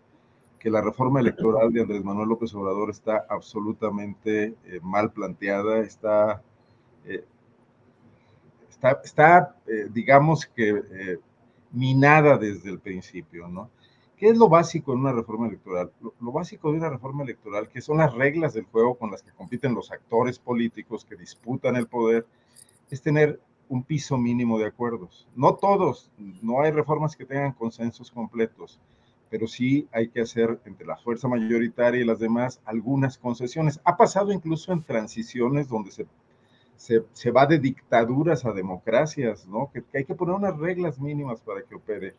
que 0.59 0.71
la 0.71 0.81
reforma 0.81 1.21
electoral 1.21 1.73
de 1.73 1.81
Andrés 1.81 2.05
Manuel 2.05 2.29
López 2.29 2.55
Obrador 2.55 2.91
está 2.91 3.27
absolutamente 3.29 4.55
eh, 4.65 4.81
mal 4.83 5.13
planteada, 5.13 5.81
está, 5.81 6.43
eh, 7.05 7.25
está, 8.71 9.01
está 9.05 9.57
digamos 9.91 10.47
que, 10.47 11.19
minada 11.73 12.39
desde 12.39 12.71
el 12.71 12.79
principio, 12.79 13.49
¿no? 13.49 13.71
¿Qué 14.17 14.31
es 14.31 14.39
lo 14.39 14.49
básico 14.49 14.95
en 14.95 15.01
una 15.01 15.13
reforma 15.13 15.47
electoral? 15.47 15.93
Lo, 16.01 16.33
básico 16.33 16.73
de 16.73 16.79
una 16.79 16.89
reforma 16.89 17.23
electoral, 17.23 17.69
que 17.69 17.83
son 17.83 17.99
las 17.99 18.15
reglas 18.15 18.55
del 18.55 18.65
juego 18.65 18.95
con 18.95 19.11
las 19.11 19.23
que 19.23 19.31
compiten 19.33 19.75
los 19.75 19.93
actores 19.93 20.39
políticos 20.39 21.05
que 21.05 21.17
disputan 21.17 21.77
el 21.77 21.87
poder, 21.87 22.27
es 22.91 23.03
tener 23.03 23.39
un 23.69 23.83
piso 23.83 24.17
mínimo 24.17 24.59
de 24.59 24.67
acuerdos. 24.67 25.29
No 25.37 25.57
todos, 25.57 26.11
no 26.41 26.63
hay 26.63 26.71
reformas 26.71 27.15
que 27.15 27.27
tengan 27.27 27.53
consensos 27.53 28.11
completos, 28.11 28.81
pero 29.29 29.47
sí 29.47 29.87
hay 29.93 30.09
que 30.09 30.23
hacer 30.23 30.61
entre 30.65 30.87
la 30.87 30.97
fuerza 30.97 31.29
mayoritaria 31.29 32.01
y 32.01 32.07
las 32.07 32.19
demás 32.19 32.63
algunas 32.65 33.19
concesiones. 33.19 33.81
Ha 33.85 33.99
pasado 33.99 34.33
incluso 34.33 34.73
en 34.73 34.83
transiciones 34.83 35.69
donde 35.69 35.91
se, 35.91 36.07
se, 37.13 37.31
va 37.31 37.45
de 37.45 37.59
dictaduras 37.59 38.47
a 38.47 38.53
democracias, 38.53 39.47
¿no? 39.47 39.71
que 39.71 39.85
hay 39.93 40.07
que 40.07 40.15
poner 40.15 40.37
unas 40.37 40.57
reglas 40.57 40.99
mínimas 40.99 41.43
para 41.43 41.61
que 41.63 41.75
opere 41.75 42.15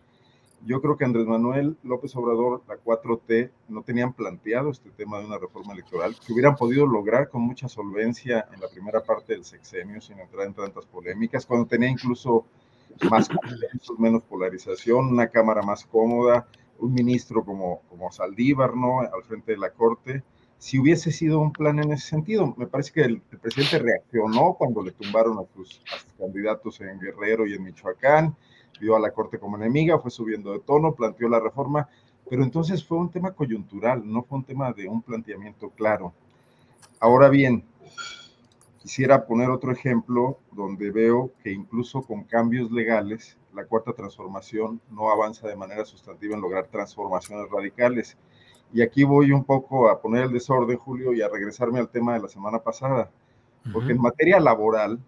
yo 0.66 0.82
creo 0.82 0.98
que 0.98 1.06
Andrés 1.06 1.26
Manuel 1.26 1.78
López 1.84 2.16
Obrador, 2.16 2.64
la 2.68 2.76
4T, 2.76 3.52
no 3.70 3.84
tenían 3.84 4.14
planteado 4.14 4.72
este 4.72 4.90
tema 4.90 5.20
de 5.20 5.26
una 5.26 5.38
reforma 5.38 5.74
electoral 5.74 6.16
que 6.26 6.34
hubieran 6.34 6.56
podido 6.56 6.86
lograr 6.86 7.30
con 7.30 7.42
mucha 7.42 7.68
solvencia 7.68 8.48
en 8.54 8.62
la 8.62 8.68
primera 8.68 9.04
parte 9.04 9.34
del 9.34 9.46
sexenio 9.46 10.02
sin 10.02 10.20
entrar 10.20 10.48
en 10.48 10.54
tantas 10.54 10.86
polémicas, 10.86 11.46
cuando 11.46 11.68
tenía 11.68 11.90
incluso 11.90 12.46
más 13.10 13.30
menos 13.98 14.24
polarización, 14.24 15.08
una 15.08 15.28
cámara 15.28 15.62
más 15.62 15.86
cómoda, 15.86 16.48
un 16.80 16.94
ministro 16.94 17.44
como, 17.44 17.82
como 17.90 18.12
Saldívar, 18.12 18.76
¿no? 18.76 19.02
Al 19.02 19.24
frente 19.24 19.54
de 19.54 19.58
la 19.58 19.72
Corte. 19.72 20.24
Si 20.58 20.80
hubiese 20.80 21.12
sido 21.12 21.40
un 21.40 21.52
plan 21.52 21.78
en 21.80 21.92
ese 21.92 22.08
sentido, 22.08 22.56
me 22.58 22.66
parece 22.66 22.92
que 22.92 23.02
el, 23.02 23.22
el 23.32 23.40
presidente 23.40 23.80
reaccionó 23.80 24.56
cuando 24.56 24.82
le 24.82 24.92
tumbaron 24.92 25.38
a 25.38 25.46
sus, 25.54 25.82
a 25.94 26.00
sus 26.00 26.14
candidatos 26.14 26.82
en 26.82 27.00
Guerrero 27.00 27.46
y 27.46 27.54
en 27.54 27.64
Michoacán, 27.64 28.36
vio 28.80 28.96
a 28.96 29.00
la 29.00 29.12
Corte 29.12 29.40
como 29.40 29.58
enemiga, 29.58 30.00
fue 30.00 30.12
subiendo 30.12 30.52
de 30.52 30.60
tono, 30.60 30.94
planteó 30.94 31.30
la 31.30 31.40
reforma, 31.40 31.88
pero 32.30 32.44
entonces 32.44 32.86
fue 32.86 32.98
un 32.98 33.10
tema 33.10 33.32
coyuntural, 33.32 34.02
no 34.06 34.24
fue 34.24 34.40
un 34.40 34.44
tema 34.44 34.72
de 34.74 34.88
un 34.88 35.02
planteamiento 35.02 35.70
claro. 35.70 36.14
Ahora 37.00 37.30
bien, 37.30 37.64
quisiera 38.80 39.26
poner 39.26 39.50
otro 39.50 39.72
ejemplo 39.72 40.40
donde 40.52 40.92
veo 40.92 41.32
que 41.44 41.52
incluso 41.52 42.02
con 42.02 42.24
cambios 42.24 42.72
legales, 42.72 43.38
la 43.54 43.66
cuarta 43.66 43.94
transformación 43.94 44.80
no 44.92 45.10
avanza 45.12 45.48
de 45.48 45.56
manera 45.56 45.84
sustantiva 45.84 46.36
en 46.36 46.42
lograr 46.42 46.68
transformaciones 46.68 47.50
radicales. 47.50 48.18
Y 48.74 48.82
aquí 48.82 49.04
voy 49.04 49.32
un 49.32 49.44
poco 49.44 49.90
a 49.90 50.02
poner 50.02 50.26
el 50.26 50.32
desorden, 50.32 50.78
Julio, 50.78 51.14
y 51.14 51.22
a 51.22 51.30
regresarme 51.30 51.80
al 51.80 51.90
tema 51.90 52.14
de 52.14 52.22
la 52.22 52.28
semana 52.28 52.60
pasada, 52.60 53.10
porque 53.74 53.92
en 53.92 54.02
materia 54.02 54.40
laboral, 54.40 55.00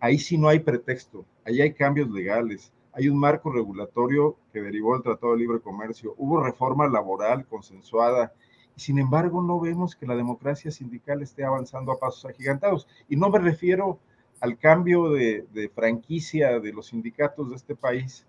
ahí 0.00 0.18
sí 0.18 0.38
no 0.38 0.48
hay 0.48 0.60
pretexto, 0.60 1.24
ahí 1.44 1.60
hay 1.60 1.72
cambios 1.72 2.10
legales, 2.10 2.72
hay 2.98 3.08
un 3.08 3.16
marco 3.16 3.52
regulatorio 3.52 4.36
que 4.52 4.60
derivó 4.60 4.94
del 4.94 5.04
Tratado 5.04 5.32
de 5.32 5.38
Libre 5.38 5.60
Comercio, 5.60 6.14
hubo 6.18 6.42
reforma 6.42 6.88
laboral 6.88 7.46
consensuada, 7.46 8.32
y 8.76 8.80
sin 8.80 8.98
embargo 8.98 9.40
no 9.40 9.60
vemos 9.60 9.94
que 9.94 10.04
la 10.04 10.16
democracia 10.16 10.72
sindical 10.72 11.22
esté 11.22 11.44
avanzando 11.44 11.92
a 11.92 11.98
pasos 12.00 12.24
agigantados. 12.24 12.88
Y 13.08 13.14
no 13.14 13.30
me 13.30 13.38
refiero 13.38 14.00
al 14.40 14.58
cambio 14.58 15.10
de, 15.10 15.70
franquicia 15.72 16.58
de 16.58 16.72
los 16.72 16.88
sindicatos 16.88 17.50
de 17.50 17.54
este 17.54 17.76
país, 17.76 18.26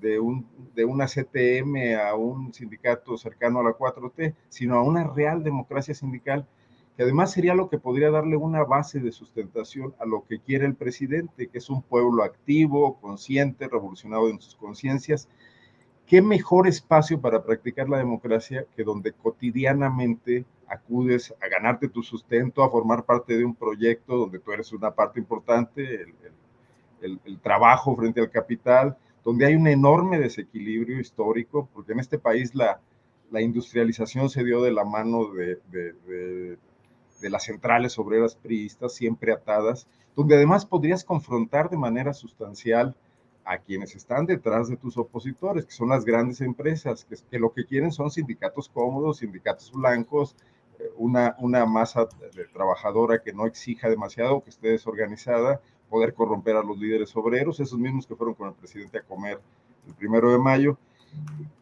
de, 0.00 0.18
un, 0.18 0.44
de 0.74 0.84
una 0.84 1.06
CTM 1.06 1.96
a 2.04 2.16
un 2.16 2.52
sindicato 2.52 3.16
cercano 3.16 3.60
a 3.60 3.64
la 3.64 3.70
4T, 3.70 4.34
sino 4.48 4.76
a 4.76 4.82
una 4.82 5.04
real 5.04 5.44
democracia 5.44 5.94
sindical 5.94 6.44
que 6.98 7.04
además 7.04 7.30
sería 7.30 7.54
lo 7.54 7.70
que 7.70 7.78
podría 7.78 8.10
darle 8.10 8.34
una 8.36 8.64
base 8.64 8.98
de 8.98 9.12
sustentación 9.12 9.94
a 10.00 10.04
lo 10.04 10.24
que 10.26 10.40
quiere 10.40 10.66
el 10.66 10.74
presidente, 10.74 11.46
que 11.46 11.58
es 11.58 11.70
un 11.70 11.80
pueblo 11.80 12.24
activo, 12.24 12.98
consciente, 13.00 13.68
revolucionado 13.68 14.28
en 14.28 14.40
sus 14.40 14.56
conciencias, 14.56 15.28
¿qué 16.08 16.20
mejor 16.20 16.66
espacio 16.66 17.20
para 17.20 17.44
practicar 17.44 17.88
la 17.88 17.98
democracia 17.98 18.66
que 18.74 18.82
donde 18.82 19.12
cotidianamente 19.12 20.44
acudes 20.66 21.32
a 21.40 21.46
ganarte 21.46 21.88
tu 21.88 22.02
sustento, 22.02 22.64
a 22.64 22.70
formar 22.70 23.04
parte 23.04 23.38
de 23.38 23.44
un 23.44 23.54
proyecto 23.54 24.16
donde 24.16 24.40
tú 24.40 24.50
eres 24.50 24.72
una 24.72 24.90
parte 24.90 25.20
importante, 25.20 26.04
el, 27.00 27.38
trabajo 27.40 27.94
frente 27.94 28.20
al 28.20 28.32
capital, 28.32 28.96
donde 29.22 29.46
hay 29.46 29.54
un 29.54 29.68
enorme 29.68 30.18
desequilibrio 30.18 30.98
histórico, 30.98 31.68
porque 31.72 31.92
en 31.92 32.00
este 32.00 32.18
país 32.18 32.56
la, 32.56 32.80
la 33.30 33.40
industrialización 33.40 34.28
se 34.28 34.42
dio 34.42 34.60
de 34.62 34.72
la 34.72 34.84
mano 34.84 35.32
de, 35.32 35.60
de, 35.70 35.92
de 35.92 36.58
las 37.22 37.44
centrales 37.44 37.98
obreras 37.98 38.36
priistas, 38.36 38.94
siempre 38.94 39.32
atadas, 39.32 39.86
donde 40.14 40.36
además 40.36 40.66
podrías 40.66 41.04
confrontar 41.04 41.70
de 41.70 41.76
manera 41.76 42.12
sustancial 42.12 42.94
a 43.44 43.58
quienes 43.58 43.96
están 43.96 44.26
detrás 44.26 44.68
de 44.68 44.76
tus 44.76 44.98
opositores, 44.98 45.64
que 45.64 45.72
son 45.72 45.88
las 45.88 46.04
grandes 46.04 46.40
empresas, 46.42 47.06
que, 47.30 47.38
lo 47.38 47.52
que 47.52 47.64
quieren 47.64 47.92
son 47.92 48.10
sindicatos 48.10 48.68
cómodos, 48.68 49.18
sindicatos 49.18 49.72
blancos, 49.72 50.36
eh, 50.78 50.90
una, 50.96 51.34
una 51.38 51.64
masa 51.64 52.08
de 52.34 52.44
trabajadora 52.44 53.22
que 53.22 53.32
no 53.32 53.46
exija 53.46 53.88
demasiado, 53.88 54.42
que 54.42 54.50
esté 54.50 54.68
desorganizada, 54.68 55.62
poder 55.88 56.12
corromper 56.12 56.56
a 56.56 56.62
los 56.62 56.78
líderes 56.78 57.16
obreros, 57.16 57.58
esos 57.60 57.78
mismos 57.78 58.06
que 58.06 58.16
fueron 58.16 58.34
con 58.34 58.48
el 58.48 58.54
presidente 58.54 58.98
a 58.98 59.02
comer 59.02 59.40
el 59.86 59.94
primero 59.94 60.30
de 60.30 60.38
mayo. 60.38 60.76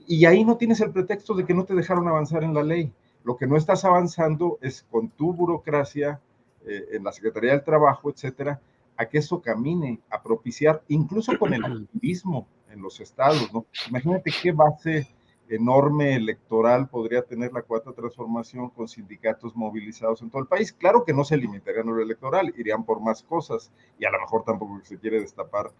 Y 0.07 0.25
ahí 0.25 0.45
no 0.45 0.57
tienes 0.57 0.81
el 0.81 0.91
pretexto 0.91 1.35
de 1.35 1.45
que 1.45 1.55
no 1.55 1.65
te 1.65 1.75
dejaron 1.75 2.09
avanzar 2.09 2.43
en 2.43 2.55
la 2.55 2.63
ley. 2.63 2.93
Lo 3.27 3.37
que 3.37 3.49
no 3.49 3.57
estás 3.57 3.85
avanzando 3.85 4.57
es 4.63 4.87
con 4.89 5.09
tu 5.09 5.33
burocracia 5.33 6.21
eh, 6.65 6.91
en 6.93 7.03
la 7.03 7.11
Secretaría 7.11 7.51
del 7.51 7.65
Trabajo, 7.65 8.09
etcétera, 8.09 8.61
a 8.97 9.07
que 9.07 9.19
eso 9.19 9.43
camine, 9.43 9.99
a 10.11 10.23
propiciar, 10.23 10.85
incluso 10.87 11.37
con 11.37 11.53
el 11.53 11.65
activismo 11.93 12.47
en 12.71 12.81
los 12.81 13.01
estados, 13.01 13.53
¿no? 13.53 13.67
Imagínate 13.89 14.31
qué 14.41 14.53
base 14.53 15.09
enorme 15.49 16.15
electoral 16.15 16.89
podría 16.89 17.21
tener 17.23 17.53
la 17.53 17.63
cuarta 17.63 17.93
transformación 17.93 18.71
con 18.71 18.87
sindicatos 18.87 19.57
movilizados 19.57 20.23
en 20.23 20.31
todo 20.31 20.43
el 20.43 20.49
país. 20.49 20.73
Claro 20.73 21.05
que 21.05 21.13
no 21.13 21.25
se 21.25 21.37
limitarían 21.37 21.89
a 21.89 21.93
lo 21.93 22.03
electoral, 22.03 22.55
irían 22.57 22.85
por 22.85 23.01
más 23.01 23.25
cosas 23.25 23.73
y 23.99 24.05
a 24.05 24.11
lo 24.13 24.21
mejor 24.21 24.45
tampoco 24.45 24.81
se 24.85 24.99
quiere 24.99 25.21
destapar 25.21 25.73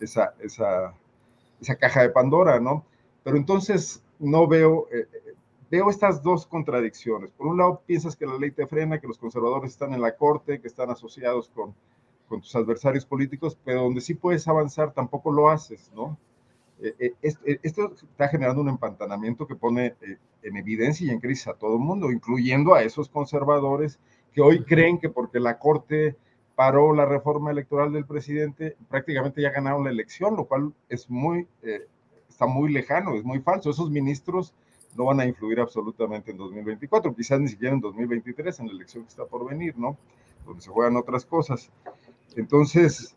esa, 0.00 0.34
esa, 0.40 0.92
esa 1.60 1.76
caja 1.76 2.02
de 2.02 2.10
Pandora, 2.10 2.58
¿no? 2.58 2.84
Pero 3.22 3.36
entonces 3.36 4.02
no 4.18 4.48
veo, 4.48 4.88
eh, 4.92 5.06
veo 5.70 5.90
estas 5.90 6.22
dos 6.22 6.46
contradicciones. 6.46 7.30
Por 7.32 7.46
un 7.46 7.58
lado, 7.58 7.82
piensas 7.86 8.16
que 8.16 8.26
la 8.26 8.38
ley 8.38 8.50
te 8.50 8.66
frena, 8.66 9.00
que 9.00 9.06
los 9.06 9.18
conservadores 9.18 9.72
están 9.72 9.92
en 9.94 10.00
la 10.00 10.16
corte, 10.16 10.60
que 10.60 10.68
están 10.68 10.90
asociados 10.90 11.48
con 11.48 11.74
con 12.28 12.40
tus 12.40 12.54
adversarios 12.54 13.04
políticos, 13.06 13.58
pero 13.64 13.82
donde 13.82 14.00
sí 14.00 14.14
puedes 14.14 14.46
avanzar 14.46 14.92
tampoco 14.92 15.32
lo 15.32 15.48
haces, 15.48 15.90
¿no? 15.94 16.16
Eh, 16.80 16.94
eh, 17.00 17.34
eh, 17.44 17.58
esto 17.62 17.92
está 17.94 18.28
generando 18.28 18.60
un 18.60 18.68
empantanamiento 18.68 19.48
que 19.48 19.56
pone 19.56 19.96
en 20.42 20.56
evidencia 20.56 21.06
y 21.06 21.10
en 21.10 21.18
crisis 21.18 21.48
a 21.48 21.54
todo 21.54 21.74
el 21.74 21.80
mundo, 21.80 22.12
incluyendo 22.12 22.74
a 22.74 22.82
esos 22.82 23.08
conservadores 23.08 23.98
que 24.32 24.42
hoy 24.42 24.62
creen 24.62 24.98
que 24.98 25.08
porque 25.08 25.40
la 25.40 25.58
Corte 25.58 26.16
paró 26.54 26.94
la 26.94 27.06
reforma 27.06 27.50
electoral 27.50 27.92
del 27.92 28.04
presidente, 28.04 28.76
prácticamente 28.88 29.42
ya 29.42 29.50
ganaron 29.50 29.84
la 29.84 29.90
elección, 29.90 30.36
lo 30.36 30.44
cual 30.44 30.72
es 30.88 31.08
muy, 31.08 31.48
está 32.28 32.46
muy 32.46 32.72
lejano, 32.72 33.14
es 33.14 33.24
muy 33.24 33.40
falso. 33.40 33.70
Esos 33.70 33.90
ministros 33.90 34.54
no 34.96 35.04
van 35.04 35.20
a 35.20 35.26
influir 35.26 35.60
absolutamente 35.60 36.30
en 36.30 36.36
2024, 36.36 37.14
quizás 37.14 37.40
ni 37.40 37.48
siquiera 37.48 37.74
en 37.74 37.80
2023, 37.80 38.60
en 38.60 38.66
la 38.66 38.72
elección 38.72 39.04
que 39.04 39.10
está 39.10 39.24
por 39.24 39.48
venir, 39.48 39.76
¿no? 39.78 39.96
Donde 40.44 40.62
se 40.62 40.70
juegan 40.70 40.96
otras 40.96 41.24
cosas. 41.24 41.70
Entonces, 42.36 43.16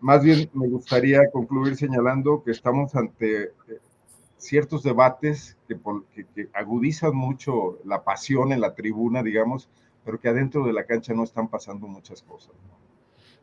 más 0.00 0.22
bien 0.22 0.50
me 0.52 0.68
gustaría 0.68 1.30
concluir 1.30 1.76
señalando 1.76 2.42
que 2.42 2.50
estamos 2.50 2.94
ante 2.94 3.44
eh, 3.44 3.50
ciertos 4.36 4.82
debates 4.82 5.56
que, 5.66 5.78
agudizan 6.52 7.16
mucho 7.16 7.78
la 7.84 8.04
pasión 8.04 8.52
en 8.52 8.60
la 8.60 8.74
tribuna, 8.74 9.22
digamos, 9.22 9.68
pero 10.04 10.20
que 10.20 10.28
adentro 10.28 10.66
de 10.66 10.72
la 10.72 10.84
cancha 10.84 11.14
no 11.14 11.24
están 11.24 11.48
pasando 11.48 11.86
muchas 11.86 12.22
cosas. 12.22 12.54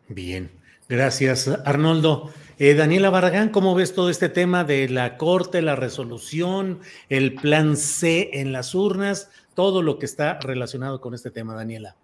Bien, 0.08 0.52
gracias 0.92 1.48
Arnoldo. 1.66 2.32
Eh, 2.60 2.76
Daniela 2.76 3.10
Barragán, 3.10 3.50
¿cómo 3.50 3.74
ves 3.74 3.96
todo 3.96 4.10
este 4.10 4.30
tema 4.30 4.64
de 4.64 4.88
la 4.90 5.18
corte, 5.18 5.62
la 5.62 5.76
resolución, 5.76 6.82
el 7.10 7.34
plan 7.34 7.76
C 7.78 8.30
en 8.34 8.52
las 8.52 8.76
urnas, 8.76 9.32
todo 9.56 9.82
lo 9.82 9.98
que 9.98 10.06
está 10.06 10.38
relacionado 10.40 11.02
con 11.02 11.16
este 11.16 11.32
tema, 11.32 11.56
Daniela? 11.56 11.96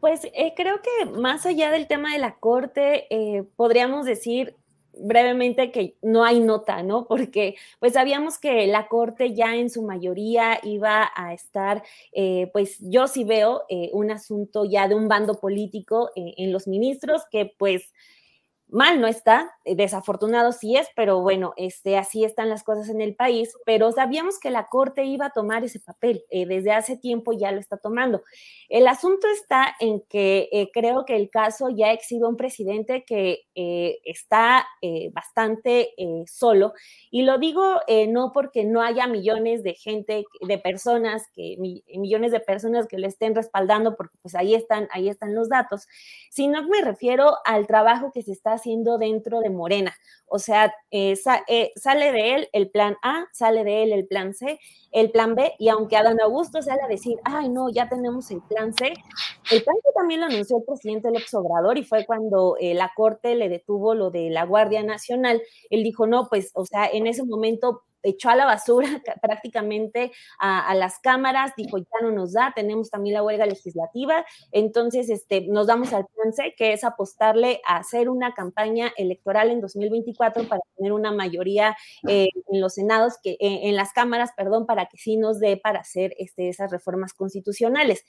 Pues 0.00 0.24
eh, 0.34 0.52
creo 0.56 0.80
que 0.82 1.10
más 1.12 1.46
allá 1.46 1.70
del 1.70 1.86
tema 1.86 2.12
de 2.12 2.18
la 2.18 2.34
corte, 2.34 3.06
eh, 3.08 3.44
podríamos 3.56 4.04
decir 4.04 4.56
brevemente 4.94 5.70
que 5.70 5.96
no 6.02 6.24
hay 6.24 6.40
nota, 6.40 6.82
¿no? 6.82 7.06
Porque 7.06 7.56
pues 7.80 7.94
sabíamos 7.94 8.38
que 8.38 8.66
la 8.66 8.88
corte 8.88 9.34
ya 9.34 9.56
en 9.56 9.70
su 9.70 9.82
mayoría 9.82 10.58
iba 10.62 11.10
a 11.14 11.32
estar, 11.34 11.82
eh, 12.12 12.50
pues 12.52 12.78
yo 12.80 13.06
sí 13.08 13.24
veo 13.24 13.62
un 13.92 14.10
asunto 14.10 14.64
ya 14.64 14.88
de 14.88 14.94
un 14.94 15.08
bando 15.08 15.40
político 15.40 16.10
en 16.14 16.52
los 16.52 16.66
ministros 16.68 17.22
que 17.30 17.52
pues 17.58 17.92
mal 18.72 19.00
no 19.02 19.06
está, 19.06 19.54
eh, 19.64 19.76
desafortunado 19.76 20.50
sí 20.50 20.76
es, 20.76 20.88
pero 20.96 21.20
bueno, 21.20 21.52
este, 21.56 21.98
así 21.98 22.24
están 22.24 22.48
las 22.48 22.64
cosas 22.64 22.88
en 22.88 23.02
el 23.02 23.14
país, 23.14 23.52
pero 23.66 23.92
sabíamos 23.92 24.40
que 24.40 24.50
la 24.50 24.68
Corte 24.68 25.04
iba 25.04 25.26
a 25.26 25.30
tomar 25.30 25.62
ese 25.62 25.78
papel, 25.78 26.24
eh, 26.30 26.46
desde 26.46 26.72
hace 26.72 26.96
tiempo 26.96 27.32
ya 27.34 27.52
lo 27.52 27.60
está 27.60 27.76
tomando. 27.76 28.22
El 28.70 28.88
asunto 28.88 29.26
está 29.28 29.76
en 29.78 30.00
que 30.08 30.48
eh, 30.52 30.70
creo 30.72 31.04
que 31.04 31.16
el 31.16 31.28
caso 31.28 31.68
ya 31.68 31.92
exhibe 31.92 32.26
un 32.26 32.36
presidente 32.36 33.04
que 33.04 33.42
está 34.04 34.66
bastante 35.12 35.94
solo, 36.26 36.72
y 37.10 37.22
lo 37.22 37.38
digo 37.38 37.80
no 38.08 38.32
porque 38.32 38.64
no 38.64 38.80
haya 38.80 39.06
millones 39.06 39.62
de 39.62 39.74
gente, 39.74 40.24
de 40.40 40.58
personas, 40.58 41.28
que 41.34 41.56
millones 41.58 42.32
de 42.32 42.40
personas 42.40 42.86
que 42.86 42.98
le 42.98 43.08
estén 43.08 43.34
respaldando, 43.34 43.94
porque 43.96 44.16
pues 44.22 44.34
ahí 44.34 44.54
están, 44.54 44.88
ahí 44.92 45.08
están 45.08 45.34
los 45.34 45.50
datos, 45.50 45.86
sino 46.30 46.66
me 46.66 46.80
refiero 46.80 47.34
al 47.44 47.66
trabajo 47.66 48.10
que 48.12 48.22
se 48.22 48.32
está 48.32 48.56
haciendo 48.62 48.98
dentro 48.98 49.40
de 49.40 49.50
Morena. 49.50 49.94
O 50.26 50.38
sea, 50.38 50.72
eh, 50.90 51.14
eh, 51.48 51.72
sale 51.76 52.12
de 52.12 52.34
él 52.34 52.48
el 52.52 52.70
plan 52.70 52.96
A, 53.02 53.26
sale 53.32 53.64
de 53.64 53.82
él 53.82 53.92
el 53.92 54.06
plan 54.06 54.32
C, 54.32 54.58
el 54.92 55.10
plan 55.10 55.34
B, 55.34 55.52
y 55.58 55.68
aunque 55.68 55.96
Adán 55.96 56.20
Augusto 56.20 56.62
sale 56.62 56.80
a 56.82 56.88
decir, 56.88 57.18
ay, 57.24 57.48
no, 57.48 57.68
ya 57.70 57.88
tenemos 57.88 58.30
el 58.30 58.40
plan 58.42 58.72
C, 58.72 58.94
el 59.50 59.62
plan 59.62 59.76
C 59.82 59.88
también 59.94 60.20
lo 60.20 60.26
anunció 60.26 60.58
el 60.58 60.64
presidente 60.64 61.08
López 61.08 61.34
Obrador 61.34 61.76
y 61.76 61.84
fue 61.84 62.06
cuando 62.06 62.56
eh, 62.60 62.74
la 62.74 62.92
Corte 62.94 63.34
le 63.34 63.48
detuvo 63.48 63.94
lo 63.94 64.10
de 64.10 64.30
la 64.30 64.44
Guardia 64.44 64.82
Nacional. 64.82 65.42
Él 65.70 65.82
dijo, 65.82 66.06
no, 66.06 66.28
pues, 66.28 66.50
o 66.54 66.64
sea, 66.64 66.86
en 66.86 67.06
ese 67.06 67.24
momento 67.24 67.82
echó 68.02 68.30
a 68.30 68.36
la 68.36 68.44
basura 68.44 68.88
prácticamente 69.22 70.12
a, 70.38 70.74
las 70.74 70.98
cámaras, 70.98 71.52
dijo, 71.56 71.78
ya 71.78 71.84
no 72.02 72.10
nos 72.10 72.32
da, 72.32 72.52
tenemos 72.54 72.90
también 72.90 73.14
la 73.14 73.22
huelga 73.22 73.46
legislativa, 73.46 74.24
entonces 74.50 75.10
este, 75.10 75.42
nos 75.42 75.66
damos 75.66 75.92
al 75.92 76.06
plan 76.06 76.32
C, 76.32 76.54
que 76.56 76.72
es 76.72 76.84
apostarle 76.84 77.60
a 77.66 77.76
hacer 77.76 78.08
una 78.08 78.34
campaña 78.34 78.92
electoral 78.96 79.50
en 79.50 79.60
2024 79.60 80.48
para 80.48 80.62
tener 80.76 80.92
una 80.92 81.12
mayoría 81.12 81.76
eh, 82.08 82.28
en 82.50 82.60
los 82.60 82.74
senados, 82.74 83.14
que, 83.22 83.32
eh, 83.32 83.38
en 83.68 83.76
las 83.76 83.92
cámaras, 83.92 84.30
perdón, 84.36 84.66
para 84.66 84.86
que 84.86 84.98
sí 84.98 85.16
nos 85.16 85.40
dé 85.40 85.56
para 85.56 85.80
hacer 85.80 86.14
este, 86.18 86.48
esas 86.48 86.70
reformas 86.70 87.12
constitucionales. 87.14 88.04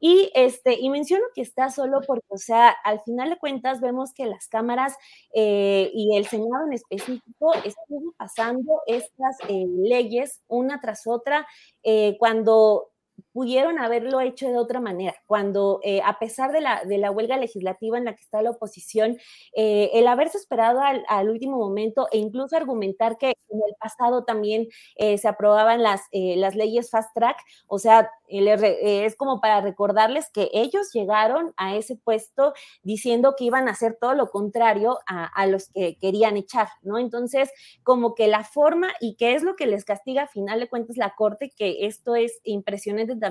Y, 0.00 0.30
este, 0.34 0.74
y 0.80 0.90
menciono 0.90 1.24
que 1.34 1.42
está 1.42 1.70
solo 1.70 2.00
porque, 2.06 2.26
o 2.28 2.38
sea, 2.38 2.70
al 2.84 3.00
final 3.00 3.30
de 3.30 3.38
cuentas 3.38 3.80
vemos 3.80 4.12
que 4.14 4.26
las 4.26 4.46
cámaras 4.48 4.94
eh, 5.34 5.90
y 5.92 6.16
el 6.16 6.26
Senado 6.26 6.66
en 6.66 6.74
específico 6.74 7.52
están 7.54 8.12
pasando 8.16 8.80
estas 8.86 9.36
eh, 9.48 9.66
leyes 9.82 10.40
una 10.48 10.80
tras 10.80 11.06
otra 11.06 11.46
eh, 11.82 12.16
cuando 12.18 12.90
pudieron 13.38 13.78
haberlo 13.78 14.20
hecho 14.20 14.48
de 14.48 14.58
otra 14.58 14.80
manera, 14.80 15.14
cuando 15.24 15.78
eh, 15.84 16.00
a 16.04 16.18
pesar 16.18 16.50
de 16.50 16.60
la, 16.60 16.82
de 16.84 16.98
la, 16.98 17.12
huelga 17.12 17.36
legislativa 17.36 17.96
en 17.96 18.06
la 18.06 18.16
que 18.16 18.22
está 18.22 18.42
la 18.42 18.50
oposición, 18.50 19.16
eh, 19.54 19.90
el 19.94 20.08
haberse 20.08 20.38
esperado 20.38 20.80
al, 20.80 21.30
último 21.30 21.56
momento 21.56 22.08
e 22.10 22.18
incluso 22.18 22.56
argumentar 22.56 23.16
que 23.16 23.28
en 23.28 23.60
el 23.64 23.76
pasado 23.78 24.24
también 24.24 24.66
eh, 24.96 25.18
se 25.18 25.28
aprobaban 25.28 25.84
las, 25.84 26.02
las 26.10 26.56
leyes 26.56 26.90
fast 26.90 27.14
track, 27.14 27.36
o 27.68 27.78
sea, 27.78 28.10
es 28.28 29.16
como 29.16 29.40
para 29.40 29.60
recordarles 29.60 30.30
que 30.30 30.50
ellos 30.52 30.92
llegaron 30.92 31.54
a 31.56 31.76
ese 31.76 31.96
puesto 31.96 32.52
diciendo 32.82 33.36
que 33.38 33.44
iban 33.44 33.68
a 33.68 33.72
hacer 33.72 33.96
todo 34.00 34.14
lo 34.14 34.30
contrario 34.30 34.98
a, 35.06 35.26
a 35.26 35.46
los 35.46 35.68
que 35.70 35.96
querían 35.98 36.36
echar, 36.36 36.68
¿no? 36.82 36.98
Entonces, 36.98 37.50
como 37.84 38.14
que 38.14 38.26
la 38.26 38.42
forma 38.42 38.88
y 39.00 39.14
qué 39.14 39.34
es 39.34 39.42
lo 39.42 39.54
que 39.54 39.66
les 39.66 39.84
castiga 39.84 40.24
a 40.24 40.26
final 40.26 40.60
de 40.60 40.68
cuentas 40.68 40.96
la 40.96 41.14
Corte, 41.14 41.52
que 41.56 41.86
esto 41.86 42.16
es 42.16 42.40
impresionante 42.44 43.14
también, 43.14 43.27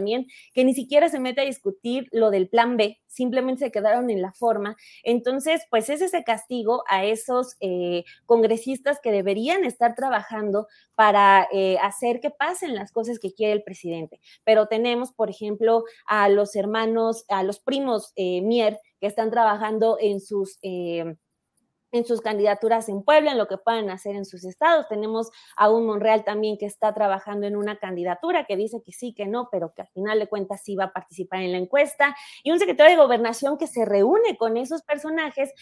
que 0.53 0.63
ni 0.63 0.73
siquiera 0.73 1.09
se 1.09 1.19
mete 1.19 1.41
a 1.41 1.45
discutir 1.45 2.07
lo 2.11 2.31
del 2.31 2.49
plan 2.49 2.77
B, 2.77 2.99
simplemente 3.07 3.65
se 3.65 3.71
quedaron 3.71 4.09
en 4.09 4.21
la 4.21 4.31
forma. 4.33 4.75
Entonces, 5.03 5.61
pues 5.69 5.89
es 5.89 6.01
ese 6.01 6.23
castigo 6.23 6.83
a 6.89 7.05
esos 7.05 7.55
eh, 7.59 8.03
congresistas 8.25 8.99
que 9.01 9.11
deberían 9.11 9.65
estar 9.65 9.95
trabajando 9.95 10.67
para 10.95 11.47
eh, 11.51 11.77
hacer 11.81 12.19
que 12.19 12.29
pasen 12.29 12.75
las 12.75 12.91
cosas 12.91 13.19
que 13.19 13.33
quiere 13.33 13.53
el 13.53 13.63
presidente. 13.63 14.19
Pero 14.43 14.67
tenemos, 14.67 15.11
por 15.11 15.29
ejemplo, 15.29 15.83
a 16.05 16.29
los 16.29 16.55
hermanos, 16.55 17.25
a 17.29 17.43
los 17.43 17.59
primos 17.59 18.13
eh, 18.15 18.41
Mier, 18.41 18.79
que 18.99 19.07
están 19.07 19.31
trabajando 19.31 19.97
en 19.99 20.19
sus 20.19 20.59
en 21.91 22.05
sus 22.05 22.21
candidaturas 22.21 22.89
en 22.89 23.03
Puebla, 23.03 23.31
en 23.31 23.37
lo 23.37 23.47
que 23.47 23.57
puedan 23.57 23.89
hacer 23.89 24.15
en 24.15 24.25
sus 24.25 24.43
estados. 24.45 24.87
Tenemos 24.87 25.31
a 25.55 25.69
un 25.69 25.85
Monreal 25.85 26.23
también 26.23 26.57
que 26.57 26.65
está 26.65 26.93
trabajando 26.93 27.47
en 27.47 27.55
una 27.55 27.77
candidatura 27.77 28.45
que 28.45 28.55
dice 28.55 28.81
que 28.85 28.91
sí, 28.91 29.13
que 29.13 29.27
no, 29.27 29.49
pero 29.51 29.73
que 29.73 29.83
al 29.83 29.87
final 29.89 30.19
de 30.19 30.27
cuentas 30.27 30.61
sí 30.63 30.75
va 30.75 30.85
a 30.85 30.93
participar 30.93 31.41
en 31.41 31.51
la 31.51 31.57
encuesta. 31.57 32.15
Y 32.43 32.51
un 32.51 32.59
secretario 32.59 32.97
de 32.97 33.03
gobernación 33.03 33.57
que 33.57 33.67
se 33.67 33.85
reúne 33.85 34.37
con 34.37 34.57
esos 34.57 34.81
personajes 34.83 35.53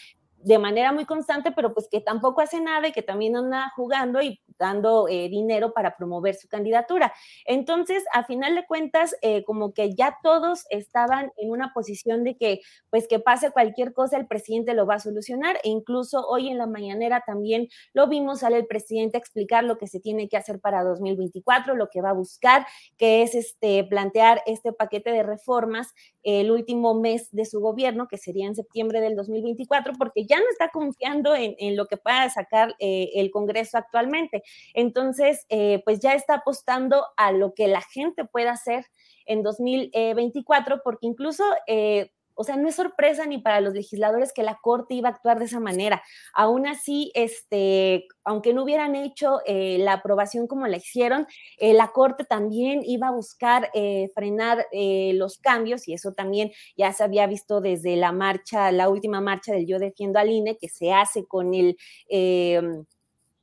de 0.45 0.59
manera 0.59 0.91
muy 0.91 1.05
constante, 1.05 1.51
pero 1.51 1.73
pues 1.73 1.87
que 1.89 2.01
tampoco 2.01 2.39
hace 2.39 2.61
nada 2.61 2.87
y 2.87 2.91
que 2.91 3.01
también 3.01 3.35
anda 3.35 3.71
jugando 3.75 4.21
y 4.21 4.39
dando 4.59 5.07
eh, 5.09 5.27
dinero 5.27 5.73
para 5.73 5.97
promover 5.97 6.35
su 6.35 6.47
candidatura. 6.47 7.11
Entonces, 7.45 8.03
a 8.13 8.23
final 8.25 8.53
de 8.53 8.65
cuentas, 8.65 9.15
eh, 9.23 9.43
como 9.43 9.73
que 9.73 9.95
ya 9.95 10.19
todos 10.21 10.65
estaban 10.69 11.31
en 11.37 11.49
una 11.49 11.73
posición 11.73 12.23
de 12.23 12.37
que, 12.37 12.61
pues 12.91 13.07
que 13.07 13.19
pase 13.19 13.49
cualquier 13.49 13.91
cosa, 13.93 14.17
el 14.17 14.27
presidente 14.27 14.75
lo 14.75 14.85
va 14.85 14.95
a 14.95 14.99
solucionar. 14.99 15.57
E 15.63 15.69
incluso 15.69 16.27
hoy 16.27 16.49
en 16.49 16.59
la 16.59 16.67
mañanera 16.67 17.23
también 17.25 17.67
lo 17.93 18.07
vimos, 18.07 18.41
sale 18.41 18.57
el 18.57 18.67
presidente 18.67 19.17
a 19.17 19.21
explicar 19.21 19.63
lo 19.63 19.79
que 19.79 19.87
se 19.87 19.99
tiene 19.99 20.29
que 20.29 20.37
hacer 20.37 20.59
para 20.59 20.83
2024, 20.83 21.75
lo 21.75 21.89
que 21.89 22.01
va 22.01 22.11
a 22.11 22.13
buscar, 22.13 22.67
que 22.97 23.23
es 23.23 23.33
este, 23.33 23.83
plantear 23.83 24.43
este 24.45 24.73
paquete 24.73 25.11
de 25.11 25.23
reformas 25.23 25.91
el 26.21 26.51
último 26.51 26.93
mes 26.95 27.29
de 27.31 27.45
su 27.45 27.59
gobierno, 27.59 28.07
que 28.07 28.17
sería 28.17 28.47
en 28.47 28.55
septiembre 28.55 28.99
del 28.99 29.15
2024, 29.15 29.93
porque 29.97 30.25
ya 30.25 30.34
no 30.39 30.45
está 30.51 30.69
confiando 30.69 31.35
en, 31.35 31.75
lo 31.75 31.87
que 31.87 31.97
pueda 31.97 32.29
sacar 32.29 32.75
eh, 32.79 33.09
el 33.15 33.31
Congreso 33.31 33.77
actualmente. 33.77 34.43
Entonces, 34.73 35.45
eh, 35.49 35.81
pues 35.85 35.99
ya 35.99 36.13
está 36.13 36.35
apostando 36.35 37.05
a 37.17 37.31
lo 37.31 37.53
que 37.53 37.67
la 37.67 37.81
gente 37.81 38.25
pueda 38.25 38.51
hacer 38.51 38.85
en 39.25 39.43
2024, 39.43 40.81
porque 40.83 41.07
incluso 41.07 41.43
eh, 41.67 42.11
o 42.35 42.43
sea, 42.43 42.57
no 42.57 42.67
es 42.67 42.75
sorpresa 42.75 43.25
ni 43.25 43.39
para 43.39 43.61
los 43.61 43.73
legisladores 43.73 44.33
que 44.33 44.43
la 44.43 44.59
Corte 44.61 44.93
iba 44.93 45.09
a 45.09 45.13
actuar 45.13 45.39
de 45.39 45.45
esa 45.45 45.59
manera. 45.59 46.03
Aún 46.33 46.67
así, 46.67 47.11
este, 47.15 48.07
aunque 48.23 48.53
no 48.53 48.63
hubieran 48.63 48.95
hecho 48.95 49.39
eh, 49.45 49.77
la 49.79 49.93
aprobación 49.93 50.47
como 50.47 50.67
la 50.67 50.77
hicieron, 50.77 51.27
eh, 51.57 51.73
la 51.73 51.91
Corte 51.91 52.25
también 52.25 52.81
iba 52.83 53.07
a 53.07 53.11
buscar 53.11 53.69
eh, 53.73 54.09
frenar 54.13 54.65
los 55.13 55.37
cambios 55.37 55.87
y 55.87 55.93
eso 55.93 56.13
también 56.13 56.51
ya 56.77 56.91
se 56.91 57.03
había 57.03 57.27
visto 57.27 57.61
desde 57.61 57.95
la 57.95 58.11
marcha, 58.11 58.71
la 58.71 58.89
última 58.89 59.21
marcha 59.21 59.53
del 59.53 59.65
Yo 59.65 59.79
Defiendo 59.79 60.19
al 60.19 60.29
INE, 60.29 60.57
que 60.57 60.69
se 60.69 60.91
hace 60.91 61.25
con 61.25 61.53
el 61.53 61.77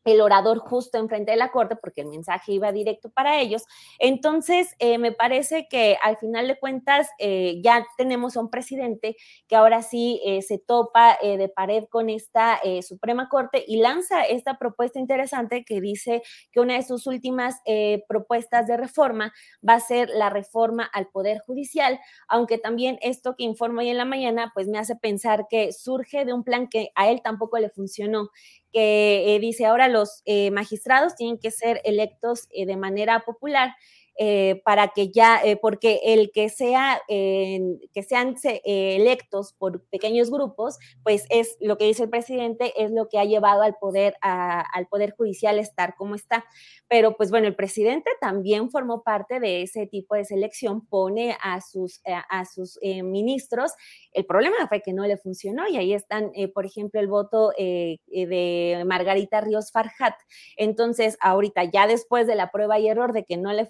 el 0.04 0.20
orador 0.20 0.58
justo 0.58 0.98
enfrente 0.98 1.32
de 1.32 1.36
la 1.36 1.50
corte, 1.50 1.76
porque 1.76 2.02
el 2.02 2.08
mensaje 2.08 2.52
iba 2.52 2.72
directo 2.72 3.10
para 3.10 3.40
ellos. 3.40 3.64
Entonces, 3.98 4.74
eh, 4.78 4.98
me 4.98 5.12
parece 5.12 5.68
que 5.68 5.96
al 6.02 6.16
final 6.16 6.48
de 6.48 6.58
cuentas 6.58 7.08
eh, 7.18 7.60
ya 7.62 7.86
tenemos 7.96 8.36
a 8.36 8.40
un 8.40 8.50
presidente 8.50 9.16
que 9.46 9.56
ahora 9.56 9.82
sí 9.82 10.20
eh, 10.24 10.42
se 10.42 10.58
topa 10.58 11.18
de 11.22 11.48
pared 11.48 11.84
con 11.90 12.10
esta 12.10 12.60
Suprema 12.82 13.28
Corte 13.28 13.64
y 13.66 13.76
lanza 13.78 14.22
esta 14.22 14.58
propuesta 14.58 14.98
interesante 14.98 15.64
que 15.64 15.80
dice 15.80 16.22
que 16.50 16.60
una 16.60 16.74
de 16.74 16.82
sus 16.82 17.06
últimas 17.06 17.60
propuestas 18.08 18.66
de 18.66 18.76
reforma 18.76 19.32
va 19.66 19.74
a 19.74 19.80
ser 19.80 20.08
la 20.10 20.30
reforma 20.30 20.84
al 20.84 21.08
Poder 21.08 21.40
Judicial, 21.46 22.00
aunque 22.28 22.58
también 22.58 22.98
esto 23.02 23.34
que 23.36 23.44
informo 23.44 23.80
hoy 23.80 23.88
en 23.88 23.98
la 23.98 24.04
mañana, 24.04 24.52
pues 24.54 24.68
me 24.68 24.78
hace 24.78 24.96
pensar 24.96 25.46
que 25.48 25.72
surge 25.72 26.24
de 26.24 26.32
un 26.32 26.44
plan 26.44 26.68
que 26.68 26.90
a 26.94 27.08
él 27.08 27.20
tampoco 27.22 27.58
le 27.58 27.70
funcionó 27.70 28.30
que 28.72 29.34
eh, 29.36 29.38
dice 29.40 29.66
ahora 29.66 29.88
los 29.88 30.22
eh, 30.24 30.50
magistrados 30.50 31.14
tienen 31.14 31.38
que 31.38 31.50
ser 31.50 31.80
electos 31.84 32.48
eh, 32.50 32.66
de 32.66 32.76
manera 32.76 33.20
popular 33.24 33.74
eh, 34.18 34.60
para 34.64 34.88
que 34.88 35.10
ya, 35.10 35.42
eh, 35.42 35.56
porque 35.56 36.00
el 36.04 36.32
que 36.32 36.50
sea, 36.50 37.00
que 37.08 38.02
sean 38.06 38.36
eh, 38.44 38.96
electos 38.96 39.54
por 39.54 39.84
pequeños 39.86 40.30
grupos, 40.30 40.78
pues 41.02 41.24
es 41.30 41.56
lo 41.60 41.78
que 41.78 41.86
dice 41.86 42.04
el 42.04 42.10
presidente, 42.10 42.72
es 42.76 42.90
lo 42.90 43.08
que 43.08 43.18
ha 43.18 43.24
llevado 43.24 43.62
al 43.62 43.76
poder, 43.80 44.14
al 44.20 44.86
poder 44.88 45.14
judicial 45.16 45.58
estar 45.58 45.94
como 45.96 46.14
está. 46.14 46.44
Pero 46.88 47.16
pues 47.16 47.30
bueno, 47.30 47.46
el 47.46 47.56
presidente 47.56 48.10
también 48.20 48.70
formó 48.70 49.02
parte 49.02 49.40
de 49.40 49.62
ese 49.62 49.86
tipo 49.86 50.14
de 50.14 50.24
selección, 50.24 50.86
pone 50.86 51.36
a 51.42 51.60
sus, 51.60 52.02
a 52.04 52.44
sus 52.44 52.78
ministros. 52.82 53.72
El 54.12 54.26
problema 54.26 54.56
fue 54.68 54.82
que 54.82 54.92
no 54.92 55.06
le 55.06 55.16
funcionó 55.16 55.68
y 55.68 55.76
ahí 55.76 55.94
están, 55.94 56.32
por 56.54 56.66
ejemplo, 56.66 57.00
el 57.00 57.08
voto 57.08 57.52
de 57.56 58.82
Margarita 58.86 59.40
Ríos 59.40 59.72
Farhat. 59.72 60.14
Entonces, 60.56 61.16
ahorita 61.20 61.64
ya 61.64 61.86
después 61.86 62.26
de 62.26 62.34
la 62.34 62.50
prueba 62.50 62.78
y 62.78 62.88
error 62.88 63.12
de 63.12 63.24
que 63.24 63.36
no 63.36 63.52
le 63.52 63.66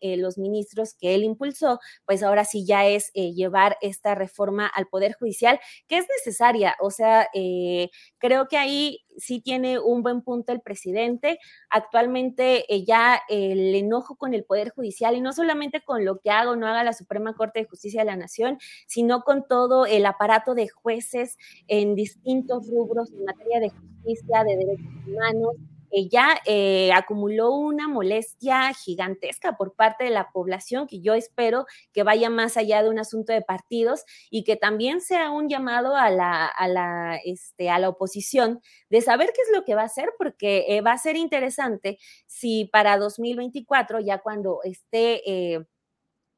eh, 0.00 0.16
los 0.16 0.38
ministros 0.38 0.94
que 0.94 1.14
él 1.14 1.24
impulsó, 1.24 1.80
pues 2.04 2.22
ahora 2.22 2.44
sí 2.44 2.64
ya 2.64 2.86
es 2.86 3.10
eh, 3.14 3.32
llevar 3.32 3.76
esta 3.80 4.14
reforma 4.14 4.66
al 4.66 4.86
Poder 4.86 5.14
Judicial, 5.14 5.58
que 5.86 5.98
es 5.98 6.06
necesaria. 6.18 6.76
O 6.80 6.90
sea, 6.90 7.28
eh, 7.34 7.90
creo 8.18 8.48
que 8.48 8.56
ahí 8.56 9.00
sí 9.16 9.40
tiene 9.40 9.78
un 9.78 10.02
buen 10.02 10.22
punto 10.22 10.52
el 10.52 10.60
presidente. 10.60 11.38
Actualmente 11.70 12.64
ya 12.86 13.20
el 13.28 13.74
enojo 13.74 14.16
con 14.16 14.34
el 14.34 14.44
Poder 14.44 14.70
Judicial, 14.70 15.16
y 15.16 15.20
no 15.20 15.32
solamente 15.32 15.80
con 15.80 16.04
lo 16.04 16.18
que 16.20 16.30
haga 16.30 16.50
o 16.50 16.56
no 16.56 16.66
haga 16.66 16.84
la 16.84 16.92
Suprema 16.92 17.34
Corte 17.34 17.60
de 17.60 17.66
Justicia 17.66 18.02
de 18.02 18.06
la 18.06 18.16
Nación, 18.16 18.58
sino 18.86 19.22
con 19.22 19.46
todo 19.48 19.86
el 19.86 20.06
aparato 20.06 20.54
de 20.54 20.68
jueces 20.68 21.38
en 21.66 21.94
distintos 21.94 22.68
rubros 22.68 23.10
en 23.12 23.24
materia 23.24 23.60
de 23.60 23.70
justicia, 23.70 24.44
de 24.44 24.56
derechos 24.56 24.86
humanos, 25.06 25.56
ella 25.98 26.42
eh, 26.44 26.92
acumuló 26.92 27.52
una 27.52 27.88
molestia 27.88 28.74
gigantesca 28.74 29.56
por 29.56 29.74
parte 29.74 30.04
de 30.04 30.10
la 30.10 30.30
población 30.30 30.86
que 30.86 31.00
yo 31.00 31.14
espero 31.14 31.64
que 31.94 32.02
vaya 32.02 32.28
más 32.28 32.58
allá 32.58 32.82
de 32.82 32.90
un 32.90 32.98
asunto 32.98 33.32
de 33.32 33.40
partidos 33.40 34.04
y 34.30 34.44
que 34.44 34.56
también 34.56 35.00
sea 35.00 35.30
un 35.30 35.48
llamado 35.48 35.96
a 35.96 36.10
la, 36.10 36.44
a 36.44 36.68
la, 36.68 37.16
este, 37.24 37.70
a 37.70 37.78
la 37.78 37.88
oposición 37.88 38.60
de 38.90 39.00
saber 39.00 39.32
qué 39.34 39.40
es 39.40 39.56
lo 39.56 39.64
que 39.64 39.74
va 39.74 39.82
a 39.82 39.86
hacer, 39.86 40.10
porque 40.18 40.66
eh, 40.68 40.82
va 40.82 40.92
a 40.92 40.98
ser 40.98 41.16
interesante 41.16 41.98
si 42.26 42.66
para 42.66 42.98
2024, 42.98 44.00
ya 44.00 44.18
cuando 44.18 44.60
esté... 44.64 45.22
Eh, 45.30 45.64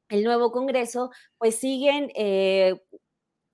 el 0.07 0.23
nuevo 0.23 0.51
Congreso, 0.51 1.11
pues 1.37 1.53
siguen 1.57 2.11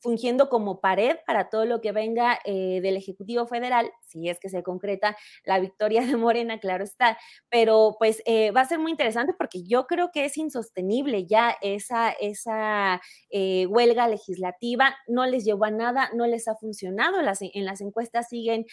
fungiendo 0.06 0.50
como 0.50 0.82
pared 0.82 1.18
para 1.26 1.50
todo 1.50 1.66
lo 1.66 1.82
que 1.82 1.92
venga 1.92 2.40
eh, 2.46 2.80
del 2.84 2.96
Ejecutivo 2.96 3.48
Federal, 3.48 3.92
si 4.06 4.30
es 4.30 4.40
que 4.40 4.50
se 4.50 4.62
concreta 4.62 5.18
la 5.46 5.60
victoria 5.60 6.06
de 6.06 6.16
Morena, 6.16 6.60
claro 6.60 6.84
está, 6.84 7.18
pero 7.50 7.96
pues 7.98 8.22
eh, 8.28 8.52
va 8.52 8.62
a 8.62 8.66
ser 8.66 8.78
muy 8.78 8.92
interesante 8.92 9.34
porque 9.36 9.64
yo 9.64 9.88
creo 9.88 10.12
que 10.14 10.26
es 10.26 10.38
insostenible 10.38 11.26
ya 11.26 11.58
esa, 11.60 12.12
esa 12.12 13.02
eh, 13.32 13.66
huelga 13.66 14.08
legislativa, 14.08 14.96
no 15.08 15.26
les 15.26 15.44
llevó 15.44 15.66
a 15.66 15.72
nada, 15.72 16.12
no 16.14 16.28
les 16.28 16.48
ha 16.48 16.54
funcionado, 16.54 17.24
las, 17.24 17.40
en 17.42 17.66
las 17.66 17.82
encuestas 17.82 18.30
siguen 18.30 18.68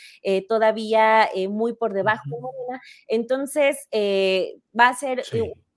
todavía 0.51 1.31
muy 1.49 1.75
por 1.75 1.95
debajo 1.95 2.25
de 2.27 2.41
Morena, 2.41 2.83
entonces 3.09 3.89
va 3.93 4.89
a 4.89 4.95
ser 4.95 5.23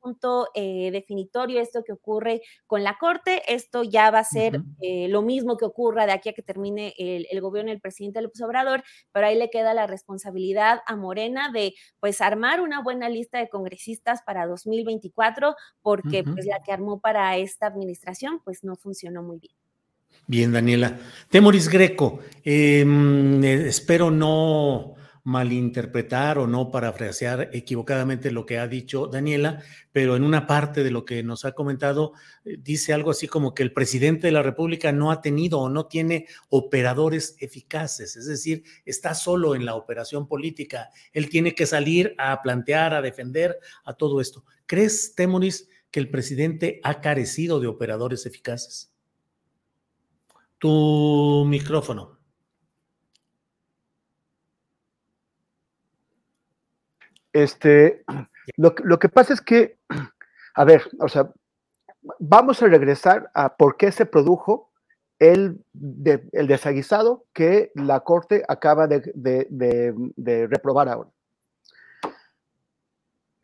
punto 0.05 0.49
eh, 0.53 0.91
definitorio 0.91 1.59
esto 1.59 1.83
que 1.83 1.91
ocurre 1.91 2.41
con 2.67 2.83
la 2.83 2.97
Corte. 2.99 3.41
Esto 3.47 3.83
ya 3.83 4.11
va 4.11 4.19
a 4.19 4.23
ser 4.23 4.61
eh, 4.81 5.07
lo 5.09 5.23
mismo 5.23 5.57
que 5.57 5.65
ocurra 5.65 6.05
de 6.05 6.11
aquí 6.11 6.29
a 6.29 6.33
que 6.33 6.43
termine 6.43 6.93
el, 6.97 7.41
gobierno 7.41 7.71
del 7.71 7.81
presidente 7.81 8.21
López 8.21 8.41
Obrador, 8.41 8.83
pero 9.11 9.25
ahí 9.25 9.37
le 9.37 9.49
queda 9.49 9.73
la 9.73 9.87
responsabilidad 9.87 10.81
a 10.85 10.95
Morena 10.95 11.51
de 11.51 11.73
pues 11.99 12.21
armar 12.21 12.61
una 12.61 12.83
buena 12.83 13.09
lista 13.09 13.39
de 13.39 13.49
congresistas 13.49 14.21
para 14.21 14.45
2024, 14.45 15.55
porque 15.81 16.23
pues 16.23 16.45
la 16.45 16.61
que 16.63 16.71
armó 16.71 16.99
para 16.99 17.35
esta 17.37 17.65
administración 17.65 18.41
pues 18.43 18.63
no 18.63 18.75
funcionó 18.75 19.23
muy 19.23 19.39
bien. 19.39 19.55
Bien, 20.27 20.51
Daniela. 20.51 20.97
Temoris 21.29 21.67
Greco, 21.67 22.19
em, 22.43 23.43
eh, 23.43 23.67
espero 23.67 24.11
no 24.11 24.95
malinterpretar 25.25 26.37
o 26.37 26.45
no 26.45 26.69
parafrasear 26.69 27.49
equivocadamente 27.51 28.31
lo 28.31 28.45
que 28.45 28.59
ha 28.59 28.67
dicho 28.67 29.07
Daniela, 29.07 29.63
pero 29.91 30.15
en 30.15 30.23
una 30.23 30.45
parte 30.45 30.83
de 30.83 30.91
lo 30.91 31.03
que 31.03 31.23
nos 31.23 31.45
ha 31.45 31.53
comentado 31.53 32.13
eh, 32.45 32.57
dice 32.59 32.93
algo 32.93 33.09
así 33.09 33.27
como 33.27 33.55
que 33.55 33.63
el 33.63 33.73
presidente 33.73 34.27
de 34.27 34.33
la 34.33 34.43
República 34.43 34.91
no 34.91 35.11
ha 35.11 35.21
tenido 35.21 35.59
o 35.59 35.69
no 35.69 35.87
tiene 35.87 36.27
operadores 36.49 37.35
eficaces, 37.39 38.15
es 38.15 38.27
decir, 38.27 38.63
está 38.85 39.15
solo 39.15 39.55
en 39.55 39.65
la 39.65 39.73
operación 39.73 40.27
política. 40.27 40.91
Él 41.11 41.27
tiene 41.27 41.55
que 41.55 41.65
salir 41.65 42.13
a 42.19 42.39
plantear, 42.43 42.93
a 42.93 43.01
defender 43.01 43.59
a 43.83 43.93
todo 43.93 44.21
esto. 44.21 44.45
¿Crees, 44.67 45.15
Temoris, 45.15 45.67
que 45.89 45.99
el 45.99 46.11
presidente 46.11 46.79
ha 46.83 47.01
carecido 47.01 47.59
de 47.59 47.67
operadores 47.67 48.27
eficaces? 48.27 48.91
Tu 50.59 51.45
micrófono. 51.47 52.14
Este, 57.35 58.05
lo, 58.55 58.73
lo, 58.81 58.97
que 58.97 59.09
pasa 59.09 59.33
es 59.33 59.41
que, 59.41 59.77
a 60.55 60.63
ver, 60.63 60.89
o 61.01 61.09
sea, 61.09 61.29
vamos 62.17 62.63
a 62.63 62.67
regresar 62.67 63.29
a 63.33 63.57
por 63.57 63.75
qué 63.75 63.91
se 63.91 64.05
produjo 64.05 64.71
el, 65.19 65.61
el 66.31 66.47
desaguisado 66.47 67.25
que 67.33 67.73
la 67.75 67.99
Corte 67.99 68.45
acaba 68.47 68.87
de, 68.87 69.11
de, 69.13 70.47
reprobar 70.47 70.87
ahora. 70.87 71.09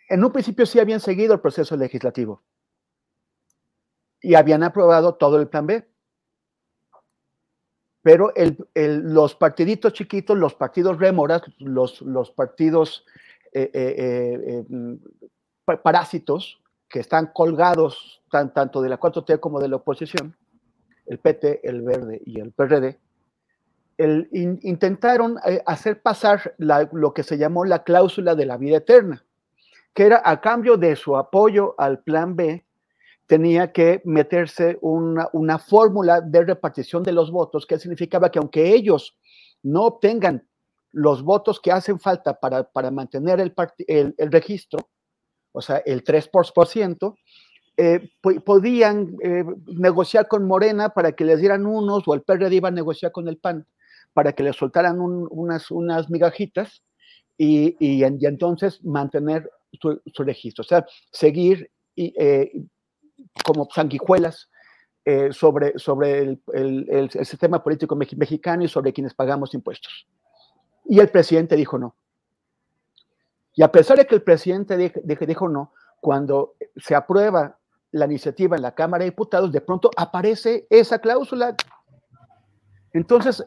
En 0.08 0.24
un 0.24 0.32
principio 0.32 0.66
sí 0.66 0.80
habían 0.80 1.02
seguido 1.02 1.34
el 1.34 1.42
proceso 1.42 1.76
legislativo 1.76 2.42
y 4.22 4.36
habían 4.36 4.64
aprobado 4.64 5.16
todo 5.16 5.38
el 5.38 5.50
plan 5.50 5.68
B. 5.68 5.86
pero 8.02 8.32
los 8.74 9.36
partiditos 9.36 9.92
chiquitos, 9.92 10.38
los 10.38 10.56
partidos 10.56 10.98
rémoras, 10.98 11.42
los, 11.60 12.02
los 12.02 12.32
partidos 12.32 13.06
eh, 13.53 13.69
eh, 13.73 14.64
mm, 14.68 14.95
parásitos 15.84 16.61
que 16.88 16.99
están 16.99 17.32
colgados 17.34 18.22
tanto 18.30 18.82
de 18.82 18.90
la 18.90 18.99
4T 18.99 19.40
como 19.40 19.60
de 19.60 19.68
la 19.68 19.78
oposición, 19.78 20.36
el 21.06 21.19
PT, 21.19 21.68
el 21.68 21.82
Verde 21.82 22.22
y 22.26 22.40
el 22.40 22.52
PRD, 22.52 22.99
intentaron 24.32 25.38
hacer 25.65 26.02
pasar 26.02 26.56
lo 26.57 27.14
que 27.14 27.23
se 27.23 27.38
llamó 27.38 27.65
la 27.65 27.84
cláusula 27.84 28.36
de 28.36 28.45
la 28.45 28.57
vida 28.57 28.78
eterna, 28.78 29.23
que 29.94 30.06
era 30.06 30.22
a 30.23 30.41
cambio 30.41 30.78
de 30.78 30.95
su 30.95 31.18
apoyo 31.18 31.76
al 31.78 31.99
plan 31.99 32.36
B, 32.36 32.65
tenía 33.32 33.72
que 33.72 34.02
meterse 34.03 34.78
una, 34.82 35.57
fórmula 35.57 36.19
de 36.19 36.44
repartición 36.44 37.02
de 37.02 37.14
los 37.14 37.32
votos, 37.32 37.65
que 37.65 37.80
significaba 37.80 38.30
que 38.30 38.40
aunque 38.40 38.73
ellos 38.73 39.18
no 39.64 39.84
obtengan 39.84 40.45
los 40.92 41.24
votos 41.24 41.60
que 41.60 41.72
hacen 41.72 42.00
falta 42.00 42.40
para, 42.40 42.92
mantener 42.92 43.40
el, 43.40 43.54
el, 43.88 44.32
registro, 44.32 44.90
o 45.52 45.62
sea, 45.62 45.78
el 45.86 46.04
3%, 46.04 47.16
eh, 47.78 48.10
podían 48.46 49.16
eh, 49.24 49.46
negociar 49.68 50.28
con 50.28 50.46
Morena 50.46 50.90
para 50.90 51.14
que 51.14 51.26
les 51.26 51.40
dieran 51.40 51.66
unos, 51.66 52.08
o 52.08 52.14
el 52.14 52.22
PRD 52.22 52.56
iba 52.56 52.68
a 52.68 52.72
negociar 52.72 53.12
con 53.12 53.28
el 53.28 53.38
PAN 53.38 53.66
para 54.14 54.34
que 54.34 54.44
les 54.44 54.56
soltaran 54.56 55.00
unas, 55.00 55.72
unas 55.72 56.10
migajitas 56.10 56.84
y, 57.38 57.76
y, 57.80 58.04
entonces 58.04 58.84
mantener 58.84 59.50
su, 59.80 60.24
registro, 60.24 60.64
o 60.64 60.66
sea, 60.66 60.86
seguir 61.12 61.72
y, 61.96 62.14
eh, 62.18 62.52
como 63.46 63.68
sanguijuelas 63.74 64.50
eh, 65.06 65.30
sobre, 65.32 65.80
sobre 65.80 66.38
el, 66.54 67.10
sistema 67.10 67.64
político 67.64 67.96
mexicano 67.96 68.64
y 68.64 68.68
sobre 68.68 68.94
quienes 68.94 69.14
pagamos 69.14 69.54
impuestos. 69.54 70.08
Y 70.92 71.00
el 71.00 71.08
presidente 71.08 71.56
dijo 71.56 71.78
no. 71.78 71.96
Y 73.54 73.64
a 73.64 73.72
pesar 73.72 73.98
de 73.98 74.06
que 74.06 74.16
el 74.16 74.24
presidente 74.24 74.76
dijo, 74.76 75.48
no, 75.48 75.72
cuando 76.02 76.56
se 76.76 76.96
aprueba 76.96 77.58
la 77.92 78.08
iniciativa 78.08 78.58
en 78.58 78.62
la 78.62 78.76
Cámara 78.76 79.06
de 79.06 79.12
Diputados, 79.12 79.54
de 79.54 79.62
pronto 79.62 79.90
aparece 79.96 80.68
esa 80.70 81.00
cláusula. 81.00 81.56
Entonces, 82.92 83.42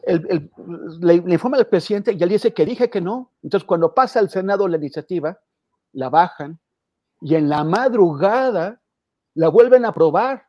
le, 1.01 1.13
informa 1.13 1.57
al 1.57 1.67
presidente 1.67 2.13
y 2.13 2.23
él 2.23 2.29
dice 2.29 2.51
que 2.51 2.65
dije 2.65 2.89
que 2.89 2.99
no. 2.99 3.31
Entonces, 3.43 3.67
cuando 3.67 3.93
pasa 3.93 4.17
al 4.17 4.31
Senado 4.31 4.67
la 4.67 4.77
iniciativa, 4.77 5.39
la 5.93 6.09
bajan 6.09 6.59
y 7.21 7.35
en 7.35 7.47
la 7.47 7.63
madrugada 7.63 8.81
la 9.35 9.49
vuelven 9.49 9.85
a 9.85 9.89
aprobar. 9.89 10.47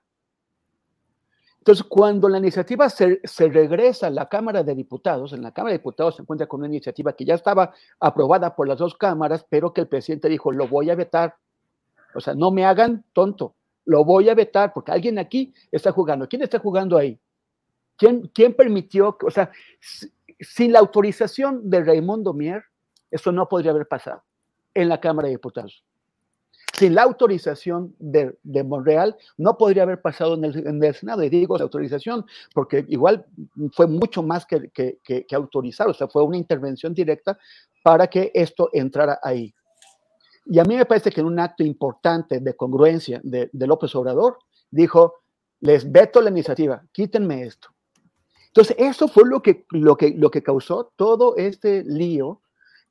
Entonces, 1.67 1.85
cuando 1.89 2.29
la 2.29 2.39
iniciativa 2.39 2.89
se, 2.89 3.19
regresa 3.49 4.07
a 4.07 4.11
la 4.11 4.29
Cámara 4.29 4.63
de 4.63 4.73
Diputados, 4.73 5.33
en 5.33 5.43
la 5.43 5.51
Cámara 5.51 5.73
de 5.73 5.79
Diputados 5.79 6.15
se 6.15 6.23
encuentra 6.23 6.47
con 6.47 6.61
una 6.61 6.69
iniciativa 6.69 7.13
que 7.15 7.25
ya 7.25 7.35
estaba 7.35 7.75
aprobada 7.99 8.55
por 8.55 8.69
las 8.69 8.79
dos 8.79 8.95
cámaras, 8.95 9.45
pero 9.51 9.73
que 9.73 9.81
el 9.81 9.89
presidente 9.89 10.29
dijo, 10.29 10.53
lo 10.53 10.69
voy 10.69 10.91
a 10.91 10.95
vetar. 10.95 11.35
O 12.15 12.21
sea, 12.21 12.35
no 12.35 12.53
me 12.53 12.65
hagan 12.65 13.05
tonto, 13.13 13.57
lo 13.85 14.05
voy 14.05 14.29
a 14.29 14.37
vetar, 14.37 14.73
porque 14.73 14.93
alguien 14.93 15.19
aquí 15.19 15.53
está 15.73 15.91
jugando. 15.91 16.29
¿Quién 16.29 16.43
está 16.43 16.61
jugando 16.61 16.97
ahí? 16.97 17.19
¿Quién, 17.97 18.31
quién 18.33 18.55
permitió? 18.55 19.19
O 19.27 19.31
sea, 19.33 19.51
sin 20.39 20.71
la 20.71 20.79
autorización 20.79 21.69
de 21.69 21.83
Raimundo 21.83 22.33
Mier, 22.33 22.63
eso 23.11 23.33
no 23.33 23.49
podría 23.49 23.73
haber 23.73 23.89
pasado 23.89 24.23
en 24.73 24.89
la 24.89 25.01
Cámara 25.01 25.27
de 25.27 25.35
Diputados 25.35 25.83
sin 26.73 26.95
la 26.95 27.03
autorización 27.03 27.95
de, 27.99 28.37
de, 28.43 28.63
Monreal, 28.63 29.17
no 29.39 29.57
podría 29.57 29.85
haber 29.85 30.03
pasado 30.03 30.35
en 30.35 30.45
el, 30.45 30.95
Senado. 30.95 31.23
Y 31.23 31.31
digo 31.31 31.57
la 31.57 31.65
autorización, 31.65 32.27
porque 32.55 32.85
igual 32.89 33.25
fue 33.73 33.87
mucho 33.87 34.23
más 34.23 34.45
que, 34.45 34.69
que, 34.71 34.99
que, 35.03 35.35
autorizar, 35.35 35.89
o 35.89 35.95
sea, 35.95 36.09
fue 36.09 36.23
una 36.23 36.37
intervención 36.37 36.93
directa 36.93 37.39
para 37.83 38.07
que 38.09 38.31
esto 38.35 38.69
entrara 38.73 39.19
ahí. 39.23 39.55
Y 40.45 40.59
a 40.59 40.65
mí 40.65 40.77
me 40.77 40.85
parece 40.85 41.11
que 41.11 41.21
en 41.21 41.27
un 41.27 41.41
acto 41.41 41.65
importante 41.65 42.41
de 42.41 42.55
congruencia 42.55 43.21
de, 43.23 43.49
de 43.53 43.67
López 43.67 43.95
Obrador, 43.95 44.39
dijo, 44.71 45.15
les 45.61 45.91
veto 45.91 46.21
la 46.21 46.31
iniciativa, 46.31 46.85
quítenme 46.93 47.43
esto. 47.43 47.69
Entonces, 48.49 48.77
eso 48.79 49.09
fue 49.09 49.25
lo 49.27 49.43
que, 49.43 49.67
lo 49.71 49.97
que, 49.97 50.15
lo 50.17 50.31
que 50.31 50.43
causó 50.43 50.93
todo 50.97 51.37
este 51.37 51.85
lío 51.85 52.41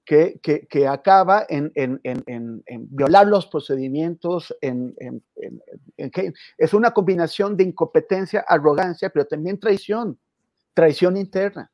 que, 0.05 0.39
que, 0.69 0.87
acaba 0.87 1.45
en, 1.49 1.71
en, 1.73 1.99
en, 2.03 2.63
violar 2.89 3.25
los 3.25 3.47
procedimientos, 3.47 4.55
en, 4.61 4.95
que 6.11 6.31
es 6.57 6.73
una 6.73 6.91
combinación 6.91 7.57
de 7.57 7.63
incompetencia, 7.63 8.45
arrogancia, 8.47 9.09
pero 9.09 9.25
también 9.25 9.59
traición, 9.59 10.19
traición 10.75 11.17
interna. 11.17 11.71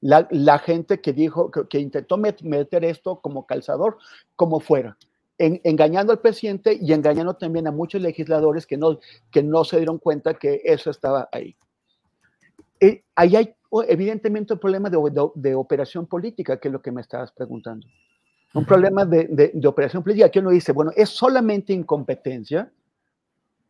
La, 0.00 0.26
la 0.30 0.58
gente 0.58 1.00
que 1.00 1.12
dijo, 1.12 1.50
que, 1.50 1.78
intentó 1.78 2.18
meter 2.18 2.84
esto 2.84 3.20
como 3.20 3.46
calzador, 3.46 3.98
como 4.34 4.58
fuera, 4.58 4.96
engañando 5.38 6.12
al 6.12 6.20
presidente 6.20 6.76
y 6.80 6.92
engañando 6.92 7.34
también 7.34 7.68
a 7.68 7.72
muchos 7.72 8.02
legisladores 8.02 8.66
que 8.66 8.76
no, 8.76 8.98
que 9.30 9.44
no 9.44 9.64
se 9.64 9.76
dieron 9.76 9.98
cuenta 9.98 10.34
que 10.34 10.60
eso 10.64 10.90
estaba 10.90 11.28
ahí. 11.30 11.56
Eh, 12.80 13.04
ahí 13.14 13.36
hay 13.36 13.54
evidentemente 13.86 14.54
un 14.54 14.58
problema 14.58 14.90
de, 14.90 15.54
operación 15.54 16.06
política, 16.06 16.58
que 16.58 16.68
es 16.68 16.72
lo 16.72 16.80
que 16.80 16.92
me 16.92 17.00
estabas 17.00 17.32
preguntando. 17.32 17.86
Un 18.54 18.64
problema 18.64 19.04
de, 19.04 19.52
operación 19.66 20.02
política 20.02 20.30
que 20.30 20.40
uno 20.40 20.50
dice, 20.50 20.72
bueno, 20.72 20.90
¿es 20.96 21.10
solamente 21.10 21.72
incompetencia? 21.72 22.70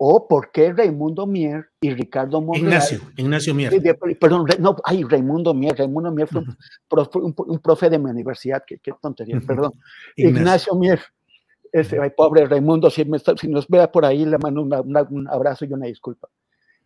¿O 0.01 0.29
por 0.29 0.53
qué 0.53 0.73
Raimundo 0.73 1.27
Mier 1.27 1.71
y 1.81 1.93
Ricardo 1.93 2.41
Monreal? 2.41 2.67
Ignacio, 2.67 3.01
Ignacio 3.17 3.53
Mier. 3.53 3.73
perdón, 4.21 4.47
no, 4.61 4.77
ay, 4.85 5.03
Raimundo 5.03 5.53
Mier, 5.53 5.77
Raimundo 5.77 6.13
Mier 6.13 6.29
fue 6.29 6.45
un, 7.21 7.59
profe, 7.59 7.91
de 7.91 7.99
mi 7.99 8.09
universidad, 8.09 8.63
qué, 8.65 8.79
tontería, 9.03 9.41
perdón. 9.45 9.73
Ignacio, 10.15 10.77
Mier, 10.77 11.01
ese, 11.73 11.99
ay, 12.01 12.11
pobre 12.17 12.47
Raimundo, 12.47 12.89
si, 12.91 13.05
si, 13.41 13.49
nos 13.49 13.67
vea 13.67 13.91
por 13.91 14.05
ahí, 14.05 14.25
le 14.25 14.39
mando 14.39 14.63
un 14.63 15.29
abrazo 15.29 15.65
y 15.65 15.73
una 15.73 15.87
disculpa. 15.87 16.29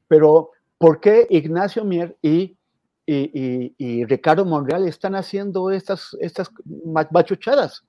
Pero, 0.08 0.52
¿por 0.78 0.98
qué 0.98 1.26
Ignacio 1.28 1.84
Mier 1.84 2.16
y 2.22 2.56
y, 3.06 4.04
Ricardo 4.04 4.44
Monreal 4.44 4.86
están 4.86 5.14
haciendo 5.14 5.70
estas, 5.70 6.16
estas 6.20 6.50
machuchadas. 7.10 7.84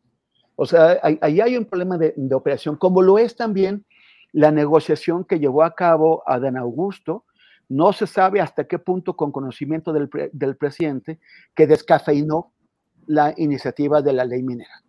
O 0.56 0.66
sea, 0.66 1.00
ahí 1.22 1.42
hay 1.42 1.58
un 1.58 1.66
problema 1.66 1.98
de, 1.98 2.14
operación, 2.34 2.76
como 2.76 3.02
lo 3.02 3.18
es 3.18 3.36
también 3.36 3.86
la 4.32 4.52
negociación 4.52 5.24
que 5.24 5.40
llevó 5.40 5.64
a 5.64 5.76
cabo 5.76 6.24
Adán 6.26 6.58
Augusto. 6.58 7.26
No 7.70 7.94
se 7.94 8.08
sabe 8.08 8.42
hasta 8.42 8.66
qué 8.66 8.78
punto, 8.78 9.16
con 9.16 9.32
conocimiento 9.32 9.94
del, 9.94 10.10
del 10.32 10.58
presidente, 10.58 11.20
que 11.56 11.66
descafeinó 11.66 12.52
la 13.08 13.34
iniciativa 13.38 14.02
de 14.02 14.14
la 14.14 14.26
ley 14.26 14.44
minera. 14.44 14.84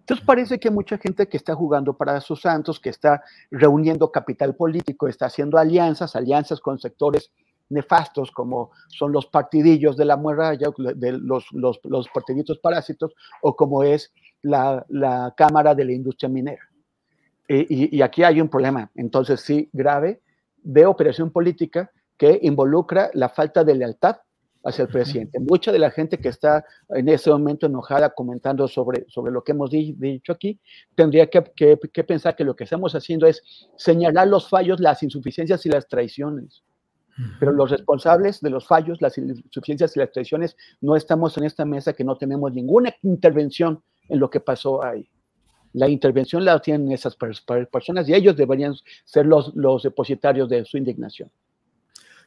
Entonces 0.00 0.24
parece 0.24 0.60
que 0.60 0.70
mucha 0.70 0.98
gente 0.98 1.28
que 1.28 1.36
está 1.36 1.54
jugando 1.56 1.96
para 1.96 2.20
sus 2.20 2.42
santos, 2.42 2.78
que 2.78 2.90
está 2.90 3.24
reuniendo 3.50 4.12
capital 4.12 4.54
político, 4.54 5.08
está 5.08 5.26
haciendo 5.26 5.58
alianzas, 5.58 6.14
alianzas 6.14 6.60
con 6.60 6.78
sectores 6.78 7.32
nefastos 7.68 8.30
como 8.30 8.70
son 8.88 9.12
los 9.12 9.26
partidillos 9.26 9.96
de 9.96 10.04
la 10.04 10.16
muralla, 10.16 10.68
de 10.94 11.12
los, 11.12 11.46
los, 11.52 11.80
los 11.84 12.08
partiditos 12.08 12.58
parásitos, 12.58 13.14
o 13.42 13.56
como 13.56 13.82
es 13.82 14.12
la, 14.42 14.84
la 14.88 15.34
Cámara 15.36 15.74
de 15.74 15.84
la 15.84 15.92
Industria 15.92 16.28
Minera. 16.28 16.62
Y, 17.48 17.96
y, 17.96 18.02
aquí 18.02 18.24
hay 18.24 18.40
un 18.40 18.48
problema, 18.48 18.90
entonces 18.96 19.40
sí, 19.40 19.70
grave, 19.72 20.20
de 20.62 20.84
operación 20.84 21.30
política 21.30 21.92
que 22.16 22.40
involucra 22.42 23.08
la 23.14 23.28
falta 23.28 23.62
de 23.62 23.76
lealtad 23.76 24.16
hacia 24.64 24.82
el 24.82 24.88
presidente. 24.88 25.38
Mucha 25.38 25.70
de 25.70 25.78
la 25.78 25.92
gente 25.92 26.18
que 26.18 26.28
está 26.28 26.64
en 26.88 27.08
ese 27.08 27.30
momento 27.30 27.66
enojada 27.66 28.10
comentando 28.10 28.66
sobre, 28.66 29.04
sobre 29.08 29.30
lo 29.30 29.44
que 29.44 29.52
hemos 29.52 29.70
dicho 29.70 30.32
aquí, 30.32 30.58
tendría 30.96 31.30
que, 31.30 31.44
que, 31.54 31.78
que 31.92 32.02
pensar 32.02 32.34
que 32.34 32.42
lo 32.42 32.56
que 32.56 32.64
estamos 32.64 32.92
haciendo 32.96 33.28
es 33.28 33.42
señalar 33.76 34.26
los 34.26 34.48
fallos, 34.48 34.80
las 34.80 35.04
insuficiencias 35.04 35.64
y 35.66 35.68
las 35.68 35.86
traiciones. 35.86 36.64
Pero 37.40 37.52
los 37.52 37.70
responsables 37.70 38.40
de 38.40 38.50
los 38.50 38.66
fallos, 38.66 39.00
las 39.00 39.16
insuficiencias 39.16 39.96
y 39.96 40.00
las 40.00 40.12
traiciones, 40.12 40.56
no 40.80 40.96
estamos 40.96 41.36
en 41.38 41.44
esta 41.44 41.64
mesa 41.64 41.92
que 41.92 42.04
no 42.04 42.16
tenemos 42.16 42.52
ninguna 42.52 42.94
intervención 43.02 43.82
en 44.08 44.20
lo 44.20 44.28
que 44.28 44.40
pasó 44.40 44.82
ahí. 44.82 45.08
La 45.72 45.88
intervención 45.88 46.44
la 46.44 46.60
tienen 46.60 46.92
esas 46.92 47.16
personas 47.16 48.08
y 48.08 48.14
ellos 48.14 48.36
deberían 48.36 48.74
ser 49.04 49.26
los, 49.26 49.54
los 49.54 49.82
depositarios 49.82 50.48
de 50.48 50.64
su 50.64 50.78
indignación. 50.78 51.30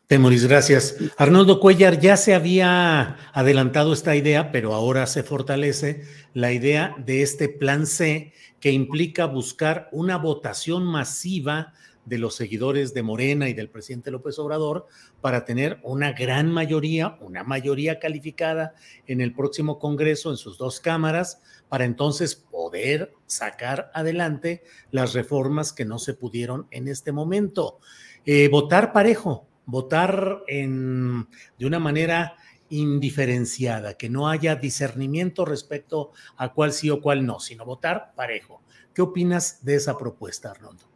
Temoris, 0.09 0.47
gracias. 0.47 0.95
Arnoldo 1.17 1.59
Cuellar, 1.59 1.99
ya 1.99 2.17
se 2.17 2.33
había 2.33 3.15
adelantado 3.31 3.93
esta 3.93 4.15
idea, 4.15 4.51
pero 4.51 4.73
ahora 4.73 5.05
se 5.05 5.21
fortalece 5.21 6.01
la 6.33 6.51
idea 6.51 6.95
de 6.97 7.21
este 7.21 7.47
plan 7.47 7.85
C 7.85 8.33
que 8.59 8.71
implica 8.71 9.27
buscar 9.27 9.87
una 9.91 10.17
votación 10.17 10.83
masiva 10.83 11.73
de 12.09 12.17
los 12.17 12.35
seguidores 12.35 12.93
de 12.93 13.03
Morena 13.03 13.47
y 13.47 13.53
del 13.53 13.69
presidente 13.69 14.11
López 14.11 14.39
Obrador 14.39 14.87
para 15.21 15.45
tener 15.45 15.79
una 15.83 16.11
gran 16.11 16.51
mayoría, 16.51 17.17
una 17.21 17.43
mayoría 17.43 17.99
calificada 17.99 18.73
en 19.05 19.21
el 19.21 19.33
próximo 19.33 19.79
Congreso, 19.79 20.31
en 20.31 20.37
sus 20.37 20.57
dos 20.57 20.79
cámaras, 20.79 21.41
para 21.69 21.85
entonces 21.85 22.35
poder 22.35 23.13
sacar 23.27 23.91
adelante 23.93 24.63
las 24.91 25.13
reformas 25.13 25.71
que 25.71 25.85
no 25.85 25.99
se 25.99 26.15
pudieron 26.15 26.67
en 26.71 26.87
este 26.87 27.11
momento. 27.11 27.79
Eh, 28.25 28.49
votar 28.49 28.91
parejo, 28.91 29.47
votar 29.65 30.43
en, 30.47 31.27
de 31.59 31.65
una 31.65 31.79
manera 31.79 32.35
indiferenciada, 32.69 33.95
que 33.95 34.09
no 34.09 34.29
haya 34.29 34.55
discernimiento 34.55 35.45
respecto 35.45 36.11
a 36.37 36.53
cuál 36.53 36.73
sí 36.73 36.89
o 36.89 37.01
cuál 37.01 37.25
no, 37.25 37.39
sino 37.39 37.65
votar 37.65 38.13
parejo. 38.15 38.61
¿Qué 38.93 39.03
opinas 39.03 39.63
de 39.63 39.75
esa 39.75 39.97
propuesta, 39.97 40.51
Arnoldo? 40.51 40.88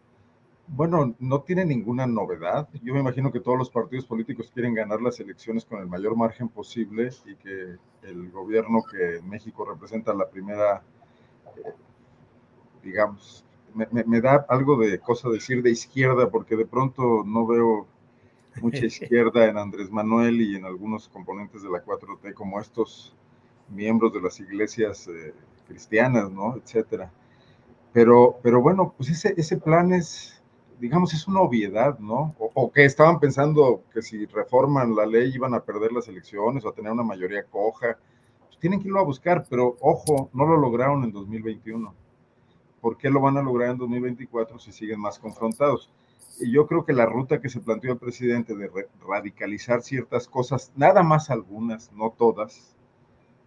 Bueno, 0.67 1.15
no 1.19 1.41
tiene 1.41 1.65
ninguna 1.65 2.07
novedad. 2.07 2.69
Yo 2.81 2.93
me 2.93 3.01
imagino 3.01 3.31
que 3.31 3.41
todos 3.41 3.57
los 3.57 3.69
partidos 3.69 4.05
políticos 4.05 4.49
quieren 4.53 4.73
ganar 4.73 5.01
las 5.01 5.19
elecciones 5.19 5.65
con 5.65 5.79
el 5.79 5.87
mayor 5.87 6.15
margen 6.15 6.47
posible 6.49 7.09
y 7.25 7.35
que 7.35 7.75
el 8.03 8.31
gobierno 8.31 8.81
que 8.89 9.17
en 9.17 9.29
México 9.29 9.65
representa 9.65 10.13
la 10.13 10.29
primera, 10.29 10.81
eh, 11.57 11.73
digamos, 12.81 13.45
me, 13.73 14.21
da 14.21 14.45
algo 14.49 14.77
de 14.77 14.99
cosa 14.99 15.29
decir 15.29 15.61
de 15.63 15.71
izquierda, 15.71 16.29
porque 16.29 16.55
de 16.55 16.65
pronto 16.65 17.23
no 17.25 17.45
veo 17.45 17.87
mucha 18.61 18.85
izquierda 18.85 19.45
en 19.45 19.57
Andrés 19.57 19.91
Manuel 19.91 20.41
y 20.41 20.55
en 20.55 20.65
algunos 20.65 21.09
componentes 21.09 21.63
de 21.63 21.69
la 21.69 21.83
4T, 21.83 22.33
como 22.33 22.59
estos 22.59 23.15
miembros 23.69 24.13
de 24.13 24.21
las 24.21 24.39
iglesias 24.39 25.07
eh, 25.07 25.33
cristianas, 25.67 26.31
¿no? 26.31 26.55
Etcétera. 26.55 27.11
Pero, 27.91 28.39
pero 28.41 28.61
bueno, 28.61 28.93
pues 28.97 29.09
ese, 29.09 29.33
ese 29.37 29.57
plan 29.57 29.93
es, 29.93 30.42
digamos, 30.83 31.13
es 31.13 31.29
una 31.29 31.39
obviedad, 31.39 31.97
¿no? 31.99 32.35
O, 32.37 32.69
que 32.69 32.83
estaban 32.83 33.17
pensando 33.17 33.83
que 33.93 34.01
si 34.01 34.25
reforman 34.25 34.93
la 34.93 35.05
ley 35.05 35.31
iban 35.33 35.53
a 35.53 35.61
perder 35.61 35.93
las 35.93 36.09
elecciones 36.09 36.65
o 36.65 36.67
a 36.67 36.73
tener 36.73 36.91
una 36.91 37.03
mayoría 37.03 37.45
coja. 37.45 37.97
Pues 38.47 38.59
tienen 38.59 38.81
que 38.81 38.89
irlo 38.89 38.99
a 38.99 39.05
buscar, 39.05 39.45
pero 39.49 39.77
ojo, 39.79 40.29
no 40.33 40.45
lo 40.45 40.57
lograron 40.57 41.05
en 41.05 41.13
2021. 41.13 41.95
¿Por 42.81 42.97
qué 42.97 43.09
lo 43.09 43.21
van 43.21 43.37
a 43.37 43.41
lograr 43.41 43.69
en 43.69 43.77
2024 43.77 44.59
si 44.59 44.73
siguen 44.73 44.99
más 44.99 45.19
confrontados? 45.19 45.89
Y 46.41 46.51
yo 46.51 46.67
creo 46.67 46.83
que 46.83 46.91
la 46.91 47.05
ruta 47.05 47.39
que 47.39 47.47
se 47.47 47.61
planteó 47.61 47.93
el 47.93 47.97
presidente 47.97 48.53
de 48.53 48.69
radicalizar 49.07 49.83
ciertas 49.83 50.27
cosas, 50.27 50.73
nada 50.75 51.01
más 51.01 51.29
algunas, 51.29 51.93
no 51.93 52.09
todas, 52.09 52.75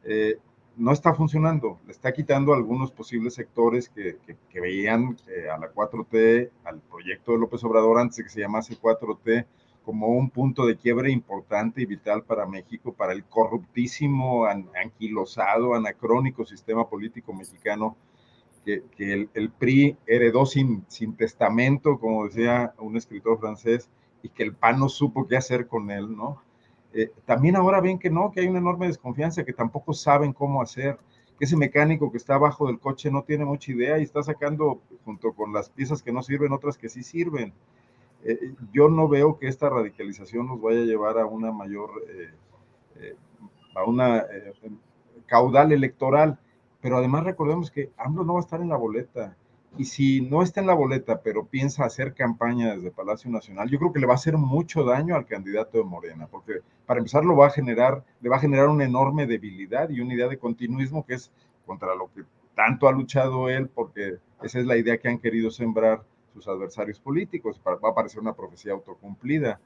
eh, 0.05 0.39
no 0.77 0.93
está 0.93 1.15
funcionando, 1.15 1.79
le 1.87 1.93
está 1.93 2.13
quitando 2.13 2.53
algunos 2.53 2.91
posibles 2.91 3.35
sectores 3.35 3.89
que, 3.89 4.19
veían 4.61 5.17
eh, 5.29 5.49
a 5.49 5.59
la 5.59 5.73
4T, 5.73 6.51
al 6.65 6.81
proyecto 6.81 7.33
de 7.33 7.39
López 7.39 7.63
Obrador 7.65 7.99
antes 7.99 8.17
de 8.17 8.25
que 8.25 8.31
se 8.31 8.41
llamase 8.41 8.79
4T, 8.79 9.47
como 9.85 10.09
un 10.09 10.31
punto 10.31 10.67
de 10.67 10.77
quiebre 10.77 11.11
importante 11.11 11.81
y 11.81 11.87
vital 11.87 12.25
para 12.25 12.47
México, 12.47 12.93
para 12.93 13.13
el 13.13 13.25
corruptísimo, 13.25 14.47
anquilosado, 14.47 15.75
anacrónico 15.75 16.45
sistema 16.45 16.89
político 16.89 17.33
mexicano 17.33 17.97
que, 18.65 18.83
el, 18.99 19.31
el, 19.35 19.51
PRI 19.51 19.97
heredó 20.07 20.45
sin, 20.45 20.85
sin 20.89 21.17
testamento, 21.17 22.01
como 22.01 22.27
decía 22.27 22.75
un 22.79 22.97
escritor 22.97 23.39
francés, 23.39 23.89
y 24.23 24.29
que 24.29 24.43
el 24.43 24.55
PAN 24.55 24.81
no 24.81 24.89
supo 24.89 25.29
qué 25.29 25.37
hacer 25.37 25.69
con 25.69 25.91
él, 25.93 26.17
¿no? 26.17 26.43
Eh, 26.99 27.13
también 27.27 27.57
ahora 27.57 27.83
ven 27.83 27.99
que 27.99 28.09
no, 28.09 28.33
que 28.33 28.41
hay 28.41 28.47
una 28.49 28.59
enorme 28.59 28.87
desconfianza, 28.87 29.45
que 29.45 29.53
tampoco 29.53 29.93
saben 29.93 30.33
cómo 30.33 30.63
hacer, 30.63 30.99
que 31.39 31.45
ese 31.45 31.55
mecánico 31.55 32.11
que 32.11 32.17
está 32.17 32.37
abajo 32.37 32.67
del 32.67 32.81
coche 32.81 33.11
no 33.11 33.23
tiene 33.23 33.45
mucha 33.45 33.71
idea 33.71 33.99
y 33.99 34.03
está 34.05 34.23
sacando 34.23 34.81
junto 35.05 35.35
con 35.35 35.53
las 35.53 35.69
piezas 35.69 36.03
que 36.03 36.11
no 36.11 36.23
sirven, 36.23 36.53
otras 36.53 36.79
que 36.79 36.89
sí 36.89 37.03
sirven. 37.03 37.53
Eh, 38.25 38.55
yo 38.73 38.89
no 38.89 39.09
veo 39.09 39.39
que 39.39 39.47
esta 39.47 39.69
radicalización 39.69 40.47
nos 40.47 40.59
vaya 40.59 40.81
a 40.81 40.85
llevar 40.85 41.19
a 41.19 41.27
una 41.27 41.53
mayor, 41.53 41.91
eh, 42.09 43.15
a 43.75 43.85
una 43.85 44.25
caudal 45.27 45.73
electoral, 45.73 46.39
pero 46.81 46.97
además 46.97 47.25
recordemos 47.25 47.71
que 47.71 47.91
AMLO 47.99 48.25
no 48.25 48.33
va 48.33 48.41
a 48.41 48.43
estar 48.43 48.63
en 48.63 48.71
la 48.71 48.77
boleta 48.77 49.37
y 49.79 49.85
si 49.85 50.23
no 50.23 50.43
está 50.43 50.61
en 50.61 50.67
la 50.67 50.75
boleta, 50.75 51.21
pero 51.21 51.45
piensa 51.45 51.85
hacer 51.85 52.15
campaña 52.15 52.75
desde 52.75 52.91
Palacio 52.91 53.31
Nacional, 53.31 53.69
yo 53.69 53.79
creo 53.79 53.93
que 53.93 54.01
le 54.01 54.07
va 54.07 54.15
a 54.15 54.17
hacer 54.17 54.39
mucho 54.39 54.85
daño 54.85 55.15
al 55.15 55.27
candidato 55.27 55.79
de 55.79 55.85
Morena, 55.85 56.27
porque 56.29 56.61
para 56.87 56.99
empezar 56.99 57.25
lo 57.25 57.37
va 57.37 57.49
a 57.49 57.51
generar, 57.51 58.03
le 58.21 58.31
va 58.31 58.37
a 58.37 58.41
generar 58.41 58.69
una 58.69 58.85
enorme 58.85 59.27
debilidad 59.27 59.91
y 59.91 60.01
una 60.01 60.15
idea 60.15 60.29
de 60.29 60.39
continuismo 60.39 61.05
que 61.05 61.15
es 61.15 61.31
contra 61.67 61.95
lo 61.95 62.11
que 62.13 62.23
tanto 62.55 62.89
ha 62.89 62.93
luchado 62.93 63.51
él, 63.51 63.69
porque 63.69 64.17
esa 64.43 64.61
es 64.61 64.67
la 64.67 64.79
idea 64.79 64.99
que 64.99 65.09
han 65.09 65.19
querido 65.19 65.51
sembrar 65.51 66.03
sus 66.33 66.49
adversarios 66.49 66.99
políticos, 66.99 67.61
va 67.67 67.91
a 67.91 67.95
parecer 67.95 68.21
una 68.21 68.35
profecía 68.35 68.73
autocumplida. 68.73 69.61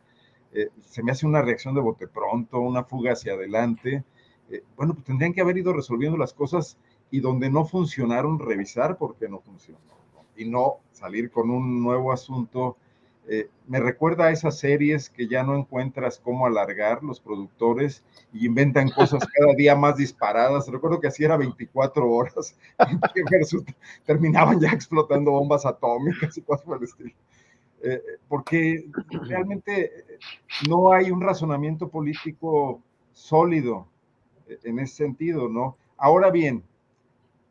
Eh, 0.52 0.68
se 0.80 1.02
me 1.04 1.12
hace 1.12 1.26
una 1.26 1.42
reacción 1.42 1.74
de 1.74 1.80
bote 1.80 2.08
pronto, 2.08 2.58
una 2.58 2.82
fuga 2.82 3.12
hacia 3.12 3.34
adelante. 3.34 4.04
Eh, 4.50 4.64
bueno, 4.76 4.94
pues 4.94 5.04
tendrían 5.04 5.32
que 5.32 5.40
haber 5.40 5.58
ido 5.58 5.72
resolviendo 5.72 6.18
las 6.18 6.34
cosas 6.34 6.78
y 7.12 7.20
donde 7.20 7.50
no 7.50 7.64
funcionaron, 7.64 8.40
revisar 8.40 8.98
por 8.98 9.16
qué 9.16 9.28
no 9.28 9.40
funcionó 9.40 9.78
y 10.40 10.46
no 10.46 10.78
salir 10.92 11.30
con 11.30 11.50
un 11.50 11.82
nuevo 11.82 12.12
asunto. 12.12 12.76
Eh, 13.28 13.48
me 13.68 13.78
recuerda 13.78 14.24
a 14.24 14.30
esas 14.30 14.58
series 14.58 15.10
que 15.10 15.28
ya 15.28 15.42
no 15.42 15.54
encuentras 15.54 16.18
cómo 16.18 16.46
alargar 16.46 17.04
los 17.04 17.20
productores 17.20 18.02
y 18.32 18.46
inventan 18.46 18.88
cosas 18.88 19.22
cada 19.38 19.54
día 19.54 19.76
más 19.76 19.96
disparadas. 19.96 20.66
Recuerdo 20.68 20.98
que 20.98 21.08
así 21.08 21.24
era 21.24 21.36
24 21.36 22.10
horas, 22.10 22.56
terminaban 24.06 24.58
ya 24.58 24.70
explotando 24.70 25.32
bombas 25.32 25.66
atómicas 25.66 26.36
y 26.38 26.42
cosas 26.42 26.64
por 26.64 26.78
el 26.78 26.84
estilo. 26.84 27.14
Eh, 27.82 28.02
porque 28.28 28.86
realmente 29.26 29.90
no 30.68 30.92
hay 30.92 31.10
un 31.10 31.20
razonamiento 31.20 31.88
político 31.88 32.80
sólido 33.12 33.86
eh, 34.48 34.58
en 34.64 34.78
ese 34.78 34.96
sentido, 34.96 35.48
¿no? 35.48 35.76
Ahora 35.96 36.30
bien, 36.30 36.62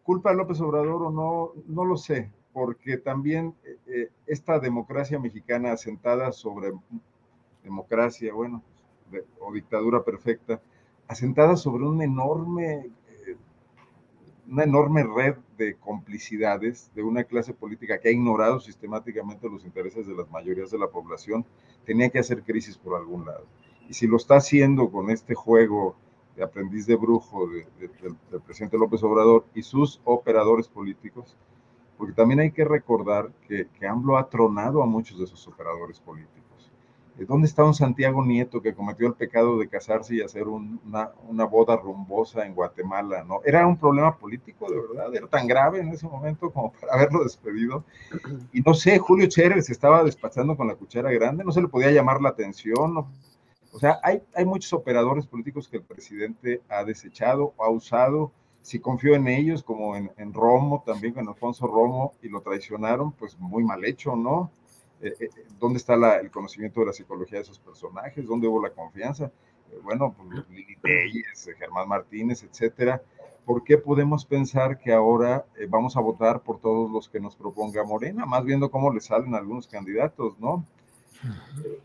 culpa 0.04 0.32
de 0.32 0.38
López 0.38 0.60
Obrador 0.62 1.04
o 1.04 1.12
no, 1.12 1.52
no 1.68 1.86
lo 1.86 1.96
sé 1.96 2.32
porque 2.54 2.98
también 2.98 3.56
eh, 3.64 3.78
eh, 3.88 4.10
esta 4.26 4.60
democracia 4.60 5.20
mexicana 5.20 5.72
asentada 5.72 6.32
sobre 6.32 6.72
democracia, 7.64 8.34
bueno, 8.34 8.64
o 9.40 9.54
dictadura 9.54 10.04
perfecta, 10.04 10.62
asentada 11.08 11.56
sobre 11.56 11.84
un 11.84 12.02
enorme, 12.02 12.90
eh, 13.26 13.38
una 14.48 14.64
enorme 14.64 15.04
red 15.04 15.36
de 15.58 15.76
complicidades 15.76 16.92
de 16.96 17.04
una 17.04 17.24
clase 17.24 17.54
política 17.54 18.00
que 18.00 18.10
ha 18.10 18.12
ignorado 18.12 18.60
sistemáticamente 18.60 19.50
los 19.50 19.66
intereses 19.66 20.08
de 20.08 20.16
las 20.16 20.30
mayorías 20.30 20.72
de 20.72 20.80
la 20.80 20.88
población, 20.88 21.46
tenía 21.86 22.10
que 22.10 22.20
hacer 22.20 22.44
crisis 22.44 22.78
por 22.78 22.96
algún 22.96 23.26
lado. 23.26 23.46
Y 23.88 23.94
si 23.94 24.08
lo 24.08 24.18
está 24.18 24.38
haciendo 24.38 24.92
con 24.92 25.10
este 25.10 25.34
juego 25.34 25.96
de 26.36 26.44
aprendiz 26.44 26.86
de 26.86 26.96
brujo 26.96 27.48
del 27.48 28.42
presidente 28.42 28.78
López 28.78 29.04
Obrador 29.04 29.46
y 29.54 29.64
sus 29.64 30.00
operadores 30.06 30.68
políticos, 30.68 31.36
porque 32.00 32.14
también 32.14 32.40
hay 32.40 32.52
que 32.52 32.64
recordar 32.64 33.30
que, 33.46 33.68
que 33.78 33.86
AMLO 33.86 34.18
ha 34.18 34.30
tronado 34.30 34.82
a 34.82 34.86
muchos 34.86 35.20
de 35.20 35.28
sus 35.28 35.46
operadores 35.50 36.00
políticos. 36.00 36.72
Eh, 37.20 37.26
¿Dónde 37.28 37.46
está 37.46 37.66
un 37.66 37.74
Santiago 37.74 38.24
Nieto 38.26 38.62
que 38.62 38.74
cometió 38.74 39.06
el 39.06 39.16
pecado 39.16 39.60
de 39.60 39.68
casarse 39.68 40.16
y 40.16 40.22
hacer 40.22 40.48
una, 40.48 41.12
una, 41.28 41.44
boda 41.44 41.76
rumbosa 41.76 42.46
en 42.46 42.56
Guatemala? 42.56 43.26
¿no? 43.26 43.42
Era 43.44 43.68
un 43.68 43.76
problema 43.76 44.16
político, 44.18 44.72
de 44.72 44.80
verdad, 44.80 45.14
era 45.14 45.28
tan 45.28 45.46
grave 45.46 45.82
en 45.82 45.90
ese 45.90 46.08
momento 46.08 46.50
como 46.52 46.72
para 46.72 46.94
haberlo 46.94 47.22
despedido. 47.22 47.84
Y 48.54 48.62
no 48.62 48.74
sé, 48.74 48.98
Julio 48.98 49.30
se 49.30 49.60
estaba 49.60 50.02
despachando 50.02 50.56
con 50.56 50.70
la 50.70 50.76
cuchara 50.76 51.12
grande, 51.12 51.44
no 51.44 51.52
se 51.52 51.62
le 51.62 51.68
podía 51.68 51.92
llamar 51.92 52.22
la 52.22 52.30
atención. 52.30 53.06
O 53.74 53.78
sea, 53.78 54.00
hay, 54.04 54.24
hay 54.34 54.46
muchos 54.46 54.72
operadores 54.72 55.28
políticos 55.28 55.68
que 55.68 55.76
el 55.76 55.84
presidente 55.84 56.62
ha 56.70 56.86
desechado 56.86 57.54
o 57.58 57.64
ha 57.66 57.70
usado 57.70 58.32
si 58.62 58.80
confío 58.80 59.16
en 59.16 59.28
ellos, 59.28 59.64
como 59.64 59.96
en, 59.96 60.34
Romo, 60.34 60.84
también 60.86 61.14
con 61.14 61.28
Alfonso 61.28 61.68
Romo, 61.68 62.14
y 62.22 62.30
lo 62.30 62.42
traicionaron, 62.42 63.12
pues 63.14 63.38
muy 63.40 63.64
mal 63.64 63.84
hecho, 63.86 64.16
¿no? 64.16 64.52
Eh, 65.02 65.14
eh, 65.20 65.30
¿Dónde 65.60 65.78
está 65.78 65.96
el 66.20 66.30
conocimiento 66.30 66.82
de 66.82 66.88
la 66.88 66.94
psicología 66.94 67.38
de 67.38 67.44
esos 67.44 67.60
personajes? 67.60 68.26
¿Dónde 68.26 68.48
hubo 68.48 68.62
la 68.62 68.72
confianza? 68.72 69.32
Eh, 69.72 69.80
bueno, 69.82 70.14
pues 70.16 70.48
Lili 70.50 70.76
Telles, 70.76 71.50
Germán 71.58 71.88
Martínez, 71.88 72.44
etcétera. 72.44 73.02
¿Por 73.46 73.64
qué 73.64 73.78
podemos 73.78 74.26
pensar 74.26 74.78
que 74.78 74.92
ahora 74.92 75.46
vamos 75.70 75.98
a 75.98 76.02
votar 76.02 76.42
por 76.42 76.60
todos 76.60 76.92
los 76.92 77.10
que 77.10 77.20
nos 77.20 77.36
proponga 77.36 77.84
Morena? 77.84 78.26
Más 78.26 78.44
viendo 78.44 78.70
cómo 78.70 78.94
le 78.94 79.00
salen 79.00 79.34
algunos 79.34 79.68
candidatos, 79.68 80.38
¿no? 80.38 80.66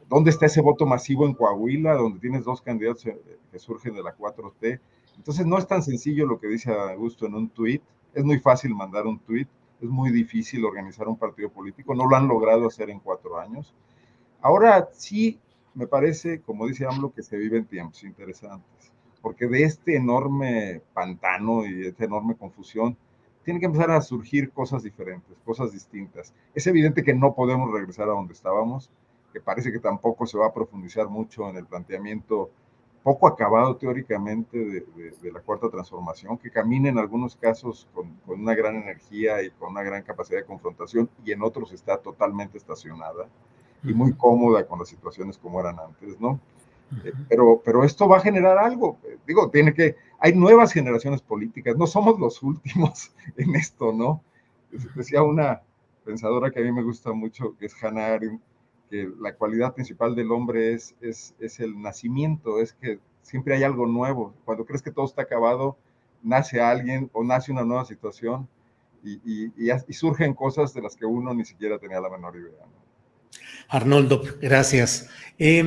¿Dónde 0.08 0.30
está 0.30 0.46
ese 0.46 0.60
voto 0.60 0.84
masivo 0.84 1.26
en 1.26 1.32
Coahuila, 1.32 1.94
donde 1.94 2.20
tienes 2.20 2.44
dos 2.44 2.60
candidatos 2.60 3.04
que 3.50 3.58
surgen 3.58 3.94
de 3.94 4.02
la 4.02 4.14
4T? 4.14 4.78
Entonces 5.16 5.46
no 5.46 5.58
es 5.58 5.66
tan 5.66 5.82
sencillo 5.82 6.26
lo 6.26 6.38
que 6.38 6.48
dice 6.48 6.72
Augusto 6.72 7.26
en 7.26 7.34
un 7.34 7.48
tuit, 7.48 7.82
es 8.14 8.24
muy 8.24 8.38
fácil 8.38 8.74
mandar 8.74 9.06
un 9.06 9.18
tuit, 9.18 9.48
es 9.80 9.88
muy 9.88 10.10
difícil 10.10 10.64
organizar 10.64 11.08
un 11.08 11.16
partido 11.16 11.50
político, 11.50 11.94
no 11.94 12.08
lo 12.08 12.16
han 12.16 12.28
logrado 12.28 12.66
hacer 12.66 12.90
en 12.90 13.00
cuatro 13.00 13.38
años. 13.38 13.74
Ahora 14.40 14.88
sí 14.92 15.40
me 15.74 15.86
parece, 15.86 16.40
como 16.40 16.66
dice 16.66 16.86
AMLO, 16.86 17.12
que 17.12 17.22
se 17.22 17.36
viven 17.36 17.66
tiempos 17.66 18.04
interesantes, 18.04 18.92
porque 19.20 19.46
de 19.46 19.64
este 19.64 19.96
enorme 19.96 20.82
pantano 20.92 21.64
y 21.64 21.72
de 21.72 21.88
esta 21.88 22.04
enorme 22.04 22.36
confusión, 22.36 22.96
tienen 23.44 23.60
que 23.60 23.66
empezar 23.66 23.90
a 23.90 24.00
surgir 24.00 24.50
cosas 24.50 24.82
diferentes, 24.82 25.36
cosas 25.44 25.72
distintas. 25.72 26.32
Es 26.54 26.66
evidente 26.66 27.04
que 27.04 27.14
no 27.14 27.34
podemos 27.34 27.70
regresar 27.70 28.08
a 28.08 28.12
donde 28.12 28.32
estábamos, 28.32 28.90
que 29.32 29.40
parece 29.40 29.70
que 29.70 29.80
tampoco 29.80 30.26
se 30.26 30.38
va 30.38 30.46
a 30.46 30.54
profundizar 30.54 31.08
mucho 31.08 31.48
en 31.50 31.56
el 31.56 31.66
planteamiento 31.66 32.50
poco 33.04 33.26
acabado 33.26 33.76
teóricamente 33.76 34.58
de, 34.58 35.30
la 35.32 35.40
cuarta 35.40 35.68
transformación, 35.68 36.38
que 36.38 36.50
camina 36.50 36.88
en 36.88 36.98
algunos 36.98 37.36
casos 37.36 37.86
con, 37.92 38.18
una 38.26 38.54
gran 38.54 38.76
energía 38.76 39.42
y 39.42 39.50
con 39.50 39.72
una 39.72 39.82
gran 39.82 40.02
capacidad 40.02 40.38
de 40.38 40.46
confrontación 40.46 41.08
y 41.22 41.32
en 41.32 41.42
otros 41.42 41.72
está 41.72 41.98
totalmente 41.98 42.56
estacionada. 42.58 43.28
y 43.84 43.92
muy 43.92 44.14
cómoda 44.14 44.66
con 44.66 44.78
las 44.78 44.88
situaciones 44.88 45.36
como 45.36 45.60
eran 45.60 45.78
antes, 45.78 46.18
¿no? 46.18 46.40
Eh, 47.04 47.12
pero, 47.28 47.60
pero 47.62 47.84
esto 47.84 48.08
va 48.08 48.16
a 48.16 48.20
generar 48.20 48.56
algo. 48.56 48.96
Digo, 49.26 49.50
tiene 49.50 49.74
que, 49.74 49.96
hay 50.18 50.32
nuevas 50.32 50.72
generaciones 50.72 51.20
políticas, 51.20 51.76
no 51.76 51.86
somos 51.86 52.18
los 52.18 52.42
últimos 52.42 53.12
en 53.36 53.54
esto, 53.54 53.92
¿no? 53.92 54.22
Decía 54.94 55.22
una 55.22 55.60
pensadora 56.06 56.50
que 56.50 56.60
a 56.60 56.62
mí 56.62 56.72
me 56.72 56.82
gusta 56.82 57.12
mucho, 57.12 57.54
que 57.58 57.66
es 57.66 57.84
Hannah 57.84 58.14
Arendt, 58.14 58.40
que 58.90 59.10
la 59.20 59.34
cualidad 59.34 59.74
principal 59.74 60.14
del 60.14 60.30
hombre 60.32 60.72
es, 60.72 60.94
es, 61.00 61.34
es 61.38 61.60
el 61.60 61.80
nacimiento, 61.80 62.60
es 62.60 62.72
que 62.74 62.98
siempre 63.22 63.54
hay 63.54 63.62
algo 63.62 63.86
nuevo. 63.86 64.34
Cuando 64.44 64.64
crees 64.64 64.82
que 64.82 64.90
todo 64.90 65.06
está 65.06 65.22
acabado, 65.22 65.76
nace 66.22 66.60
alguien 66.60 67.10
o 67.12 67.24
nace 67.24 67.52
una 67.52 67.64
nueva 67.64 67.84
situación 67.84 68.48
y, 69.02 69.20
y, 69.24 69.52
y, 69.56 69.92
surgen 69.92 70.32
cosas 70.34 70.72
de 70.72 70.80
las 70.80 70.96
que 70.96 71.04
uno 71.04 71.34
ni 71.34 71.44
siquiera 71.44 71.78
tenía 71.78 72.00
la 72.00 72.08
menor 72.08 72.36
idea. 72.36 72.64
Arnoldo, 73.68 74.22
gracias. 74.40 75.10
Eh, 75.38 75.62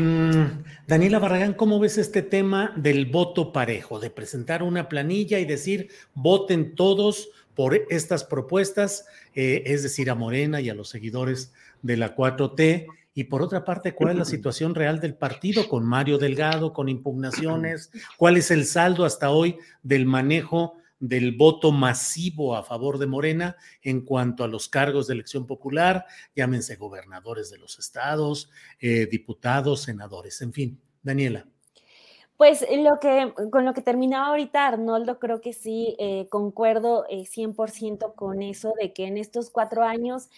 Daniela 0.87 1.19
Barragán, 1.19 1.53
¿cómo 1.53 1.79
ves 1.79 1.97
este 1.97 2.21
tema 2.21 2.73
del 2.75 3.05
voto 3.05 3.51
parejo, 3.51 3.99
de 3.99 4.09
presentar 4.09 4.63
una 4.63 4.89
planilla 4.89 5.39
y 5.39 5.45
decir 5.45 5.89
voten 6.13 6.75
todos 6.75 7.29
por 7.53 7.75
estas 7.89 8.23
propuestas, 8.23 9.05
eh, 9.35 9.63
es 9.65 9.83
decir, 9.83 10.09
a 10.09 10.15
Morena 10.15 10.61
y 10.61 10.69
a 10.69 10.75
los 10.75 10.89
seguidores 10.89 11.53
de 11.81 11.97
la 11.97 12.15
4T? 12.15 12.87
Y 13.17 13.23
por 13.23 13.41
otra 13.41 13.65
parte, 13.65 13.95
¿cuál 13.95 14.11
es 14.11 14.15
la 14.15 14.25
situación 14.25 14.75
real 14.75 14.99
del 14.99 15.15
partido 15.15 15.67
con 15.67 15.83
Mario 15.83 16.19
Delgado, 16.19 16.71
con 16.71 16.87
impugnaciones? 16.87 17.89
¿Cuál 18.15 18.37
es 18.37 18.51
el 18.51 18.63
saldo 18.63 19.05
hasta 19.05 19.31
hoy 19.31 19.57
del 19.81 20.05
manejo 20.05 20.75
del 20.99 21.35
voto 21.35 21.71
masivo 21.71 22.55
a 22.55 22.61
favor 22.61 22.99
de 22.99 23.07
Morena 23.07 23.57
en 23.81 24.01
cuanto 24.01 24.43
a 24.43 24.47
los 24.47 24.69
cargos 24.69 25.07
de 25.07 25.15
elección 25.15 25.47
popular, 25.47 26.05
llámense 26.35 26.75
gobernadores 26.75 27.49
de 27.49 27.57
los 27.57 27.79
estados, 27.79 28.51
eh, 28.79 29.07
diputados, 29.07 29.81
senadores, 29.81 30.39
en 30.43 30.53
fin. 30.53 30.79
Daniela. 31.01 31.47
Pues 32.37 32.63
lo 32.69 32.99
que, 32.99 33.33
con 33.51 33.65
lo 33.65 33.73
que 33.73 33.81
terminaba 33.81 34.27
ahorita 34.27 34.67
Arnoldo, 34.67 35.17
creo 35.17 35.41
que 35.41 35.53
sí, 35.53 35.95
eh, 35.97 36.27
concuerdo 36.29 37.03
100% 37.09 38.09
eh, 38.09 38.13
con 38.15 38.43
eso 38.43 38.75
de 38.79 38.93
que 38.93 39.07
en 39.07 39.17
estos 39.17 39.49
cuatro 39.49 39.81
años 39.81 40.29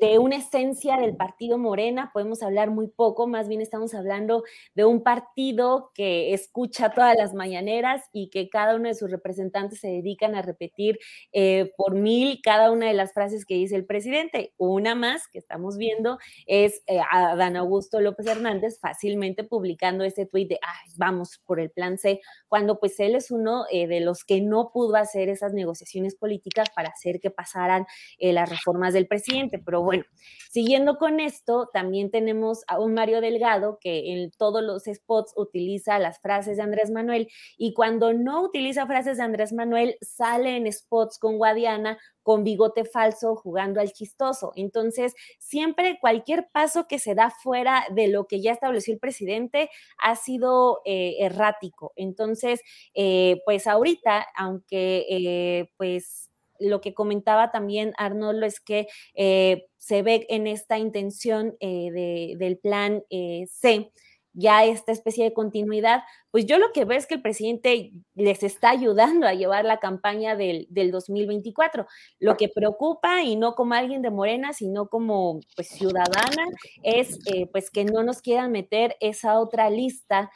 de 0.00 0.18
una 0.18 0.36
esencia 0.36 0.96
del 0.96 1.16
partido 1.16 1.56
Morena, 1.56 2.10
podemos 2.12 2.42
hablar 2.42 2.70
muy 2.70 2.88
poco, 2.88 3.28
más 3.28 3.48
bien 3.48 3.60
estamos 3.60 3.94
hablando 3.94 4.42
de 4.74 4.84
un 4.84 5.02
partido 5.02 5.92
que 5.94 6.34
escucha 6.34 6.90
todas 6.90 7.16
las 7.16 7.32
mañaneras 7.32 8.02
y 8.12 8.28
que 8.30 8.48
cada 8.48 8.74
uno 8.74 8.88
de 8.88 8.94
sus 8.94 9.10
representantes 9.10 9.80
se 9.80 9.88
dedican 9.88 10.34
a 10.34 10.42
repetir 10.42 10.98
eh, 11.32 11.72
por 11.76 11.94
mil 11.94 12.40
cada 12.42 12.72
una 12.72 12.86
de 12.86 12.94
las 12.94 13.12
frases 13.12 13.44
que 13.44 13.54
dice 13.54 13.76
el 13.76 13.86
presidente. 13.86 14.52
Una 14.56 14.96
más 14.96 15.28
que 15.28 15.38
estamos 15.38 15.76
viendo 15.76 16.18
es 16.46 16.82
eh, 16.86 16.98
a 17.10 17.36
Dan 17.36 17.56
Augusto 17.56 18.00
López 18.00 18.26
Hernández 18.26 18.80
fácilmente 18.80 19.44
publicando 19.44 20.02
este 20.02 20.26
tuit 20.26 20.48
de, 20.48 20.58
Ay, 20.60 20.90
vamos 20.96 21.40
por 21.46 21.60
el 21.60 21.70
plan 21.70 21.98
C, 21.98 22.20
cuando 22.48 22.80
pues 22.80 22.98
él 22.98 23.14
es 23.14 23.30
uno 23.30 23.64
eh, 23.70 23.86
de 23.86 24.00
los 24.00 24.24
que 24.24 24.40
no 24.40 24.70
pudo 24.72 24.96
hacer 24.96 25.28
esas 25.28 25.52
negociaciones 25.52 26.16
políticas 26.16 26.68
para 26.74 26.88
hacer 26.88 27.20
que 27.20 27.30
pasaran 27.30 27.86
las 28.18 28.48
reformas 28.48 28.94
del 28.94 29.06
presidente, 29.06 29.58
pero 29.58 29.83
bueno, 29.84 30.04
siguiendo 30.50 30.96
con 30.98 31.20
esto, 31.20 31.68
también 31.72 32.10
tenemos 32.10 32.64
a 32.68 32.80
un 32.80 32.94
Mario 32.94 33.20
Delgado 33.20 33.78
que 33.80 34.12
en 34.12 34.30
todos 34.32 34.62
los 34.62 34.84
spots 34.84 35.32
utiliza 35.36 35.98
las 35.98 36.20
frases 36.20 36.56
de 36.56 36.62
Andrés 36.62 36.90
Manuel 36.90 37.28
y 37.56 37.74
cuando 37.74 38.12
no 38.12 38.42
utiliza 38.42 38.86
frases 38.86 39.18
de 39.18 39.24
Andrés 39.24 39.52
Manuel 39.52 39.96
sale 40.00 40.56
en 40.56 40.72
spots 40.72 41.18
con 41.18 41.38
Guadiana 41.38 41.98
con 42.24 42.42
bigote 42.42 42.84
falso 42.84 43.36
jugando 43.36 43.80
al 43.80 43.92
chistoso. 43.92 44.52
Entonces, 44.56 45.14
siempre 45.38 45.98
cualquier 46.00 46.48
paso 46.50 46.88
que 46.88 46.98
se 46.98 47.14
da 47.14 47.30
fuera 47.30 47.84
de 47.94 48.08
lo 48.08 48.26
que 48.26 48.40
ya 48.40 48.52
estableció 48.52 48.94
el 48.94 48.98
presidente 48.98 49.70
ha 50.02 50.16
sido 50.16 50.80
eh, 50.86 51.16
errático. 51.20 51.92
Entonces, 51.96 52.60
eh, 52.94 53.40
pues 53.44 53.66
ahorita, 53.66 54.26
aunque 54.36 55.06
eh, 55.08 55.70
pues 55.76 56.30
lo 56.58 56.80
que 56.80 56.94
comentaba 56.94 57.50
también 57.50 57.92
Arnoldo 57.96 58.46
es 58.46 58.60
que 58.60 58.86
eh, 59.14 59.66
se 59.76 60.02
ve 60.02 60.26
en 60.28 60.46
esta 60.46 60.78
intención 60.78 61.56
eh, 61.60 62.34
del 62.38 62.58
plan 62.58 63.02
eh, 63.10 63.46
C 63.50 63.90
ya 64.34 64.64
esta 64.64 64.92
especie 64.92 65.24
de 65.24 65.32
continuidad, 65.32 66.02
pues 66.30 66.46
yo 66.46 66.58
lo 66.58 66.72
que 66.72 66.84
veo 66.84 66.98
es 66.98 67.06
que 67.06 67.14
el 67.14 67.22
presidente 67.22 67.92
les 68.14 68.42
está 68.42 68.70
ayudando 68.70 69.26
a 69.26 69.34
llevar 69.34 69.64
la 69.64 69.78
campaña 69.78 70.34
del, 70.34 70.66
2024. 70.68 71.86
Lo 72.18 72.36
que 72.36 72.48
preocupa, 72.48 73.22
y 73.22 73.36
no 73.36 73.54
como 73.54 73.74
alguien 73.74 74.02
de 74.02 74.10
Morena, 74.10 74.52
sino 74.52 74.88
como 74.88 75.40
pues 75.54 75.68
ciudadana, 75.68 76.44
es 76.82 77.18
pues 77.52 77.70
que 77.70 77.84
no 77.84 78.02
nos 78.02 78.20
quieran 78.20 78.50
meter 78.50 78.96
esa 79.00 79.38
otra 79.38 79.70
lista 79.70 80.30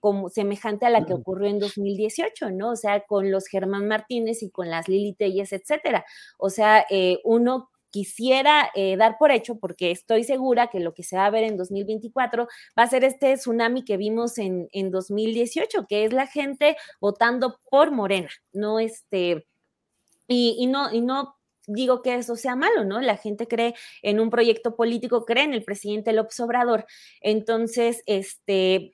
como 0.00 0.28
semejante 0.28 0.86
a 0.86 0.90
la 0.90 1.06
que 1.06 1.14
ocurrió 1.14 1.48
en 1.48 1.60
2018, 1.60 2.50
¿no? 2.50 2.70
O 2.70 2.76
sea, 2.76 3.04
con 3.06 3.30
los 3.30 3.46
Germán 3.46 3.86
Martínez 3.86 4.42
y 4.42 4.50
con 4.50 4.68
las 4.68 4.88
Lili 4.88 5.14
Telles, 5.14 5.52
etcétera. 5.52 6.04
O 6.38 6.50
sea, 6.50 6.84
uno 7.22 7.70
quisiera 7.94 8.72
eh, 8.74 8.96
dar 8.96 9.18
por 9.18 9.30
hecho, 9.30 9.60
porque 9.60 9.92
estoy 9.92 10.24
segura 10.24 10.66
que 10.66 10.80
lo 10.80 10.94
que 10.94 11.04
se 11.04 11.16
va 11.16 11.26
a 11.26 11.30
ver 11.30 11.44
en 11.44 11.56
2024 11.56 12.48
va 12.76 12.82
a 12.82 12.88
ser 12.88 13.04
este 13.04 13.34
tsunami 13.36 13.84
que 13.84 13.96
vimos 13.96 14.36
en, 14.38 14.68
en 14.72 14.90
2018, 14.90 15.86
que 15.88 16.04
es 16.04 16.12
la 16.12 16.26
gente 16.26 16.76
votando 17.00 17.60
por 17.70 17.92
Morena, 17.92 18.30
no 18.52 18.80
este, 18.80 19.46
y, 20.26 20.56
y 20.58 20.66
no, 20.66 20.92
y 20.92 21.02
no 21.02 21.36
digo 21.68 22.02
que 22.02 22.16
eso 22.16 22.34
sea 22.34 22.56
malo, 22.56 22.84
¿no? 22.84 23.00
La 23.00 23.16
gente 23.16 23.46
cree 23.46 23.76
en 24.02 24.18
un 24.18 24.28
proyecto 24.28 24.74
político, 24.74 25.24
cree 25.24 25.44
en 25.44 25.54
el 25.54 25.62
presidente 25.62 26.12
López 26.12 26.40
Obrador. 26.40 26.86
Entonces, 27.20 28.02
este, 28.06 28.92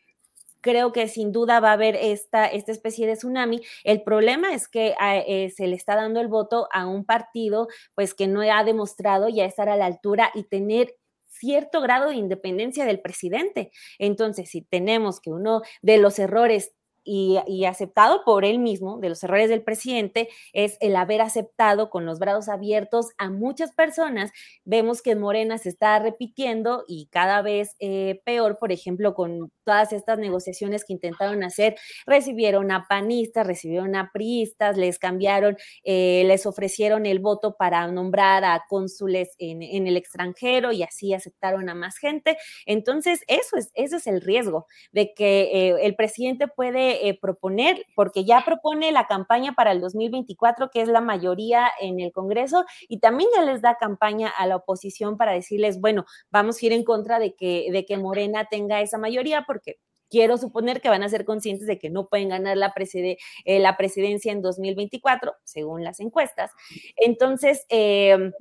creo 0.60 0.92
que 0.92 1.08
sin 1.08 1.32
duda 1.32 1.60
va 1.60 1.70
a 1.70 1.74
haber 1.74 1.96
esta, 1.96 2.46
esta 2.46 2.72
especie 2.72 3.06
de 3.06 3.16
tsunami. 3.16 3.60
El 3.84 4.02
problema 4.02 4.54
es 4.54 4.68
que 4.68 4.94
ah, 4.98 5.18
eh, 5.18 5.50
se 5.50 5.66
le 5.66 5.76
está 5.76 5.96
dando 5.96 6.20
el 6.20 6.28
voto 6.28 6.68
a 6.72 6.86
un 6.86 7.04
partido 7.04 7.68
pues 7.94 8.14
que 8.14 8.26
no 8.26 8.42
ha 8.42 8.64
demostrado 8.64 9.28
ya 9.28 9.44
estar 9.44 9.68
a 9.68 9.76
la 9.76 9.86
altura 9.86 10.30
y 10.34 10.44
tener 10.44 10.94
cierto 11.26 11.80
grado 11.80 12.10
de 12.10 12.16
independencia 12.16 12.84
del 12.84 13.00
presidente. 13.00 13.70
Entonces, 13.98 14.50
si 14.50 14.62
tenemos 14.62 15.20
que 15.20 15.30
uno 15.30 15.62
de 15.80 15.98
los 15.98 16.18
errores 16.18 16.72
y, 17.04 17.64
aceptado 17.64 18.24
por 18.24 18.44
él 18.44 18.58
mismo, 18.58 18.98
de 18.98 19.08
los 19.08 19.22
errores 19.22 19.48
del 19.48 19.62
presidente, 19.62 20.28
es 20.52 20.76
el 20.80 20.96
haber 20.96 21.20
aceptado 21.20 21.90
con 21.90 22.06
los 22.06 22.18
brazos 22.18 22.48
abiertos 22.48 23.10
a 23.18 23.30
muchas 23.30 23.72
personas. 23.72 24.32
Vemos 24.64 25.02
que 25.02 25.16
Morena 25.16 25.58
se 25.58 25.68
está 25.68 25.98
repitiendo 25.98 26.84
y 26.88 27.06
cada 27.06 27.42
vez 27.42 27.76
eh, 27.78 28.20
peor, 28.24 28.58
por 28.58 28.72
ejemplo, 28.72 29.14
con 29.14 29.50
todas 29.64 29.92
estas 29.92 30.18
negociaciones 30.18 30.84
que 30.84 30.92
intentaron 30.92 31.44
hacer, 31.44 31.76
recibieron 32.06 32.70
a 32.72 32.86
panistas, 32.88 33.46
recibieron 33.46 33.94
a 33.94 34.10
priistas, 34.12 34.76
les 34.76 34.98
cambiaron, 34.98 35.56
eh, 35.84 36.24
les 36.26 36.46
ofrecieron 36.46 37.06
el 37.06 37.20
voto 37.20 37.56
para 37.56 37.86
nombrar 37.86 38.44
a 38.44 38.64
cónsules 38.68 39.30
en, 39.38 39.60
el 39.86 39.96
extranjero 39.96 40.72
y 40.72 40.82
así 40.82 41.14
aceptaron 41.14 41.68
a 41.68 41.74
más 41.74 41.98
gente. 41.98 42.36
Entonces, 42.66 43.20
eso 43.28 43.56
es, 43.56 43.70
eso 43.74 43.96
es 43.96 44.06
el 44.06 44.20
riesgo 44.20 44.66
de 44.92 45.14
que 45.14 45.42
eh, 45.52 45.76
el 45.82 45.94
presidente 45.94 46.48
puede 46.48 46.89
eh, 46.90 47.18
proponer, 47.20 47.84
porque 47.94 48.24
ya 48.24 48.42
propone 48.44 48.92
la 48.92 49.06
campaña 49.06 49.52
para 49.52 49.72
el 49.72 49.80
2024, 49.80 50.70
que 50.70 50.82
es 50.82 50.88
la 50.88 51.00
mayoría 51.00 51.70
en 51.80 52.00
el 52.00 52.12
Congreso, 52.12 52.64
y 52.88 52.98
también 52.98 53.30
ya 53.34 53.42
les 53.42 53.62
da 53.62 53.76
campaña 53.78 54.28
a 54.28 54.46
la 54.46 54.56
oposición 54.56 55.16
para 55.16 55.32
decirles, 55.32 55.80
bueno, 55.80 56.04
vamos 56.30 56.62
a 56.62 56.66
ir 56.66 56.72
en 56.72 56.84
contra 56.84 57.18
de 57.18 57.34
que, 57.34 57.68
de 57.72 57.84
que 57.84 57.96
Morena 57.96 58.46
tenga 58.50 58.80
esa 58.80 58.98
mayoría, 58.98 59.44
porque 59.46 59.78
quiero 60.10 60.36
suponer 60.36 60.80
que 60.80 60.88
van 60.88 61.02
a 61.02 61.08
ser 61.08 61.24
conscientes 61.24 61.66
de 61.66 61.78
que 61.78 61.88
no 61.88 62.08
pueden 62.08 62.30
ganar 62.30 62.56
la, 62.56 62.74
eh, 62.76 63.60
la 63.60 63.76
presidencia 63.76 64.32
en 64.32 64.42
2024, 64.42 65.32
según 65.44 65.84
las 65.84 66.00
encuestas. 66.00 66.50
Entonces, 66.96 67.64
eh, 67.68 68.32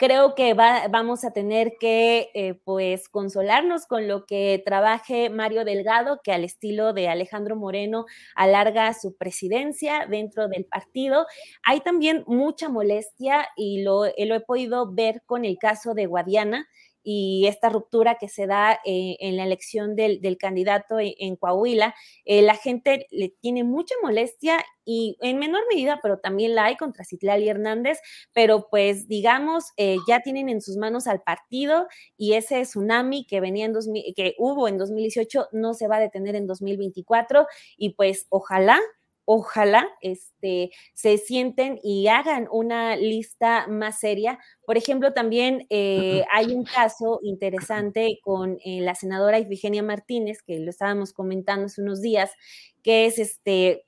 creo 0.00 0.34
que 0.34 0.54
vamos 0.54 1.24
a 1.24 1.30
tener 1.30 1.74
que 1.78 2.30
eh, 2.32 2.54
pues 2.64 3.10
consolarnos 3.10 3.84
con 3.84 4.08
lo 4.08 4.24
que 4.24 4.62
trabaje 4.64 5.28
Mario 5.28 5.62
Delgado, 5.66 6.20
que 6.24 6.32
al 6.32 6.42
estilo 6.42 6.94
de 6.94 7.08
Alejandro 7.08 7.54
Moreno 7.54 8.06
alarga 8.34 8.94
su 8.94 9.14
presidencia 9.18 10.06
dentro 10.08 10.48
del 10.48 10.64
partido. 10.64 11.26
Hay 11.66 11.82
también 11.82 12.24
mucha 12.26 12.70
molestia 12.70 13.46
y 13.58 13.82
lo, 13.82 14.06
eh, 14.06 14.24
lo 14.24 14.36
he 14.36 14.40
podido 14.40 14.90
ver 14.90 15.20
con 15.26 15.44
el 15.44 15.58
caso 15.58 15.92
de 15.92 16.06
Guadiana 16.06 16.66
y 17.12 17.48
esta 17.48 17.68
ruptura 17.68 18.18
que 18.20 18.28
se 18.28 18.46
da 18.46 18.78
eh, 18.84 19.16
en 19.18 19.36
la 19.36 19.42
elección 19.42 19.96
del, 19.96 20.20
candidato 20.38 20.98
en, 21.00 21.34
Coahuila, 21.34 21.92
eh, 22.24 22.40
la 22.40 22.54
gente 22.54 23.08
le 23.10 23.30
tiene 23.40 23.64
mucha 23.64 23.96
molestia 24.00 24.64
y 24.84 25.16
en 25.20 25.40
menor 25.40 25.62
medida, 25.68 25.98
pero 26.02 26.20
también 26.20 26.54
la 26.54 26.66
hay 26.66 26.76
contra 26.76 27.04
Citlali 27.04 27.48
Hernández, 27.48 27.98
pero 28.32 28.68
pues 28.70 29.08
digamos, 29.08 29.72
eh, 29.76 29.96
ya 30.06 30.20
tienen 30.20 30.48
en 30.48 30.60
sus 30.60 30.76
manos 30.76 31.08
al 31.08 31.20
partido 31.20 31.88
y 32.16 32.34
ese 32.34 32.62
tsunami 32.62 33.26
que 33.26 33.40
venía 33.40 33.64
en 33.64 33.74
que 34.14 34.36
hubo 34.38 34.68
en 34.68 34.78
2018 34.78 35.48
no 35.50 35.74
se 35.74 35.88
va 35.88 35.96
a 35.96 36.00
detener 36.00 36.36
en 36.36 36.46
2024 36.46 37.48
y 37.76 37.94
pues 37.94 38.26
ojalá 38.28 38.80
ojalá 39.32 39.86
este, 40.00 40.72
se 40.92 41.16
sienten 41.16 41.78
y 41.84 42.08
hagan 42.08 42.48
una 42.50 42.96
lista 42.96 43.68
más 43.68 44.00
seria. 44.00 44.40
Por 44.66 44.76
ejemplo, 44.76 45.12
también 45.12 45.68
eh, 45.70 46.24
hay 46.32 46.46
un 46.46 46.64
caso 46.64 47.20
interesante 47.22 48.18
con 48.24 48.58
eh, 48.64 48.80
la 48.80 48.96
senadora 48.96 49.38
Ifigenia 49.38 49.84
Martínez, 49.84 50.42
que 50.42 50.58
lo 50.58 50.70
estábamos 50.70 51.12
comentando 51.12 51.66
hace 51.66 51.80
unos 51.80 52.02
días, 52.02 52.32
que 52.82 53.06
es 53.06 53.20
este, 53.20 53.84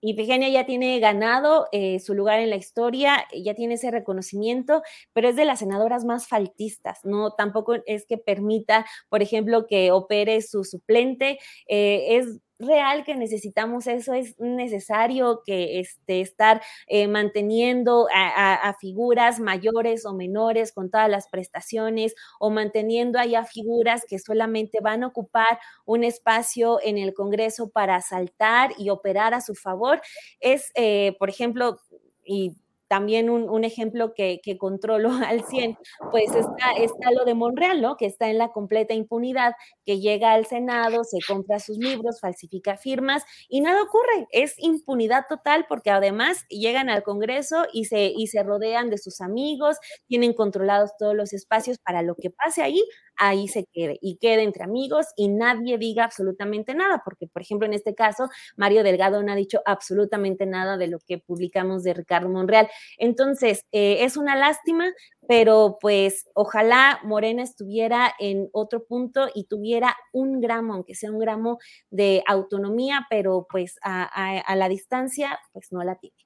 Ifigenia 0.00 0.48
ya 0.48 0.66
tiene 0.66 0.98
ganado 0.98 1.68
eh, 1.70 2.00
su 2.00 2.14
lugar 2.14 2.40
en 2.40 2.50
la 2.50 2.56
historia, 2.56 3.24
ya 3.32 3.54
tiene 3.54 3.74
ese 3.74 3.92
reconocimiento, 3.92 4.82
pero 5.12 5.28
es 5.28 5.36
de 5.36 5.44
las 5.44 5.60
senadoras 5.60 6.04
más 6.04 6.26
faltistas, 6.26 7.04
no 7.04 7.30
tampoco 7.30 7.76
es 7.86 8.04
que 8.04 8.18
permita, 8.18 8.84
por 9.08 9.22
ejemplo, 9.22 9.68
que 9.68 9.92
opere 9.92 10.42
su 10.42 10.64
suplente, 10.64 11.38
es 11.68 12.40
real 12.62 13.04
que 13.04 13.14
necesitamos 13.14 13.86
eso, 13.86 14.14
es 14.14 14.38
necesario 14.38 15.42
que 15.44 15.80
este, 15.80 16.20
estar 16.20 16.62
eh, 16.86 17.08
manteniendo 17.08 18.08
a, 18.14 18.74
figuras 18.80 19.38
mayores 19.38 20.06
o 20.06 20.14
menores 20.14 20.72
con 20.72 20.90
todas 20.90 21.08
las 21.08 21.28
prestaciones 21.28 22.14
o 22.40 22.50
manteniendo 22.50 23.18
allá 23.18 23.44
figuras 23.44 24.04
que 24.08 24.18
solamente 24.18 24.80
van 24.80 25.02
a 25.02 25.08
ocupar 25.08 25.58
un 25.84 26.04
espacio 26.04 26.78
en 26.82 26.98
el 26.98 27.14
Congreso 27.14 27.70
para 27.70 27.96
asaltar 27.96 28.72
y 28.78 28.90
operar 28.90 29.34
a 29.34 29.40
su 29.40 29.54
favor. 29.54 30.00
Es, 30.40 30.72
eh, 30.74 31.14
por 31.18 31.28
ejemplo, 31.28 31.78
y 32.24 32.56
también 32.92 33.30
un, 33.30 33.64
ejemplo 33.64 34.12
que, 34.12 34.42
controlo 34.58 35.08
al 35.26 35.42
100, 35.46 35.78
pues 36.10 36.26
está, 36.34 36.72
está 36.76 37.10
lo 37.10 37.24
de 37.24 37.32
Monreal, 37.32 37.80
¿no? 37.80 37.96
Que 37.96 38.04
está 38.04 38.28
en 38.28 38.36
la 38.36 38.50
completa 38.50 38.92
impunidad, 38.92 39.54
que 39.86 39.98
llega 39.98 40.32
al 40.32 40.44
Senado, 40.44 41.02
se 41.02 41.16
compra 41.26 41.58
sus 41.58 41.78
libros, 41.78 42.20
falsifica 42.20 42.76
firmas 42.76 43.24
y 43.48 43.62
nada 43.62 43.82
ocurre. 43.82 44.26
Es 44.30 44.56
impunidad 44.58 45.24
total 45.26 45.64
porque 45.70 45.88
además 45.88 46.44
llegan 46.50 46.90
al 46.90 47.02
Congreso 47.02 47.64
y 47.72 47.86
se, 47.86 48.12
y 48.14 48.26
se 48.26 48.42
rodean 48.42 48.90
de 48.90 48.98
sus 48.98 49.22
amigos, 49.22 49.78
tienen 50.06 50.34
controlados 50.34 50.90
todos 50.98 51.16
los 51.16 51.32
espacios 51.32 51.78
para 51.78 52.02
lo 52.02 52.14
que 52.14 52.28
pase 52.28 52.60
ahí, 52.60 52.84
ahí 53.16 53.48
se 53.48 53.66
quede 53.72 53.98
y 54.00 54.16
quede 54.18 54.42
entre 54.42 54.64
amigos 54.64 55.06
y 55.16 55.28
nadie 55.28 55.78
diga 55.78 56.04
absolutamente 56.04 56.74
nada, 56.74 57.02
porque 57.04 57.26
por 57.26 57.42
ejemplo 57.42 57.66
en 57.66 57.74
este 57.74 57.94
caso 57.94 58.28
Mario 58.56 58.82
Delgado 58.82 59.22
no 59.22 59.32
ha 59.32 59.36
dicho 59.36 59.60
absolutamente 59.66 60.46
nada 60.46 60.76
de 60.76 60.88
lo 60.88 60.98
que 61.00 61.18
publicamos 61.18 61.82
de 61.82 61.94
Ricardo 61.94 62.28
Monreal. 62.28 62.68
Entonces, 62.98 63.64
eh, 63.72 64.04
es 64.04 64.16
una 64.16 64.36
lástima, 64.36 64.92
pero 65.28 65.78
pues 65.80 66.28
ojalá 66.34 67.00
Morena 67.04 67.42
estuviera 67.42 68.12
en 68.18 68.48
otro 68.52 68.84
punto 68.84 69.28
y 69.34 69.44
tuviera 69.44 69.96
un 70.12 70.40
gramo, 70.40 70.74
aunque 70.74 70.94
sea 70.94 71.10
un 71.12 71.18
gramo 71.18 71.58
de 71.90 72.22
autonomía, 72.26 73.06
pero 73.10 73.46
pues 73.50 73.76
a 73.82 74.54
la 74.56 74.68
distancia, 74.68 75.38
pues 75.52 75.72
no 75.72 75.82
la 75.84 75.96
tiene. 75.96 76.21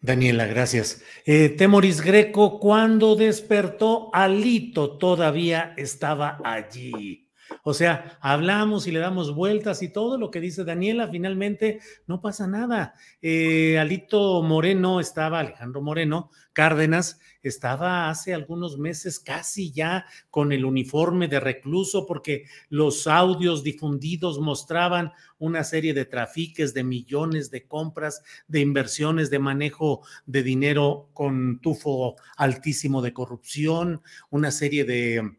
Daniela, 0.00 0.46
gracias. 0.46 1.02
Eh, 1.24 1.48
Temoris 1.48 2.00
Greco, 2.00 2.60
cuando 2.60 3.16
despertó, 3.16 4.10
Alito 4.12 4.98
todavía 4.98 5.74
estaba 5.76 6.40
allí. 6.44 7.25
O 7.68 7.74
sea, 7.74 8.16
hablamos 8.20 8.86
y 8.86 8.92
le 8.92 9.00
damos 9.00 9.34
vueltas 9.34 9.82
y 9.82 9.88
todo 9.88 10.18
lo 10.18 10.30
que 10.30 10.40
dice 10.40 10.62
Daniela, 10.62 11.08
finalmente 11.08 11.80
no 12.06 12.20
pasa 12.20 12.46
nada. 12.46 12.94
Eh, 13.20 13.76
Alito 13.76 14.40
Moreno 14.44 15.00
estaba, 15.00 15.40
Alejandro 15.40 15.82
Moreno 15.82 16.30
Cárdenas, 16.52 17.18
estaba 17.42 18.08
hace 18.08 18.32
algunos 18.34 18.78
meses 18.78 19.18
casi 19.18 19.72
ya 19.72 20.06
con 20.30 20.52
el 20.52 20.64
uniforme 20.64 21.26
de 21.26 21.40
recluso 21.40 22.06
porque 22.06 22.44
los 22.68 23.08
audios 23.08 23.64
difundidos 23.64 24.38
mostraban 24.38 25.12
una 25.38 25.64
serie 25.64 25.92
de 25.92 26.04
trafiques 26.04 26.72
de 26.72 26.84
millones 26.84 27.50
de 27.50 27.66
compras, 27.66 28.22
de 28.46 28.60
inversiones, 28.60 29.28
de 29.28 29.40
manejo 29.40 30.02
de 30.24 30.44
dinero 30.44 31.10
con 31.12 31.60
tufo 31.60 32.14
altísimo 32.36 33.02
de 33.02 33.12
corrupción, 33.12 34.02
una 34.30 34.52
serie 34.52 34.84
de 34.84 35.36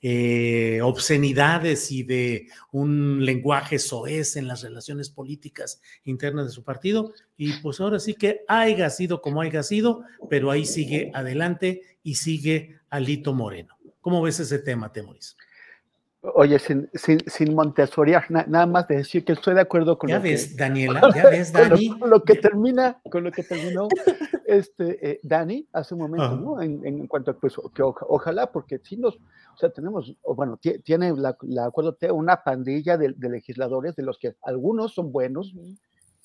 eh, 0.00 0.80
obscenidades 0.82 1.90
y 1.90 2.04
de 2.04 2.48
un 2.70 3.24
lenguaje 3.24 3.78
soez 3.78 4.36
en 4.36 4.46
las 4.46 4.62
relaciones 4.62 5.10
políticas 5.10 5.80
internas 6.04 6.46
de 6.46 6.52
su 6.52 6.62
partido. 6.62 7.12
Y 7.36 7.54
pues 7.54 7.80
ahora 7.80 7.98
sí 7.98 8.14
que 8.14 8.42
haya 8.46 8.90
sido 8.90 9.20
como 9.20 9.40
haya 9.40 9.62
sido, 9.62 10.04
pero 10.30 10.50
ahí 10.50 10.64
sigue 10.64 11.10
adelante 11.14 11.82
y 12.02 12.14
sigue 12.14 12.76
Alito 12.90 13.34
Moreno. 13.34 13.76
¿Cómo 14.00 14.22
ves 14.22 14.40
ese 14.40 14.58
tema, 14.60 14.92
Temoris? 14.92 15.36
Oye, 16.20 16.58
sin, 16.58 16.90
sin, 16.94 17.20
sin 17.28 17.54
nada 17.54 18.66
más 18.66 18.88
de 18.88 18.96
decir 18.96 19.24
que 19.24 19.34
estoy 19.34 19.54
de 19.54 19.60
acuerdo 19.60 19.96
con 19.96 20.10
ya 20.10 20.16
lo 20.16 20.22
ves, 20.22 20.48
que, 20.48 20.56
Daniela, 20.56 21.00
ya 21.14 21.30
ves, 21.30 21.52
Dani. 21.52 21.96
Con 21.96 22.10
lo, 22.10 22.24
que 22.24 22.34
termina, 22.34 23.00
con 23.08 23.22
lo 23.22 23.30
que 23.30 23.44
terminó 23.44 23.86
este, 24.46 25.10
eh, 25.10 25.20
Dani 25.22 25.68
hace 25.72 25.94
un 25.94 26.00
momento, 26.00 26.36
¿no? 26.36 26.60
En, 26.60 26.84
en, 26.84 27.06
cuanto 27.06 27.30
a 27.30 27.38
pues, 27.38 27.54
que 27.72 27.82
ojalá, 27.84 28.50
porque 28.50 28.80
si 28.82 28.96
nos, 28.96 29.14
o 29.14 29.56
sea, 29.58 29.70
tenemos, 29.70 30.12
bueno, 30.24 30.58
tiene 30.82 31.12
la, 31.16 31.36
la 31.42 31.66
acuerdo 31.66 31.96
una 32.12 32.42
pandilla 32.42 32.96
de, 32.96 33.14
de, 33.16 33.28
legisladores 33.30 33.94
de 33.94 34.02
los 34.02 34.18
que 34.18 34.34
algunos 34.42 34.94
son 34.94 35.12
buenos, 35.12 35.54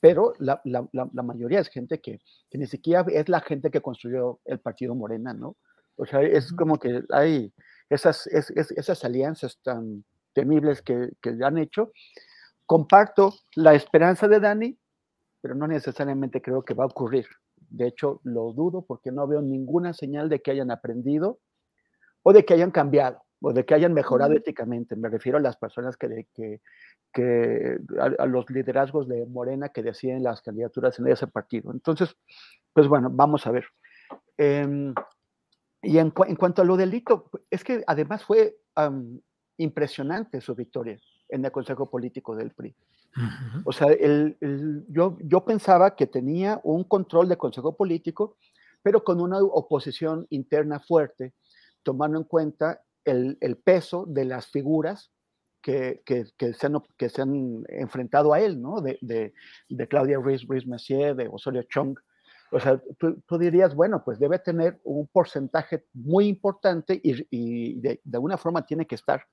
pero 0.02 0.34
la, 0.40 0.60
la, 0.64 0.88
la, 0.92 1.24
mayoría 1.24 1.60
es 1.60 1.70
gente 1.70 2.02
que, 2.02 2.20
que 2.50 2.58
ni 2.58 2.66
siquiera 2.66 3.06
es 3.10 3.30
la 3.30 3.42
gente 3.42 3.70
que 3.70 3.82
construyó 3.82 4.40
el 4.46 4.60
partido 4.60 4.96
Morena, 4.96 5.36
¿no? 5.36 5.56
O 5.98 6.06
sea, 6.08 6.24
es 6.24 6.52
como 6.52 6.80
que 6.80 7.04
hay 7.12 7.54
esas, 7.94 8.28
esas 8.28 9.04
alianzas 9.04 9.60
tan 9.62 10.04
temibles 10.34 10.82
que, 10.82 11.12
que 11.22 11.38
han 11.44 11.58
hecho. 11.58 11.92
Comparto 12.66 13.34
la 13.56 13.74
esperanza 13.74 14.28
de 14.28 14.40
Dani, 14.40 14.78
pero 15.42 15.56
no 15.56 15.68
necesariamente 15.68 16.42
creo 16.42 16.64
que 16.64 16.74
va 16.74 16.84
a 16.84 16.88
ocurrir. 16.88 17.28
De 17.70 17.88
hecho, 17.88 18.22
lo 18.24 18.54
dudo 18.54 18.84
porque 18.86 19.12
no 19.12 19.28
veo 19.28 19.42
ninguna 19.42 19.94
señal 19.94 20.30
de 20.30 20.42
que 20.42 20.52
hayan 20.52 20.72
aprendido 20.72 21.40
o 22.24 22.34
de 22.34 22.46
que 22.46 22.54
hayan 22.54 22.72
cambiado 22.72 23.22
o 23.42 23.52
de 23.52 23.66
que 23.66 23.74
hayan 23.74 23.94
mejorado 23.94 24.34
éticamente. 24.34 24.96
Me 24.96 25.10
refiero 25.10 25.38
a 25.38 25.42
las 25.42 25.58
personas 25.58 25.98
que, 25.98 26.28
que, 26.34 26.62
que 27.12 27.78
a, 28.00 28.26
los 28.26 28.50
liderazgos 28.50 29.08
de 29.08 29.26
Morena 29.26 29.70
que 29.70 29.84
deciden 29.84 30.24
las 30.24 30.42
candidaturas 30.42 30.98
en 31.00 31.08
ese 31.08 31.28
partido. 31.28 31.72
Entonces, 31.74 32.16
pues 32.72 32.88
bueno, 32.88 33.10
vamos 33.12 33.46
a 33.46 33.52
ver. 33.52 33.66
Eh, 34.38 34.94
y 35.84 35.98
en, 35.98 36.14
en, 36.28 36.36
cuanto 36.36 36.62
a 36.62 36.66
lo 36.66 36.78
delito, 36.78 37.30
es 37.52 37.64
que 37.64 37.84
además 37.86 38.24
fue 38.24 38.58
um, 38.78 39.20
impresionante 39.58 40.42
su 40.42 40.56
victoria 40.56 41.00
en 41.30 41.44
el 41.44 41.52
Consejo 41.52 41.90
Político 41.90 42.36
del 42.36 42.52
PRI. 42.52 42.76
Uh 43.16 43.20
-huh. 43.20 43.62
O 43.66 43.72
sea, 43.72 43.88
el, 43.92 44.38
el, 44.40 44.86
yo, 44.90 45.18
yo 45.22 45.44
pensaba 45.46 45.96
que 45.96 46.08
tenía 46.08 46.60
un 46.64 46.84
control 46.86 47.28
de 47.28 47.38
Consejo 47.38 47.76
Político, 47.76 48.38
pero 48.82 49.04
con 49.04 49.22
una 49.22 49.40
oposición 49.40 50.26
interna 50.30 50.80
fuerte, 50.80 51.34
tomando 51.84 52.18
en 52.18 52.24
cuenta 52.24 52.82
el, 53.04 53.38
el 53.42 53.58
peso 53.58 54.06
de 54.08 54.26
las 54.26 54.48
figuras 54.48 55.12
que, 55.62 56.02
que, 56.06 56.26
que, 56.38 56.54
se 56.54 56.68
han, 56.68 56.82
que, 56.98 57.10
se 57.10 57.22
han, 57.22 57.64
enfrentado 57.70 58.34
a 58.34 58.40
él, 58.40 58.62
¿no? 58.62 58.82
De, 58.82 58.98
de, 59.02 59.34
de 59.70 59.88
Claudia 59.88 60.18
Ruiz, 60.18 60.46
Ruiz 60.48 60.66
Messier, 60.66 61.16
de 61.16 61.28
Osorio 61.28 61.64
Chong, 61.64 61.98
o 62.54 62.60
sea, 62.60 62.82
tú, 62.98 63.22
tú, 63.26 63.38
dirías, 63.38 63.76
bueno, 63.76 64.04
pues 64.04 64.20
debe 64.20 64.40
tener 64.40 64.80
un 64.84 65.08
porcentaje 65.08 65.86
muy 65.94 66.28
importante 66.28 67.00
y, 67.04 67.26
y 67.30 67.80
de, 67.80 68.00
de, 68.04 68.18
alguna 68.18 68.38
forma 68.38 68.66
tiene 68.66 68.86
que 68.86 68.96
estar 68.96 69.26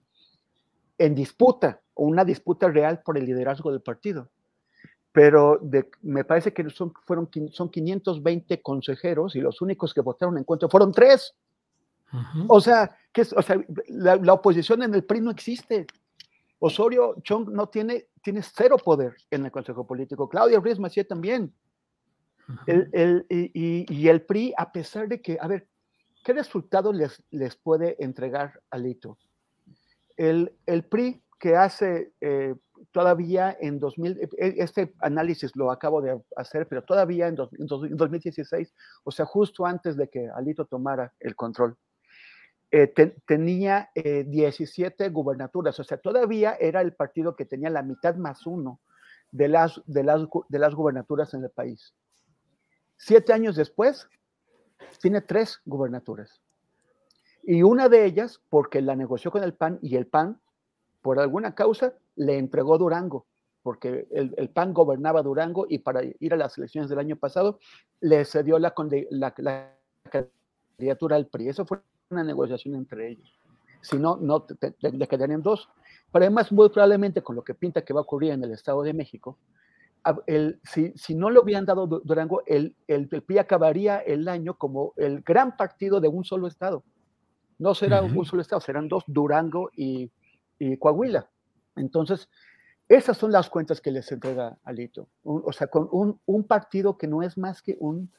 en 0.98 1.14
disputa, 1.14 1.80
o 1.94 2.04
una 2.04 2.24
disputa 2.24 2.68
real 2.68 3.02
por 3.02 3.18
el 3.18 3.26
liderazgo 3.26 3.70
del 3.70 3.80
partido. 3.80 4.28
Pero 5.12 5.58
de, 5.62 5.90
me 6.02 6.24
parece 6.24 6.52
que 6.52 6.68
son, 6.70 6.92
fueron, 7.04 7.28
son 7.52 7.70
520 7.70 8.62
consejeros 8.62 9.34
y 9.34 9.40
los 9.40 9.60
únicos 9.60 9.92
que 9.92 10.00
votaron 10.00 10.38
en 10.38 10.44
contra 10.44 10.68
fueron 10.68 10.92
tres. 10.92 11.34
Uh 12.12 12.16
-huh. 12.16 12.46
O 12.48 12.60
sea, 12.60 12.96
que, 13.12 13.22
o 13.22 13.42
sea 13.42 13.64
la, 13.88 14.16
la, 14.16 14.32
oposición 14.32 14.82
en 14.82 14.94
el 14.94 15.04
PRI 15.04 15.20
no 15.20 15.30
existe. 15.30 15.86
Osorio 16.58 17.16
Chong 17.22 17.48
no 17.50 17.68
tiene, 17.68 18.06
tiene 18.22 18.42
cero 18.42 18.76
poder 18.76 19.14
en 19.30 19.46
el 19.46 19.50
Consejo 19.50 19.86
Político. 19.86 20.28
Claudia 20.28 20.60
Ruiz 20.60 20.78
Macié 20.78 21.04
también. 21.04 21.52
El, 22.66 22.88
el, 22.92 23.26
y, 23.28 23.86
y, 23.92 24.08
el 24.08 24.22
PRI, 24.22 24.54
a 24.56 24.72
pesar 24.72 25.08
de 25.08 25.20
que, 25.20 25.38
a 25.40 25.46
ver, 25.46 25.68
¿qué 26.24 26.32
resultado 26.32 26.92
les, 26.92 27.22
les 27.30 27.56
puede 27.56 27.96
entregar 28.02 28.60
Alito? 28.70 29.18
El, 30.16 30.52
el 30.66 30.84
PRI 30.84 31.22
que 31.38 31.56
hace 31.56 32.12
eh, 32.20 32.54
todavía 32.92 33.56
en 33.60 33.78
2000, 33.78 34.20
e, 34.20 34.28
este 34.58 34.94
análisis 35.00 35.56
lo 35.56 35.70
acabo 35.70 36.02
de 36.02 36.20
hacer, 36.36 36.68
pero 36.68 36.82
todavía 36.82 37.28
en, 37.28 37.34
dos, 37.34 37.50
en 37.58 37.66
2016, 37.66 38.74
o 39.04 39.10
sea, 39.10 39.24
justo 39.24 39.64
antes 39.64 39.96
de 39.96 40.08
que 40.08 40.28
Alito 40.28 40.66
tomara 40.66 41.12
el 41.18 41.34
control, 41.34 41.76
eh, 42.70 42.86
te, 42.86 43.16
tenía 43.26 43.90
eh, 43.94 44.24
17 44.28 45.08
gubernaturas, 45.08 45.80
o 45.80 45.84
sea, 45.84 45.98
todavía 45.98 46.56
era 46.60 46.82
el 46.82 46.94
partido 46.94 47.34
que 47.34 47.46
tenía 47.46 47.70
la 47.70 47.82
mitad 47.82 48.14
más 48.16 48.46
uno 48.46 48.80
de 49.32 49.48
las, 49.48 49.80
de 49.86 50.04
las, 50.04 50.22
de 50.48 50.58
las 50.58 50.74
gubernaturas 50.74 51.34
en 51.34 51.44
el 51.44 51.50
país. 51.50 51.94
Siete 53.02 53.32
años 53.32 53.56
después, 53.56 54.06
tiene 55.00 55.22
tres 55.22 55.62
gubernaturas. 55.64 56.42
Y 57.42 57.62
una 57.62 57.88
de 57.88 58.04
ellas, 58.04 58.42
porque 58.50 58.82
la 58.82 58.94
negoció 58.94 59.30
con 59.30 59.42
el 59.42 59.54
PAN 59.54 59.78
y 59.80 59.96
el 59.96 60.06
PAN, 60.06 60.38
por 61.00 61.18
alguna 61.18 61.54
causa, 61.54 61.94
le 62.16 62.36
entregó 62.36 62.76
Durango. 62.76 63.26
porque 63.62 64.06
el, 64.10 64.34
el, 64.36 64.50
PAN 64.50 64.74
gobernaba 64.74 65.22
Durango 65.22 65.64
y 65.66 65.78
para 65.78 66.02
ir 66.04 66.34
a 66.34 66.36
las 66.36 66.58
elecciones 66.58 66.90
del 66.90 66.98
año 66.98 67.16
pasado 67.16 67.58
le 68.00 68.22
cedió 68.26 68.58
la, 68.58 68.74
la, 69.10 69.74
candidatura 70.10 71.16
al 71.16 71.26
PRI. 71.26 71.48
Eso 71.48 71.64
fue 71.64 71.78
una 72.10 72.22
negociación 72.22 72.74
entre 72.74 73.08
ellos. 73.08 73.32
Si 73.80 73.96
no, 73.96 74.18
no 74.18 74.46
le 74.80 75.08
quedarían 75.08 75.42
dos. 75.42 75.70
Pero 76.12 76.26
además, 76.26 76.52
muy 76.52 76.68
probablemente 76.68 77.22
con 77.22 77.34
lo 77.34 77.42
que 77.42 77.54
pinta 77.54 77.82
que 77.82 77.94
va 77.94 78.00
a 78.00 78.02
ocurrir 78.02 78.32
en 78.32 78.44
el 78.44 78.52
Estado 78.52 78.82
de 78.82 78.92
México, 78.92 79.38
el, 80.26 80.60
si, 80.64 80.92
si, 80.96 81.14
no 81.14 81.30
le 81.30 81.40
hubieran 81.40 81.66
dado 81.66 81.86
Durango, 81.86 82.42
el, 82.46 82.74
el, 82.86 83.08
el, 83.10 83.22
PRI 83.22 83.38
acabaría 83.38 83.98
el 83.98 84.28
año 84.28 84.54
como 84.54 84.92
el 84.96 85.22
gran 85.22 85.56
partido 85.56 86.00
de 86.00 86.08
un 86.08 86.24
solo 86.24 86.46
Estado. 86.46 86.82
No 87.58 87.74
será 87.74 88.02
uh 88.02 88.06
-huh. 88.06 88.18
un 88.18 88.24
solo 88.24 88.42
Estado, 88.42 88.60
serán 88.60 88.88
dos, 88.88 89.04
Durango 89.06 89.70
y, 89.76 90.10
y 90.58 90.76
Coahuila. 90.78 91.28
Entonces, 91.76 92.28
esas 92.88 93.16
son 93.16 93.32
las 93.32 93.50
cuentas 93.50 93.80
que 93.80 93.90
les 93.90 94.10
entrega 94.10 94.58
Alito. 94.64 95.08
Un, 95.22 95.42
o 95.44 95.52
sea, 95.52 95.66
con 95.66 95.88
un, 95.92 96.18
un, 96.26 96.44
partido 96.44 96.96
que 96.96 97.06
no 97.06 97.22
es 97.22 97.36
más 97.36 97.62
que 97.62 97.76
un 97.78 98.10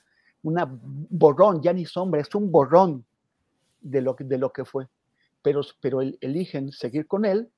una 0.43 0.67
borrón, 0.71 1.61
ya 1.61 1.73
ni 1.73 1.85
sombra, 1.85 2.21
es 2.21 2.33
un 2.35 2.51
borrón 2.51 3.05
de 3.81 4.01
lo, 4.01 4.15
de 4.17 4.37
lo 4.37 4.51
que 4.51 4.65
fue. 4.65 4.87
Pero, 5.41 5.61
pero 5.79 6.01
el, 6.01 6.17
eligen 6.21 6.71
seguir 6.71 7.07
con 7.07 7.25
él 7.25 7.51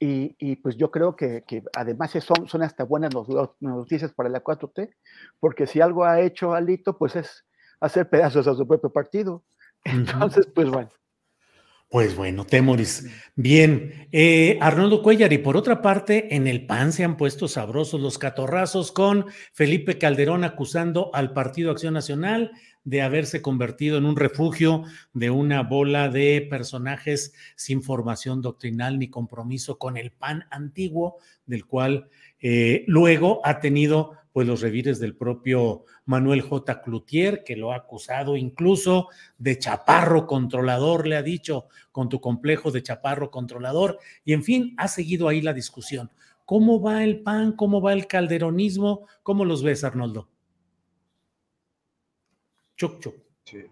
y, 0.00 0.34
y, 0.38 0.56
pues 0.56 0.76
yo 0.76 0.90
creo 0.90 1.14
que, 1.14 1.44
que 1.46 1.62
además 1.76 2.10
son, 2.12 2.48
son 2.48 2.62
hasta 2.62 2.84
buenas 2.84 3.12
noticias 3.60 4.12
para 4.14 4.30
la 4.30 4.42
4T, 4.42 4.94
porque 5.38 5.66
si 5.66 5.82
algo 5.82 6.04
ha 6.04 6.20
hecho 6.20 6.54
Alito, 6.54 6.96
pues 6.96 7.16
es 7.16 7.44
hacer 7.80 8.08
pedazos 8.08 8.48
a 8.48 8.54
su 8.54 8.66
propio 8.66 8.90
partido. 8.90 9.44
Entonces, 9.84 10.46
pues 10.54 10.70
bueno. 10.70 10.88
Pues 11.90 12.14
bueno, 12.14 12.46
Temoris. 12.46 13.08
Bien, 13.34 14.08
eh, 14.12 14.58
Arnoldo 14.60 15.02
Cuellar, 15.02 15.32
y 15.32 15.38
por 15.38 15.56
otra 15.56 15.82
parte, 15.82 16.36
en 16.36 16.46
el 16.46 16.64
PAN 16.64 16.92
se 16.92 17.02
han 17.02 17.16
puesto 17.16 17.48
sabrosos 17.48 18.00
los 18.00 18.16
catorrazos 18.16 18.92
con 18.92 19.26
Felipe 19.52 19.98
Calderón 19.98 20.44
acusando 20.44 21.10
al 21.12 21.32
Partido 21.32 21.72
Acción 21.72 21.94
Nacional 21.94 22.52
de 22.84 23.02
haberse 23.02 23.42
convertido 23.42 23.98
en 23.98 24.04
un 24.04 24.14
refugio 24.14 24.84
de 25.14 25.30
una 25.30 25.64
bola 25.64 26.08
de 26.08 26.46
personajes 26.48 27.34
sin 27.56 27.82
formación 27.82 28.40
doctrinal 28.40 29.00
ni 29.00 29.10
compromiso 29.10 29.76
con 29.76 29.96
el 29.96 30.12
PAN 30.12 30.44
antiguo, 30.52 31.16
del 31.44 31.66
cual 31.66 32.08
eh, 32.38 32.84
luego 32.86 33.40
ha 33.44 33.58
tenido 33.58 34.12
pues 34.32 34.46
los 34.46 34.60
revires 34.60 34.98
del 35.00 35.16
propio 35.16 35.84
Manuel 36.04 36.40
J. 36.42 36.82
Cloutier, 36.82 37.42
que 37.44 37.56
lo 37.56 37.72
ha 37.72 37.76
acusado 37.76 38.36
incluso 38.36 39.08
de 39.38 39.58
chaparro 39.58 40.26
controlador, 40.26 41.06
le 41.06 41.16
ha 41.16 41.22
dicho, 41.22 41.66
con 41.92 42.08
tu 42.08 42.20
complejo 42.20 42.70
de 42.70 42.82
chaparro 42.82 43.30
controlador, 43.30 43.98
y 44.24 44.32
en 44.32 44.44
fin, 44.44 44.74
ha 44.78 44.88
seguido 44.88 45.28
ahí 45.28 45.40
la 45.40 45.52
discusión. 45.52 46.10
¿Cómo 46.44 46.80
va 46.80 47.04
el 47.04 47.22
PAN? 47.22 47.52
¿Cómo 47.52 47.80
va 47.80 47.92
el 47.92 48.06
calderonismo? 48.06 49.06
¿Cómo 49.22 49.44
los 49.44 49.62
ves, 49.62 49.84
Arnoldo? 49.84 50.28
Chuc, 52.76 52.98
chuc. 52.98 53.14
Sí. 53.44 53.64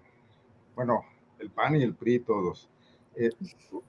Bueno, 0.75 1.03
el 1.39 1.51
PAN 1.51 1.77
y 1.77 1.83
el 1.83 1.95
PRI 1.95 2.21
todos. 2.21 2.69
Eh, 3.21 3.31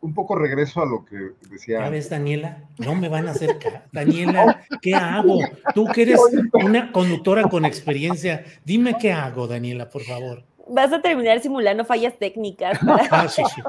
un 0.02 0.14
poco 0.16 0.36
regreso 0.36 0.82
a 0.82 0.88
lo 0.88 1.06
que 1.06 1.34
decía. 1.52 1.82
¿Ya 1.82 1.90
ves, 1.90 2.10
Daniela? 2.10 2.64
No 2.80 2.96
me 2.96 3.10
van 3.10 3.28
a 3.28 3.32
hacer 3.32 3.60
Daniela, 3.92 4.62
¿qué 4.82 4.96
hago? 4.96 5.38
Tú 5.76 5.86
que 5.86 6.02
eres 6.02 6.20
una 6.54 6.92
conductora 6.92 7.44
con 7.44 7.64
experiencia, 7.64 8.44
dime 8.66 8.96
qué 9.00 9.12
hago, 9.12 9.48
Daniela, 9.48 9.88
por 9.88 10.02
favor. 10.02 10.44
Vas 10.68 10.92
a 10.92 11.02
terminar 11.02 11.40
simulando 11.42 11.86
fallas 11.86 12.18
técnicas. 12.18 12.80
Ah, 13.12 13.28
sí, 13.28 13.44
sí. 13.54 13.62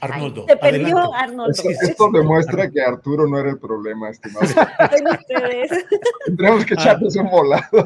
Arnoldo. 0.00 0.42
Ay, 0.42 0.46
te 0.46 0.56
perdió 0.56 0.98
adelante. 0.98 1.16
Arnoldo. 1.16 1.62
Esto 1.70 2.10
demuestra 2.10 2.70
que 2.70 2.82
Arturo 2.82 3.28
no 3.28 3.38
era 3.38 3.50
el 3.50 3.58
problema, 3.58 4.10
estimado. 4.10 4.46
Tendremos 6.26 6.66
que 6.66 6.74
echarnos 6.74 7.14
un 7.14 7.30
volado. 7.30 7.84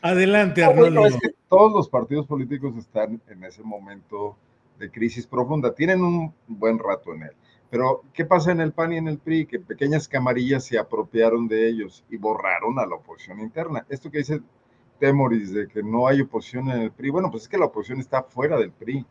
Adelante, 0.00 0.64
Arnoldo. 0.64 1.06
es 1.06 1.16
que 1.16 1.28
todos 1.48 1.72
los 1.72 1.88
partidos 1.90 2.26
políticos 2.26 2.74
están 2.78 3.20
en 3.28 3.44
ese 3.44 3.62
momento 3.62 4.36
de 4.80 4.90
crisis 4.90 5.26
profunda. 5.26 5.74
Tienen 5.74 6.02
un 6.02 6.34
buen 6.48 6.78
rato 6.78 7.14
en 7.14 7.24
él. 7.24 7.32
Pero, 7.70 8.02
¿qué 8.12 8.24
pasa 8.24 8.50
en 8.50 8.60
el 8.60 8.72
PAN 8.72 8.94
y 8.94 8.96
en 8.96 9.06
el 9.06 9.18
PRI? 9.18 9.46
Que 9.46 9.60
pequeñas 9.60 10.08
camarillas 10.08 10.64
se 10.64 10.76
apropiaron 10.76 11.46
de 11.46 11.68
ellos 11.68 12.04
y 12.10 12.16
borraron 12.16 12.80
a 12.80 12.86
la 12.86 12.96
oposición 12.96 13.38
interna. 13.38 13.86
Esto 13.88 14.10
que 14.10 14.18
dice 14.18 14.40
Temoris 14.98 15.52
de 15.52 15.68
que 15.68 15.82
no 15.82 16.08
hay 16.08 16.22
oposición 16.22 16.68
en 16.70 16.80
el 16.82 16.90
PRI, 16.90 17.10
bueno, 17.10 17.30
pues 17.30 17.44
es 17.44 17.48
que 17.48 17.58
la 17.58 17.66
oposición 17.66 18.00
está 18.00 18.24
fuera 18.24 18.58
del 18.58 18.72
PRI. 18.72 19.06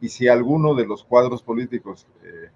Y 0.00 0.08
si 0.10 0.28
alguno 0.28 0.74
de 0.74 0.86
los 0.86 1.02
cuadros 1.02 1.42
políticos 1.42 2.06
eh, 2.22 2.50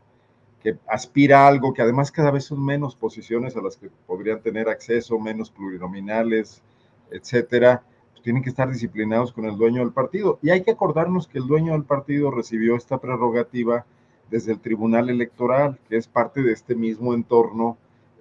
que 0.63 0.79
aspira 0.87 1.41
a 1.41 1.49
algo, 1.49 1.73
que 1.73 1.83
además 1.83 2.13
cada 2.13 2.31
vez 2.31 2.45
son 2.45 2.65
menos 2.65 2.95
posiciones 2.95 3.57
a 3.57 3.63
las 3.63 3.77
que 3.77 3.91
podrían 4.07 4.41
tener 4.43 4.69
acceso, 4.69 5.19
menos 5.19 5.51
plurinominales, 5.51 6.63
etcétera, 7.11 7.83
tienen 8.23 8.43
que 8.43 8.51
estar 8.51 8.71
disciplinados 8.71 9.33
con 9.33 9.45
el 9.45 9.57
dueño 9.57 9.81
del 9.81 9.93
partido. 9.93 10.39
Y 10.43 10.51
hay 10.51 10.63
que 10.63 10.73
acordarnos 10.73 11.27
que 11.27 11.39
el 11.39 11.47
dueño 11.47 11.73
del 11.73 11.85
partido 11.85 12.31
recibió 12.31 12.77
esta 12.77 12.99
prerrogativa 12.99 13.85
desde 14.31 14.53
el 14.53 14.61
Tribunal 14.61 15.09
Electoral, 15.09 15.79
que 15.89 15.97
es 15.97 16.07
parte 16.07 16.43
de 16.43 16.53
este 16.53 16.75
mismo 16.75 17.15
entorno 17.15 17.77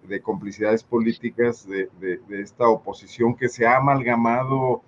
de 0.08 0.22
complicidades 0.22 0.84
políticas 0.84 1.68
de, 1.68 1.90
de, 2.00 2.18
de 2.30 2.42
esta 2.42 2.68
oposición 2.68 3.36
que 3.36 3.50
se 3.50 3.66
ha 3.66 3.78
amalgamado 3.78 4.82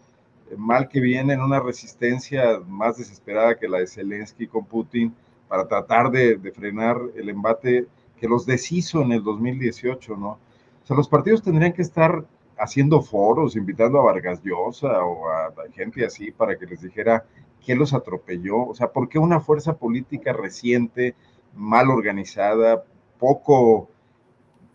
eh, 0.50 0.56
mal 0.58 0.88
que 0.88 1.00
viene 1.00 1.34
en 1.34 1.42
una 1.42 1.60
resistencia 1.60 2.60
más 2.68 2.98
desesperada 2.98 3.58
que 3.58 3.68
la 3.68 3.80
de 3.80 3.88
Zelensky 3.88 4.48
con 4.48 4.66
Putin 4.66 5.14
para 5.48 5.68
tratar 5.68 6.10
de, 6.12 6.38
de 6.38 6.52
frenar 6.52 6.98
el 7.16 7.30
embate 7.30 7.88
que 8.18 8.28
los 8.28 8.46
deshizo 8.46 9.02
en 9.02 9.12
el 9.12 9.24
2018, 9.24 10.16
¿no? 10.16 10.30
O 10.30 10.86
sea, 10.86 10.96
los 10.96 11.08
partidos 11.08 11.44
tendrían 11.44 11.74
que 11.74 11.82
estar 11.82 12.26
haciendo 12.60 13.02
foros, 13.02 13.56
invitando 13.56 14.00
a 14.00 14.04
Vargas 14.04 14.42
Llosa 14.44 15.04
o 15.04 15.30
a, 15.30 15.54
gente 15.74 16.06
así 16.06 16.32
para 16.32 16.58
que 16.58 16.66
les 16.66 16.82
dijera 16.82 17.26
qué 17.66 17.76
los 17.76 17.94
atropelló, 17.94 18.68
o 18.68 18.76
sea, 18.76 18.92
por 18.92 19.10
qué 19.10 19.20
una 19.20 19.40
fuerza 19.40 19.78
política 19.78 20.34
reciente, 20.34 21.16
mal 21.56 21.90
organizada, 21.90 22.84
poco, 23.18 23.90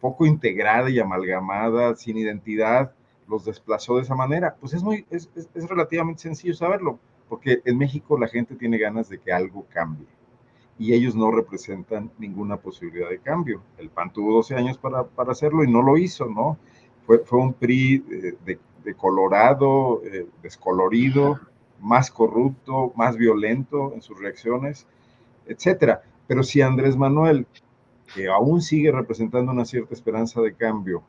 poco 0.01 0.27
integrada 0.27 0.91
y 0.91 0.99
amalgamada, 0.99 1.95
sin 1.97 2.17
identidad, 2.17 2.93
los 3.29 3.45
desplazó 3.45 3.97
de 3.97 4.03
esa 4.03 4.15
manera. 4.15 4.57
Pues 4.61 4.75
es 4.75 4.83
muy, 4.83 5.07
es, 5.11 5.31
es 5.35 5.69
relativamente 5.69 6.23
sencillo 6.23 6.55
saberlo, 6.55 6.99
porque 7.29 7.61
en 7.65 7.79
México 7.79 8.19
la 8.19 8.29
gente 8.29 8.55
tiene 8.55 8.79
ganas 8.79 9.09
de 9.09 9.19
que 9.19 9.33
algo 9.33 9.67
cambie 9.73 10.07
y 10.79 10.93
ellos 10.93 11.15
no 11.15 11.31
representan 11.31 12.11
ninguna 12.19 12.57
posibilidad 12.57 13.09
de 13.09 13.19
cambio. 13.19 13.63
El 13.79 13.91
PAN 13.91 14.13
tuvo 14.13 14.35
12 14.35 14.57
años 14.57 14.79
para, 14.79 15.05
para 15.05 15.33
hacerlo 15.33 15.63
y 15.63 15.71
no 15.71 15.83
lo 15.83 15.97
hizo, 15.97 16.27
¿no? 16.27 16.59
Fue, 17.07 17.19
fue 17.19 17.39
un 17.39 17.53
PRI 17.53 17.99
de, 17.99 18.37
de, 18.45 18.59
de 18.85 18.95
colorado, 18.95 20.03
eh, 20.05 20.27
descolorido, 20.43 21.41
más 21.81 22.11
corrupto, 22.11 22.93
más 22.97 23.17
violento 23.17 23.93
en 23.95 24.03
sus 24.03 24.19
reacciones, 24.19 24.87
etcétera. 25.47 26.03
Pero 26.27 26.43
si 26.43 26.63
Andrés 26.63 26.97
Manuel, 26.97 27.47
que 28.15 28.29
aún 28.29 28.61
sigue 28.61 28.93
representando 28.93 29.53
una 29.53 29.65
cierta 29.65 29.95
esperanza 29.95 30.41
de 30.41 30.55
cambio, 30.55 31.03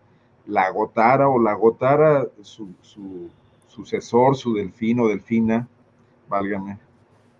la 0.46 0.64
agotara 0.64 1.28
o 1.30 1.40
la 1.40 1.52
agotara 1.52 2.28
su, 2.42 2.74
su 2.82 3.30
sucesor, 3.68 4.36
su 4.36 4.54
delfino, 4.54 5.08
delfina, 5.08 5.68
válgame, 6.28 6.78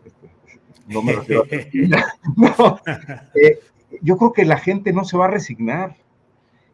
este, 0.06 0.30
no 0.88 1.02
me 1.02 1.14
refiero 1.14 1.44
a 1.44 1.46
no, 2.36 2.80
eh, 3.36 3.60
yo 4.02 4.18
creo 4.18 4.34
que 4.34 4.46
la 4.46 4.58
gente 4.58 4.94
no 4.94 5.06
se 5.06 5.18
va 5.18 5.26
a 5.26 5.32
resignar 5.32 5.96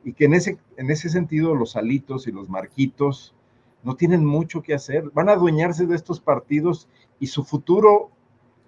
y 0.03 0.13
que 0.13 0.25
en 0.25 0.33
ese, 0.33 0.57
en 0.77 0.89
ese 0.89 1.09
sentido 1.09 1.55
los 1.55 1.75
alitos 1.75 2.27
y 2.27 2.31
los 2.31 2.49
marquitos 2.49 3.35
no 3.83 3.95
tienen 3.95 4.25
mucho 4.25 4.61
que 4.61 4.73
hacer, 4.73 5.09
van 5.13 5.29
a 5.29 5.33
adueñarse 5.33 5.85
de 5.85 5.95
estos 5.95 6.19
partidos 6.19 6.87
y 7.19 7.27
su 7.27 7.43
futuro 7.43 8.09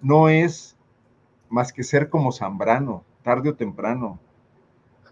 no 0.00 0.28
es 0.28 0.76
más 1.48 1.72
que 1.72 1.82
ser 1.82 2.08
como 2.08 2.32
Zambrano, 2.32 3.04
tarde 3.22 3.50
o 3.50 3.54
temprano. 3.54 4.18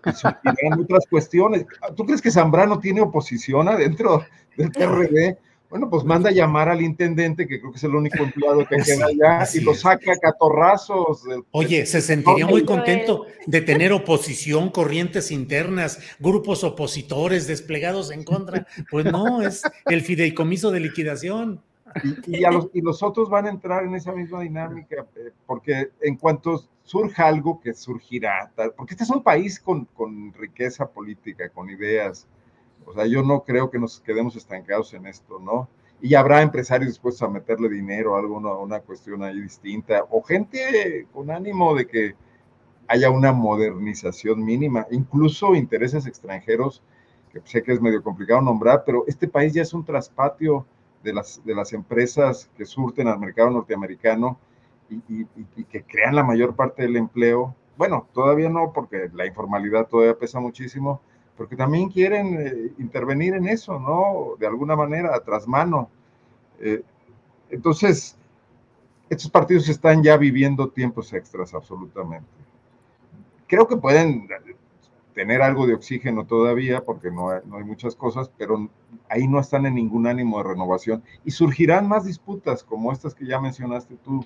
Y 0.05 0.81
otras 0.81 1.07
cuestiones. 1.09 1.65
¿Tú 1.97 2.05
crees 2.05 2.21
que 2.21 2.31
Zambrano 2.31 2.81
tiene 2.81 3.01
oposición 3.01 3.69
adentro 3.69 4.25
del 4.57 4.73
PRD? 4.73 5.39
Bueno, 5.73 5.89
pues 5.89 6.05
manda 6.05 6.29
a 6.29 6.33
llamar 6.35 6.69
al 6.69 6.83
intendente, 6.83 7.49
que 7.49 7.59
creo 7.59 7.73
que 7.73 7.79
es 7.79 7.85
el 7.85 7.95
único 7.95 8.23
empleado 8.23 8.59
que 8.67 8.77
queda 8.77 9.07
allá, 9.07 9.49
y 9.55 9.61
lo 9.61 9.73
saca 9.73 10.13
a 10.13 10.19
catorrazos. 10.19 11.25
Del, 11.25 11.45
Oye, 11.51 11.87
se 11.87 12.03
sentiría 12.03 12.47
muy 12.47 12.67
contento 12.67 13.25
de 13.47 13.63
tener 13.63 13.91
oposición, 13.95 14.69
corrientes 14.69 15.31
internas, 15.31 15.99
grupos 16.21 16.63
opositores 16.63 17.47
desplegados 17.47 18.11
en 18.11 18.23
contra. 18.23 18.67
Pues 18.91 19.07
no, 19.07 19.41
es 19.41 19.63
el 19.87 20.03
fideicomiso 20.03 20.71
de 20.71 20.81
liquidación. 20.81 21.63
Y, 22.05 22.37
y, 22.37 22.41
los, 22.43 22.69
y, 22.75 22.83
los, 22.83 23.03
otros 23.03 23.31
van 23.31 23.47
a 23.47 23.49
entrar 23.49 23.85
en 23.85 23.95
esa 23.95 24.13
misma 24.13 24.43
dinámica, 24.43 25.07
eh, 25.17 25.31
porque 25.47 25.89
en 26.03 26.17
cuanto 26.17 26.63
surja 26.85 27.29
algo 27.29 27.63
que 27.63 27.73
surgirá, 27.73 28.53
porque 28.77 28.93
este 28.93 29.05
es 29.05 29.11
un 29.11 29.23
país 29.23 29.59
con, 29.59 29.87
con 29.87 30.35
riqueza 30.35 30.87
política, 30.87 31.49
con 31.49 31.71
ideas, 31.71 32.27
o 32.87 32.93
sea, 32.95 33.07
yo 33.07 33.23
no 33.23 33.43
creo 33.43 33.71
que 33.71 33.79
nos 33.79 34.01
quedemos 34.01 34.37
estancados 34.37 34.93
en 34.95 35.07
esto, 35.07 35.39
¿no? 35.39 35.69
Y 36.01 36.15
habrá 36.15 36.43
empresarios 36.43 36.89
dispuestos 36.91 37.23
a 37.23 37.31
meterle 37.31 37.69
dinero 37.69 38.17
a 38.17 38.21
alguna 38.21 38.55
una 38.55 38.81
cuestión 38.81 39.23
ahí 39.23 39.41
distinta, 39.41 40.05
o 40.11 40.23
gente 40.23 41.07
con 41.13 41.31
ánimo 41.31 41.75
de 41.75 41.87
que 41.87 42.15
haya 42.89 43.11
una 43.11 43.33
modernización 43.33 44.45
mínima, 44.45 44.87
incluso 44.91 45.55
intereses 45.55 46.07
extranjeros 46.07 46.83
que 47.33 47.41
sé 47.45 47.63
que 47.63 47.73
es 47.73 47.81
medio 47.81 48.03
complicado 48.03 48.43
nombrar, 48.43 48.85
pero 48.85 49.05
este 49.07 49.27
país 49.27 49.55
ya 49.55 49.63
es 49.63 49.73
un 49.73 49.85
traspatio 49.85 50.67
de 51.03 51.15
las, 51.15 51.43
de 51.45 51.55
las 51.55 51.73
empresas 51.73 52.51
que 52.57 52.67
surten 52.67 53.09
al 53.09 53.19
mercado 53.19 53.51
norteamericano 53.51 54.39
y, 54.91 55.25
que 55.65 55.83
crean 55.85 56.15
la 56.15 56.23
mayor 56.23 56.55
parte 56.55 56.83
del 56.83 56.97
empleo. 56.97 57.55
Bueno, 57.79 58.07
todavía 58.13 58.51
no, 58.51 58.73
porque 58.73 59.09
la 59.15 59.27
informalidad 59.27 59.89
todavía 59.89 60.19
pesa 60.19 60.39
muchísimo, 60.39 61.01
porque 61.37 61.57
también 61.57 61.89
quieren 61.89 62.37
eh, 62.41 62.73
intervenir 62.79 63.35
en 63.35 63.49
eso, 63.49 63.79
¿no? 63.79 64.37
De 64.39 64.47
alguna 64.47 64.77
manera, 64.77 65.19
tras 65.25 65.49
mano. 65.49 65.89
Eh, 66.61 66.83
entonces, 67.51 68.17
estos 69.09 69.31
partidos 69.31 69.69
están 69.69 70.03
ya 70.03 70.17
viviendo 70.17 70.69
tiempos 70.69 71.13
extras, 71.13 71.55
absolutamente. 71.55 72.29
Creo 73.47 73.67
que 73.67 73.77
pueden 73.77 74.29
tener 75.15 75.43
algo 75.43 75.67
de 75.67 75.75
oxígeno 75.75 76.25
todavía, 76.25 76.85
porque 76.85 77.11
no 77.11 77.31
hay, 77.31 77.65
muchas 77.65 77.95
cosas, 77.95 78.31
pero 78.39 78.69
ahí 79.09 79.29
no 79.29 79.39
están 79.39 79.67
en 79.67 79.75
ningún 79.75 80.07
ánimo 80.07 80.39
de 80.39 80.45
renovación. 80.45 81.03
Y 81.25 81.31
surgirán 81.31 81.89
más 81.89 82.05
disputas 82.05 82.65
como 82.65 82.93
estas 82.93 83.15
que 83.15 83.27
ya 83.27 83.41
mencionaste 83.41 83.97
tú. 83.97 84.25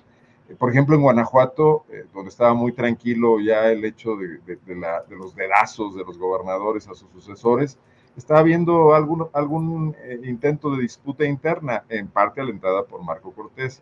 Por 0.55 0.69
ejemplo, 0.69 0.95
en 0.95 1.01
Guanajuato, 1.01 1.85
eh, 1.91 2.05
donde 2.13 2.29
estaba 2.29 2.53
muy 2.53 2.71
tranquilo 2.71 3.39
ya 3.39 3.69
el 3.69 3.83
hecho 3.83 4.15
de, 4.15 4.39
la, 4.75 5.03
de, 5.03 5.15
los 5.17 5.35
dedazos 5.35 5.95
de 5.95 6.05
los 6.05 6.17
gobernadores 6.17 6.87
a 6.87 6.95
sus 6.95 7.09
sucesores, 7.11 7.77
estaba 8.15 8.39
habiendo 8.39 8.93
algún, 8.95 9.27
algún 9.33 9.95
eh, 10.03 10.19
intento 10.23 10.71
de 10.75 10.81
disputa 10.81 11.25
interna, 11.25 11.83
en 11.89 12.07
parte 12.07 12.41
alentada 12.41 12.83
por 12.85 13.03
Marco 13.03 13.31
Cortés. 13.31 13.81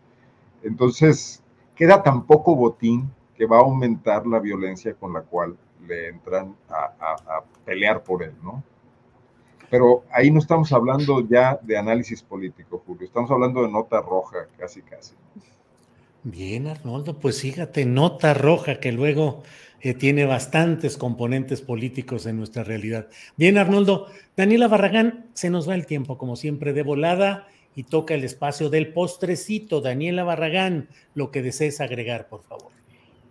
Entonces, 0.64 1.44
queda 1.76 2.02
tan 2.02 2.26
poco 2.26 2.56
botín 2.56 3.12
que 3.36 3.46
va 3.46 3.58
a 3.58 3.62
aumentar 3.62 4.26
la 4.26 4.40
violencia 4.40 4.94
con 4.96 5.14
la 5.14 5.22
cual 5.22 5.56
le 5.88 6.10
entran 6.10 6.56
a, 6.70 7.44
pelear 7.64 8.04
por 8.04 8.24
él, 8.24 8.34
¿no? 8.44 8.64
Pero 9.70 10.04
ahí 10.12 10.32
no 10.32 10.40
estamos 10.40 10.72
hablando 10.72 11.22
ya 11.22 11.60
de 11.62 11.78
análisis 11.78 12.22
político, 12.22 12.82
Julio, 12.86 13.06
estamos 13.06 13.30
hablando 13.32 13.64
de 13.64 13.72
nota 13.72 14.02
roja, 14.02 14.48
casi, 14.58 14.82
casi. 14.82 15.16
Bien, 16.28 16.66
Arnoldo, 16.66 17.20
pues 17.20 17.40
fíjate, 17.42 17.86
nota 17.86 18.34
roja 18.34 18.80
que 18.80 18.92
luego 18.92 19.44
eh, 19.80 19.94
tiene 19.94 20.26
bastantes 20.26 20.98
componentes 20.98 21.62
políticos 21.62 22.26
en 22.26 22.38
nuestra 22.38 22.64
realidad. 22.64 23.10
Bien, 23.38 23.60
Arnoldo, 23.60 24.08
Daniela 24.36 24.68
Barragán, 24.68 25.28
se 25.36 25.52
nos 25.52 25.70
va 25.70 25.76
el 25.76 25.86
tiempo, 25.86 26.18
como 26.18 26.36
siempre, 26.36 26.74
de 26.74 26.82
volada 26.82 27.48
y 27.76 27.84
toca 27.84 28.16
el 28.16 28.24
espacio 28.24 28.72
del 28.72 28.92
postrecito. 28.92 29.82
Daniela 29.82 30.24
Barragán, 30.24 30.90
lo 31.14 31.30
que 31.30 31.44
desees 31.44 31.80
agregar, 31.80 32.28
por 32.28 32.42
favor. 32.42 32.75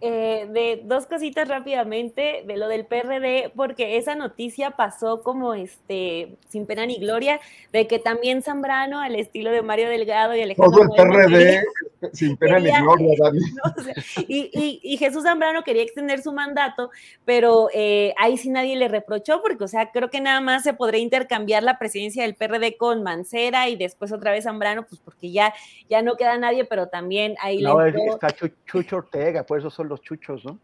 Eh, 0.06 0.46
de 0.50 0.82
dos 0.84 1.06
cositas 1.06 1.48
rápidamente 1.48 2.44
de 2.46 2.56
lo 2.58 2.68
del 2.68 2.84
PRD, 2.84 3.50
porque 3.56 3.96
esa 3.96 4.14
noticia 4.14 4.72
pasó 4.72 5.22
como 5.22 5.54
este 5.54 6.36
sin 6.50 6.66
pena 6.66 6.84
ni 6.84 6.98
gloria, 6.98 7.40
de 7.72 7.86
que 7.86 7.98
también 7.98 8.42
Zambrano, 8.42 9.00
al 9.00 9.14
estilo 9.14 9.50
de 9.50 9.62
Mario 9.62 9.88
Delgado 9.88 10.36
y 10.36 10.42
Alejandro. 10.42 10.88
Todo 10.94 10.94
el 10.94 11.26
PRD 11.26 11.62
sin 12.12 12.36
pena 12.36 12.58
ni 12.58 12.70
gloria, 12.70 13.14
Dani. 13.18 13.40
y, 14.28 14.96
Jesús 14.98 15.22
Zambrano 15.22 15.64
quería 15.64 15.82
extender 15.82 16.20
su 16.20 16.32
mandato, 16.32 16.90
pero 17.24 17.68
eh, 17.72 18.12
ahí 18.18 18.36
sí 18.36 18.50
nadie 18.50 18.76
le 18.76 18.88
reprochó, 18.88 19.40
porque, 19.40 19.64
o 19.64 19.68
sea, 19.68 19.90
creo 19.90 20.10
que 20.10 20.20
nada 20.20 20.42
más 20.42 20.64
se 20.64 20.74
podría 20.74 21.00
intercambiar 21.00 21.62
la 21.62 21.78
presidencia 21.78 22.24
del 22.24 22.34
PRD 22.34 22.76
con 22.76 23.02
Mancera 23.02 23.70
y 23.70 23.76
después 23.76 24.12
otra 24.12 24.32
vez 24.32 24.44
Zambrano, 24.44 24.86
pues 24.86 25.00
porque 25.02 25.30
ya, 25.30 25.54
ya 25.88 26.02
no 26.02 26.16
queda 26.16 26.36
nadie, 26.36 26.66
pero 26.66 26.88
también 26.88 27.36
ahí 27.40 27.62
no, 27.62 27.82
está 27.86 28.28
Chucho 28.66 28.96
Ortega, 28.96 29.44
por 29.44 29.58
eso 29.58 29.70
son 29.70 29.93
los 29.94 30.02
chuchos, 30.02 30.44
¿no? 30.44 30.58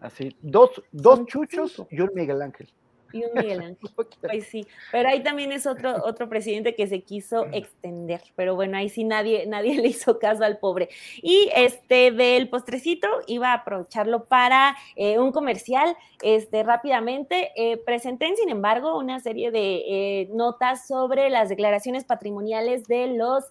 Así, 0.00 0.36
dos, 0.42 0.82
dos 0.92 1.26
chuchos 1.26 1.82
y 1.90 2.00
un 2.00 2.10
Miguel 2.14 2.42
Ángel. 2.42 2.68
Y 3.12 3.24
un 3.24 3.30
Miguel 3.34 3.60
Ángel. 3.62 3.90
Pues 4.20 4.46
sí, 4.46 4.66
pero 4.92 5.08
ahí 5.08 5.22
también 5.22 5.52
es 5.52 5.66
otro, 5.66 5.96
otro 6.04 6.28
presidente 6.28 6.74
que 6.74 6.86
se 6.86 7.00
quiso 7.02 7.46
extender, 7.52 8.22
pero 8.36 8.54
bueno, 8.54 8.76
ahí 8.76 8.88
sí 8.88 9.04
nadie, 9.04 9.46
nadie 9.46 9.76
le 9.80 9.88
hizo 9.88 10.18
caso 10.18 10.44
al 10.44 10.58
pobre. 10.58 10.88
Y 11.22 11.48
este 11.54 12.10
del 12.10 12.48
postrecito 12.48 13.08
iba 13.26 13.52
a 13.52 13.54
aprovecharlo 13.54 14.24
para 14.24 14.76
eh, 14.96 15.18
un 15.18 15.32
comercial, 15.32 15.96
este 16.22 16.62
rápidamente. 16.62 17.52
Eh, 17.56 17.78
presenté, 17.78 18.34
sin 18.36 18.50
embargo, 18.50 18.98
una 18.98 19.20
serie 19.20 19.50
de 19.50 19.82
eh, 19.86 20.28
notas 20.32 20.86
sobre 20.86 21.30
las 21.30 21.48
declaraciones 21.48 22.04
patrimoniales 22.04 22.84
de 22.86 23.08
los 23.08 23.44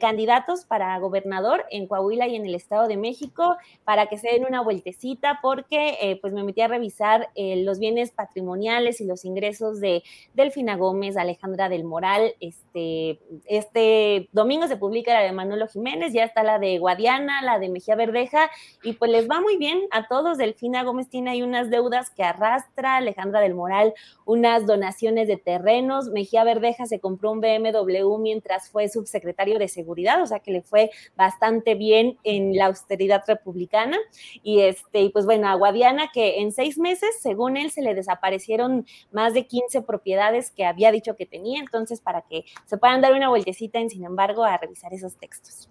candidatos 0.00 0.64
para 0.64 0.98
gobernador 0.98 1.64
en 1.70 1.86
Coahuila 1.86 2.26
y 2.26 2.34
en 2.34 2.44
el 2.44 2.54
Estado 2.54 2.88
de 2.88 2.96
México, 2.96 3.56
para 3.84 4.06
que 4.06 4.18
se 4.18 4.28
den 4.28 4.44
una 4.44 4.60
vueltecita, 4.60 5.38
porque 5.40 6.18
pues 6.20 6.32
me 6.32 6.42
metí 6.42 6.62
a 6.62 6.68
revisar 6.68 7.28
los 7.36 7.78
bienes 7.78 8.10
patrimoniales 8.10 8.71
y 8.80 9.04
los 9.04 9.24
ingresos 9.24 9.80
de 9.80 10.02
Delfina 10.32 10.76
Gómez, 10.76 11.16
Alejandra 11.16 11.68
del 11.68 11.84
Moral. 11.84 12.34
Este, 12.40 13.20
este 13.46 14.28
domingo 14.32 14.66
se 14.66 14.76
publica 14.76 15.12
la 15.12 15.20
de 15.20 15.32
Manolo 15.32 15.68
Jiménez, 15.68 16.12
ya 16.14 16.24
está 16.24 16.42
la 16.42 16.58
de 16.58 16.78
Guadiana, 16.78 17.42
la 17.42 17.58
de 17.58 17.68
Mejía 17.68 17.96
Verdeja, 17.96 18.50
y 18.82 18.94
pues 18.94 19.10
les 19.10 19.28
va 19.28 19.40
muy 19.40 19.58
bien 19.58 19.80
a 19.90 20.08
todos. 20.08 20.38
Delfina 20.38 20.84
Gómez 20.84 21.10
tiene 21.10 21.30
ahí 21.30 21.42
unas 21.42 21.68
deudas 21.68 22.10
que 22.10 22.22
arrastra, 22.22 22.96
Alejandra 22.96 23.40
del 23.40 23.54
Moral 23.54 23.92
unas 24.24 24.66
donaciones 24.66 25.28
de 25.28 25.36
terrenos, 25.36 26.08
Mejía 26.08 26.44
Verdeja 26.44 26.86
se 26.86 27.00
compró 27.00 27.32
un 27.32 27.40
BMW 27.40 28.18
mientras 28.18 28.70
fue 28.70 28.88
subsecretario 28.88 29.58
de 29.58 29.68
Seguridad, 29.68 30.22
o 30.22 30.26
sea 30.26 30.40
que 30.40 30.52
le 30.52 30.62
fue 30.62 30.90
bastante 31.16 31.74
bien 31.74 32.18
en 32.24 32.56
la 32.56 32.66
austeridad 32.66 33.22
republicana. 33.26 33.98
Y 34.42 34.60
este, 34.60 35.00
y 35.02 35.08
pues 35.10 35.24
bueno, 35.24 35.48
a 35.48 35.54
Guadiana 35.54 36.10
que 36.12 36.40
en 36.40 36.52
seis 36.52 36.78
meses, 36.78 37.10
según 37.20 37.56
él, 37.56 37.70
se 37.70 37.82
le 37.82 37.94
desaparecieron 37.94 38.61
más 39.10 39.34
de 39.34 39.46
15 39.46 39.82
propiedades 39.82 40.50
que 40.50 40.64
había 40.64 40.92
dicho 40.92 41.16
que 41.16 41.26
tenía, 41.26 41.60
entonces 41.60 42.00
para 42.00 42.22
que 42.22 42.44
se 42.66 42.76
puedan 42.76 43.00
dar 43.00 43.12
una 43.12 43.28
vueltecita 43.28 43.78
en, 43.78 43.90
sin 43.90 44.04
embargo, 44.04 44.44
a 44.44 44.56
revisar 44.56 44.92
esos 44.92 45.16
textos. 45.16 45.68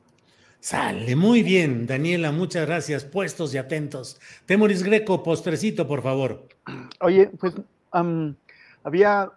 Sale, 0.60 1.16
muy 1.16 1.42
bien, 1.42 1.88
Daniela, 1.88 2.32
muchas 2.32 2.68
gracias, 2.68 3.04
puestos 3.04 3.54
y 3.56 3.58
atentos. 3.58 4.22
Temoris 4.46 4.84
Greco, 4.84 5.24
postrecito, 5.24 5.88
por 5.88 6.04
favor. 6.04 6.48
Oye, 7.00 7.32
pues 7.40 7.56
había, 8.84 9.32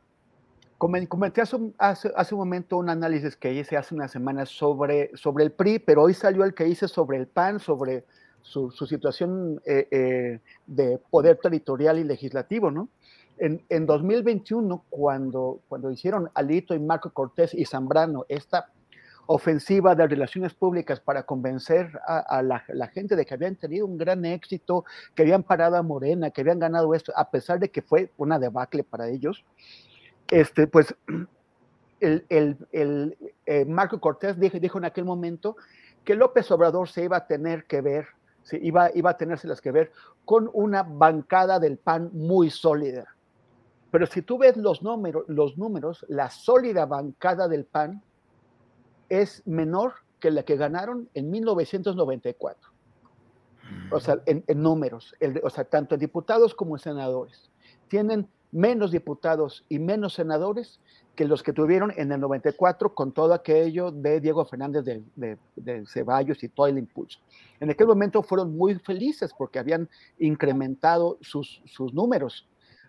comenté 0.77 1.41
hace, 1.41 1.57
hace, 1.79 2.35
un 2.35 2.39
momento 2.39 2.77
un 2.77 2.91
análisis 2.91 3.37
que 3.37 3.55
hice 3.55 3.79
hace 3.79 3.95
unas 3.95 4.11
semanas 4.11 4.51
sobre, 4.51 5.17
sobre 5.17 5.45
el 5.45 5.53
PRI, 5.53 5.79
pero 5.79 6.03
hoy 6.03 6.13
salió 6.13 6.45
el 6.45 6.53
que 6.53 6.69
hice 6.69 6.89
sobre 6.89 7.17
el 7.17 7.27
PAN, 7.27 7.59
sobre 7.59 8.05
su, 8.43 8.71
situación 8.71 9.63
eh, 9.65 9.89
eh, 9.91 10.41
de 10.67 10.99
poder 11.11 11.39
territorial 11.39 11.99
y 11.99 12.05
legislativo, 12.05 12.71
¿no? 12.71 12.91
En, 13.39 13.87
2021, 13.87 14.85
cuando, 14.89 15.61
cuando 15.69 15.91
hicieron 15.91 16.31
Alito 16.35 16.75
y 16.75 16.79
Marco 16.79 17.11
Cortés 17.11 17.53
y 17.53 17.65
Zambrano 17.65 18.25
esta 18.29 18.69
ofensiva 19.27 19.95
de 19.95 20.07
relaciones 20.07 20.55
públicas 20.55 21.01
para 21.01 21.25
convencer 21.25 21.99
a, 22.07 22.43
la, 22.43 22.89
gente 22.89 23.17
de 23.17 23.25
que 23.25 23.35
habían 23.35 23.57
tenido 23.57 23.87
un 23.87 23.97
gran 23.97 24.25
éxito, 24.25 24.85
que 25.15 25.23
habían 25.23 25.43
parado 25.43 25.77
a 25.77 25.83
Morena, 25.83 26.31
que 26.31 26.43
habían 26.43 26.59
ganado 26.59 26.95
esto, 26.95 27.13
a 27.17 27.31
pesar 27.31 27.59
de 27.59 27.71
que 27.71 27.83
fue 27.83 28.11
una 28.19 28.39
debacle 28.39 28.85
para 28.85 29.09
ellos, 29.09 29.45
este, 30.31 30.67
pues 30.67 30.95
el, 32.01 33.17
eh, 33.47 33.65
Marco 33.65 34.01
Cortés 34.01 34.39
dijo, 34.39 34.59
dijo, 34.59 34.79
en 34.79 34.85
aquel 34.85 35.05
momento 35.05 35.57
que 36.05 36.15
López 36.15 36.51
Obrador 36.51 36.89
se 36.89 37.05
iba 37.05 37.17
a 37.17 37.27
tener 37.27 37.65
que 37.65 37.81
ver, 37.81 38.07
se 38.43 38.59
iba, 38.59 38.91
iba 38.95 39.11
a 39.11 39.17
tenérselas 39.17 39.61
que 39.61 39.73
ver 39.73 39.91
con 40.25 40.51
una 40.53 40.83
bancada 40.83 41.59
del 41.59 41.79
PAN 41.79 42.11
muy 42.13 42.51
sólida. 42.51 43.14
Pero 43.95 44.07
si 44.07 44.23
tú 44.23 44.39
ves 44.39 44.57
los, 44.57 44.83
números, 44.83 46.05
la 46.09 46.29
sólida 46.29 46.85
bancada 46.85 47.47
del 47.47 47.65
PAN 47.65 48.03
es 49.09 49.47
menor 49.47 49.93
que 50.19 50.33
la 50.33 50.43
que 50.43 50.57
ganaron 50.57 51.09
en 51.15 51.31
1994. 51.31 52.71
O 53.93 54.01
sea, 54.01 54.21
en, 54.27 54.43
números, 54.61 55.15
o 55.45 55.49
sea, 55.49 55.63
tanto 55.63 55.95
en 55.95 56.01
diputados 56.01 56.57
como 56.57 56.75
en 56.75 56.81
senadores. 56.81 57.53
Tienen 57.87 58.27
menos 58.51 58.91
diputados 58.91 59.65
y 59.69 59.79
menos 59.79 60.15
senadores 60.15 60.81
que 61.15 61.25
los 61.25 61.45
que 61.45 61.53
tuvieron 61.53 61.93
en 61.97 62.11
el 62.11 62.19
94 62.19 62.97
con 62.97 63.13
todo 63.13 63.33
aquello 63.33 63.93
de 63.93 64.19
Diego 64.19 64.45
Fernández 64.45 64.85
de, 64.85 65.87
Ceballos 65.87 66.43
y 66.43 66.49
todo 66.49 66.67
el 66.67 66.79
impulso. 66.79 67.21
En 67.61 67.71
aquel 67.71 67.87
momento 67.87 68.25
fueron 68.25 68.57
muy 68.57 68.75
felices 68.75 69.33
porque 69.39 69.61
habían 69.61 69.89
incrementado 70.19 71.17
sus 71.21 71.63
números 71.93 72.49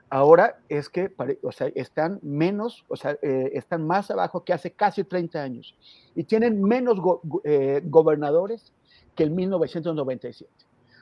ahora 0.10 0.60
es 0.69 0.90
que 0.90 1.11
o 1.41 1.52
sea, 1.52 1.68
están 1.76 2.19
menos, 2.22 2.86
o 2.88 2.95
sea, 2.95 3.18
eh, 3.22 3.52
están 3.53 3.86
más 3.86 4.11
abajo 4.11 4.44
que 4.44 4.53
hace 4.53 4.72
casi 4.72 5.03
30 5.03 5.41
años 5.41 5.76
y 6.15 6.23
tienen 6.23 6.64
menos 6.64 6.99
eh, 7.44 7.82
gobernadores 7.86 8.73
que 9.15 9.23
en 9.23 9.36
1997. 9.36 10.52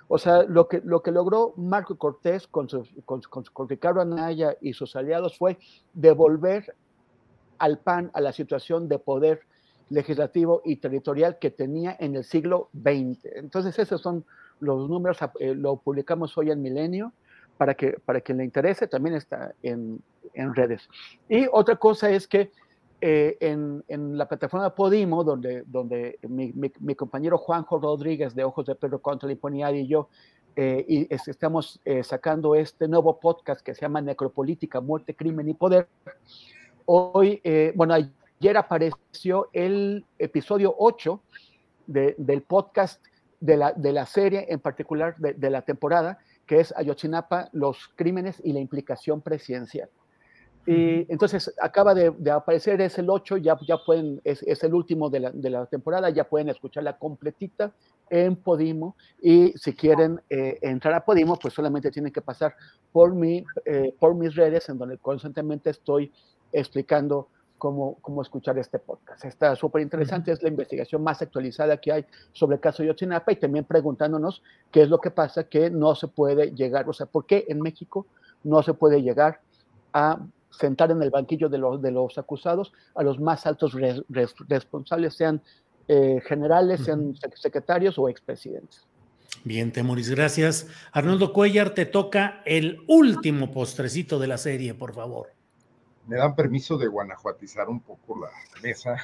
O 0.08 0.18
sea, 0.18 0.44
lo 0.44 0.68
que, 0.68 0.82
lo 0.84 1.02
que 1.02 1.12
logró 1.12 1.54
Marco 1.56 1.98
Cortés 1.98 2.48
con, 2.48 2.68
con, 3.06 3.22
con, 3.22 3.70
Ricardo 3.70 4.02
Anaya 4.02 4.56
y 4.62 4.74
sus 4.74 4.96
aliados 4.96 5.38
fue 5.38 5.58
devolver 5.94 6.76
al 7.58 7.80
PAN 7.80 8.12
a 8.14 8.22
la 8.22 8.34
situación 8.34 8.90
de 8.90 9.00
poder 9.00 9.42
legislativo 9.90 10.62
y 10.66 10.78
territorial 10.78 11.40
que 11.40 11.52
tenía 11.52 11.96
en 12.00 12.16
el 12.16 12.24
siglo 12.24 12.70
XX. 12.74 13.26
Entonces, 13.36 13.80
esos 13.80 14.02
son 14.02 14.26
los 14.60 14.90
números, 14.90 15.18
eh, 15.40 15.56
lo 15.56 15.78
publicamos 15.78 16.38
hoy 16.38 16.52
en 16.52 16.62
Milenio 16.62 17.14
para 17.64 17.76
que 17.76 17.94
para 18.06 18.20
quien 18.20 18.40
le 18.40 18.44
interese 18.44 18.88
también 18.88 19.16
está 19.16 19.54
en, 19.64 20.02
en 20.34 20.54
redes. 20.54 20.90
Y 21.30 21.48
otra 21.50 21.78
cosa 21.78 22.10
es 22.10 22.28
que 22.28 22.52
eh, 23.00 23.38
en, 23.40 23.82
en, 23.88 24.18
la 24.18 24.28
plataforma 24.28 24.76
Podimo, 24.76 25.24
donde, 25.24 25.64
donde 25.66 26.20
mi, 26.28 26.52
mi, 26.52 26.70
mi, 26.82 26.94
compañero 26.94 27.38
Juanjo 27.38 27.80
Rodríguez 27.80 28.36
de 28.36 28.44
Ojos 28.44 28.66
de 28.66 28.76
Pedro 28.76 29.02
contra 29.02 29.28
la 29.28 29.34
Impunidad 29.34 29.72
y 29.72 29.88
yo 29.88 30.10
eh, 30.58 30.86
y 30.90 31.14
es, 31.14 31.26
estamos 31.30 31.80
eh, 31.86 32.04
sacando 32.04 32.54
este 32.54 32.90
nuevo 32.90 33.18
podcast 33.18 33.62
que 33.62 33.74
se 33.74 33.80
llama 33.80 34.02
Necropolítica, 34.02 34.82
Muerte, 34.82 35.16
Crimen 35.16 35.48
y 35.48 35.54
Poder. 35.54 35.88
Hoy, 36.84 37.40
eh, 37.46 37.72
bueno, 37.78 37.94
ayer 37.94 38.58
apareció 38.58 39.48
el 39.54 40.04
episodio 40.20 40.76
8 40.78 41.22
de, 41.88 42.14
del 42.18 42.42
podcast 42.42 43.02
de 43.40 43.56
la, 43.56 43.72
de 43.72 43.94
la, 43.94 44.06
serie, 44.06 44.48
en 44.50 44.60
particular 44.60 45.16
de, 45.16 45.32
de 45.32 45.50
la 45.50 45.62
temporada, 45.62 46.20
que 46.46 46.60
es 46.60 46.74
Ayotzinapa, 46.76 47.50
los 47.54 47.90
crímenes 47.96 48.42
y 48.44 48.54
la 48.54 48.60
implicación 48.60 49.22
presidencial. 49.22 49.90
Y 50.66 51.12
entonces 51.12 51.54
acaba 51.62 51.94
de, 51.94 52.12
de, 52.12 52.32
aparecer, 52.32 52.80
es 52.80 52.98
el 52.98 53.10
8, 53.10 53.36
ya, 53.38 53.58
ya 53.68 53.78
pueden, 53.86 54.22
es, 54.24 54.42
es 54.44 54.64
el 54.64 54.74
último 54.74 55.10
de 55.10 55.20
la, 55.20 55.32
de 55.32 55.50
la, 55.50 55.66
temporada, 55.66 56.10
ya 56.10 56.24
pueden 56.24 56.48
escucharla 56.48 56.98
completita 56.98 57.74
en 58.10 58.38
Podimo 58.38 58.96
y 59.22 59.52
si 59.58 59.74
quieren 59.74 60.22
eh, 60.30 60.60
entrar 60.62 60.94
a 60.94 61.04
Podimo, 61.04 61.38
pues 61.38 61.54
solamente 61.54 61.92
tienen 61.92 62.14
que 62.14 62.22
pasar 62.22 62.56
por, 62.94 63.14
mi, 63.14 63.44
eh, 63.66 63.94
por 64.00 64.16
mis 64.16 64.36
redes 64.36 64.70
en 64.70 64.78
donde 64.78 64.98
constantemente 65.00 65.70
estoy 65.70 66.14
explicando 66.54 67.28
cómo, 67.64 67.98
cómo 68.02 68.22
escuchar 68.22 68.58
este 68.58 68.78
podcast. 68.78 69.24
Está 69.24 69.56
súper 69.56 69.84
interesante, 69.84 70.34
es 70.34 70.44
la 70.44 70.50
investigación 70.50 71.02
más 71.02 71.22
actualizada 71.22 71.78
que 71.78 71.94
hay 71.94 72.06
sobre 72.34 72.56
el 72.56 72.60
caso 72.60 72.84
de 72.84 72.88
Yotzinapa 72.88 73.32
y 73.32 73.38
también 73.38 73.64
preguntándonos 73.64 74.44
qué 74.70 74.82
es 74.82 74.90
lo 74.90 75.00
que 75.00 75.12
pasa 75.12 75.46
que 75.46 75.70
no 75.70 75.96
se 75.96 76.10
puede 76.10 76.52
llegar, 76.52 76.90
o 76.90 76.92
sea, 76.92 77.06
¿por 77.06 77.26
qué 77.26 77.46
en 77.48 77.62
México 77.62 78.06
no 78.44 78.62
se 78.64 78.74
puede 78.74 79.02
llegar 79.02 79.40
a 79.94 80.20
sentar 80.50 80.92
en 80.92 81.02
el 81.02 81.10
banquillo 81.10 81.48
de 81.48 81.58
los, 81.58 81.82
de 81.82 81.92
los 81.92 82.18
acusados 82.18 82.74
a 82.96 83.02
los 83.02 83.18
más 83.18 83.46
altos 83.46 83.72
res, 83.72 84.04
res, 84.10 84.36
responsables, 84.50 85.14
sean 85.14 85.42
eh, 85.88 86.22
generales, 86.28 86.84
sean 86.84 87.16
secretarios 87.36 87.98
o 87.98 88.10
expresidentes. 88.10 88.86
Bien, 89.46 89.72
Temoris, 89.72 90.10
gracias. 90.10 90.68
Arnoldo 90.92 91.32
Cuellar, 91.32 91.70
te 91.70 91.86
toca 91.86 92.42
el 92.46 92.82
último 92.88 93.52
postrecito 93.52 94.20
de 94.20 94.28
la 94.28 94.38
serie, 94.38 94.74
por 94.74 94.94
favor. 94.94 95.33
Me 96.08 96.18
dan 96.18 96.36
permiso 96.36 96.78
de 96.78 96.88
guanajuatizar 96.88 97.70
un 97.70 97.80
poco 97.80 98.20
la 98.20 98.30
mesa. 98.62 98.98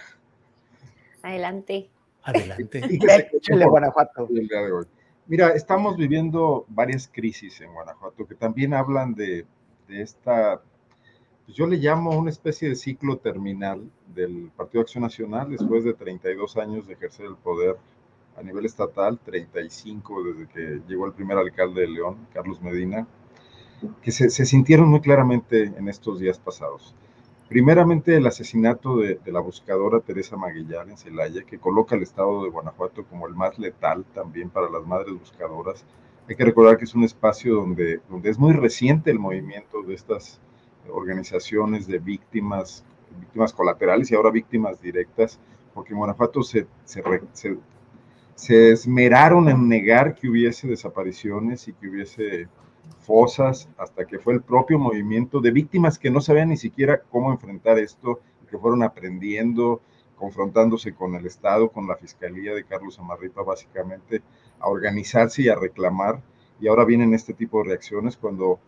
Adelante. 1.22 1.90
Adelante. 2.24 2.80
Échale, 3.34 3.66
Guanajuato. 3.66 4.28
El 4.30 4.48
día 4.48 4.62
de 4.62 4.72
hoy. 4.72 4.86
Mira, 5.28 5.50
estamos 5.50 5.96
viviendo 5.96 6.66
varias 6.70 7.08
crisis 7.08 7.62
en 7.62 7.74
Guanajuato 7.74 8.28
que 8.28 8.36
también 8.36 8.74
hablan 8.74 9.14
de, 9.14 9.46
de 9.88 10.02
esta 10.02 10.62
pues 11.50 11.58
yo 11.58 11.66
le 11.66 11.78
llamo 11.78 12.12
una 12.12 12.30
especie 12.30 12.70
de 12.70 12.76
ciclo 12.76 13.18
terminal 13.18 13.90
del 14.14 14.52
Partido 14.56 14.82
Acción 14.82 15.02
Nacional 15.02 15.50
después 15.50 15.84
de 15.84 15.96
32 15.96 16.58
años 16.58 16.86
de 16.86 16.94
ejercer 16.94 17.26
el 17.26 17.38
poder 17.38 17.76
a 18.38 18.44
nivel 18.44 18.68
estatal, 18.68 19.18
35 19.18 20.24
desde 20.26 20.48
que 20.48 20.82
llegó 20.88 21.08
el 21.08 21.14
primer 21.14 21.40
alcalde 21.40 21.82
de 21.82 21.88
León, 21.88 22.28
Carlos 22.36 22.62
Medina, 22.62 23.08
que 24.02 24.12
se, 24.12 24.30
sintieron 24.30 24.90
muy 24.90 25.02
claramente 25.02 25.64
en 25.64 25.88
estos 25.88 26.20
días 26.20 26.40
pasados. 26.40 26.96
Primeramente, 27.48 28.16
el 28.16 28.28
asesinato 28.28 28.98
de, 28.98 29.20
la 29.26 29.40
buscadora 29.40 30.02
Teresa 30.02 30.38
Maguillar 30.38 30.88
en 30.90 30.98
Celaya, 30.98 31.44
que 31.44 31.58
coloca 31.58 31.96
al 31.96 32.04
estado 32.04 32.44
de 32.44 32.50
Guanajuato 32.50 33.06
como 33.06 33.28
el 33.28 33.34
más 33.34 33.58
letal 33.58 34.06
también 34.14 34.50
para 34.50 34.70
las 34.70 34.86
madres 34.86 35.18
buscadoras. 35.18 35.84
Hay 36.28 36.36
que 36.36 36.46
recordar 36.46 36.78
que 36.78 36.86
es 36.86 36.94
un 36.94 37.04
espacio 37.04 37.56
donde, 37.56 38.02
donde 38.08 38.30
es 38.30 38.38
muy 38.38 38.54
reciente 38.54 39.10
el 39.10 39.18
movimiento 39.18 39.82
de 39.82 39.96
estas 39.96 40.40
organizaciones 40.92 41.88
de 41.88 41.98
víctimas, 41.98 42.86
víctimas 43.20 43.52
colaterales 43.52 44.12
y 44.12 44.16
ahora 44.16 44.30
víctimas 44.30 44.80
directas, 44.80 45.40
porque 45.74 45.94
en 45.94 45.98
Guanajuato 45.98 46.44
se, 46.44 46.68
se, 46.86 47.04
se, 47.34 47.58
se 48.36 48.72
esmeraron 48.72 49.50
en 49.50 49.68
negar 49.68 50.14
que 50.14 50.30
hubiese 50.30 50.68
desapariciones 50.68 51.68
y 51.68 51.74
que 51.74 51.90
hubiese 51.90 52.48
fosas, 53.00 53.70
hasta 53.78 54.06
que 54.06 54.20
fue 54.20 54.34
el 54.34 54.42
propio 54.42 54.80
movimiento 54.80 55.40
de 55.40 55.52
víctimas 55.52 55.98
que 55.98 56.12
no 56.12 56.22
sabían 56.22 56.50
ni 56.50 56.58
siquiera 56.58 57.02
cómo 57.02 57.32
enfrentar 57.32 57.80
esto, 57.80 58.20
que 58.50 58.58
fueron 58.58 58.84
aprendiendo, 58.84 59.82
confrontándose 60.16 60.94
con 60.94 61.16
el 61.16 61.26
Estado, 61.26 61.70
con 61.70 61.88
la 61.88 61.96
Fiscalía 61.96 62.54
de 62.54 62.66
Carlos 62.66 63.00
Amarripa, 63.00 63.42
básicamente, 63.42 64.22
a 64.60 64.68
organizarse 64.68 65.44
y 65.44 65.50
a 65.50 65.56
reclamar. 65.56 66.22
Y 66.60 66.68
ahora 66.68 66.84
vienen 66.84 67.14
este 67.14 67.34
tipo 67.34 67.60
de 67.60 67.70
reacciones 67.70 68.18
cuando 68.18 68.60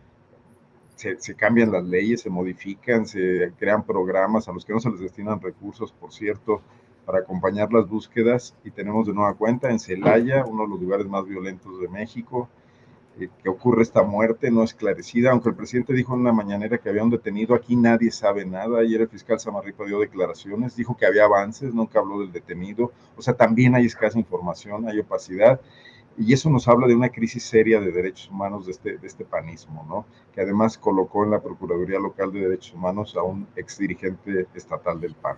se, 0.96 1.20
se, 1.20 1.36
cambian 1.36 1.72
las 1.72 1.84
leyes, 1.84 2.22
se 2.22 2.30
modifican, 2.30 3.06
se 3.06 3.52
crean 3.60 3.84
programas 3.84 4.48
a 4.48 4.54
los 4.54 4.64
que 4.64 4.74
no 4.74 4.80
se 4.80 4.92
les 4.92 5.02
destinan 5.02 5.42
recursos, 5.42 5.92
por 5.92 6.14
cierto, 6.14 6.62
para 7.06 7.20
acompañar 7.20 7.74
las 7.74 7.90
búsquedas. 7.90 8.56
Y 8.64 8.72
tenemos 8.72 9.08
de 9.08 9.14
nueva 9.14 9.34
cuenta 9.34 9.70
en 9.70 9.80
Celaya, 9.80 10.46
uno 10.46 10.64
de 10.64 10.70
los 10.70 10.80
lugares 10.80 11.08
más 11.08 11.26
violentos 11.26 11.82
de 11.82 11.90
México, 11.90 12.50
que 13.18 13.50
ocurre 13.50 13.84
esta 13.84 14.04
muerte 14.04 14.50
no 14.50 14.64
esclarecida, 14.64 15.32
aunque 15.32 15.50
el 15.50 15.56
presidente 15.56 15.94
dijo 15.94 16.14
en 16.14 16.22
una 16.22 16.34
mañanera 16.34 16.78
que 16.78 16.90
había 16.90 17.04
un 17.04 17.10
detenido, 17.10 17.54
aquí 17.54 17.76
nadie 17.76 18.10
sabe 18.10 18.46
nada. 18.46 18.80
Ayer 18.80 19.02
el 19.02 19.10
fiscal 19.10 19.40
Samarripa 19.40 19.86
dio 19.86 20.00
declaraciones, 20.00 20.76
dijo 20.76 20.98
que 20.98 21.06
había 21.06 21.26
avances, 21.26 21.74
nunca 21.74 22.00
habló 22.00 22.20
del 22.20 22.32
detenido. 22.32 22.92
O 23.16 23.22
sea, 23.22 23.34
también 23.34 23.76
hay 23.76 23.86
escasa 23.86 24.18
información, 24.18 24.88
hay 24.88 25.00
opacidad 25.00 25.60
y 26.18 26.34
eso 26.34 26.50
nos 26.50 26.68
habla 26.68 26.88
de 26.88 26.96
una 26.96 27.10
crisis 27.10 27.44
seria 27.44 27.80
de 27.80 27.92
derechos 27.92 28.30
humanos 28.30 28.66
de 28.66 28.74
este, 28.74 28.98
de 28.98 29.08
este 29.08 29.24
panismo, 29.24 29.86
¿no? 29.88 30.06
Que 30.34 30.42
además 30.42 30.78
colocó 30.78 31.24
en 31.24 31.32
la 31.32 31.42
Procuraduría 31.42 32.00
Local 32.00 32.32
de 32.32 32.42
Derechos 32.42 32.74
Humanos 32.74 33.16
a 33.16 33.24
un 33.24 33.48
exdirigente 33.56 34.48
estatal 34.54 35.00
del 35.00 35.16
PAN. 35.16 35.38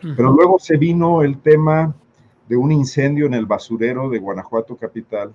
Pero 0.00 0.32
luego 0.32 0.58
se 0.58 0.76
vino 0.76 1.22
el 1.22 1.38
tema 1.40 1.94
de 2.48 2.56
un 2.56 2.72
incendio 2.72 3.26
en 3.26 3.34
el 3.34 3.46
basurero 3.46 4.10
de 4.10 4.18
Guanajuato 4.18 4.76
Capital, 4.76 5.32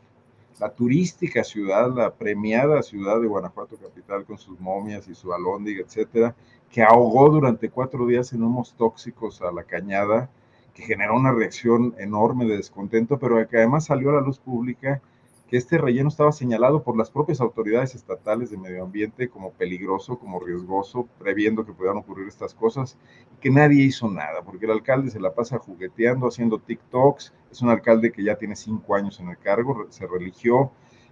la 0.59 0.69
turística 0.69 1.43
ciudad, 1.43 1.93
la 1.93 2.13
premiada 2.13 2.81
ciudad 2.81 3.21
de 3.21 3.27
Guanajuato 3.27 3.77
Capital 3.77 4.25
con 4.25 4.37
sus 4.37 4.59
momias 4.59 5.07
y 5.07 5.15
su 5.15 5.33
alóndiga, 5.33 5.81
etcétera, 5.81 6.35
que 6.71 6.81
ahogó 6.81 7.29
durante 7.29 7.69
cuatro 7.69 8.05
días 8.07 8.33
en 8.33 8.43
humos 8.43 8.73
tóxicos 8.77 9.41
a 9.41 9.51
la 9.51 9.63
cañada 9.63 10.29
que 10.73 10.83
generó 10.83 11.15
una 11.15 11.31
reacción 11.31 11.95
enorme 11.97 12.45
de 12.45 12.57
descontento, 12.57 13.17
pero 13.17 13.47
que 13.47 13.57
además 13.57 13.85
salió 13.85 14.09
a 14.11 14.13
la 14.13 14.21
luz 14.21 14.39
pública 14.39 15.01
que 15.47 15.57
este 15.57 15.77
relleno 15.77 16.09
estaba 16.09 16.31
señalado 16.31 16.83
por 16.83 16.97
las 16.97 17.09
propias 17.09 17.39
autoridades 17.39 17.95
estatales 17.95 18.51
de 18.51 18.57
medio 18.57 18.83
ambiente 18.83 19.29
como 19.29 19.51
peligroso, 19.51 20.19
como 20.19 20.39
riesgoso, 20.39 21.07
previendo 21.17 21.65
que 21.65 21.71
pudieran 21.71 21.97
ocurrir 21.97 22.27
estas 22.27 22.53
cosas, 22.53 22.97
y 23.33 23.37
que 23.37 23.49
nadie 23.49 23.83
hizo 23.83 24.09
nada, 24.09 24.41
porque 24.43 24.65
el 24.65 24.71
alcalde 24.71 25.09
se 25.09 25.21
la 25.21 25.33
pasa 25.33 25.57
jugueteando, 25.57 26.27
haciendo 26.27 26.59
TikToks, 26.59 27.33
es 27.51 27.61
un 27.61 27.69
alcalde 27.69 28.11
que 28.11 28.23
ya 28.23 28.35
tiene 28.35 28.55
cinco 28.55 28.95
años 28.95 29.19
en 29.21 29.29
el 29.29 29.37
cargo, 29.37 29.87
se 29.89 30.05
religió, 30.05 30.71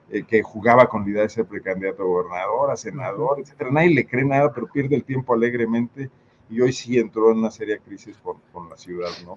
eh, 0.09 0.23
que 0.23 0.43
jugaba 0.43 0.87
con 0.87 1.03
la 1.03 1.09
idea 1.09 1.21
de 1.23 1.29
ser 1.29 1.45
precandidato 1.45 2.03
a 2.03 2.05
gobernador, 2.05 2.71
a 2.71 2.77
senador, 2.77 3.39
etcétera. 3.39 3.71
Nadie 3.71 3.95
le 3.95 4.05
cree 4.05 4.25
nada, 4.25 4.53
pero 4.53 4.67
pierde 4.67 4.95
el 4.95 5.03
tiempo 5.05 5.33
alegremente, 5.33 6.11
y 6.49 6.59
hoy 6.61 6.73
sí 6.73 6.99
entró 6.99 7.31
en 7.31 7.39
una 7.39 7.51
seria 7.51 7.79
crisis 7.79 8.17
con, 8.17 8.37
con 8.51 8.69
la 8.69 8.77
ciudad, 8.77 9.09
¿no? 9.25 9.35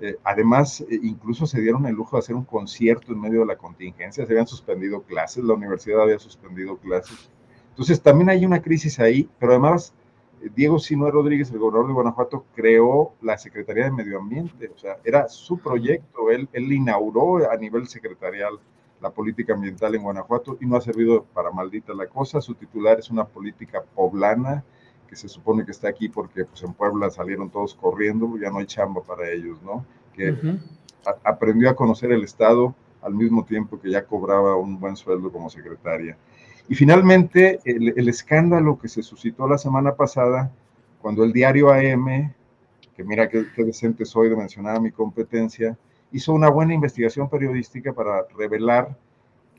Eh, 0.00 0.16
además, 0.24 0.82
eh, 0.82 1.00
incluso 1.02 1.46
se 1.46 1.60
dieron 1.60 1.86
el 1.86 1.94
lujo 1.94 2.16
de 2.16 2.20
hacer 2.20 2.34
un 2.36 2.44
concierto 2.44 3.12
en 3.12 3.20
medio 3.20 3.40
de 3.40 3.46
la 3.46 3.56
contingencia, 3.56 4.26
se 4.26 4.32
habían 4.32 4.46
suspendido 4.46 5.02
clases, 5.02 5.42
la 5.42 5.54
universidad 5.54 6.02
había 6.02 6.18
suspendido 6.18 6.76
clases. 6.76 7.30
Entonces, 7.70 8.00
también 8.00 8.28
hay 8.28 8.44
una 8.44 8.60
crisis 8.60 9.00
ahí, 9.00 9.28
pero 9.38 9.52
además, 9.52 9.94
eh, 10.42 10.50
Diego 10.54 10.78
Sinue 10.78 11.10
Rodríguez, 11.10 11.50
el 11.50 11.58
gobernador 11.58 11.88
de 11.88 11.94
Guanajuato, 11.94 12.44
creó 12.54 13.14
la 13.22 13.38
Secretaría 13.38 13.84
de 13.84 13.92
Medio 13.92 14.18
Ambiente, 14.18 14.70
o 14.74 14.78
sea, 14.78 14.98
era 15.04 15.28
su 15.28 15.58
proyecto, 15.58 16.30
él, 16.30 16.48
él 16.52 16.72
inauguró 16.72 17.50
a 17.50 17.56
nivel 17.56 17.86
secretarial 17.86 18.58
la 19.00 19.10
política 19.10 19.54
ambiental 19.54 19.94
en 19.94 20.02
Guanajuato 20.02 20.56
y 20.60 20.66
no 20.66 20.76
ha 20.76 20.80
servido 20.80 21.24
para 21.24 21.50
maldita 21.50 21.92
la 21.94 22.06
cosa. 22.06 22.40
Su 22.40 22.54
titular 22.54 22.98
es 22.98 23.10
una 23.10 23.26
política 23.26 23.82
poblana, 23.94 24.64
que 25.06 25.16
se 25.16 25.28
supone 25.28 25.64
que 25.64 25.70
está 25.70 25.88
aquí 25.88 26.08
porque 26.08 26.44
pues, 26.44 26.62
en 26.62 26.72
Puebla 26.72 27.10
salieron 27.10 27.50
todos 27.50 27.74
corriendo, 27.74 28.36
ya 28.38 28.50
no 28.50 28.58
hay 28.58 28.66
chamba 28.66 29.02
para 29.02 29.30
ellos, 29.30 29.62
¿no? 29.62 29.84
Que 30.14 30.32
uh 30.32 30.34
-huh. 30.34 30.60
a, 31.06 31.30
aprendió 31.30 31.70
a 31.70 31.76
conocer 31.76 32.12
el 32.12 32.24
Estado 32.24 32.74
al 33.02 33.14
mismo 33.14 33.44
tiempo 33.44 33.78
que 33.80 33.90
ya 33.90 34.04
cobraba 34.04 34.56
un 34.56 34.80
buen 34.80 34.96
sueldo 34.96 35.30
como 35.30 35.48
secretaria. 35.48 36.16
Y 36.68 36.74
finalmente, 36.74 37.60
el, 37.64 37.94
el 37.96 38.08
escándalo 38.08 38.78
que 38.78 38.88
se 38.88 39.02
suscitó 39.02 39.46
la 39.46 39.58
semana 39.58 39.94
pasada, 39.94 40.50
cuando 41.00 41.22
el 41.22 41.32
diario 41.32 41.70
AM, 41.70 42.32
que 42.96 43.04
mira 43.04 43.28
qué, 43.28 43.46
qué 43.54 43.62
decente 43.62 44.04
soy 44.04 44.28
de 44.28 44.36
mencionar 44.36 44.80
mi 44.80 44.90
competencia, 44.90 45.76
hizo 46.10 46.32
una 46.32 46.48
buena 46.48 46.74
investigación 46.74 47.28
periodística 47.28 47.92
para 47.92 48.26
revelar 48.36 48.96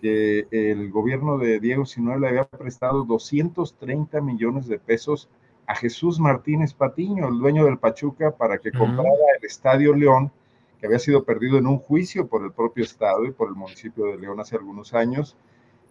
que 0.01 0.47
el 0.51 0.91
gobierno 0.91 1.37
de 1.37 1.59
Diego 1.59 1.85
Sinue 1.85 2.19
le 2.19 2.27
había 2.29 2.45
prestado 2.45 3.03
230 3.03 4.21
millones 4.21 4.67
de 4.67 4.79
pesos 4.79 5.29
a 5.65 5.75
Jesús 5.75 6.19
Martínez 6.19 6.73
Patiño, 6.73 7.27
el 7.27 7.39
dueño 7.39 7.65
del 7.65 7.77
Pachuca, 7.77 8.31
para 8.31 8.57
que 8.57 8.71
comprara 8.71 9.11
el 9.37 9.45
Estadio 9.45 9.93
León, 9.93 10.31
que 10.79 10.85
había 10.85 10.99
sido 10.99 11.23
perdido 11.23 11.57
en 11.57 11.67
un 11.67 11.79
juicio 11.79 12.27
por 12.27 12.43
el 12.43 12.51
propio 12.51 12.83
Estado 12.83 13.25
y 13.25 13.31
por 13.31 13.49
el 13.49 13.55
municipio 13.55 14.05
de 14.05 14.17
León 14.17 14.39
hace 14.39 14.55
algunos 14.55 14.93
años. 14.93 15.35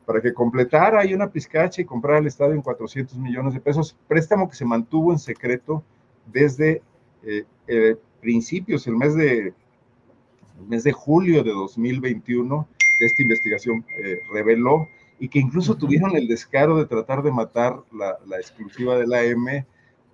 para 0.06 0.20
que 0.20 0.32
completara 0.32 1.00
ahí 1.00 1.12
una 1.14 1.32
pizcacha 1.32 1.82
y 1.82 1.84
comprara 1.84 2.18
el 2.18 2.28
estadio 2.28 2.54
en 2.54 2.62
400 2.62 3.18
millones 3.18 3.54
de 3.54 3.60
pesos, 3.60 3.96
préstamo 4.06 4.48
que 4.48 4.54
se 4.54 4.64
mantuvo 4.64 5.10
en 5.10 5.18
secreto 5.18 5.82
desde 6.26 6.80
eh, 7.24 7.44
eh, 7.66 7.96
principios, 8.20 8.86
el 8.86 8.94
mes 8.94 9.16
de, 9.16 9.48
el 9.48 10.66
mes 10.68 10.84
de 10.84 10.92
julio 10.92 11.42
de 11.42 11.50
2021, 11.50 12.68
que 12.98 13.06
esta 13.06 13.22
investigación 13.22 13.84
eh, 13.98 14.20
reveló 14.32 14.88
y 15.18 15.28
que 15.28 15.38
incluso 15.38 15.76
tuvieron 15.76 16.16
el 16.16 16.28
descaro 16.28 16.76
de 16.76 16.86
tratar 16.86 17.22
de 17.22 17.32
matar 17.32 17.80
la, 17.92 18.18
la 18.26 18.36
exclusiva 18.36 18.96
de 18.98 19.06
la 19.06 19.22
M 19.24 19.66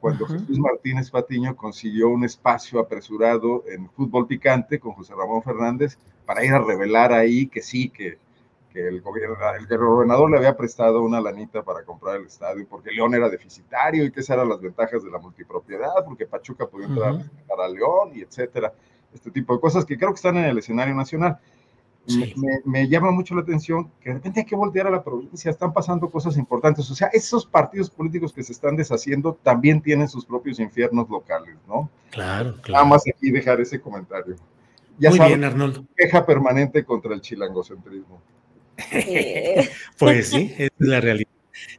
cuando 0.03 0.27
Jesús 0.27 0.59
Martínez 0.59 1.13
Patiño 1.13 1.55
consiguió 1.55 2.09
un 2.09 2.25
espacio 2.25 2.81
apresurado 2.81 3.63
en 3.69 3.89
fútbol 3.91 4.27
picante 4.27 4.81
con 4.81 4.93
José 4.95 5.15
Ramón 5.15 5.45
Fernández 5.45 5.97
para 6.27 6.45
ir 6.45 6.53
a 6.53 6.59
revelar 6.59 7.13
ahí 7.13 7.47
que 7.47 7.63
sí, 7.63 7.89
que, 7.89 8.19
que 8.73 8.89
el, 8.89 9.01
gobierno, 9.01 9.37
el 9.57 9.79
gobernador 9.79 10.29
le 10.29 10.39
había 10.39 10.57
prestado 10.57 11.03
una 11.03 11.21
lanita 11.21 11.63
para 11.63 11.85
comprar 11.85 12.17
el 12.17 12.27
estadio 12.27 12.67
porque 12.69 12.91
León 12.91 13.15
era 13.15 13.29
deficitario 13.29 14.05
y 14.05 14.11
que 14.11 14.21
esas 14.21 14.35
eran 14.35 14.49
las 14.49 14.61
ventajas 14.61 15.05
de 15.05 15.11
la 15.11 15.19
multipropiedad, 15.19 16.05
porque 16.05 16.27
Pachuca 16.27 16.67
podía 16.67 16.87
entrar 16.87 17.21
a 17.61 17.69
León 17.69 18.11
y 18.13 18.23
etcétera. 18.23 18.73
Este 19.15 19.31
tipo 19.31 19.55
de 19.55 19.61
cosas 19.61 19.85
que 19.85 19.97
creo 19.97 20.11
que 20.11 20.17
están 20.17 20.37
en 20.37 20.47
el 20.47 20.59
escenario 20.59 20.97
nacional. 20.97 21.39
Me, 22.65 22.89
llama 22.89 23.13
mucho 23.13 23.35
la 23.35 23.43
atención 23.43 23.91
que 24.01 24.11
de 24.11 24.15
repente 24.15 24.41
hay 24.41 24.47
que 24.47 24.57
voltear 24.57 24.89
a 24.89 24.91
la 24.91 25.05
provincia, 25.05 25.51
están 25.51 25.73
pasando 25.73 26.11
cosas 26.11 26.37
importantes. 26.37 26.91
O 26.91 26.95
sea, 26.95 27.09
esos 27.09 27.47
partidos 27.47 27.91
políticos 27.91 28.33
que 28.33 28.43
se 28.43 28.53
están 28.53 28.77
deshaciendo 28.77 29.39
también 29.43 29.81
tienen 29.81 30.09
sus 30.09 30.25
propios 30.25 30.59
infiernos 30.59 31.09
locales, 31.09 31.57
¿no? 31.69 31.89
Claro, 32.11 32.57
claro. 32.61 32.73
Nada 32.73 32.85
más 32.85 33.03
aquí 33.07 33.31
dejar 33.31 33.61
ese 33.61 33.81
comentario. 33.81 34.37
Ya 34.99 35.11
Muy 35.11 35.19
saben, 35.19 35.41
bien, 35.41 35.45
Arnoldo. 35.45 35.85
Queja 35.97 36.27
permanente 36.27 36.85
contra 36.85 37.15
el 37.15 37.21
chilangocentrismo. 37.21 38.21
pues 39.99 40.29
sí, 40.29 40.53
es 40.59 40.71
la 40.79 41.01
realidad. 41.01 41.29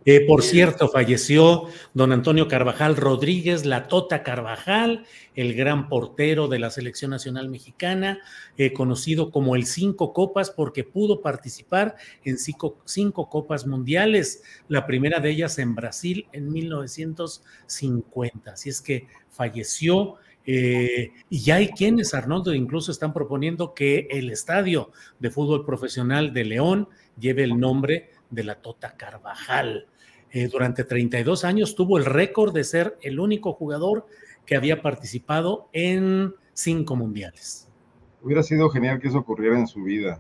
Eh, 0.06 0.26
por 0.28 0.44
cierto, 0.44 0.90
falleció 0.90 1.68
don 1.94 2.12
Antonio 2.12 2.48
Carvajal 2.48 2.98
Rodríguez, 2.98 3.66
la 3.66 3.88
Tota 3.88 4.24
Carvajal, 4.24 5.06
el 5.36 5.54
gran 5.54 5.88
portero 5.88 6.48
de 6.48 6.60
la 6.60 6.70
Selección 6.70 7.12
Nacional 7.12 7.50
Mexicana, 7.50 8.20
eh, 8.58 8.74
conocido 8.74 9.32
como 9.32 9.56
el 9.56 9.66
Cinco 9.66 10.14
Copas 10.14 10.52
porque 10.52 10.84
pudo 10.84 11.22
participar 11.22 11.96
en 12.24 12.38
cinco, 12.38 13.30
Copas 13.30 13.66
Mundiales, 13.66 14.44
la 14.68 14.86
primera 14.86 15.20
de 15.20 15.32
ellas 15.32 15.58
en 15.60 15.76
Brasil 15.76 16.28
en 16.34 16.52
1950. 16.52 18.52
Así 18.52 18.70
es 18.70 18.82
que 18.82 19.08
falleció. 19.30 20.16
Eh, 20.46 21.12
y 21.30 21.40
ya 21.40 21.56
hay 21.56 21.70
quienes, 21.70 22.14
Arnoldo, 22.14 22.54
incluso 22.54 22.92
están 22.92 23.14
proponiendo 23.14 23.74
que 23.74 24.08
el 24.12 24.30
estadio 24.30 24.92
de 25.20 25.32
fútbol 25.32 25.66
profesional 25.66 26.34
de 26.34 26.44
León 26.44 26.90
lleve 27.18 27.44
el 27.44 27.58
nombre 27.58 28.10
de 28.34 28.44
la 28.44 28.56
Tota 28.56 28.96
Carvajal. 28.98 29.88
Eh, 30.32 30.48
durante 30.48 30.84
32 30.84 31.46
años 31.46 31.76
tuvo 31.76 31.98
el 31.98 32.06
récord 32.06 32.54
de 32.54 32.64
ser 32.64 32.98
el 33.02 33.20
único 33.20 33.54
jugador 33.54 34.08
que 34.46 34.56
había 34.56 34.82
participado 34.82 35.70
en 35.74 36.34
cinco 36.54 36.96
mundiales. 36.96 37.70
Hubiera 38.22 38.42
sido 38.42 38.70
genial 38.70 39.00
que 39.00 39.10
eso 39.10 39.20
ocurriera 39.20 39.60
en 39.60 39.68
su 39.68 39.84
vida, 39.84 40.20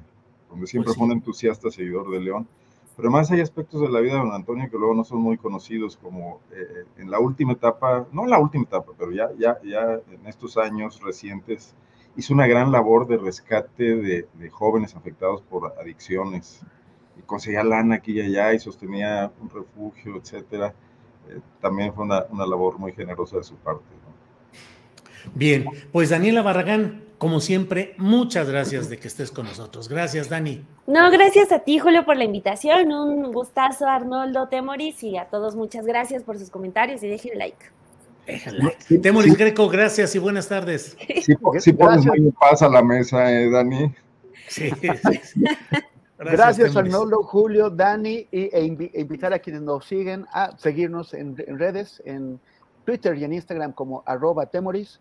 donde 0.50 0.68
siempre 0.68 0.88
Pues 0.88 0.96
sí. 0.96 1.00
fue 1.00 1.08
un 1.08 1.14
entusiasta 1.14 1.72
seguidor 1.72 2.12
de 2.12 2.20
León. 2.20 2.48
Pero 2.96 3.10
además 3.10 3.32
hay 3.32 3.42
aspectos 3.42 3.82
de 3.82 3.90
la 3.90 4.02
vida 4.02 4.14
de 4.14 4.20
don 4.20 4.34
Antonio 4.34 4.70
que 4.70 4.78
luego 4.78 4.94
no 4.94 5.04
son 5.04 5.20
muy 5.20 5.38
conocidos, 5.38 5.98
como 5.98 6.42
eh, 6.52 6.86
en 6.98 7.10
la 7.10 7.20
última 7.20 7.54
etapa, 7.54 8.06
no 8.12 8.26
en 8.26 8.30
la 8.30 8.38
última 8.38 8.66
etapa, 8.66 8.92
pero 8.96 9.12
ya, 9.12 9.32
ya, 9.40 9.58
ya 9.64 10.00
en 10.12 10.28
estos 10.28 10.58
años 10.58 11.02
recientes, 11.02 11.74
hizo 12.16 12.36
una 12.36 12.46
gran 12.46 12.72
labor 12.72 13.08
de 13.08 13.18
rescate 13.18 13.96
de, 13.96 14.28
de 14.36 14.50
jóvenes 14.52 14.96
afectados 14.96 15.42
por 15.42 15.74
adicciones 15.80 16.62
conseguía 17.26 17.64
lana 17.64 17.96
aquí 17.96 18.14
y 18.14 18.22
allá 18.22 18.54
y 18.54 18.60
sostenía 18.60 19.32
un 19.42 19.50
refugio, 19.50 20.18
etcétera. 20.18 20.74
Eh, 21.30 21.40
también 21.62 21.94
fue 21.94 22.04
una, 22.06 22.26
una, 22.30 22.46
labor 22.46 22.78
muy 22.78 22.92
generosa 22.92 23.38
de 23.38 23.44
su 23.44 23.56
parte. 23.56 23.84
¿no? 24.06 25.32
Bien, 25.34 25.66
pues 25.92 26.10
Daniela 26.10 26.42
Barragán, 26.42 27.04
como 27.18 27.40
siempre, 27.40 27.96
muchas 27.98 28.50
gracias 28.50 28.90
de 28.90 28.98
que 28.98 29.08
estés 29.08 29.32
con 29.32 29.46
nosotros. 29.46 29.88
Gracias, 29.88 30.30
Dani. 30.30 30.66
No, 30.88 31.10
gracias 31.10 31.52
a 31.52 31.60
ti, 31.60 31.80
Julio, 31.80 32.04
por 32.04 32.18
la 32.18 32.26
invitación. 32.26 32.92
Un 32.92 33.32
gustazo, 33.32 33.88
Arnoldo 33.88 34.48
Temoris, 34.50 35.02
y 35.04 35.18
a 35.18 35.26
todos 35.26 35.56
muchas 35.56 35.86
gracias 35.86 36.24
por 36.24 36.38
sus 36.38 36.50
comentarios 36.50 37.02
y 37.04 37.08
dejen 37.08 37.38
like. 37.38 37.66
Déjala. 38.26 38.74
Temoris 39.02 39.38
Greco, 39.38 39.70
gracias 39.70 40.16
y 40.16 40.20
buenas 40.20 40.48
tardes. 40.48 40.98
Sí, 41.22 41.36
sí 41.60 41.74
pones 41.74 42.06
muy 42.06 42.32
paz 42.32 42.62
a 42.62 42.70
la 42.70 42.84
mesa, 42.84 43.32
eh, 43.32 43.50
Dani. 43.50 43.94
Sí, 44.48 44.70
sí, 44.82 44.90
sí. 45.24 45.44
Gracias, 46.18 46.76
Arnoldo, 46.76 47.24
Julio, 47.24 47.70
Dani, 47.70 48.28
y, 48.32 48.50
e 48.54 48.64
invi 48.64 48.92
invitar 48.94 49.34
a 49.34 49.40
quienes 49.40 49.62
nos 49.62 49.86
siguen 49.86 50.26
a 50.32 50.56
seguirnos 50.58 51.14
en, 51.14 51.36
en, 51.48 51.60
redes, 51.60 52.02
en 52.06 52.40
Twitter 52.86 53.18
y 53.18 53.24
en 53.24 53.34
Instagram 53.34 53.74
como 53.74 54.04
arroba 54.06 54.46
temoris 54.46 55.00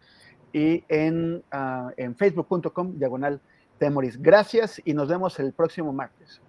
y 0.52 0.84
en, 0.88 1.42
uh, 1.52 1.90
en 1.96 2.16
facebook.com 2.16 2.98
diagonal 2.98 3.40
temoris. 3.78 4.20
Gracias 4.20 4.80
y 4.84 4.94
nos 4.94 5.08
vemos 5.08 5.38
el 5.38 5.52
próximo 5.52 5.92
martes. 5.92 6.40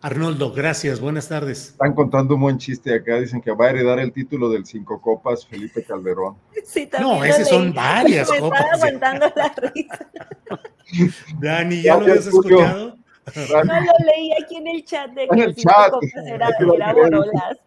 Arnoldo, 0.00 0.52
gracias, 0.52 1.00
buenas 1.00 1.28
tardes. 1.28 1.70
Están 1.70 1.92
contando 1.92 2.36
un 2.36 2.42
buen 2.42 2.58
chiste 2.58 2.94
acá, 2.94 3.18
dicen 3.18 3.40
que 3.40 3.50
va 3.50 3.66
a 3.66 3.70
heredar 3.70 3.98
el 3.98 4.12
título 4.12 4.48
del 4.48 4.64
Cinco 4.64 5.00
Copas 5.00 5.44
Felipe 5.46 5.82
Calderón. 5.82 6.36
Sí, 6.64 6.86
no, 7.00 7.24
ese 7.24 7.46
son 7.46 7.72
varias 7.72 8.30
me 8.32 8.40
copas. 8.40 8.60
Estaba 8.60 8.76
aguantando 8.76 9.32
la 9.34 9.54
risa. 9.72 10.10
Dani, 11.40 11.82
¿ya 11.82 11.96
lo 11.96 12.02
habías 12.02 12.26
escuchado? 12.26 12.98
No 13.36 13.80
lo 13.80 13.92
leí 14.06 14.32
aquí 14.42 14.56
en 14.56 14.66
el 14.66 14.84
chat 14.84 15.10
de 15.12 15.28
que 15.28 15.42
el 15.42 15.54
chat. 15.54 15.90
copas 15.90 16.26
era, 16.26 16.50
borolas. 16.92 17.58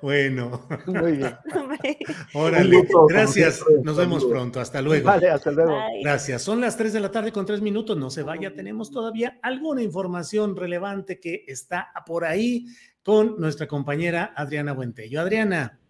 Bueno, 0.00 0.66
Muy 0.86 1.12
bien. 1.18 1.36
órale, 2.34 2.88
gracias, 3.08 3.62
nos 3.82 3.96
vemos 3.96 4.24
pronto, 4.24 4.60
hasta 4.60 4.80
luego. 4.80 5.06
Vale, 5.06 5.28
hasta 5.28 5.50
luego. 5.50 5.72
Bye. 5.72 6.02
Gracias. 6.02 6.42
Son 6.42 6.60
las 6.60 6.76
3 6.76 6.92
de 6.92 7.00
la 7.00 7.10
tarde 7.10 7.32
con 7.32 7.44
3 7.44 7.60
minutos. 7.60 7.96
No 7.96 8.10
se 8.10 8.22
vaya. 8.22 8.54
Tenemos 8.54 8.90
todavía 8.90 9.38
alguna 9.42 9.82
información 9.82 10.56
relevante 10.56 11.20
que 11.20 11.44
está 11.46 11.92
por 12.06 12.24
ahí 12.24 12.66
con 13.02 13.38
nuestra 13.38 13.66
compañera 13.66 14.32
Adriana 14.36 14.72
Buentello. 14.72 15.20
Adriana. 15.20 15.80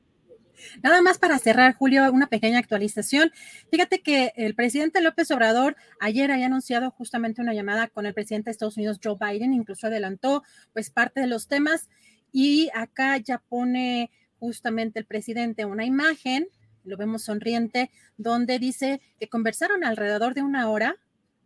Nada 0.82 1.02
más 1.02 1.18
para 1.18 1.38
cerrar, 1.38 1.74
Julio, 1.74 2.10
una 2.12 2.28
pequeña 2.28 2.58
actualización. 2.58 3.32
Fíjate 3.70 4.00
que 4.00 4.32
el 4.36 4.54
presidente 4.54 5.00
López 5.00 5.30
Obrador 5.30 5.76
ayer 6.00 6.30
había 6.30 6.46
anunciado 6.46 6.90
justamente 6.90 7.40
una 7.40 7.54
llamada 7.54 7.88
con 7.88 8.06
el 8.06 8.14
presidente 8.14 8.46
de 8.46 8.52
Estados 8.52 8.76
Unidos, 8.76 9.00
Joe 9.02 9.16
Biden, 9.18 9.52
incluso 9.52 9.86
adelantó 9.86 10.42
pues 10.72 10.90
parte 10.90 11.20
de 11.20 11.26
los 11.26 11.48
temas 11.48 11.88
y 12.32 12.70
acá 12.74 13.16
ya 13.18 13.38
pone 13.38 14.10
justamente 14.38 14.98
el 14.98 15.06
presidente 15.06 15.64
una 15.64 15.84
imagen, 15.84 16.48
lo 16.84 16.96
vemos 16.96 17.22
sonriente, 17.22 17.90
donde 18.16 18.58
dice 18.58 19.00
que 19.18 19.28
conversaron 19.28 19.84
alrededor 19.84 20.34
de 20.34 20.42
una 20.42 20.68
hora, 20.68 20.96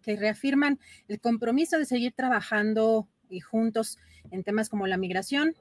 que 0.02 0.16
reafirman 0.16 0.80
el 1.06 1.20
compromiso 1.20 1.78
de 1.78 1.84
seguir 1.84 2.12
trabajando 2.12 3.08
y 3.28 3.40
juntos 3.40 3.98
en 4.30 4.42
temas 4.42 4.68
como 4.68 4.86
la 4.86 4.96
migración, 4.96 5.54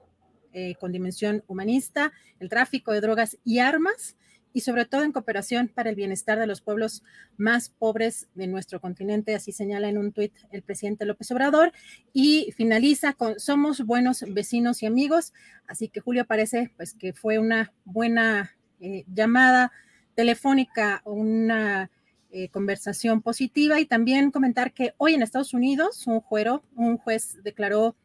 eh, 0.53 0.76
con 0.80 0.91
dimensión 0.91 1.44
humanista, 1.48 2.11
el 2.40 2.49
tráfico 2.49 2.91
de 2.91 3.02
drogas 3.02 3.38
y 3.44 3.60
armas, 3.60 4.15
y 4.53 4.61
sobre 4.61 4.86
todo 4.86 5.03
en 5.03 5.11
cooperación 5.11 5.68
para 5.68 5.90
el 5.90 5.95
bienestar 5.95 6.40
de 6.40 6.48
los 6.48 6.61
pueblos 6.61 7.03
más 7.38 7.69
pobres 7.69 8.28
de 8.34 8.48
nuestro 8.48 8.82
continente, 8.82 9.36
así 9.36 9.52
señala 9.52 9.88
en 9.88 9.98
un 9.99 10.11
tuit 10.11 10.34
el 10.52 10.64
presidente 10.64 11.06
López 11.06 11.32
Obrador, 11.32 11.72
y 12.11 12.52
finaliza 12.56 13.14
con 13.14 13.40
somos 13.40 13.82
buenos 13.86 14.26
vecinos 14.28 14.82
y 14.82 14.88
amigos, 14.88 15.34
así 15.68 15.90
que 15.90 15.99
Julio 15.99 16.26
parece 16.26 16.72
pues 16.76 16.94
que 16.94 17.14
fue 17.14 17.38
una 17.38 17.72
buena 17.86 18.56
eh, 18.80 19.06
llamada 19.14 19.72
telefónica, 20.15 21.03
una 21.06 21.91
eh, 22.32 22.49
conversación 22.49 23.22
positiva 23.22 23.80
y 23.80 23.86
también 23.86 24.32
comentar 24.32 24.74
que 24.74 24.94
hoy 24.98 25.14
en 25.14 25.22
Estados 25.22 25.53
Unidos 25.53 26.06
un, 26.07 26.19
juero, 26.19 26.64
un 26.76 26.98
juez 26.98 27.38
declaró 27.44 27.95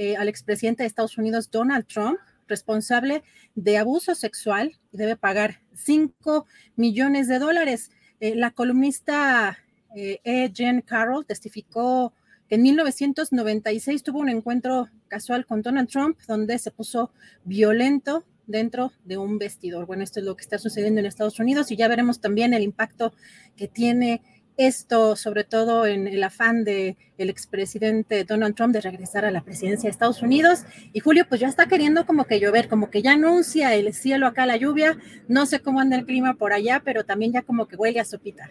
eh, 0.00 0.16
al 0.16 0.28
expresidente 0.28 0.84
de 0.84 0.86
Estados 0.86 1.18
Unidos, 1.18 1.50
Donald 1.50 1.84
Trump, 1.88 2.20
responsable 2.46 3.24
de 3.56 3.78
abuso 3.78 4.14
sexual 4.14 4.78
debe 4.92 5.16
pagar 5.16 5.60
5 5.74 6.46
millones 6.76 7.26
de 7.26 7.40
dólares. 7.40 7.90
Eh, 8.20 8.36
la 8.36 8.52
columnista 8.52 9.58
eh, 9.96 10.20
E. 10.22 10.52
Jen 10.54 10.82
Carroll 10.82 11.26
testificó 11.26 12.12
que 12.48 12.54
en 12.54 12.62
1996 12.62 14.04
tuvo 14.04 14.20
un 14.20 14.28
encuentro 14.28 14.88
casual 15.08 15.44
con 15.44 15.62
Donald 15.62 15.88
Trump 15.88 16.16
donde 16.28 16.60
se 16.60 16.70
puso 16.70 17.10
violento 17.42 18.24
dentro 18.46 18.92
de 19.04 19.18
un 19.18 19.36
vestidor. 19.36 19.86
Bueno, 19.86 20.04
esto 20.04 20.20
es 20.20 20.26
lo 20.26 20.36
que 20.36 20.42
está 20.42 20.58
sucediendo 20.58 21.00
en 21.00 21.06
Estados 21.06 21.40
Unidos 21.40 21.72
y 21.72 21.76
ya 21.76 21.88
veremos 21.88 22.20
también 22.20 22.54
el 22.54 22.62
impacto 22.62 23.12
que 23.56 23.66
tiene 23.66 24.22
esto, 24.58 25.16
sobre 25.16 25.44
todo 25.44 25.86
en 25.86 26.08
el 26.08 26.22
afán 26.22 26.64
del 26.64 26.96
el 27.16 27.30
expresidente 27.30 28.24
Donald 28.24 28.54
Trump 28.54 28.74
de 28.74 28.80
regresar 28.80 29.24
a 29.24 29.30
la 29.30 29.42
presidencia 29.42 29.86
de 29.86 29.92
Estados 29.92 30.20
Unidos. 30.20 30.64
Y 30.92 31.00
Julio, 31.00 31.26
pues 31.28 31.40
ya 31.40 31.48
está 31.48 31.66
queriendo 31.66 32.04
como 32.04 32.24
que 32.24 32.40
llover, 32.40 32.68
como 32.68 32.90
que 32.90 33.00
ya 33.00 33.12
anuncia 33.12 33.74
el 33.74 33.94
cielo 33.94 34.26
acá 34.26 34.46
la 34.46 34.56
lluvia. 34.56 34.98
No 35.28 35.46
sé 35.46 35.60
cómo 35.60 35.80
anda 35.80 35.96
el 35.96 36.04
clima 36.04 36.34
por 36.34 36.52
allá, 36.52 36.82
pero 36.84 37.04
también 37.04 37.32
ya 37.32 37.42
como 37.42 37.66
que 37.66 37.76
huele 37.76 38.00
a 38.00 38.04
sopita. 38.04 38.50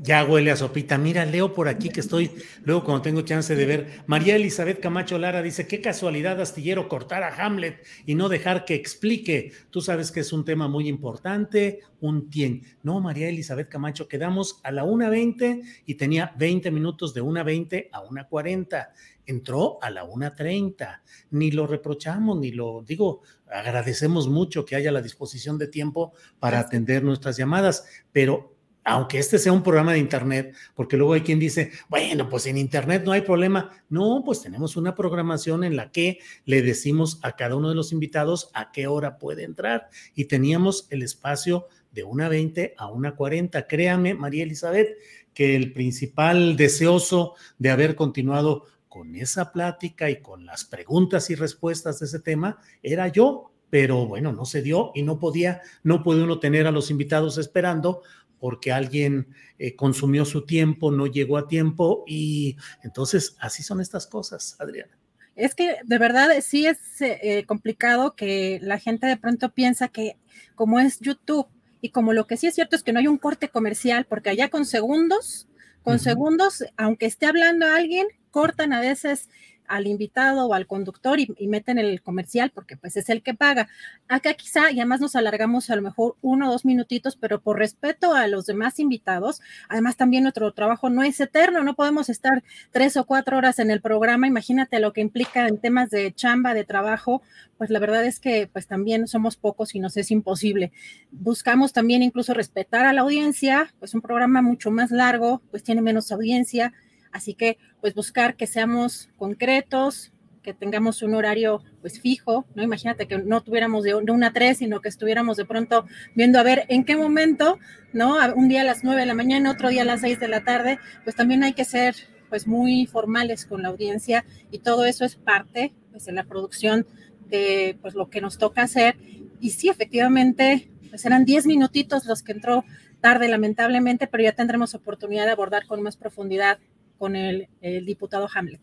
Ya 0.00 0.24
huele 0.24 0.50
a 0.50 0.56
sopita. 0.56 0.98
Mira, 0.98 1.24
leo 1.24 1.52
por 1.52 1.68
aquí 1.68 1.88
que 1.88 2.00
estoy, 2.00 2.30
luego 2.64 2.84
cuando 2.84 3.02
tengo 3.02 3.22
chance 3.22 3.54
de 3.54 3.64
ver. 3.64 4.02
María 4.06 4.36
Elizabeth 4.36 4.80
Camacho 4.80 5.18
Lara 5.18 5.42
dice, 5.42 5.66
qué 5.66 5.80
casualidad, 5.80 6.40
Astillero, 6.40 6.88
cortar 6.88 7.22
a 7.22 7.34
Hamlet 7.34 7.84
y 8.06 8.14
no 8.14 8.28
dejar 8.28 8.64
que 8.64 8.74
explique. 8.74 9.52
Tú 9.70 9.80
sabes 9.80 10.10
que 10.10 10.20
es 10.20 10.32
un 10.32 10.44
tema 10.44 10.68
muy 10.68 10.88
importante, 10.88 11.80
un 12.00 12.30
tien. 12.30 12.62
No, 12.82 13.00
María 13.00 13.28
Elizabeth 13.28 13.68
Camacho, 13.68 14.08
quedamos 14.08 14.60
a 14.62 14.70
la 14.70 14.84
1.20 14.84 15.62
y 15.86 15.94
tenía 15.94 16.32
20 16.36 16.70
minutos 16.70 17.14
de 17.14 17.22
1.20 17.22 17.88
a 17.92 18.02
1.40 18.02 18.88
entró 19.26 19.78
a 19.82 19.90
la 19.90 20.04
1.30. 20.04 21.00
Ni 21.30 21.50
lo 21.50 21.66
reprochamos, 21.66 22.38
ni 22.38 22.52
lo 22.52 22.82
digo, 22.82 23.22
agradecemos 23.50 24.28
mucho 24.28 24.64
que 24.64 24.76
haya 24.76 24.92
la 24.92 25.02
disposición 25.02 25.58
de 25.58 25.68
tiempo 25.68 26.12
para 26.38 26.58
atender 26.58 27.02
nuestras 27.02 27.36
llamadas, 27.36 27.84
pero 28.12 28.51
aunque 28.84 29.18
este 29.18 29.38
sea 29.38 29.52
un 29.52 29.62
programa 29.62 29.92
de 29.92 29.98
Internet, 29.98 30.54
porque 30.74 30.96
luego 30.96 31.12
hay 31.12 31.20
quien 31.20 31.38
dice, 31.38 31.70
bueno, 31.88 32.28
pues 32.28 32.46
en 32.46 32.58
Internet 32.58 33.02
no 33.04 33.12
hay 33.12 33.20
problema. 33.20 33.70
No, 33.88 34.22
pues 34.24 34.42
tenemos 34.42 34.76
una 34.76 34.94
programación 34.94 35.64
en 35.64 35.76
la 35.76 35.92
que 35.92 36.18
le 36.44 36.62
decimos 36.62 37.20
a 37.22 37.36
cada 37.36 37.56
uno 37.56 37.68
de 37.68 37.74
los 37.74 37.92
invitados 37.92 38.50
a 38.54 38.72
qué 38.72 38.86
hora 38.86 39.18
puede 39.18 39.44
entrar 39.44 39.88
y 40.14 40.24
teníamos 40.24 40.86
el 40.90 41.02
espacio 41.02 41.66
de 41.92 42.04
una 42.04 42.28
20 42.28 42.74
a 42.76 42.90
una 42.90 43.14
40. 43.14 43.66
Créame, 43.66 44.14
María 44.14 44.44
Elizabeth, 44.44 44.96
que 45.34 45.56
el 45.56 45.72
principal 45.72 46.56
deseoso 46.56 47.34
de 47.58 47.70
haber 47.70 47.94
continuado 47.94 48.66
con 48.88 49.14
esa 49.14 49.52
plática 49.52 50.10
y 50.10 50.20
con 50.20 50.44
las 50.44 50.64
preguntas 50.64 51.30
y 51.30 51.34
respuestas 51.34 52.00
de 52.00 52.06
ese 52.06 52.20
tema 52.20 52.58
era 52.82 53.08
yo, 53.08 53.50
pero 53.70 54.06
bueno, 54.06 54.32
no 54.32 54.44
se 54.44 54.60
dio 54.60 54.92
y 54.94 55.02
no 55.02 55.18
podía, 55.18 55.62
no 55.82 56.02
puede 56.02 56.22
uno 56.22 56.38
tener 56.40 56.66
a 56.66 56.70
los 56.70 56.90
invitados 56.90 57.38
esperando 57.38 58.02
porque 58.42 58.72
alguien 58.72 59.28
eh, 59.60 59.76
consumió 59.76 60.24
su 60.24 60.44
tiempo, 60.44 60.90
no 60.90 61.06
llegó 61.06 61.38
a 61.38 61.46
tiempo 61.46 62.02
y 62.08 62.56
entonces 62.82 63.36
así 63.38 63.62
son 63.62 63.80
estas 63.80 64.08
cosas, 64.08 64.56
Adriana. 64.58 64.98
Es 65.36 65.54
que 65.54 65.76
de 65.84 65.98
verdad 65.98 66.28
sí 66.42 66.66
es 66.66 66.78
eh, 67.00 67.44
complicado 67.46 68.16
que 68.16 68.58
la 68.60 68.80
gente 68.80 69.06
de 69.06 69.16
pronto 69.16 69.52
piensa 69.52 69.86
que 69.86 70.16
como 70.56 70.80
es 70.80 70.98
YouTube 70.98 71.46
y 71.80 71.90
como 71.90 72.12
lo 72.12 72.26
que 72.26 72.36
sí 72.36 72.48
es 72.48 72.56
cierto 72.56 72.74
es 72.74 72.82
que 72.82 72.92
no 72.92 72.98
hay 72.98 73.06
un 73.06 73.16
corte 73.16 73.48
comercial, 73.48 74.06
porque 74.08 74.30
allá 74.30 74.48
con 74.48 74.66
segundos, 74.66 75.46
con 75.84 76.00
segundos, 76.00 76.64
aunque 76.76 77.06
esté 77.06 77.26
hablando 77.26 77.66
alguien, 77.66 78.08
cortan 78.32 78.72
a 78.72 78.80
veces 78.80 79.28
al 79.72 79.86
invitado 79.86 80.46
o 80.46 80.54
al 80.54 80.66
conductor 80.66 81.18
y, 81.18 81.48
meten 81.48 81.78
el 81.78 82.02
comercial 82.02 82.50
porque 82.54 82.76
pues 82.76 82.96
es 82.96 83.08
el 83.08 83.22
que 83.22 83.32
paga. 83.32 83.68
Acá 84.06 84.34
quizá, 84.34 84.70
y 84.70 84.80
además 84.80 85.00
nos 85.00 85.16
alargamos 85.16 85.70
a 85.70 85.76
lo 85.76 85.82
mejor 85.82 86.16
uno 86.20 86.48
o 86.48 86.52
dos 86.52 86.66
minutitos, 86.66 87.16
pero 87.16 87.40
por 87.40 87.58
respeto 87.58 88.14
a 88.14 88.26
los 88.26 88.44
demás 88.44 88.78
invitados, 88.78 89.40
además 89.68 89.96
también 89.96 90.24
nuestro 90.24 90.52
trabajo 90.52 90.90
no 90.90 91.02
es 91.02 91.18
eterno, 91.20 91.64
no 91.64 91.74
podemos 91.74 92.10
estar 92.10 92.42
tres 92.70 92.98
o 92.98 93.04
cuatro 93.04 93.38
horas 93.38 93.58
en 93.58 93.70
el 93.70 93.80
programa, 93.80 94.26
imagínate 94.26 94.78
lo 94.78 94.92
que 94.92 95.00
implica 95.00 95.48
en 95.48 95.58
temas 95.58 95.88
de 95.88 96.12
chamba, 96.12 96.52
de 96.52 96.64
trabajo, 96.64 97.22
pues 97.56 97.70
la 97.70 97.78
verdad 97.78 98.04
es 98.04 98.20
que 98.20 98.50
pues 98.52 98.66
también 98.66 99.06
somos 99.06 99.36
pocos 99.36 99.74
y 99.74 99.80
nos 99.80 99.96
es 99.96 100.10
imposible. 100.10 100.72
Buscamos 101.10 101.72
también 101.72 102.02
incluso 102.02 102.34
respetar 102.34 102.84
a 102.84 102.92
la 102.92 103.00
audiencia, 103.00 103.72
pues 103.78 103.94
un 103.94 104.02
programa 104.02 104.42
mucho 104.42 104.70
más 104.70 104.90
largo, 104.90 105.40
pues 105.50 105.62
tiene 105.62 105.80
menos 105.80 106.12
audiencia, 106.12 106.74
Así 107.12 107.34
que, 107.34 107.58
pues 107.80 107.94
buscar 107.94 108.36
que 108.36 108.46
seamos 108.46 109.10
concretos, 109.16 110.12
que 110.42 110.52
tengamos 110.52 111.02
un 111.02 111.14
horario 111.14 111.62
pues 111.80 112.00
fijo, 112.00 112.46
¿no? 112.54 112.62
Imagínate 112.62 113.06
que 113.06 113.18
no 113.18 113.42
tuviéramos 113.42 113.84
de, 113.84 113.94
una 113.94 114.28
a 114.28 114.32
tres, 114.32 114.58
sino 114.58 114.80
que 114.80 114.88
estuviéramos 114.88 115.36
de 115.36 115.44
pronto 115.44 115.86
viendo 116.14 116.38
a 116.38 116.42
ver 116.42 116.64
en 116.68 116.84
qué 116.84 116.96
momento, 116.96 117.58
¿no? 117.92 118.16
Un 118.34 118.48
día 118.48 118.62
a 118.62 118.64
las 118.64 118.82
nueve 118.82 119.00
de 119.00 119.06
la 119.06 119.14
mañana, 119.14 119.50
otro 119.50 119.68
día 119.68 119.82
a 119.82 119.84
las 119.84 120.00
seis 120.00 120.18
de 120.18 120.28
la 120.28 120.42
tarde, 120.42 120.78
pues 121.04 121.16
también 121.16 121.44
hay 121.44 121.52
que 121.52 121.64
ser 121.64 121.94
pues 122.28 122.46
muy 122.46 122.86
formales 122.86 123.46
con 123.46 123.62
la 123.62 123.68
audiencia 123.68 124.24
y 124.50 124.60
todo 124.60 124.84
eso 124.84 125.04
es 125.04 125.16
parte 125.16 125.74
pues 125.90 126.06
de 126.06 126.12
la 126.12 126.24
producción 126.24 126.86
de 127.28 127.78
pues 127.80 127.94
lo 127.94 128.10
que 128.10 128.20
nos 128.20 128.38
toca 128.38 128.62
hacer. 128.62 128.96
Y 129.40 129.50
sí, 129.50 129.68
efectivamente, 129.68 130.70
pues 130.90 131.04
eran 131.04 131.24
diez 131.24 131.46
minutitos 131.46 132.04
los 132.06 132.22
que 132.22 132.32
entró 132.32 132.64
tarde 133.00 133.28
lamentablemente, 133.28 134.06
pero 134.06 134.22
ya 134.22 134.32
tendremos 134.32 134.74
oportunidad 134.74 135.26
de 135.26 135.32
abordar 135.32 135.66
con 135.66 135.82
más 135.82 135.96
profundidad 135.96 136.58
con 137.02 137.16
el, 137.16 137.48
diputado 137.84 138.28
Hamlet. 138.32 138.60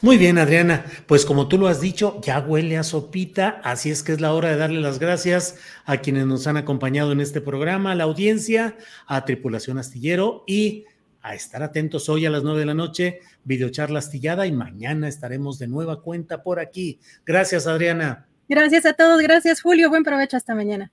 Muy 0.00 0.18
bien, 0.18 0.38
Adriana. 0.38 0.84
Pues 1.06 1.26
como 1.26 1.48
tú 1.48 1.58
lo 1.58 1.66
has 1.66 1.80
dicho, 1.80 2.20
ya 2.22 2.38
huele 2.38 2.78
a 2.78 2.84
sopita, 2.84 3.60
así 3.64 3.90
es 3.90 4.04
que 4.04 4.12
es 4.12 4.20
la 4.20 4.34
hora 4.34 4.50
de 4.50 4.56
darle 4.56 4.80
las 4.80 5.00
gracias 5.00 5.58
a 5.84 5.96
quienes 5.96 6.26
nos 6.26 6.46
han 6.46 6.56
acompañado 6.56 7.10
en 7.10 7.20
este 7.20 7.40
programa, 7.40 7.90
a 7.90 7.94
la 7.96 8.04
audiencia, 8.04 8.76
a 9.08 9.24
Tripulación 9.24 9.78
Astillero 9.78 10.44
y 10.46 10.84
a 11.22 11.34
estar 11.34 11.64
atentos 11.64 12.08
hoy 12.08 12.24
a 12.24 12.30
las 12.30 12.44
nueve 12.44 12.60
de 12.60 12.66
la 12.66 12.74
noche, 12.74 13.18
videocharla 13.42 13.98
astillada 13.98 14.46
y 14.46 14.52
mañana 14.52 15.08
estaremos 15.08 15.58
de 15.58 15.66
nueva 15.66 16.02
cuenta 16.02 16.44
por 16.44 16.60
aquí. 16.60 17.00
Gracias, 17.24 17.66
Adriana. 17.66 18.28
Gracias 18.48 18.86
a 18.86 18.92
todos, 18.92 19.20
gracias, 19.22 19.60
Julio. 19.60 19.90
Buen 19.90 20.04
provecho 20.04 20.36
hasta 20.36 20.54
mañana. 20.54 20.92